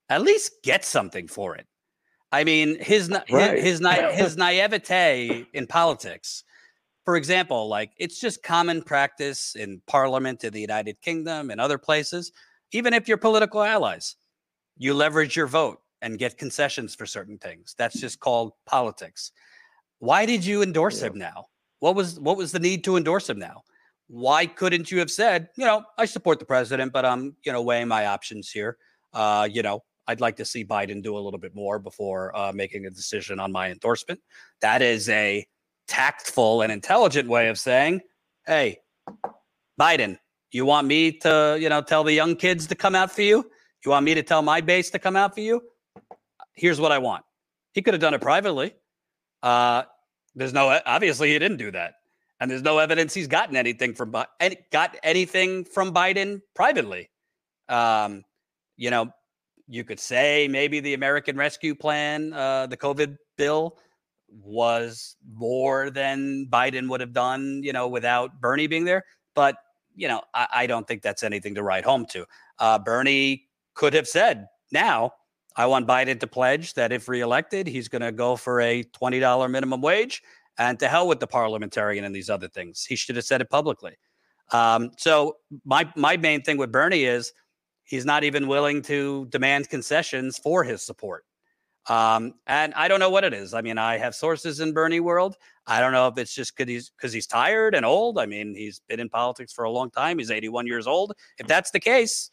At 0.09 0.21
least 0.21 0.53
get 0.63 0.83
something 0.85 1.27
for 1.27 1.55
it. 1.55 1.67
I 2.31 2.43
mean, 2.43 2.79
his 2.79 3.09
Right. 3.09 3.55
his 3.57 3.63
his, 3.63 3.81
na- 3.81 4.09
his 4.11 4.37
naivete 4.37 5.45
in 5.53 5.67
politics. 5.67 6.43
For 7.05 7.15
example, 7.17 7.67
like 7.67 7.91
it's 7.97 8.19
just 8.19 8.43
common 8.43 8.81
practice 8.83 9.55
in 9.55 9.81
Parliament 9.87 10.43
in 10.43 10.53
the 10.53 10.61
United 10.61 11.01
Kingdom 11.01 11.49
and 11.49 11.59
other 11.59 11.77
places. 11.77 12.31
Even 12.71 12.93
if 12.93 13.07
you're 13.07 13.17
political 13.17 13.61
allies, 13.63 14.15
you 14.77 14.93
leverage 14.93 15.35
your 15.35 15.47
vote 15.47 15.81
and 16.01 16.17
get 16.17 16.37
concessions 16.37 16.95
for 16.95 17.05
certain 17.05 17.37
things. 17.37 17.75
That's 17.77 17.99
just 17.99 18.19
called 18.19 18.53
politics. 18.65 19.31
Why 19.99 20.25
did 20.25 20.45
you 20.45 20.61
endorse 20.63 21.01
Yeah. 21.01 21.07
him 21.09 21.17
now? 21.17 21.47
What 21.79 21.95
was 21.95 22.19
what 22.19 22.37
was 22.37 22.51
the 22.51 22.59
need 22.59 22.83
to 22.85 22.95
endorse 22.97 23.29
him 23.29 23.39
now? 23.39 23.63
Why 24.13 24.45
couldn't 24.45 24.91
you 24.91 24.99
have 24.99 25.09
said, 25.09 25.47
you 25.55 25.63
know, 25.63 25.85
I 25.97 26.03
support 26.03 26.39
the 26.39 26.45
president, 26.45 26.91
but 26.91 27.05
I'm, 27.05 27.33
you 27.45 27.51
know, 27.53 27.61
weighing 27.61 27.87
my 27.87 28.07
options 28.07 28.51
here. 28.51 28.77
Uh, 29.13 29.47
you 29.49 29.61
know, 29.61 29.83
I'd 30.05 30.19
like 30.19 30.35
to 30.35 30.43
see 30.43 30.65
Biden 30.65 31.01
do 31.01 31.15
a 31.15 31.19
little 31.19 31.39
bit 31.39 31.55
more 31.55 31.79
before 31.79 32.35
uh, 32.35 32.51
making 32.51 32.85
a 32.85 32.89
decision 32.89 33.39
on 33.39 33.53
my 33.53 33.71
endorsement. 33.71 34.19
That 34.59 34.81
is 34.81 35.07
a 35.07 35.47
tactful 35.87 36.61
and 36.61 36.73
intelligent 36.73 37.29
way 37.29 37.47
of 37.47 37.57
saying, 37.57 38.01
"Hey, 38.45 38.79
Biden, 39.79 40.17
you 40.51 40.65
want 40.65 40.87
me 40.87 41.13
to, 41.19 41.57
you 41.57 41.69
know, 41.69 41.81
tell 41.81 42.03
the 42.03 42.11
young 42.11 42.35
kids 42.35 42.67
to 42.67 42.75
come 42.75 42.95
out 42.95 43.13
for 43.13 43.21
you? 43.21 43.49
You 43.85 43.91
want 43.91 44.03
me 44.03 44.13
to 44.15 44.23
tell 44.23 44.41
my 44.41 44.59
base 44.59 44.89
to 44.89 44.99
come 44.99 45.15
out 45.15 45.33
for 45.33 45.39
you? 45.41 45.61
Here's 46.53 46.81
what 46.81 46.91
I 46.91 46.97
want." 46.97 47.23
He 47.73 47.81
could 47.81 47.93
have 47.93 48.01
done 48.01 48.13
it 48.13 48.19
privately. 48.19 48.75
Uh, 49.41 49.83
there's 50.35 50.51
no 50.51 50.81
obviously 50.85 51.31
he 51.31 51.39
didn't 51.39 51.57
do 51.57 51.71
that, 51.71 51.93
and 52.41 52.49
there's 52.49 52.63
no 52.63 52.79
evidence 52.79 53.13
he's 53.13 53.27
gotten 53.27 53.55
anything 53.55 53.93
from 53.93 54.13
any, 54.39 54.57
got 54.71 54.97
anything 55.03 55.63
from 55.63 55.93
Biden 55.93 56.41
privately. 56.55 57.11
Um, 57.69 58.23
you 58.77 58.89
know, 58.89 59.11
you 59.67 59.83
could 59.83 59.99
say 59.99 60.47
maybe 60.49 60.79
the 60.79 60.95
American 60.95 61.37
Rescue 61.37 61.75
Plan, 61.75 62.33
uh, 62.33 62.65
the 62.65 62.75
COVID 62.75 63.15
bill, 63.37 63.77
was 64.27 65.17
more 65.31 65.91
than 65.91 66.47
Biden 66.49 66.89
would 66.89 66.99
have 66.99 67.13
done, 67.13 67.61
you 67.63 67.73
know, 67.73 67.87
without 67.87 68.41
Bernie 68.41 68.67
being 68.67 68.85
there. 68.85 69.05
But 69.35 69.57
you 69.93 70.07
know, 70.07 70.21
I, 70.33 70.47
I 70.51 70.67
don't 70.67 70.87
think 70.87 71.03
that's 71.03 71.21
anything 71.21 71.53
to 71.55 71.63
write 71.63 71.85
home 71.85 72.07
to. 72.07 72.25
Uh, 72.57 72.79
Bernie 72.79 73.43
could 73.75 73.93
have 73.93 74.07
said, 74.07 74.47
"Now, 74.71 75.13
I 75.55 75.67
want 75.67 75.87
Biden 75.87 76.19
to 76.19 76.27
pledge 76.27 76.73
that 76.73 76.91
if 76.91 77.07
reelected, 77.07 77.67
he's 77.67 77.87
going 77.87 78.01
to 78.01 78.11
go 78.11 78.35
for 78.35 78.61
a 78.61 78.81
twenty 78.83 79.19
dollar 79.19 79.47
minimum 79.47 79.81
wage, 79.81 80.23
and 80.57 80.79
to 80.79 80.87
hell 80.87 81.07
with 81.07 81.19
the 81.19 81.27
parliamentarian 81.27 82.03
and 82.03 82.15
these 82.15 82.29
other 82.29 82.47
things." 82.47 82.85
He 82.85 82.95
should 82.95 83.15
have 83.15 83.25
said 83.25 83.41
it 83.41 83.49
publicly. 83.49 83.97
Um, 84.51 84.91
so 84.97 85.37
my 85.65 85.91
my 85.95 86.17
main 86.17 86.41
thing 86.41 86.57
with 86.57 86.71
Bernie 86.71 87.05
is 87.05 87.33
he's 87.83 88.05
not 88.05 88.23
even 88.23 88.47
willing 88.47 88.81
to 88.83 89.27
demand 89.29 89.69
concessions 89.69 90.37
for 90.37 90.63
his 90.63 90.85
support. 90.85 91.25
Um, 91.87 92.35
and 92.45 92.73
I 92.75 92.87
don't 92.87 92.99
know 92.99 93.09
what 93.09 93.23
it 93.23 93.33
is. 93.33 93.53
I 93.53 93.61
mean, 93.61 93.77
I 93.77 93.97
have 93.97 94.13
sources 94.13 94.59
in 94.59 94.71
Bernie 94.71 94.99
world. 94.99 95.35
I 95.65 95.79
don't 95.79 95.93
know 95.93 96.07
if 96.07 96.17
it's 96.17 96.33
just 96.33 96.55
because 96.55 96.69
he's 96.69 96.89
because 96.89 97.13
he's 97.13 97.27
tired 97.27 97.73
and 97.73 97.85
old. 97.85 98.19
I 98.19 98.25
mean, 98.25 98.55
he's 98.55 98.81
been 98.87 98.99
in 98.99 99.09
politics 99.09 99.51
for 99.51 99.63
a 99.63 99.71
long 99.71 99.89
time. 99.89 100.19
He's 100.19 100.31
81 100.31 100.67
years 100.67 100.85
old. 100.85 101.13
If 101.39 101.47
that's 101.47 101.71
the 101.71 101.79
case, 101.79 102.29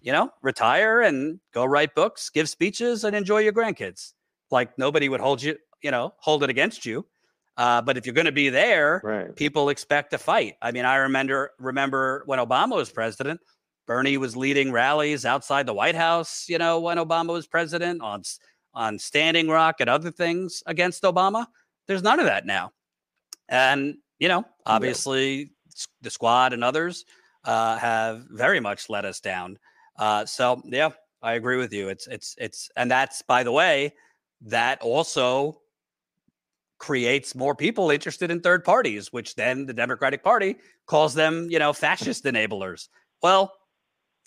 you 0.00 0.12
know, 0.12 0.30
retire 0.42 1.02
and 1.02 1.40
go 1.52 1.64
write 1.64 1.94
books, 1.94 2.30
give 2.30 2.48
speeches, 2.48 3.04
and 3.04 3.14
enjoy 3.14 3.38
your 3.38 3.52
grandkids. 3.52 4.14
Like 4.50 4.78
nobody 4.78 5.08
would 5.08 5.20
hold 5.20 5.42
you, 5.42 5.56
you 5.82 5.90
know, 5.90 6.14
hold 6.18 6.42
it 6.42 6.50
against 6.50 6.86
you. 6.86 7.06
Uh, 7.60 7.82
but 7.82 7.96
if 7.98 8.06
you're 8.06 8.14
going 8.14 8.24
to 8.24 8.32
be 8.44 8.48
there, 8.48 9.00
Right. 9.04 9.36
people 9.36 9.68
expect 9.68 10.14
a 10.14 10.18
fight. 10.18 10.54
I 10.62 10.70
mean, 10.72 10.86
I 10.86 10.96
remember 10.96 11.52
remember 11.58 12.22
when 12.24 12.38
Obama 12.38 12.74
was 12.76 12.90
president, 12.90 13.38
Bernie 13.86 14.16
was 14.16 14.34
leading 14.34 14.72
rallies 14.72 15.24
outside 15.26 15.66
the 15.66 15.74
White 15.74 15.94
House. 16.06 16.46
You 16.48 16.58
know, 16.58 16.80
when 16.80 16.96
Obama 16.96 17.32
was 17.34 17.46
president 17.46 18.00
on 18.02 18.22
on 18.72 18.98
Standing 18.98 19.48
Rock 19.48 19.76
and 19.80 19.90
other 19.90 20.10
things 20.10 20.62
against 20.66 21.02
Obama. 21.02 21.46
There's 21.86 22.02
none 22.02 22.18
of 22.20 22.26
that 22.26 22.46
now, 22.46 22.72
and 23.48 23.96
you 24.18 24.28
know, 24.28 24.44
obviously, 24.64 25.50
s- 25.74 25.88
the 26.00 26.10
squad 26.10 26.52
and 26.52 26.62
others 26.64 27.04
uh, 27.44 27.76
have 27.78 28.24
very 28.30 28.60
much 28.60 28.88
let 28.88 29.04
us 29.04 29.20
down. 29.20 29.58
Uh, 29.98 30.24
so 30.24 30.62
yeah, 30.66 30.90
I 31.20 31.32
agree 31.34 31.56
with 31.58 31.72
you. 31.72 31.88
It's 31.88 32.06
it's 32.06 32.34
it's, 32.38 32.70
and 32.76 32.90
that's 32.90 33.22
by 33.22 33.42
the 33.42 33.52
way, 33.52 33.92
that 34.42 34.80
also 34.82 35.59
creates 36.80 37.34
more 37.36 37.54
people 37.54 37.90
interested 37.90 38.30
in 38.30 38.40
third 38.40 38.64
parties, 38.64 39.12
which 39.12 39.36
then 39.36 39.66
the 39.66 39.72
Democratic 39.74 40.24
Party 40.24 40.56
calls 40.86 41.14
them, 41.14 41.46
you 41.50 41.58
know, 41.58 41.72
fascist 41.72 42.24
enablers. 42.24 42.88
Well, 43.22 43.52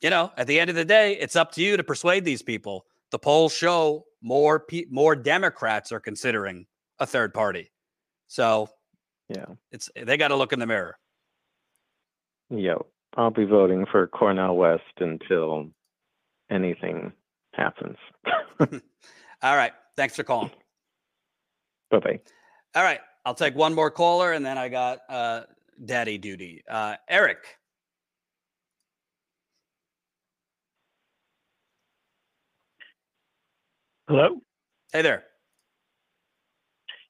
you 0.01 0.09
know, 0.09 0.31
at 0.37 0.47
the 0.47 0.59
end 0.59 0.69
of 0.69 0.75
the 0.75 0.85
day, 0.85 1.13
it's 1.17 1.35
up 1.35 1.51
to 1.53 1.61
you 1.63 1.75
to 1.77 1.83
persuade 1.83 2.23
these 2.23 2.41
people. 2.43 2.85
The 3.11 3.19
polls 3.19 3.53
show 3.53 4.05
more 4.21 4.59
pe- 4.61 4.85
more 4.89 5.15
Democrats 5.15 5.91
are 5.91 5.99
considering 5.99 6.65
a 6.99 7.05
third 7.05 7.33
party. 7.33 7.71
So 8.27 8.69
Yeah. 9.29 9.45
it's 9.71 9.89
they 9.95 10.15
got 10.17 10.29
to 10.29 10.35
look 10.35 10.53
in 10.53 10.59
the 10.59 10.67
mirror. 10.67 10.97
Yo, 12.49 12.85
I'll 13.17 13.31
be 13.31 13.45
voting 13.45 13.85
for 13.91 14.05
Cornel 14.07 14.55
West 14.55 14.83
until 14.99 15.69
anything 16.51 17.11
happens. 17.53 17.97
All 18.59 19.55
right. 19.57 19.73
Thanks 19.95 20.15
for 20.15 20.23
calling. 20.23 20.51
bye 21.91 21.99
bye. 21.99 22.19
All 22.75 22.83
right. 22.83 22.99
I'll 23.25 23.35
take 23.35 23.55
one 23.55 23.73
more 23.73 23.91
caller 23.91 24.33
and 24.33 24.45
then 24.45 24.57
I 24.57 24.69
got 24.69 24.99
uh 25.09 25.41
daddy 25.85 26.17
duty. 26.17 26.63
Uh 26.69 26.95
Eric. 27.09 27.39
Hello. 34.07 34.41
Hey 34.91 35.01
there. 35.01 35.23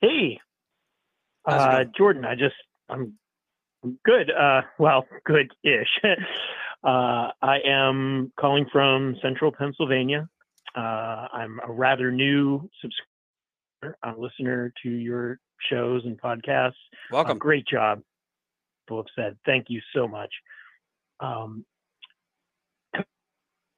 Hey, 0.02 0.40
uh. 1.45 1.85
Jordan. 1.98 2.26
I 2.26 2.35
just 2.35 2.56
I'm 2.90 3.18
I'm 3.84 3.99
good. 4.06 4.31
Uh, 4.31 4.61
well, 4.80 5.06
good-ish. 5.26 5.99
uh, 6.84 7.27
I 7.41 7.57
am 7.65 8.31
calling 8.40 8.65
from 8.72 9.15
Central 9.22 9.52
Pennsylvania. 9.52 10.27
Uh, 10.76 11.27
I'm 11.34 11.60
a 11.68 11.72
rather 11.72 12.11
new 12.11 12.69
subscriber, 12.81 13.98
a 14.03 14.19
listener 14.19 14.73
to 14.84 14.90
your 14.90 15.40
shows 15.69 16.03
and 16.06 16.19
podcasts. 16.19 16.69
Uh, 16.69 17.11
Welcome. 17.11 17.38
great 17.38 17.68
job. 17.68 18.02
People 18.85 18.98
have 18.98 19.06
said 19.15 19.38
thank 19.45 19.68
you 19.69 19.81
so 19.95 20.07
much. 20.07 20.31
Um, 21.19 21.65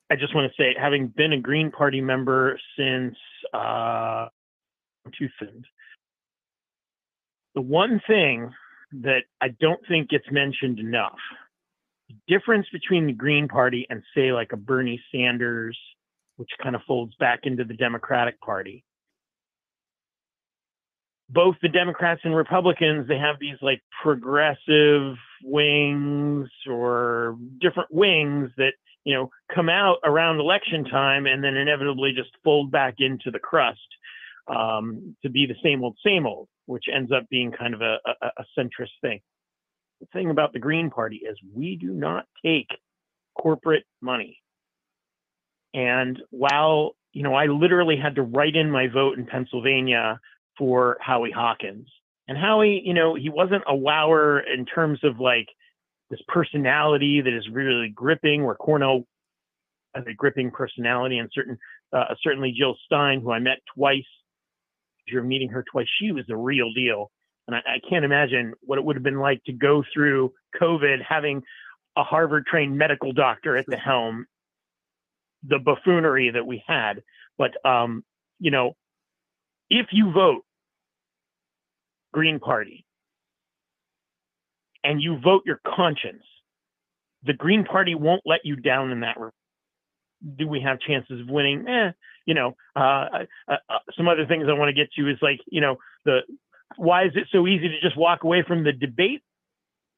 I 0.09 0.15
just 0.15 0.35
want 0.35 0.51
to 0.51 0.61
say, 0.61 0.75
having 0.79 1.07
been 1.07 1.33
a 1.33 1.39
Green 1.39 1.71
Party 1.71 1.99
member 1.99 2.59
since 2.77 3.15
uh, 3.53 4.27
2000, 5.17 5.65
the 7.55 7.61
one 7.61 8.01
thing 8.05 8.51
that 9.01 9.23
I 9.41 9.47
don't 9.49 9.81
think 9.87 10.09
gets 10.09 10.25
mentioned 10.31 10.79
enough 10.79 11.17
the 12.07 12.15
difference 12.27 12.67
between 12.71 13.07
the 13.07 13.13
Green 13.13 13.47
Party 13.47 13.87
and, 13.89 14.03
say, 14.15 14.31
like 14.31 14.51
a 14.51 14.57
Bernie 14.57 15.01
Sanders, 15.11 15.77
which 16.37 16.49
kind 16.61 16.75
of 16.75 16.81
folds 16.87 17.15
back 17.19 17.41
into 17.43 17.63
the 17.63 17.73
Democratic 17.73 18.39
Party. 18.41 18.83
Both 21.29 21.55
the 21.61 21.69
Democrats 21.69 22.21
and 22.23 22.35
Republicans, 22.35 23.07
they 23.07 23.17
have 23.17 23.37
these 23.39 23.57
like 23.61 23.81
progressive 24.03 25.15
wings 25.43 26.49
or 26.69 27.37
different 27.59 27.91
wings 27.91 28.51
that, 28.57 28.73
you 29.03 29.15
know, 29.15 29.29
come 29.53 29.69
out 29.69 29.97
around 30.03 30.39
election 30.39 30.85
time 30.85 31.25
and 31.25 31.43
then 31.43 31.55
inevitably 31.55 32.13
just 32.15 32.29
fold 32.43 32.71
back 32.71 32.95
into 32.99 33.31
the 33.31 33.39
crust 33.39 33.79
um, 34.47 35.15
to 35.23 35.29
be 35.29 35.45
the 35.45 35.55
same 35.63 35.83
old, 35.83 35.97
same 36.05 36.27
old, 36.27 36.47
which 36.67 36.85
ends 36.93 37.11
up 37.11 37.27
being 37.29 37.51
kind 37.51 37.73
of 37.73 37.81
a, 37.81 37.97
a, 38.05 38.27
a 38.37 38.45
centrist 38.57 38.93
thing. 39.01 39.19
The 40.01 40.07
thing 40.13 40.29
about 40.29 40.53
the 40.53 40.59
Green 40.59 40.89
Party 40.89 41.17
is 41.17 41.37
we 41.53 41.75
do 41.75 41.91
not 41.91 42.25
take 42.43 42.67
corporate 43.35 43.85
money. 44.01 44.39
And 45.73 46.21
while, 46.29 46.95
you 47.13 47.23
know, 47.23 47.33
I 47.33 47.45
literally 47.45 47.97
had 47.97 48.15
to 48.15 48.21
write 48.21 48.55
in 48.55 48.71
my 48.71 48.87
vote 48.87 49.17
in 49.17 49.25
Pennsylvania 49.25 50.19
for 50.57 50.97
Howie 50.99 51.31
Hawkins. 51.31 51.87
And 52.27 52.37
Howie, 52.37 52.81
you 52.83 52.93
know, 52.93 53.15
he 53.15 53.29
wasn't 53.29 53.63
a 53.67 53.75
wower 53.75 54.39
in 54.39 54.65
terms 54.65 54.99
of 55.03 55.19
like 55.19 55.47
this 56.09 56.21
personality 56.27 57.21
that 57.21 57.33
is 57.33 57.47
really 57.51 57.89
gripping, 57.89 58.43
where 58.43 58.55
Cornel 58.55 59.05
has 59.93 60.05
a 60.07 60.13
gripping 60.13 60.51
personality, 60.51 61.19
and 61.19 61.29
certain, 61.33 61.57
uh, 61.93 62.15
certainly 62.21 62.53
Jill 62.57 62.75
Stein, 62.85 63.21
who 63.21 63.31
I 63.31 63.39
met 63.39 63.59
twice 63.75 64.03
you're 65.07 65.23
meeting 65.23 65.49
her 65.49 65.63
twice, 65.71 65.87
she 65.99 66.11
was 66.11 66.25
the 66.27 66.35
real 66.35 66.71
deal. 66.73 67.11
And 67.47 67.55
I, 67.55 67.59
I 67.59 67.79
can't 67.89 68.05
imagine 68.05 68.53
what 68.61 68.79
it 68.79 68.85
would 68.85 68.95
have 68.95 69.03
been 69.03 69.19
like 69.19 69.43
to 69.45 69.53
go 69.53 69.83
through 69.93 70.33
COVID 70.61 70.97
having 71.07 71.43
a 71.95 72.03
Harvard 72.03 72.45
trained 72.45 72.77
medical 72.77 73.13
doctor 73.13 73.55
at 73.55 73.65
the 73.67 73.77
helm, 73.77 74.25
the 75.43 75.59
buffoonery 75.59 76.31
that 76.31 76.45
we 76.45 76.63
had. 76.65 77.03
But, 77.37 77.51
um, 77.65 78.03
you 78.39 78.51
know, 78.51 78.75
if 79.69 79.87
you 79.91 80.11
vote 80.11 80.43
Green 82.13 82.39
Party 82.39 82.85
and 84.83 85.01
you 85.01 85.19
vote 85.23 85.43
your 85.45 85.59
conscience, 85.65 86.23
the 87.23 87.33
Green 87.33 87.63
Party 87.65 87.95
won't 87.95 88.21
let 88.25 88.41
you 88.43 88.55
down 88.55 88.91
in 88.91 89.01
that. 89.01 89.19
re- 89.19 89.31
Do 90.37 90.47
we 90.47 90.61
have 90.61 90.79
chances 90.79 91.21
of 91.21 91.27
winning? 91.29 91.67
Eh, 91.67 91.91
you 92.25 92.33
know, 92.33 92.55
uh, 92.75 92.79
uh, 93.47 93.53
uh, 93.69 93.79
some 93.97 94.07
other 94.07 94.25
things 94.25 94.45
I 94.47 94.53
want 94.53 94.69
to 94.69 94.73
get 94.73 94.91
to 94.93 95.09
is 95.09 95.17
like, 95.21 95.39
you 95.47 95.61
know, 95.61 95.77
the 96.05 96.19
why 96.77 97.05
is 97.05 97.11
it 97.15 97.27
so 97.31 97.47
easy 97.47 97.69
to 97.69 97.79
just 97.81 97.97
walk 97.97 98.23
away 98.23 98.43
from 98.47 98.63
the 98.63 98.71
debate 98.73 99.21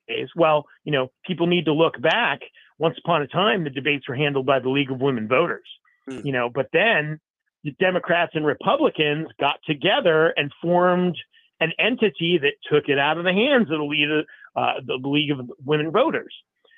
days? 0.07 0.27
Well, 0.35 0.65
you 0.83 0.91
know, 0.91 1.11
people 1.25 1.47
need 1.47 1.65
to 1.65 1.73
look 1.73 1.99
back. 2.01 2.39
Once 2.77 2.95
upon 3.03 3.21
a 3.21 3.27
time, 3.27 3.63
the 3.63 3.69
debates 3.69 4.07
were 4.07 4.15
handled 4.15 4.45
by 4.45 4.59
the 4.59 4.69
League 4.69 4.91
of 4.91 4.99
Women 5.01 5.27
Voters, 5.27 5.67
Hmm. 6.07 6.19
you 6.23 6.31
know, 6.31 6.49
but 6.49 6.67
then 6.71 7.19
the 7.67 7.75
Democrats 7.83 8.31
and 8.33 8.45
Republicans 8.45 9.27
got 9.41 9.57
together 9.67 10.33
and 10.37 10.53
formed 10.61 11.17
an 11.59 11.73
entity 11.77 12.39
that 12.41 12.53
took 12.71 12.87
it 12.87 12.97
out 12.97 13.17
of 13.17 13.25
the 13.25 13.33
hands 13.33 13.69
of 13.69 13.79
the 13.79 13.83
League 13.83 14.09
of, 14.09 14.25
uh, 14.55 14.73
the 14.85 14.95
League 15.05 15.31
of 15.31 15.51
Women 15.65 15.91
Voters. 15.91 16.33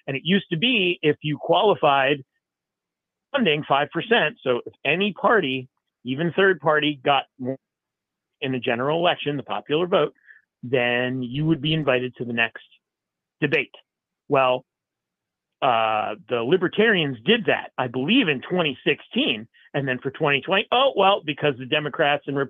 And 0.08 0.18
it 0.18 0.24
used 0.26 0.48
to 0.50 0.58
be 0.58 0.98
if 1.04 1.18
you 1.22 1.38
qualified 1.38 2.24
funding 3.32 3.64
5%. 3.70 3.88
So 4.42 4.62
if 4.66 4.74
any 4.84 5.14
party, 5.14 5.70
even 6.06 6.34
third 6.36 6.60
party, 6.60 7.00
got 7.06 7.26
in 8.42 8.52
the 8.52 8.60
general 8.60 8.98
election, 8.98 9.38
the 9.38 9.44
popular 9.44 9.86
vote, 9.86 10.16
then 10.64 11.22
you 11.22 11.46
would 11.46 11.62
be 11.62 11.76
invited 11.76 12.16
to 12.16 12.26
the 12.26 12.34
next 12.34 12.64
debate. 13.42 13.76
Well, 14.28 14.66
uh, 15.62 16.16
the 16.30 16.42
libertarians 16.42 17.18
did 17.24 17.46
that, 17.46 17.74
I 17.78 17.90
believe, 17.90 18.28
in 18.28 18.42
2016. 18.42 19.48
And 19.74 19.88
then 19.88 20.00
for 20.00 20.12
2020, 20.12 20.68
oh, 20.72 20.94
well, 20.96 21.22
because 21.24 21.54
the 21.58 21.66
Democrats 21.66 22.24
and 22.28 22.50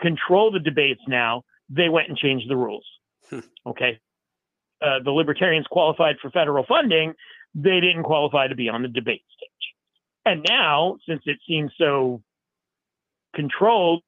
control 0.00 0.50
the 0.50 0.58
debates 0.58 1.00
now, 1.06 1.44
they 1.68 1.88
went 1.88 2.08
and 2.08 2.16
changed 2.16 2.48
the 2.48 2.56
rules. 2.56 2.86
Hmm. 3.30 3.40
okay. 3.66 4.00
Uh, 4.80 5.00
the 5.04 5.10
libertarians 5.10 5.66
qualified 5.70 6.16
for 6.20 6.30
federal 6.30 6.64
funding, 6.66 7.14
they 7.54 7.80
didn't 7.80 8.04
qualify 8.04 8.46
to 8.48 8.54
be 8.54 8.68
on 8.68 8.82
the 8.82 8.88
debate 8.88 9.22
stage. 9.36 9.50
And 10.24 10.44
now, 10.48 10.98
since 11.08 11.22
it 11.26 11.38
seems 11.46 11.72
so 11.78 12.22
controlled, 13.34 14.02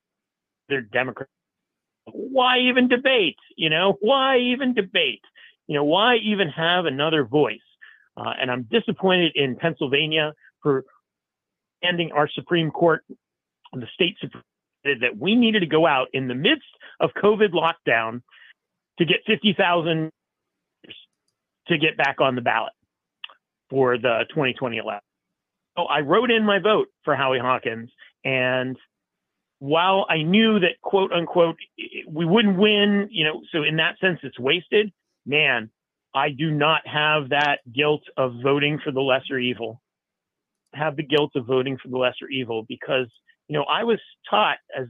they're 0.68 0.80
Democrats. 0.80 1.30
Why 2.06 2.58
even 2.60 2.88
debate? 2.88 3.36
You 3.56 3.70
know, 3.70 3.96
why 4.00 4.38
even 4.38 4.74
debate? 4.74 5.22
You 5.66 5.76
know, 5.76 5.84
why 5.84 6.16
even 6.16 6.48
have 6.48 6.84
another 6.86 7.24
voice? 7.24 7.58
Uh, 8.16 8.32
and 8.40 8.50
I'm 8.50 8.64
disappointed 8.64 9.32
in 9.34 9.56
Pennsylvania 9.56 10.34
for 10.62 10.84
ending 11.82 12.12
our 12.12 12.28
Supreme 12.28 12.70
Court, 12.70 13.04
the 13.72 13.86
state 13.94 14.16
Supreme 14.20 14.44
that 14.84 15.16
we 15.18 15.34
needed 15.34 15.60
to 15.60 15.66
go 15.66 15.86
out 15.86 16.08
in 16.12 16.26
the 16.26 16.34
midst 16.34 16.68
of 17.00 17.10
COVID 17.22 17.50
lockdown 17.50 18.22
to 18.98 19.04
get 19.04 19.18
50,000 19.26 20.10
to 21.68 21.78
get 21.78 21.96
back 21.96 22.20
on 22.20 22.34
the 22.34 22.40
ballot 22.40 22.72
for 23.68 23.98
the 23.98 24.24
2020 24.30 24.78
election. 24.78 25.02
So 25.76 25.84
I 25.84 26.00
wrote 26.00 26.30
in 26.30 26.44
my 26.44 26.58
vote 26.58 26.88
for 27.04 27.14
Howie 27.14 27.38
Hawkins, 27.38 27.90
and 28.24 28.76
while 29.60 30.06
I 30.08 30.22
knew 30.22 30.58
that 30.60 30.80
quote 30.82 31.12
unquote 31.12 31.56
we 32.08 32.24
wouldn't 32.24 32.58
win, 32.58 33.08
you 33.10 33.24
know, 33.24 33.42
so 33.52 33.62
in 33.62 33.76
that 33.76 33.98
sense 34.00 34.18
it's 34.22 34.38
wasted. 34.38 34.92
Man, 35.26 35.70
I 36.14 36.30
do 36.30 36.50
not 36.50 36.86
have 36.86 37.28
that 37.28 37.58
guilt 37.72 38.02
of 38.16 38.34
voting 38.42 38.80
for 38.82 38.90
the 38.90 39.00
lesser 39.00 39.38
evil. 39.38 39.80
Have 40.74 40.96
the 40.96 41.02
guilt 41.02 41.32
of 41.34 41.46
voting 41.46 41.78
for 41.82 41.88
the 41.88 41.98
lesser 41.98 42.28
evil 42.28 42.64
because 42.68 43.06
you 43.48 43.56
know 43.56 43.64
I 43.64 43.84
was 43.84 43.98
taught 44.28 44.58
as 44.76 44.86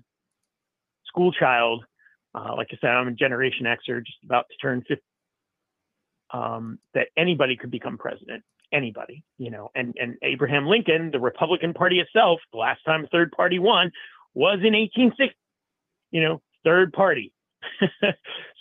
school 1.06 1.32
child, 1.32 1.84
uh, 2.34 2.54
like 2.56 2.68
I 2.72 2.76
said, 2.80 2.90
I'm 2.90 3.08
a 3.08 3.12
Generation 3.12 3.66
Xer, 3.66 4.04
just 4.04 4.18
about 4.24 4.46
to 4.50 4.56
turn 4.62 4.82
50, 4.86 5.02
um, 6.32 6.78
that 6.94 7.08
anybody 7.16 7.56
could 7.56 7.70
become 7.70 7.98
president. 7.98 8.42
Anybody, 8.72 9.24
you 9.36 9.50
know, 9.50 9.70
and 9.74 9.96
and 10.00 10.14
Abraham 10.22 10.66
Lincoln, 10.66 11.10
the 11.10 11.18
Republican 11.18 11.74
Party 11.74 11.98
itself, 11.98 12.38
the 12.52 12.58
last 12.58 12.84
time 12.84 13.02
a 13.02 13.08
third 13.08 13.32
party 13.32 13.58
won 13.58 13.90
was 14.32 14.60
in 14.62 14.74
1860. 14.74 15.34
You 16.12 16.22
know, 16.22 16.42
third 16.64 16.92
party. 16.92 17.32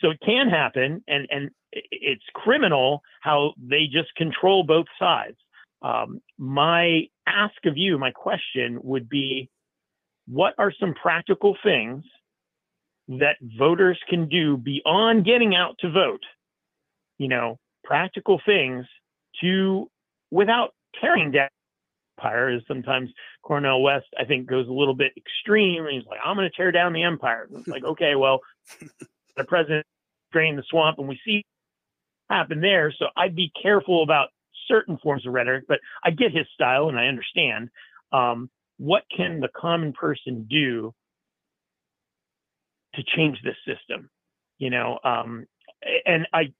so 0.02 0.10
it 0.10 0.20
can 0.26 0.50
happen, 0.50 1.04
and 1.08 1.28
and 1.30 1.52
it's 1.72 2.24
criminal 2.34 3.04
how 3.22 3.54
they 3.58 3.86
just 3.86 4.14
control 4.16 4.64
both 4.64 4.88
sides. 4.98 5.38
Um, 5.82 6.22
my 6.38 7.04
ask 7.28 7.66
of 7.66 7.78
you, 7.78 7.98
my 7.98 8.12
question 8.12 8.80
would 8.84 9.10
be, 9.10 9.50
what 10.28 10.54
are 10.58 10.74
some 10.80 10.94
practical 10.94 11.58
things 11.64 12.04
that 13.08 13.38
voters 13.58 13.98
can 14.08 14.30
do 14.30 14.58
beyond 14.58 15.26
getting 15.26 15.56
out 15.56 15.76
to 15.80 15.90
vote? 15.90 16.24
You 17.18 17.28
know, 17.28 17.58
practical 17.84 18.40
things 18.46 18.86
to 19.42 19.90
without 20.32 20.74
tearing 21.02 21.32
down 21.32 21.50
empire 22.20 22.50
is 22.50 22.62
sometimes 22.68 23.10
Cornel 23.44 23.82
West, 23.82 24.08
I 24.20 24.26
think, 24.26 24.48
goes 24.48 24.68
a 24.68 24.72
little 24.72 24.94
bit 24.94 25.14
extreme. 25.18 25.86
And 25.86 25.96
he's 25.96 26.06
like, 26.08 26.20
I'm 26.24 26.36
going 26.36 26.50
to 26.50 26.56
tear 26.56 26.72
down 26.72 26.94
the 26.94 27.04
empire. 27.04 27.48
And 27.50 27.60
it's 27.60 27.68
like, 27.68 27.84
okay, 27.86 28.16
well, 28.16 28.40
the 29.38 29.44
president 29.46 29.86
drained 30.32 30.58
the 30.58 30.64
swamp 30.70 31.00
and 31.00 31.08
we 31.08 31.20
see 31.26 31.44
happen 32.30 32.62
there. 32.62 32.94
So 32.98 33.08
I'd 33.18 33.36
be 33.36 33.52
careful 33.62 34.04
about 34.04 34.30
certain 34.70 34.98
forms 35.02 35.26
of 35.26 35.34
rhetoric, 35.34 35.66
but 35.68 35.80
I 36.04 36.12
get 36.12 36.32
his 36.32 36.46
style 36.54 36.90
and 36.90 36.98
I 36.98 37.08
understand. 37.08 37.70
Um, 38.12 38.50
what 38.78 39.04
can 39.16 39.40
the 39.42 39.50
common 39.56 39.94
person 39.94 40.48
do 40.50 40.94
to 42.96 43.04
change 43.16 43.38
this 43.44 43.58
system? 43.68 44.10
You 44.58 44.70
know, 44.70 45.00
um, 45.04 45.46
and 46.06 46.28
I 46.34 46.54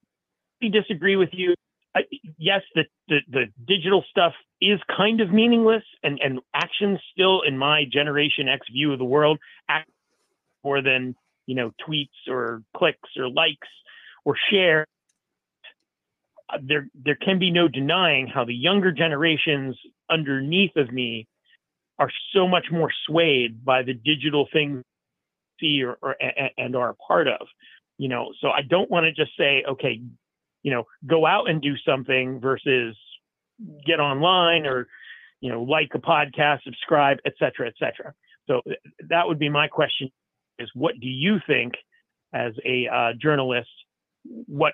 disagree 0.68 1.16
with 1.16 1.30
you. 1.32 1.54
I, 1.96 2.02
yes, 2.38 2.62
the, 2.76 2.84
the, 3.08 3.20
the 3.30 3.46
digital 3.68 4.04
stuff 4.10 4.34
is 4.62 4.80
kind 4.96 5.22
of 5.22 5.32
meaningless, 5.32 5.84
and 6.04 6.20
and 6.24 6.40
actions 6.54 7.00
still, 7.12 7.42
in 7.42 7.58
my 7.58 7.86
Generation 7.92 8.48
X 8.48 8.68
view 8.72 8.94
of 8.94 9.00
the 9.00 9.06
world, 9.06 9.40
act 9.68 9.90
more 10.64 10.82
than 10.82 11.16
you 11.46 11.56
know 11.56 11.72
tweets 11.88 12.30
or 12.30 12.62
clicks 12.76 13.10
or 13.18 13.30
likes 13.30 13.68
or 14.24 14.36
share. 14.52 14.86
There 16.62 16.88
there 16.94 17.16
can 17.16 17.40
be 17.40 17.52
no 17.52 17.68
denying 17.68 18.28
how 18.28 18.46
the 18.46 18.54
younger 18.54 18.92
generations 18.92 19.78
underneath 20.10 20.76
of 20.76 20.92
me 20.92 21.28
are 21.98 22.10
so 22.34 22.48
much 22.48 22.68
more 22.72 22.90
swayed 23.06 23.64
by 23.64 23.84
the 23.84 23.94
digital 23.94 24.48
things 24.52 24.84
see 25.60 25.84
or, 25.84 25.98
or 26.02 26.16
and 26.58 26.76
are 26.76 26.90
a 26.92 26.96
part 26.96 27.28
of 27.28 27.48
you 28.00 28.08
know? 28.08 28.32
So 28.42 28.50
i 28.50 28.62
don't 28.62 28.90
want 28.90 29.06
to 29.06 29.12
just 29.12 29.38
say 29.38 29.64
okay 29.70 30.02
you 30.64 30.72
know 30.72 30.86
go 31.06 31.26
out 31.26 31.50
and 31.50 31.62
do 31.62 31.76
something 31.86 32.40
versus 32.40 32.96
get 33.86 34.00
online 34.00 34.66
or 34.66 34.88
you 35.42 35.52
know 35.52 35.64
like 35.64 35.90
a 35.94 36.00
podcast 36.00 36.64
subscribe 36.64 37.18
etc 37.26 37.52
cetera 37.52 37.68
et 37.68 37.74
cetera. 37.78 38.14
So 38.48 38.62
that 39.10 39.28
would 39.28 39.38
be 39.38 39.50
my 39.50 39.68
question 39.68 40.10
is 40.58 40.70
what 40.74 40.96
do 41.00 41.08
you 41.08 41.40
think 41.46 41.74
as 42.34 42.54
a 42.66 42.88
uh, 42.88 43.14
journalist 43.22 43.70
what 44.24 44.74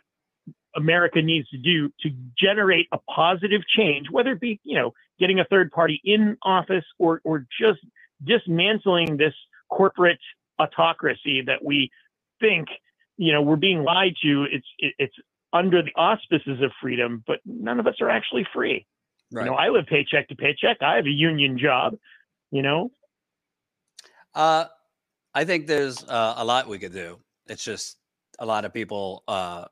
america 0.76 1.22
needs 1.22 1.48
to 1.50 1.58
do 1.58 1.90
to 2.02 2.10
generate 2.38 2.88
a 2.92 2.98
positive 3.14 3.62
change 3.68 4.08
whether 4.12 4.32
it 4.32 4.40
be 4.40 4.60
you 4.64 4.78
know 4.78 4.94
getting 5.20 5.40
a 5.40 5.46
third 5.46 5.72
party 5.72 6.02
in 6.04 6.38
office 6.44 6.86
or 7.00 7.22
or 7.24 7.46
just 7.60 7.80
dismantling 8.24 9.18
this 9.18 9.34
corporate 9.70 10.20
autocracy 10.60 11.42
that 11.46 11.64
we 11.64 11.90
think 12.40 12.68
you 13.18 13.32
know 13.32 13.42
we're 13.42 13.56
being 13.56 13.84
lied 13.84 14.14
to 14.22 14.46
it's 14.52 14.68
it, 14.80 14.94
it's 14.98 15.16
under 15.56 15.82
the 15.82 15.92
auspices 15.96 16.62
of 16.62 16.72
freedom, 16.82 17.24
but 17.26 17.40
none 17.46 17.80
of 17.80 17.88
us 17.88 17.96
are 18.02 18.10
actually 18.10 18.46
free. 18.54 18.86
Right. 19.32 19.46
You 19.46 19.52
know, 19.52 19.58
I 19.58 19.70
live 19.70 19.86
paycheck 19.88 20.28
to 20.28 20.36
paycheck. 20.36 20.78
I 20.82 20.98
have 20.98 21.06
a 21.06 21.10
union 21.10 21.58
job. 21.58 21.96
You 22.52 22.62
know. 22.62 22.92
Uh, 24.34 24.66
I 25.34 25.46
think 25.46 25.66
there's 25.66 26.04
uh, 26.04 26.36
a 26.38 26.46
lot 26.46 26.68
we 26.68 26.78
could 26.78 26.94
do. 26.94 27.20
It's 27.48 27.64
just 27.64 27.98
a 28.38 28.46
lot 28.46 28.66
of 28.66 28.74
people, 28.74 29.24
uh, 29.28 29.66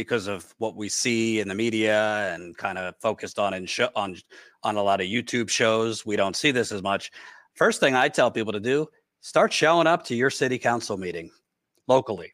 because 0.00 0.28
of 0.28 0.54
what 0.56 0.76
we 0.76 0.88
see 0.88 1.40
in 1.40 1.48
the 1.48 1.54
media 1.54 2.32
and 2.34 2.56
kind 2.56 2.78
of 2.78 2.94
focused 3.02 3.38
on 3.38 3.52
in 3.52 3.66
show, 3.66 3.90
on 3.94 4.16
on 4.62 4.76
a 4.76 4.82
lot 4.82 5.02
of 5.02 5.06
YouTube 5.06 5.50
shows, 5.50 6.06
we 6.06 6.16
don't 6.16 6.34
see 6.34 6.50
this 6.52 6.72
as 6.72 6.82
much. 6.82 7.10
First 7.54 7.80
thing 7.80 7.94
I 7.94 8.08
tell 8.08 8.30
people 8.30 8.54
to 8.54 8.60
do: 8.60 8.86
start 9.20 9.52
showing 9.52 9.86
up 9.86 10.04
to 10.06 10.14
your 10.14 10.30
city 10.30 10.58
council 10.58 10.96
meeting 10.96 11.30
locally. 11.86 12.32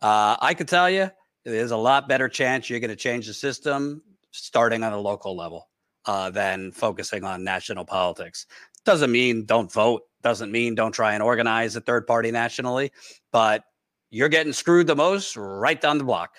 Uh, 0.00 0.36
I 0.40 0.54
could 0.54 0.66
tell 0.68 0.88
you 0.88 1.10
there's 1.44 1.72
a 1.72 1.76
lot 1.76 2.08
better 2.08 2.26
chance 2.26 2.70
you're 2.70 2.80
going 2.80 2.88
to 2.88 2.96
change 2.96 3.26
the 3.26 3.34
system 3.34 4.02
starting 4.30 4.82
on 4.82 4.94
a 4.94 4.98
local 4.98 5.36
level 5.36 5.68
uh, 6.06 6.30
than 6.30 6.72
focusing 6.72 7.22
on 7.22 7.44
national 7.44 7.84
politics. 7.84 8.46
Doesn't 8.86 9.12
mean 9.12 9.44
don't 9.44 9.70
vote. 9.70 10.04
Doesn't 10.22 10.50
mean 10.50 10.74
don't 10.74 10.92
try 10.92 11.12
and 11.12 11.22
organize 11.22 11.76
a 11.76 11.82
third 11.82 12.06
party 12.06 12.30
nationally, 12.30 12.92
but 13.30 13.64
you're 14.08 14.30
getting 14.30 14.54
screwed 14.54 14.86
the 14.86 14.96
most 14.96 15.36
right 15.36 15.78
down 15.78 15.98
the 15.98 16.04
block 16.04 16.30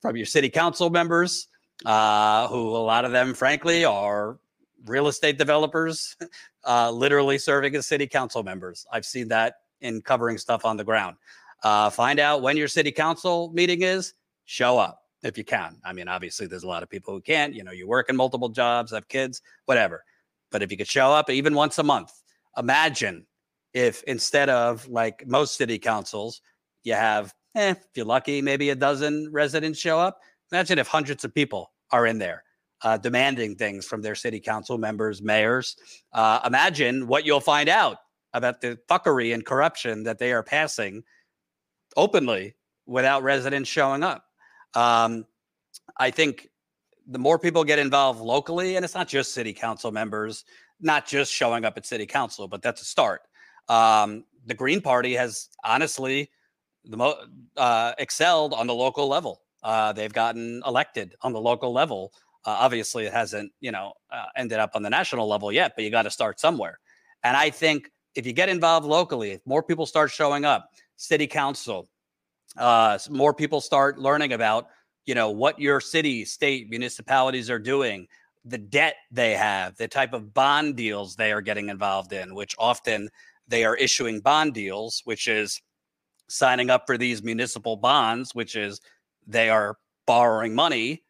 from 0.00 0.16
your 0.16 0.26
city 0.26 0.48
council 0.48 0.90
members, 0.90 1.48
uh, 1.84 2.48
who 2.48 2.70
a 2.70 2.78
lot 2.78 3.04
of 3.04 3.12
them, 3.12 3.34
frankly, 3.34 3.84
are 3.84 4.38
real 4.86 5.08
estate 5.08 5.38
developers, 5.38 6.16
uh, 6.66 6.90
literally 6.90 7.38
serving 7.38 7.74
as 7.76 7.86
city 7.86 8.06
council 8.06 8.42
members. 8.42 8.86
I've 8.92 9.06
seen 9.06 9.28
that 9.28 9.54
in 9.80 10.02
covering 10.02 10.38
stuff 10.38 10.64
on 10.64 10.76
the 10.76 10.84
ground. 10.84 11.16
Uh, 11.62 11.90
find 11.90 12.20
out 12.20 12.42
when 12.42 12.56
your 12.56 12.68
city 12.68 12.92
council 12.92 13.50
meeting 13.52 13.82
is. 13.82 14.14
Show 14.44 14.78
up 14.78 15.02
if 15.22 15.36
you 15.36 15.44
can. 15.44 15.76
I 15.84 15.92
mean, 15.92 16.08
obviously, 16.08 16.46
there's 16.46 16.62
a 16.62 16.68
lot 16.68 16.82
of 16.82 16.88
people 16.88 17.12
who 17.12 17.20
can't. 17.20 17.54
You 17.54 17.64
know, 17.64 17.72
you 17.72 17.86
work 17.86 18.08
in 18.08 18.16
multiple 18.16 18.48
jobs, 18.48 18.92
have 18.92 19.08
kids, 19.08 19.42
whatever. 19.66 20.04
But 20.50 20.62
if 20.62 20.70
you 20.70 20.78
could 20.78 20.88
show 20.88 21.12
up 21.12 21.28
even 21.28 21.54
once 21.54 21.78
a 21.78 21.82
month, 21.82 22.12
imagine 22.56 23.26
if 23.74 24.02
instead 24.04 24.48
of 24.48 24.88
like 24.88 25.26
most 25.26 25.56
city 25.56 25.78
councils, 25.78 26.40
you 26.84 26.94
have, 26.94 27.34
eh, 27.58 27.70
if 27.70 27.78
you're 27.94 28.06
lucky, 28.06 28.40
maybe 28.40 28.70
a 28.70 28.74
dozen 28.74 29.30
residents 29.32 29.78
show 29.78 29.98
up. 29.98 30.20
Imagine 30.52 30.78
if 30.78 30.86
hundreds 30.86 31.24
of 31.24 31.34
people 31.34 31.72
are 31.90 32.06
in 32.06 32.18
there 32.18 32.44
uh, 32.82 32.96
demanding 32.96 33.56
things 33.56 33.86
from 33.86 34.02
their 34.02 34.14
city 34.14 34.40
council 34.40 34.78
members, 34.78 35.20
mayors. 35.22 35.76
Uh, 36.12 36.40
imagine 36.44 37.06
what 37.06 37.26
you'll 37.26 37.40
find 37.40 37.68
out 37.68 37.98
about 38.34 38.60
the 38.60 38.78
fuckery 38.88 39.34
and 39.34 39.44
corruption 39.44 40.04
that 40.04 40.18
they 40.18 40.32
are 40.32 40.42
passing 40.42 41.02
openly 41.96 42.54
without 42.86 43.22
residents 43.22 43.68
showing 43.68 44.02
up. 44.02 44.24
Um, 44.74 45.26
I 45.96 46.10
think 46.10 46.48
the 47.06 47.18
more 47.18 47.38
people 47.38 47.64
get 47.64 47.78
involved 47.78 48.20
locally, 48.20 48.76
and 48.76 48.84
it's 48.84 48.94
not 48.94 49.08
just 49.08 49.34
city 49.34 49.52
council 49.52 49.90
members, 49.90 50.44
not 50.80 51.06
just 51.06 51.32
showing 51.32 51.64
up 51.64 51.76
at 51.76 51.86
city 51.86 52.06
council, 52.06 52.46
but 52.46 52.62
that's 52.62 52.82
a 52.82 52.84
start. 52.84 53.22
Um, 53.68 54.24
the 54.46 54.54
Green 54.54 54.80
Party 54.80 55.14
has 55.14 55.48
honestly 55.64 56.30
the 56.84 56.96
mo- 56.96 57.18
uh, 57.56 57.92
excelled 57.98 58.54
on 58.54 58.66
the 58.66 58.74
local 58.74 59.08
level. 59.08 59.42
Uh, 59.62 59.92
they've 59.92 60.12
gotten 60.12 60.62
elected 60.66 61.14
on 61.22 61.32
the 61.32 61.40
local 61.40 61.72
level. 61.72 62.12
Uh, 62.44 62.56
obviously, 62.60 63.04
it 63.04 63.12
hasn't, 63.12 63.52
you 63.60 63.72
know, 63.72 63.92
uh, 64.10 64.26
ended 64.36 64.58
up 64.58 64.70
on 64.74 64.82
the 64.82 64.90
national 64.90 65.28
level 65.28 65.52
yet, 65.52 65.72
but 65.74 65.84
you 65.84 65.90
got 65.90 66.02
to 66.02 66.10
start 66.10 66.38
somewhere. 66.40 66.78
And 67.24 67.36
I 67.36 67.50
think 67.50 67.90
if 68.14 68.26
you 68.26 68.32
get 68.32 68.48
involved 68.48 68.86
locally, 68.86 69.32
if 69.32 69.46
more 69.46 69.62
people 69.62 69.86
start 69.86 70.10
showing 70.10 70.44
up, 70.44 70.70
city 70.96 71.26
council, 71.26 71.88
uh, 72.56 72.98
more 73.10 73.34
people 73.34 73.60
start 73.60 73.98
learning 73.98 74.32
about, 74.32 74.68
you 75.04 75.14
know, 75.14 75.30
what 75.30 75.58
your 75.58 75.80
city, 75.80 76.24
state, 76.24 76.70
municipalities 76.70 77.50
are 77.50 77.58
doing, 77.58 78.06
the 78.44 78.58
debt 78.58 78.96
they 79.10 79.32
have, 79.34 79.76
the 79.76 79.88
type 79.88 80.12
of 80.12 80.32
bond 80.32 80.76
deals 80.76 81.16
they 81.16 81.32
are 81.32 81.40
getting 81.40 81.68
involved 81.68 82.12
in, 82.12 82.34
which 82.34 82.54
often 82.58 83.10
they 83.46 83.64
are 83.64 83.76
issuing 83.76 84.20
bond 84.20 84.54
deals, 84.54 85.02
which 85.04 85.28
is 85.28 85.60
signing 86.28 86.70
up 86.70 86.84
for 86.86 86.98
these 86.98 87.22
municipal 87.22 87.76
bonds, 87.76 88.34
which 88.34 88.56
is 88.56 88.80
they 89.26 89.50
are 89.50 89.76
borrowing 90.06 90.54
money 90.54 91.02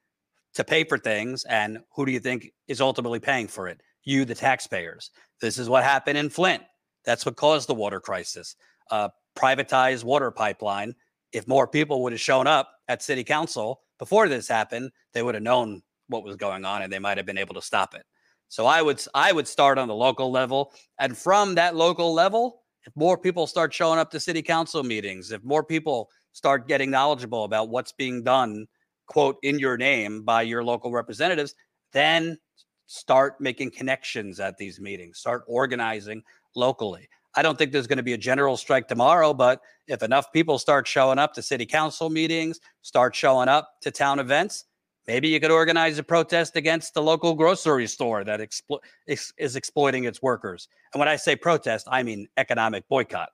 to 0.54 0.64
pay 0.64 0.84
for 0.84 0.98
things. 0.98 1.44
And 1.44 1.78
who 1.94 2.06
do 2.06 2.12
you 2.12 2.20
think 2.20 2.52
is 2.66 2.80
ultimately 2.80 3.20
paying 3.20 3.48
for 3.48 3.68
it? 3.68 3.80
You, 4.04 4.24
the 4.24 4.34
taxpayers. 4.34 5.10
This 5.40 5.58
is 5.58 5.68
what 5.68 5.84
happened 5.84 6.18
in 6.18 6.30
Flint. 6.30 6.62
That's 7.04 7.24
what 7.24 7.36
caused 7.36 7.68
the 7.68 7.74
water 7.74 8.00
crisis. 8.00 8.56
Uh, 8.90 9.08
privatized 9.36 10.04
water 10.04 10.30
pipeline. 10.30 10.94
If 11.32 11.46
more 11.46 11.68
people 11.68 12.02
would 12.02 12.12
have 12.12 12.20
shown 12.20 12.46
up 12.46 12.70
at 12.88 13.02
city 13.02 13.22
council 13.22 13.80
before 13.98 14.28
this 14.28 14.48
happened, 14.48 14.90
they 15.12 15.22
would 15.22 15.34
have 15.34 15.42
known 15.42 15.82
what 16.08 16.24
was 16.24 16.36
going 16.36 16.64
on 16.64 16.82
and 16.82 16.92
they 16.92 16.98
might 16.98 17.18
have 17.18 17.26
been 17.26 17.38
able 17.38 17.54
to 17.54 17.62
stop 17.62 17.94
it. 17.94 18.04
So 18.48 18.66
I 18.66 18.80
would 18.80 19.02
I 19.14 19.30
would 19.30 19.46
start 19.46 19.78
on 19.78 19.88
the 19.88 19.94
local 19.94 20.30
level 20.30 20.72
and 20.98 21.16
from 21.16 21.54
that 21.56 21.76
local 21.76 22.14
level, 22.14 22.62
if 22.88 22.96
more 22.96 23.18
people 23.18 23.46
start 23.46 23.74
showing 23.74 23.98
up 23.98 24.10
to 24.10 24.18
city 24.18 24.40
council 24.40 24.82
meetings, 24.82 25.30
if 25.30 25.44
more 25.44 25.62
people 25.62 26.08
start 26.32 26.66
getting 26.66 26.90
knowledgeable 26.90 27.44
about 27.44 27.68
what's 27.68 27.92
being 27.92 28.22
done, 28.22 28.66
quote, 29.06 29.36
in 29.42 29.58
your 29.58 29.76
name 29.76 30.22
by 30.22 30.40
your 30.40 30.64
local 30.64 30.90
representatives, 30.90 31.54
then 31.92 32.38
start 32.86 33.38
making 33.40 33.70
connections 33.70 34.40
at 34.40 34.56
these 34.56 34.80
meetings, 34.80 35.18
start 35.18 35.44
organizing 35.46 36.22
locally. 36.56 37.06
I 37.34 37.42
don't 37.42 37.58
think 37.58 37.72
there's 37.72 37.86
going 37.86 37.98
to 37.98 38.02
be 38.02 38.14
a 38.14 38.18
general 38.18 38.56
strike 38.56 38.88
tomorrow, 38.88 39.34
but 39.34 39.60
if 39.86 40.02
enough 40.02 40.32
people 40.32 40.58
start 40.58 40.88
showing 40.88 41.18
up 41.18 41.34
to 41.34 41.42
city 41.42 41.66
council 41.66 42.08
meetings, 42.08 42.58
start 42.80 43.14
showing 43.14 43.48
up 43.48 43.74
to 43.82 43.90
town 43.90 44.18
events, 44.18 44.64
maybe 45.08 45.26
you 45.26 45.40
could 45.40 45.50
organize 45.50 45.98
a 45.98 46.02
protest 46.02 46.54
against 46.54 46.92
the 46.92 47.02
local 47.02 47.34
grocery 47.34 47.86
store 47.86 48.22
that 48.24 48.40
explo- 48.40 48.78
is, 49.06 49.32
is 49.38 49.56
exploiting 49.56 50.04
its 50.04 50.22
workers. 50.22 50.68
And 50.92 51.00
when 51.00 51.08
I 51.08 51.16
say 51.16 51.34
protest, 51.34 51.88
I 51.90 52.02
mean 52.02 52.28
economic 52.36 52.86
boycott. 52.88 53.30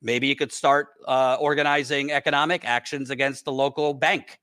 Maybe 0.00 0.28
you 0.28 0.36
could 0.36 0.52
start 0.52 0.90
uh, 1.08 1.36
organizing 1.40 2.12
economic 2.12 2.64
actions 2.64 3.10
against 3.10 3.44
the 3.44 3.52
local 3.52 3.92
bank 3.92 4.38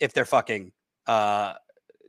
if 0.00 0.12
they're 0.12 0.26
fucking, 0.26 0.70
uh, 1.06 1.54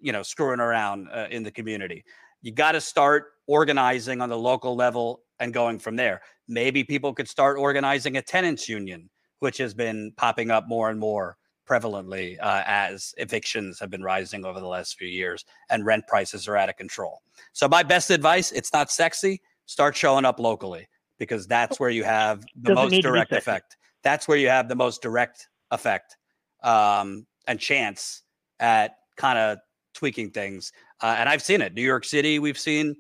you 0.02 0.12
know, 0.12 0.22
screwing 0.22 0.60
around 0.60 1.08
uh, 1.14 1.28
in 1.32 1.44
the 1.44 1.52
community. 1.52 2.04
You 2.42 2.52
got 2.52 2.74
to 2.74 2.82
start 2.82 3.32
organizing 3.48 4.20
on 4.20 4.28
the 4.28 4.38
local 4.38 4.76
level 4.76 5.22
and 5.40 5.54
going 5.54 5.80
from 5.80 5.96
there. 5.96 6.22
Maybe 6.50 6.84
people 6.84 7.14
could 7.14 7.30
start 7.30 7.58
organizing 7.58 8.18
a 8.18 8.22
tenants 8.22 8.68
union, 8.68 9.10
which 9.40 9.58
has 9.60 9.74
been 9.74 10.12
popping 10.18 10.52
up 10.52 10.68
more 10.68 10.90
and 10.90 11.00
more 11.00 11.39
prevalently 11.70 12.38
uh, 12.42 12.64
as 12.66 13.14
evictions 13.18 13.80
have 13.80 13.90
been 13.90 14.04
rising 14.04 14.46
over 14.46 14.60
the 14.60 14.68
last 14.68 14.98
few 14.98 15.08
years 15.08 15.46
and 15.70 15.86
rent 15.86 16.08
prices 16.08 16.48
are 16.48 16.58
out 16.58 16.70
of 16.70 16.76
control. 16.78 17.22
So 17.54 17.68
my 17.68 17.84
best 17.84 18.10
advice, 18.10 18.52
it's 18.52 18.74
not 18.74 18.92
sexy, 18.92 19.42
start 19.66 19.96
showing 19.96 20.26
up 20.26 20.40
locally 20.40 20.88
because 21.18 21.46
that's 21.46 21.80
where 21.80 21.90
you 21.90 22.04
have 22.04 22.42
the 22.56 22.74
Doesn't 22.74 22.92
most 22.92 23.02
direct 23.04 23.32
effect. 23.32 23.78
That's 24.04 24.28
where 24.28 24.38
you 24.38 24.50
have 24.50 24.68
the 24.70 24.76
most 24.76 25.02
direct 25.02 25.50
effect 25.72 26.18
um, 26.64 27.28
and 27.48 27.60
chance 27.60 28.24
at 28.60 28.96
kind 29.18 29.38
of 29.38 29.60
tweaking 29.94 30.32
things. 30.32 30.72
Uh, 31.02 31.16
and 31.20 31.30
I've 31.30 31.42
seen 31.42 31.62
it. 31.62 31.74
New 31.74 31.84
York 31.84 32.06
City, 32.06 32.40
we've 32.40 32.58
seen 32.58 32.96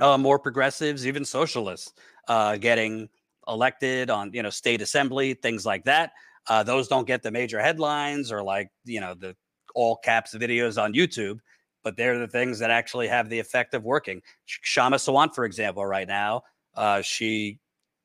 uh, 0.00 0.18
more 0.18 0.38
progressives, 0.38 1.06
even 1.06 1.24
socialists, 1.24 1.92
uh, 2.28 2.56
getting 2.56 3.08
elected 3.48 4.10
on 4.10 4.32
you 4.32 4.42
know 4.42 4.50
state 4.50 4.80
assembly, 4.80 5.34
things 5.34 5.66
like 5.66 5.84
that. 5.84 6.12
Uh, 6.48 6.62
those 6.62 6.88
don't 6.88 7.06
get 7.06 7.22
the 7.22 7.30
major 7.30 7.60
headlines 7.60 8.32
or 8.32 8.42
like 8.42 8.68
you 8.84 9.00
know 9.00 9.14
the 9.14 9.36
all 9.74 9.96
caps 9.96 10.34
videos 10.34 10.80
on 10.80 10.92
YouTube, 10.92 11.38
but 11.82 11.96
they're 11.96 12.18
the 12.18 12.28
things 12.28 12.58
that 12.58 12.70
actually 12.70 13.08
have 13.08 13.28
the 13.28 13.38
effect 13.38 13.74
of 13.74 13.84
working. 13.84 14.20
Kshama 14.64 14.96
Sawant, 14.96 15.34
for 15.34 15.44
example, 15.44 15.84
right 15.86 16.08
now, 16.08 16.42
uh, 16.74 17.00
she 17.02 17.58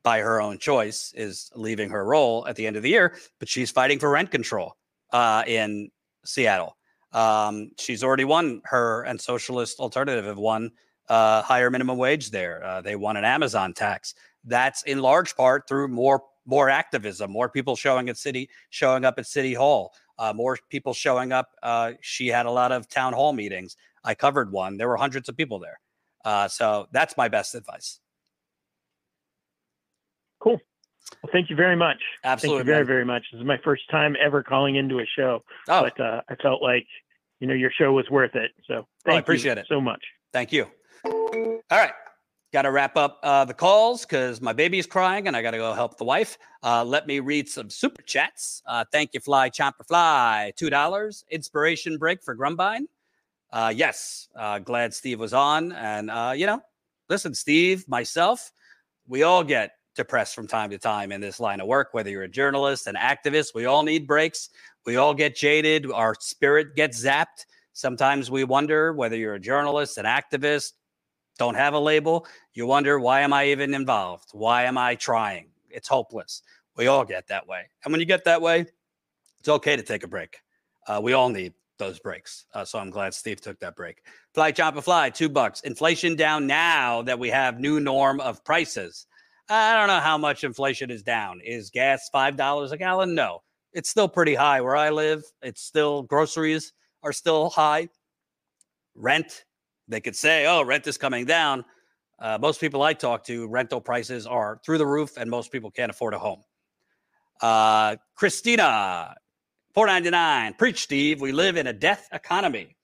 by 0.03 0.19
her 0.19 0.39
own 0.39 0.57
choice 0.57 1.11
is 1.17 1.51
leaving 1.55 1.89
her 1.89 2.05
role 2.05 2.47
at 2.47 2.55
the 2.55 2.65
end 2.65 2.77
of 2.77 2.83
the 2.83 2.89
year, 2.89 3.17
but 3.39 3.49
she's 3.49 3.71
fighting 3.71 3.99
for 3.99 4.09
rent 4.09 4.31
control 4.31 4.73
uh, 5.11 5.43
in 5.45 5.89
Seattle. 6.23 6.77
Um, 7.11 7.71
she's 7.77 8.03
already 8.03 8.23
won 8.23 8.61
her 8.65 9.03
and 9.03 9.19
Socialist 9.19 9.79
Alternative 9.79 10.23
have 10.25 10.37
won 10.37 10.71
uh, 11.09 11.41
higher 11.41 11.69
minimum 11.69 11.97
wage 11.97 12.31
there. 12.31 12.63
Uh, 12.63 12.81
they 12.81 12.95
won 12.95 13.17
an 13.17 13.25
Amazon 13.25 13.73
tax. 13.73 14.13
That's 14.43 14.83
in 14.83 14.99
large 14.99 15.35
part 15.35 15.67
through 15.67 15.89
more 15.89 16.23
more 16.47 16.69
activism, 16.69 17.29
more 17.29 17.49
people 17.49 17.75
showing 17.75 18.09
at 18.09 18.17
city 18.17 18.49
showing 18.71 19.05
up 19.05 19.15
at 19.19 19.27
city 19.27 19.53
hall, 19.53 19.93
uh, 20.17 20.33
more 20.33 20.57
people 20.69 20.93
showing 20.93 21.31
up. 21.31 21.49
Uh, 21.61 21.91
she 22.01 22.27
had 22.29 22.45
a 22.47 22.51
lot 22.51 22.71
of 22.71 22.87
town 22.89 23.13
hall 23.13 23.33
meetings. 23.33 23.75
I 24.03 24.15
covered 24.15 24.51
one. 24.51 24.77
There 24.77 24.87
were 24.87 24.97
hundreds 24.97 25.29
of 25.29 25.37
people 25.37 25.59
there. 25.59 25.79
Uh, 26.25 26.47
so 26.47 26.87
that's 26.91 27.15
my 27.17 27.27
best 27.27 27.53
advice. 27.53 27.99
Cool. 30.39 30.59
Well, 31.23 31.31
thank 31.31 31.49
you 31.49 31.55
very 31.55 31.75
much. 31.75 31.97
Absolutely, 32.23 32.59
Thank 32.59 32.67
you 32.67 32.73
very, 32.73 32.85
very 32.85 33.05
much. 33.05 33.23
This 33.31 33.39
is 33.41 33.45
my 33.47 33.57
first 33.63 33.83
time 33.89 34.15
ever 34.23 34.43
calling 34.43 34.75
into 34.75 34.99
a 34.99 35.05
show, 35.17 35.43
Oh, 35.69 35.81
but 35.83 35.99
uh, 35.99 36.21
I 36.29 36.35
felt 36.35 36.61
like 36.61 36.85
you 37.39 37.47
know 37.47 37.53
your 37.53 37.71
show 37.71 37.93
was 37.93 38.09
worth 38.09 38.35
it. 38.35 38.51
So 38.67 38.87
thank 39.05 39.15
you 39.15 39.19
appreciate 39.19 39.57
it. 39.57 39.65
so 39.69 39.79
much. 39.79 40.03
Thank 40.33 40.51
you. 40.51 40.67
All 41.05 41.61
right. 41.71 41.91
Got 42.53 42.61
to 42.61 42.71
wrap 42.71 42.95
up 42.95 43.19
uh, 43.23 43.43
the 43.43 43.53
calls 43.53 44.05
because 44.05 44.39
my 44.41 44.53
baby's 44.53 44.87
crying 44.87 45.27
and 45.27 45.35
I 45.35 45.41
got 45.41 45.51
to 45.51 45.57
go 45.57 45.73
help 45.73 45.97
the 45.97 46.05
wife. 46.05 46.37
Uh, 46.63 46.83
let 46.83 47.05
me 47.05 47.19
read 47.19 47.49
some 47.49 47.69
super 47.69 48.01
chats. 48.01 48.63
Uh, 48.65 48.85
thank 48.91 49.13
you, 49.13 49.19
Fly 49.19 49.49
Chomper 49.49 49.85
Fly. 49.85 50.53
$2. 50.57 51.23
Inspiration 51.29 51.97
break 51.97 52.23
for 52.23 52.35
Grumbine. 52.35 52.85
Uh, 53.51 53.73
yes. 53.75 54.29
Uh, 54.33 54.59
glad 54.59 54.93
Steve 54.93 55.19
was 55.19 55.33
on. 55.33 55.73
And, 55.73 56.09
uh, 56.09 56.33
you 56.35 56.45
know, 56.45 56.61
listen, 57.09 57.33
Steve, 57.33 57.85
myself, 57.89 58.51
we 59.07 59.23
all 59.23 59.43
get 59.43 59.71
depressed 59.95 60.33
from 60.33 60.47
time 60.47 60.69
to 60.69 60.77
time 60.77 61.11
in 61.11 61.19
this 61.19 61.41
line 61.41 61.59
of 61.59 61.67
work, 61.67 61.89
whether 61.91 62.09
you're 62.09 62.23
a 62.23 62.29
journalist, 62.29 62.87
an 62.87 62.95
activist. 62.95 63.53
We 63.55 63.65
all 63.65 63.83
need 63.83 64.07
breaks. 64.07 64.49
We 64.85 64.95
all 64.95 65.13
get 65.13 65.35
jaded. 65.35 65.91
Our 65.91 66.15
spirit 66.19 66.75
gets 66.75 67.03
zapped. 67.03 67.45
Sometimes 67.73 68.31
we 68.31 68.45
wonder 68.45 68.93
whether 68.93 69.17
you're 69.17 69.33
a 69.33 69.39
journalist, 69.39 69.97
an 69.97 70.05
activist, 70.05 70.73
don't 71.37 71.55
have 71.55 71.73
a 71.73 71.79
label. 71.79 72.25
You 72.53 72.65
wonder, 72.65 72.99
why 72.99 73.21
am 73.21 73.33
I 73.33 73.47
even 73.47 73.73
involved? 73.73 74.29
Why 74.33 74.63
am 74.63 74.77
I 74.77 74.95
trying? 74.95 75.49
It's 75.69 75.87
hopeless. 75.87 76.41
We 76.75 76.87
all 76.87 77.05
get 77.05 77.27
that 77.27 77.47
way. 77.47 77.69
And 77.83 77.91
when 77.91 77.99
you 77.99 78.05
get 78.05 78.25
that 78.25 78.41
way, 78.41 78.65
it's 79.39 79.49
okay 79.49 79.75
to 79.75 79.83
take 79.83 80.03
a 80.03 80.07
break. 80.07 80.37
Uh, 80.87 80.99
we 81.03 81.13
all 81.13 81.29
need 81.29 81.53
those 81.77 81.99
breaks. 81.99 82.45
Uh, 82.53 82.65
so 82.65 82.79
I'm 82.79 82.89
glad 82.89 83.13
Steve 83.13 83.41
took 83.41 83.59
that 83.59 83.75
break. 83.75 84.01
Fly, 84.33 84.51
chop, 84.51 84.81
fly, 84.83 85.09
two 85.09 85.29
bucks. 85.29 85.61
Inflation 85.61 86.15
down 86.15 86.47
now 86.47 87.01
that 87.03 87.19
we 87.19 87.29
have 87.29 87.59
new 87.59 87.79
norm 87.79 88.19
of 88.19 88.43
prices. 88.43 89.05
I 89.49 89.77
don't 89.77 89.87
know 89.87 89.99
how 89.99 90.17
much 90.17 90.43
inflation 90.43 90.91
is 90.91 91.03
down. 91.03 91.39
Is 91.43 91.69
gas 91.69 92.09
$5 92.13 92.71
a 92.71 92.77
gallon? 92.77 93.15
No. 93.15 93.43
It's 93.73 93.89
still 93.89 94.09
pretty 94.09 94.35
high 94.35 94.61
where 94.61 94.75
I 94.75 94.89
live. 94.89 95.23
It's 95.41 95.61
still, 95.61 96.03
groceries 96.03 96.73
are 97.03 97.13
still 97.13 97.49
high. 97.49 97.89
Rent, 98.95 99.45
they 99.87 100.01
could 100.01 100.15
say, 100.15 100.45
oh, 100.45 100.63
rent 100.63 100.87
is 100.87 100.97
coming 100.97 101.25
down. 101.25 101.65
Uh, 102.19 102.37
most 102.39 102.59
people 102.59 102.81
I 102.81 102.93
talk 102.93 103.23
to, 103.25 103.47
rental 103.47 103.79
prices 103.79 104.25
are 104.25 104.59
through 104.65 104.79
the 104.79 104.85
roof, 104.87 105.17
and 105.17 105.29
most 105.29 105.51
people 105.51 105.69
can't 105.69 105.91
afford 105.91 106.13
a 106.13 106.19
home. 106.19 106.43
Uh, 107.41 107.97
Christina, 108.15 109.15
four 109.73 109.85
ninety 109.85 110.09
nine. 110.09 110.55
Preach, 110.55 110.81
Steve. 110.81 111.21
We 111.21 111.31
live 111.31 111.57
in 111.57 111.67
a 111.67 111.73
death 111.73 112.07
economy. 112.11 112.75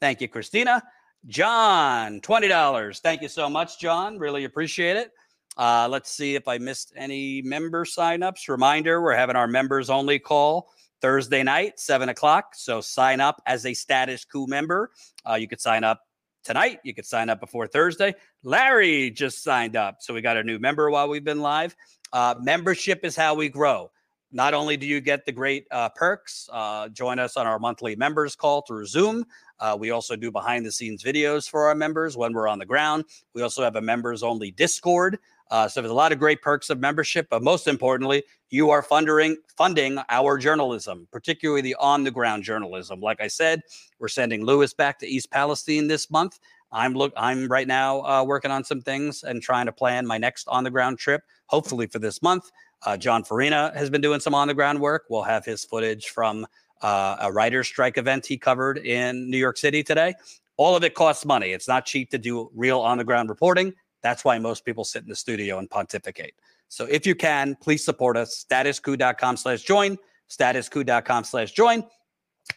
Thank 0.00 0.20
you, 0.20 0.28
Christina. 0.28 0.82
John, 1.26 2.20
twenty 2.20 2.46
dollars. 2.46 3.00
Thank 3.00 3.22
you 3.22 3.28
so 3.28 3.50
much, 3.50 3.80
John. 3.80 4.18
Really 4.18 4.44
appreciate 4.44 4.96
it. 4.96 5.10
Uh, 5.56 5.88
let's 5.90 6.12
see 6.12 6.36
if 6.36 6.46
I 6.46 6.58
missed 6.58 6.92
any 6.94 7.42
member 7.42 7.84
signups. 7.84 8.48
Reminder: 8.48 9.02
We're 9.02 9.16
having 9.16 9.34
our 9.34 9.48
members 9.48 9.90
only 9.90 10.20
call 10.20 10.68
Thursday 11.00 11.42
night, 11.42 11.80
seven 11.80 12.08
o'clock. 12.08 12.54
So 12.54 12.80
sign 12.80 13.20
up 13.20 13.42
as 13.46 13.66
a 13.66 13.74
Status 13.74 14.24
Coup 14.24 14.46
member. 14.46 14.92
Uh, 15.28 15.34
you 15.34 15.48
could 15.48 15.60
sign 15.60 15.82
up 15.82 16.02
tonight. 16.46 16.78
You 16.84 16.94
could 16.94 17.04
sign 17.04 17.28
up 17.28 17.40
before 17.40 17.66
Thursday. 17.66 18.14
Larry 18.42 19.10
just 19.10 19.42
signed 19.42 19.76
up. 19.76 19.96
So 20.00 20.14
we 20.14 20.22
got 20.22 20.36
a 20.36 20.42
new 20.42 20.58
member 20.58 20.90
while 20.90 21.08
we've 21.08 21.24
been 21.24 21.40
live. 21.40 21.76
Uh, 22.12 22.36
membership 22.40 23.00
is 23.04 23.16
how 23.16 23.34
we 23.34 23.48
grow. 23.48 23.90
Not 24.32 24.54
only 24.54 24.76
do 24.76 24.86
you 24.86 25.00
get 25.00 25.24
the 25.24 25.32
great 25.32 25.66
uh, 25.70 25.88
perks, 25.90 26.48
uh, 26.52 26.88
join 26.88 27.18
us 27.18 27.36
on 27.36 27.46
our 27.46 27.58
monthly 27.58 27.96
members 27.96 28.36
call 28.36 28.62
through 28.62 28.86
Zoom. 28.86 29.24
Uh, 29.58 29.76
we 29.78 29.90
also 29.90 30.16
do 30.16 30.30
behind 30.30 30.64
the 30.64 30.72
scenes 30.72 31.02
videos 31.02 31.48
for 31.48 31.66
our 31.66 31.74
members 31.74 32.16
when 32.16 32.32
we're 32.32 32.48
on 32.48 32.58
the 32.58 32.66
ground. 32.66 33.04
We 33.34 33.42
also 33.42 33.62
have 33.62 33.76
a 33.76 33.80
members 33.80 34.22
only 34.22 34.50
Discord. 34.50 35.18
Uh, 35.50 35.68
so 35.68 35.80
there's 35.80 35.90
a 35.90 35.94
lot 35.94 36.12
of 36.12 36.18
great 36.18 36.42
perks 36.42 36.70
of 36.70 36.80
membership, 36.80 37.28
but 37.30 37.42
most 37.42 37.68
importantly, 37.68 38.24
you 38.50 38.70
are 38.70 38.82
funding 38.82 39.36
funding 39.56 39.98
our 40.08 40.38
journalism, 40.38 41.06
particularly 41.12 41.60
the 41.60 41.74
on 41.76 42.04
the 42.04 42.10
ground 42.10 42.42
journalism. 42.42 43.00
Like 43.00 43.20
I 43.20 43.28
said, 43.28 43.62
we're 43.98 44.08
sending 44.08 44.44
Lewis 44.44 44.74
back 44.74 44.98
to 45.00 45.06
East 45.06 45.30
Palestine 45.30 45.86
this 45.86 46.10
month. 46.10 46.38
I'm 46.72 46.94
look. 46.94 47.12
I'm 47.16 47.48
right 47.48 47.66
now 47.66 48.02
uh, 48.02 48.24
working 48.24 48.50
on 48.50 48.64
some 48.64 48.80
things 48.80 49.22
and 49.22 49.40
trying 49.40 49.66
to 49.66 49.72
plan 49.72 50.06
my 50.06 50.18
next 50.18 50.48
on 50.48 50.64
the 50.64 50.70
ground 50.70 50.98
trip, 50.98 51.22
hopefully 51.46 51.86
for 51.86 51.98
this 51.98 52.22
month. 52.22 52.50
Uh, 52.84 52.96
Jon 52.96 53.24
Farina 53.24 53.72
has 53.74 53.88
been 53.88 54.00
doing 54.00 54.20
some 54.20 54.34
on 54.34 54.48
the 54.48 54.54
ground 54.54 54.80
work. 54.80 55.04
We'll 55.08 55.22
have 55.22 55.44
his 55.44 55.64
footage 55.64 56.08
from 56.08 56.46
uh, 56.82 57.16
a 57.20 57.32
writer's 57.32 57.66
strike 57.66 57.98
event 57.98 58.26
he 58.26 58.36
covered 58.36 58.78
in 58.78 59.30
New 59.30 59.38
York 59.38 59.56
City 59.56 59.82
today. 59.82 60.14
All 60.56 60.76
of 60.76 60.84
it 60.84 60.94
costs 60.94 61.24
money. 61.24 61.52
It's 61.52 61.68
not 61.68 61.86
cheap 61.86 62.10
to 62.10 62.18
do 62.18 62.50
real 62.54 62.80
on 62.80 62.98
the 62.98 63.04
ground 63.04 63.28
reporting. 63.28 63.74
That's 64.06 64.24
why 64.24 64.38
most 64.38 64.64
people 64.64 64.84
sit 64.84 65.02
in 65.02 65.08
the 65.08 65.16
studio 65.16 65.58
and 65.58 65.68
pontificate. 65.68 66.34
So 66.68 66.84
if 66.84 67.04
you 67.08 67.16
can, 67.16 67.56
please 67.60 67.84
support 67.84 68.16
us. 68.16 68.46
Statuscoup.com 68.48 69.36
slash 69.36 69.62
join. 69.62 69.98
Statuscoup.com 70.30 71.24
slash 71.24 71.50
join. 71.50 71.82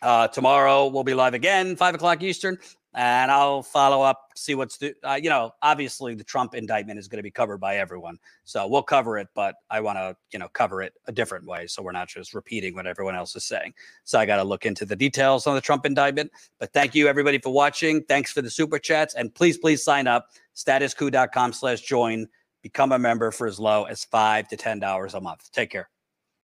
Uh, 0.04 0.28
tomorrow 0.28 0.86
we'll 0.86 1.04
be 1.04 1.16
live 1.16 1.34
again, 1.34 1.76
five 1.76 1.96
o'clock 1.96 2.22
Eastern, 2.22 2.56
and 2.96 3.32
I'll 3.32 3.62
follow 3.62 4.02
up, 4.02 4.30
see 4.36 4.56
what's, 4.56 4.78
do- 4.78 4.94
uh, 5.04 5.20
you 5.22 5.30
know, 5.30 5.52
obviously 5.62 6.16
the 6.16 6.24
Trump 6.24 6.56
indictment 6.56 6.98
is 6.98 7.08
going 7.08 7.18
to 7.18 7.24
be 7.24 7.32
covered 7.32 7.60
by 7.60 7.78
everyone. 7.78 8.18
So 8.46 8.68
we'll 8.68 8.84
cover 8.84 9.18
it, 9.18 9.28
but 9.36 9.56
I 9.70 9.80
want 9.80 9.98
to, 9.98 10.16
you 10.32 10.40
know, 10.40 10.48
cover 10.50 10.82
it 10.82 10.94
a 11.06 11.12
different 11.12 11.46
way. 11.46 11.68
So 11.68 11.84
we're 11.84 11.92
not 11.92 12.08
just 12.08 12.34
repeating 12.34 12.74
what 12.74 12.88
everyone 12.88 13.16
else 13.16 13.36
is 13.36 13.44
saying. 13.44 13.74
So 14.06 14.20
I 14.20 14.26
got 14.26 14.38
to 14.38 14.44
look 14.44 14.66
into 14.66 14.86
the 14.86 14.96
details 14.96 15.46
on 15.46 15.56
the 15.56 15.62
Trump 15.62 15.86
indictment. 15.86 16.32
But 16.60 16.74
thank 16.74 16.96
you 16.96 17.08
everybody 17.08 17.38
for 17.38 17.54
watching. 17.54 18.04
Thanks 18.04 18.32
for 18.32 18.42
the 18.42 18.50
super 18.50 18.80
chats. 18.80 19.14
And 19.14 19.34
please, 19.34 19.58
please 19.58 19.84
sign 19.84 20.08
up 20.08 20.30
statuscoup.com 20.56 21.54
slash 21.54 21.82
join. 21.82 22.28
Become 22.62 22.92
a 22.92 23.00
member 23.00 23.32
for 23.32 23.48
as 23.48 23.60
low 23.60 23.84
as 23.86 24.04
five 24.04 24.50
to 24.50 24.58
ten 24.58 24.80
dollars 24.80 25.14
a 25.14 25.22
month. 25.22 25.50
Take 25.54 25.70
care. 25.70 25.90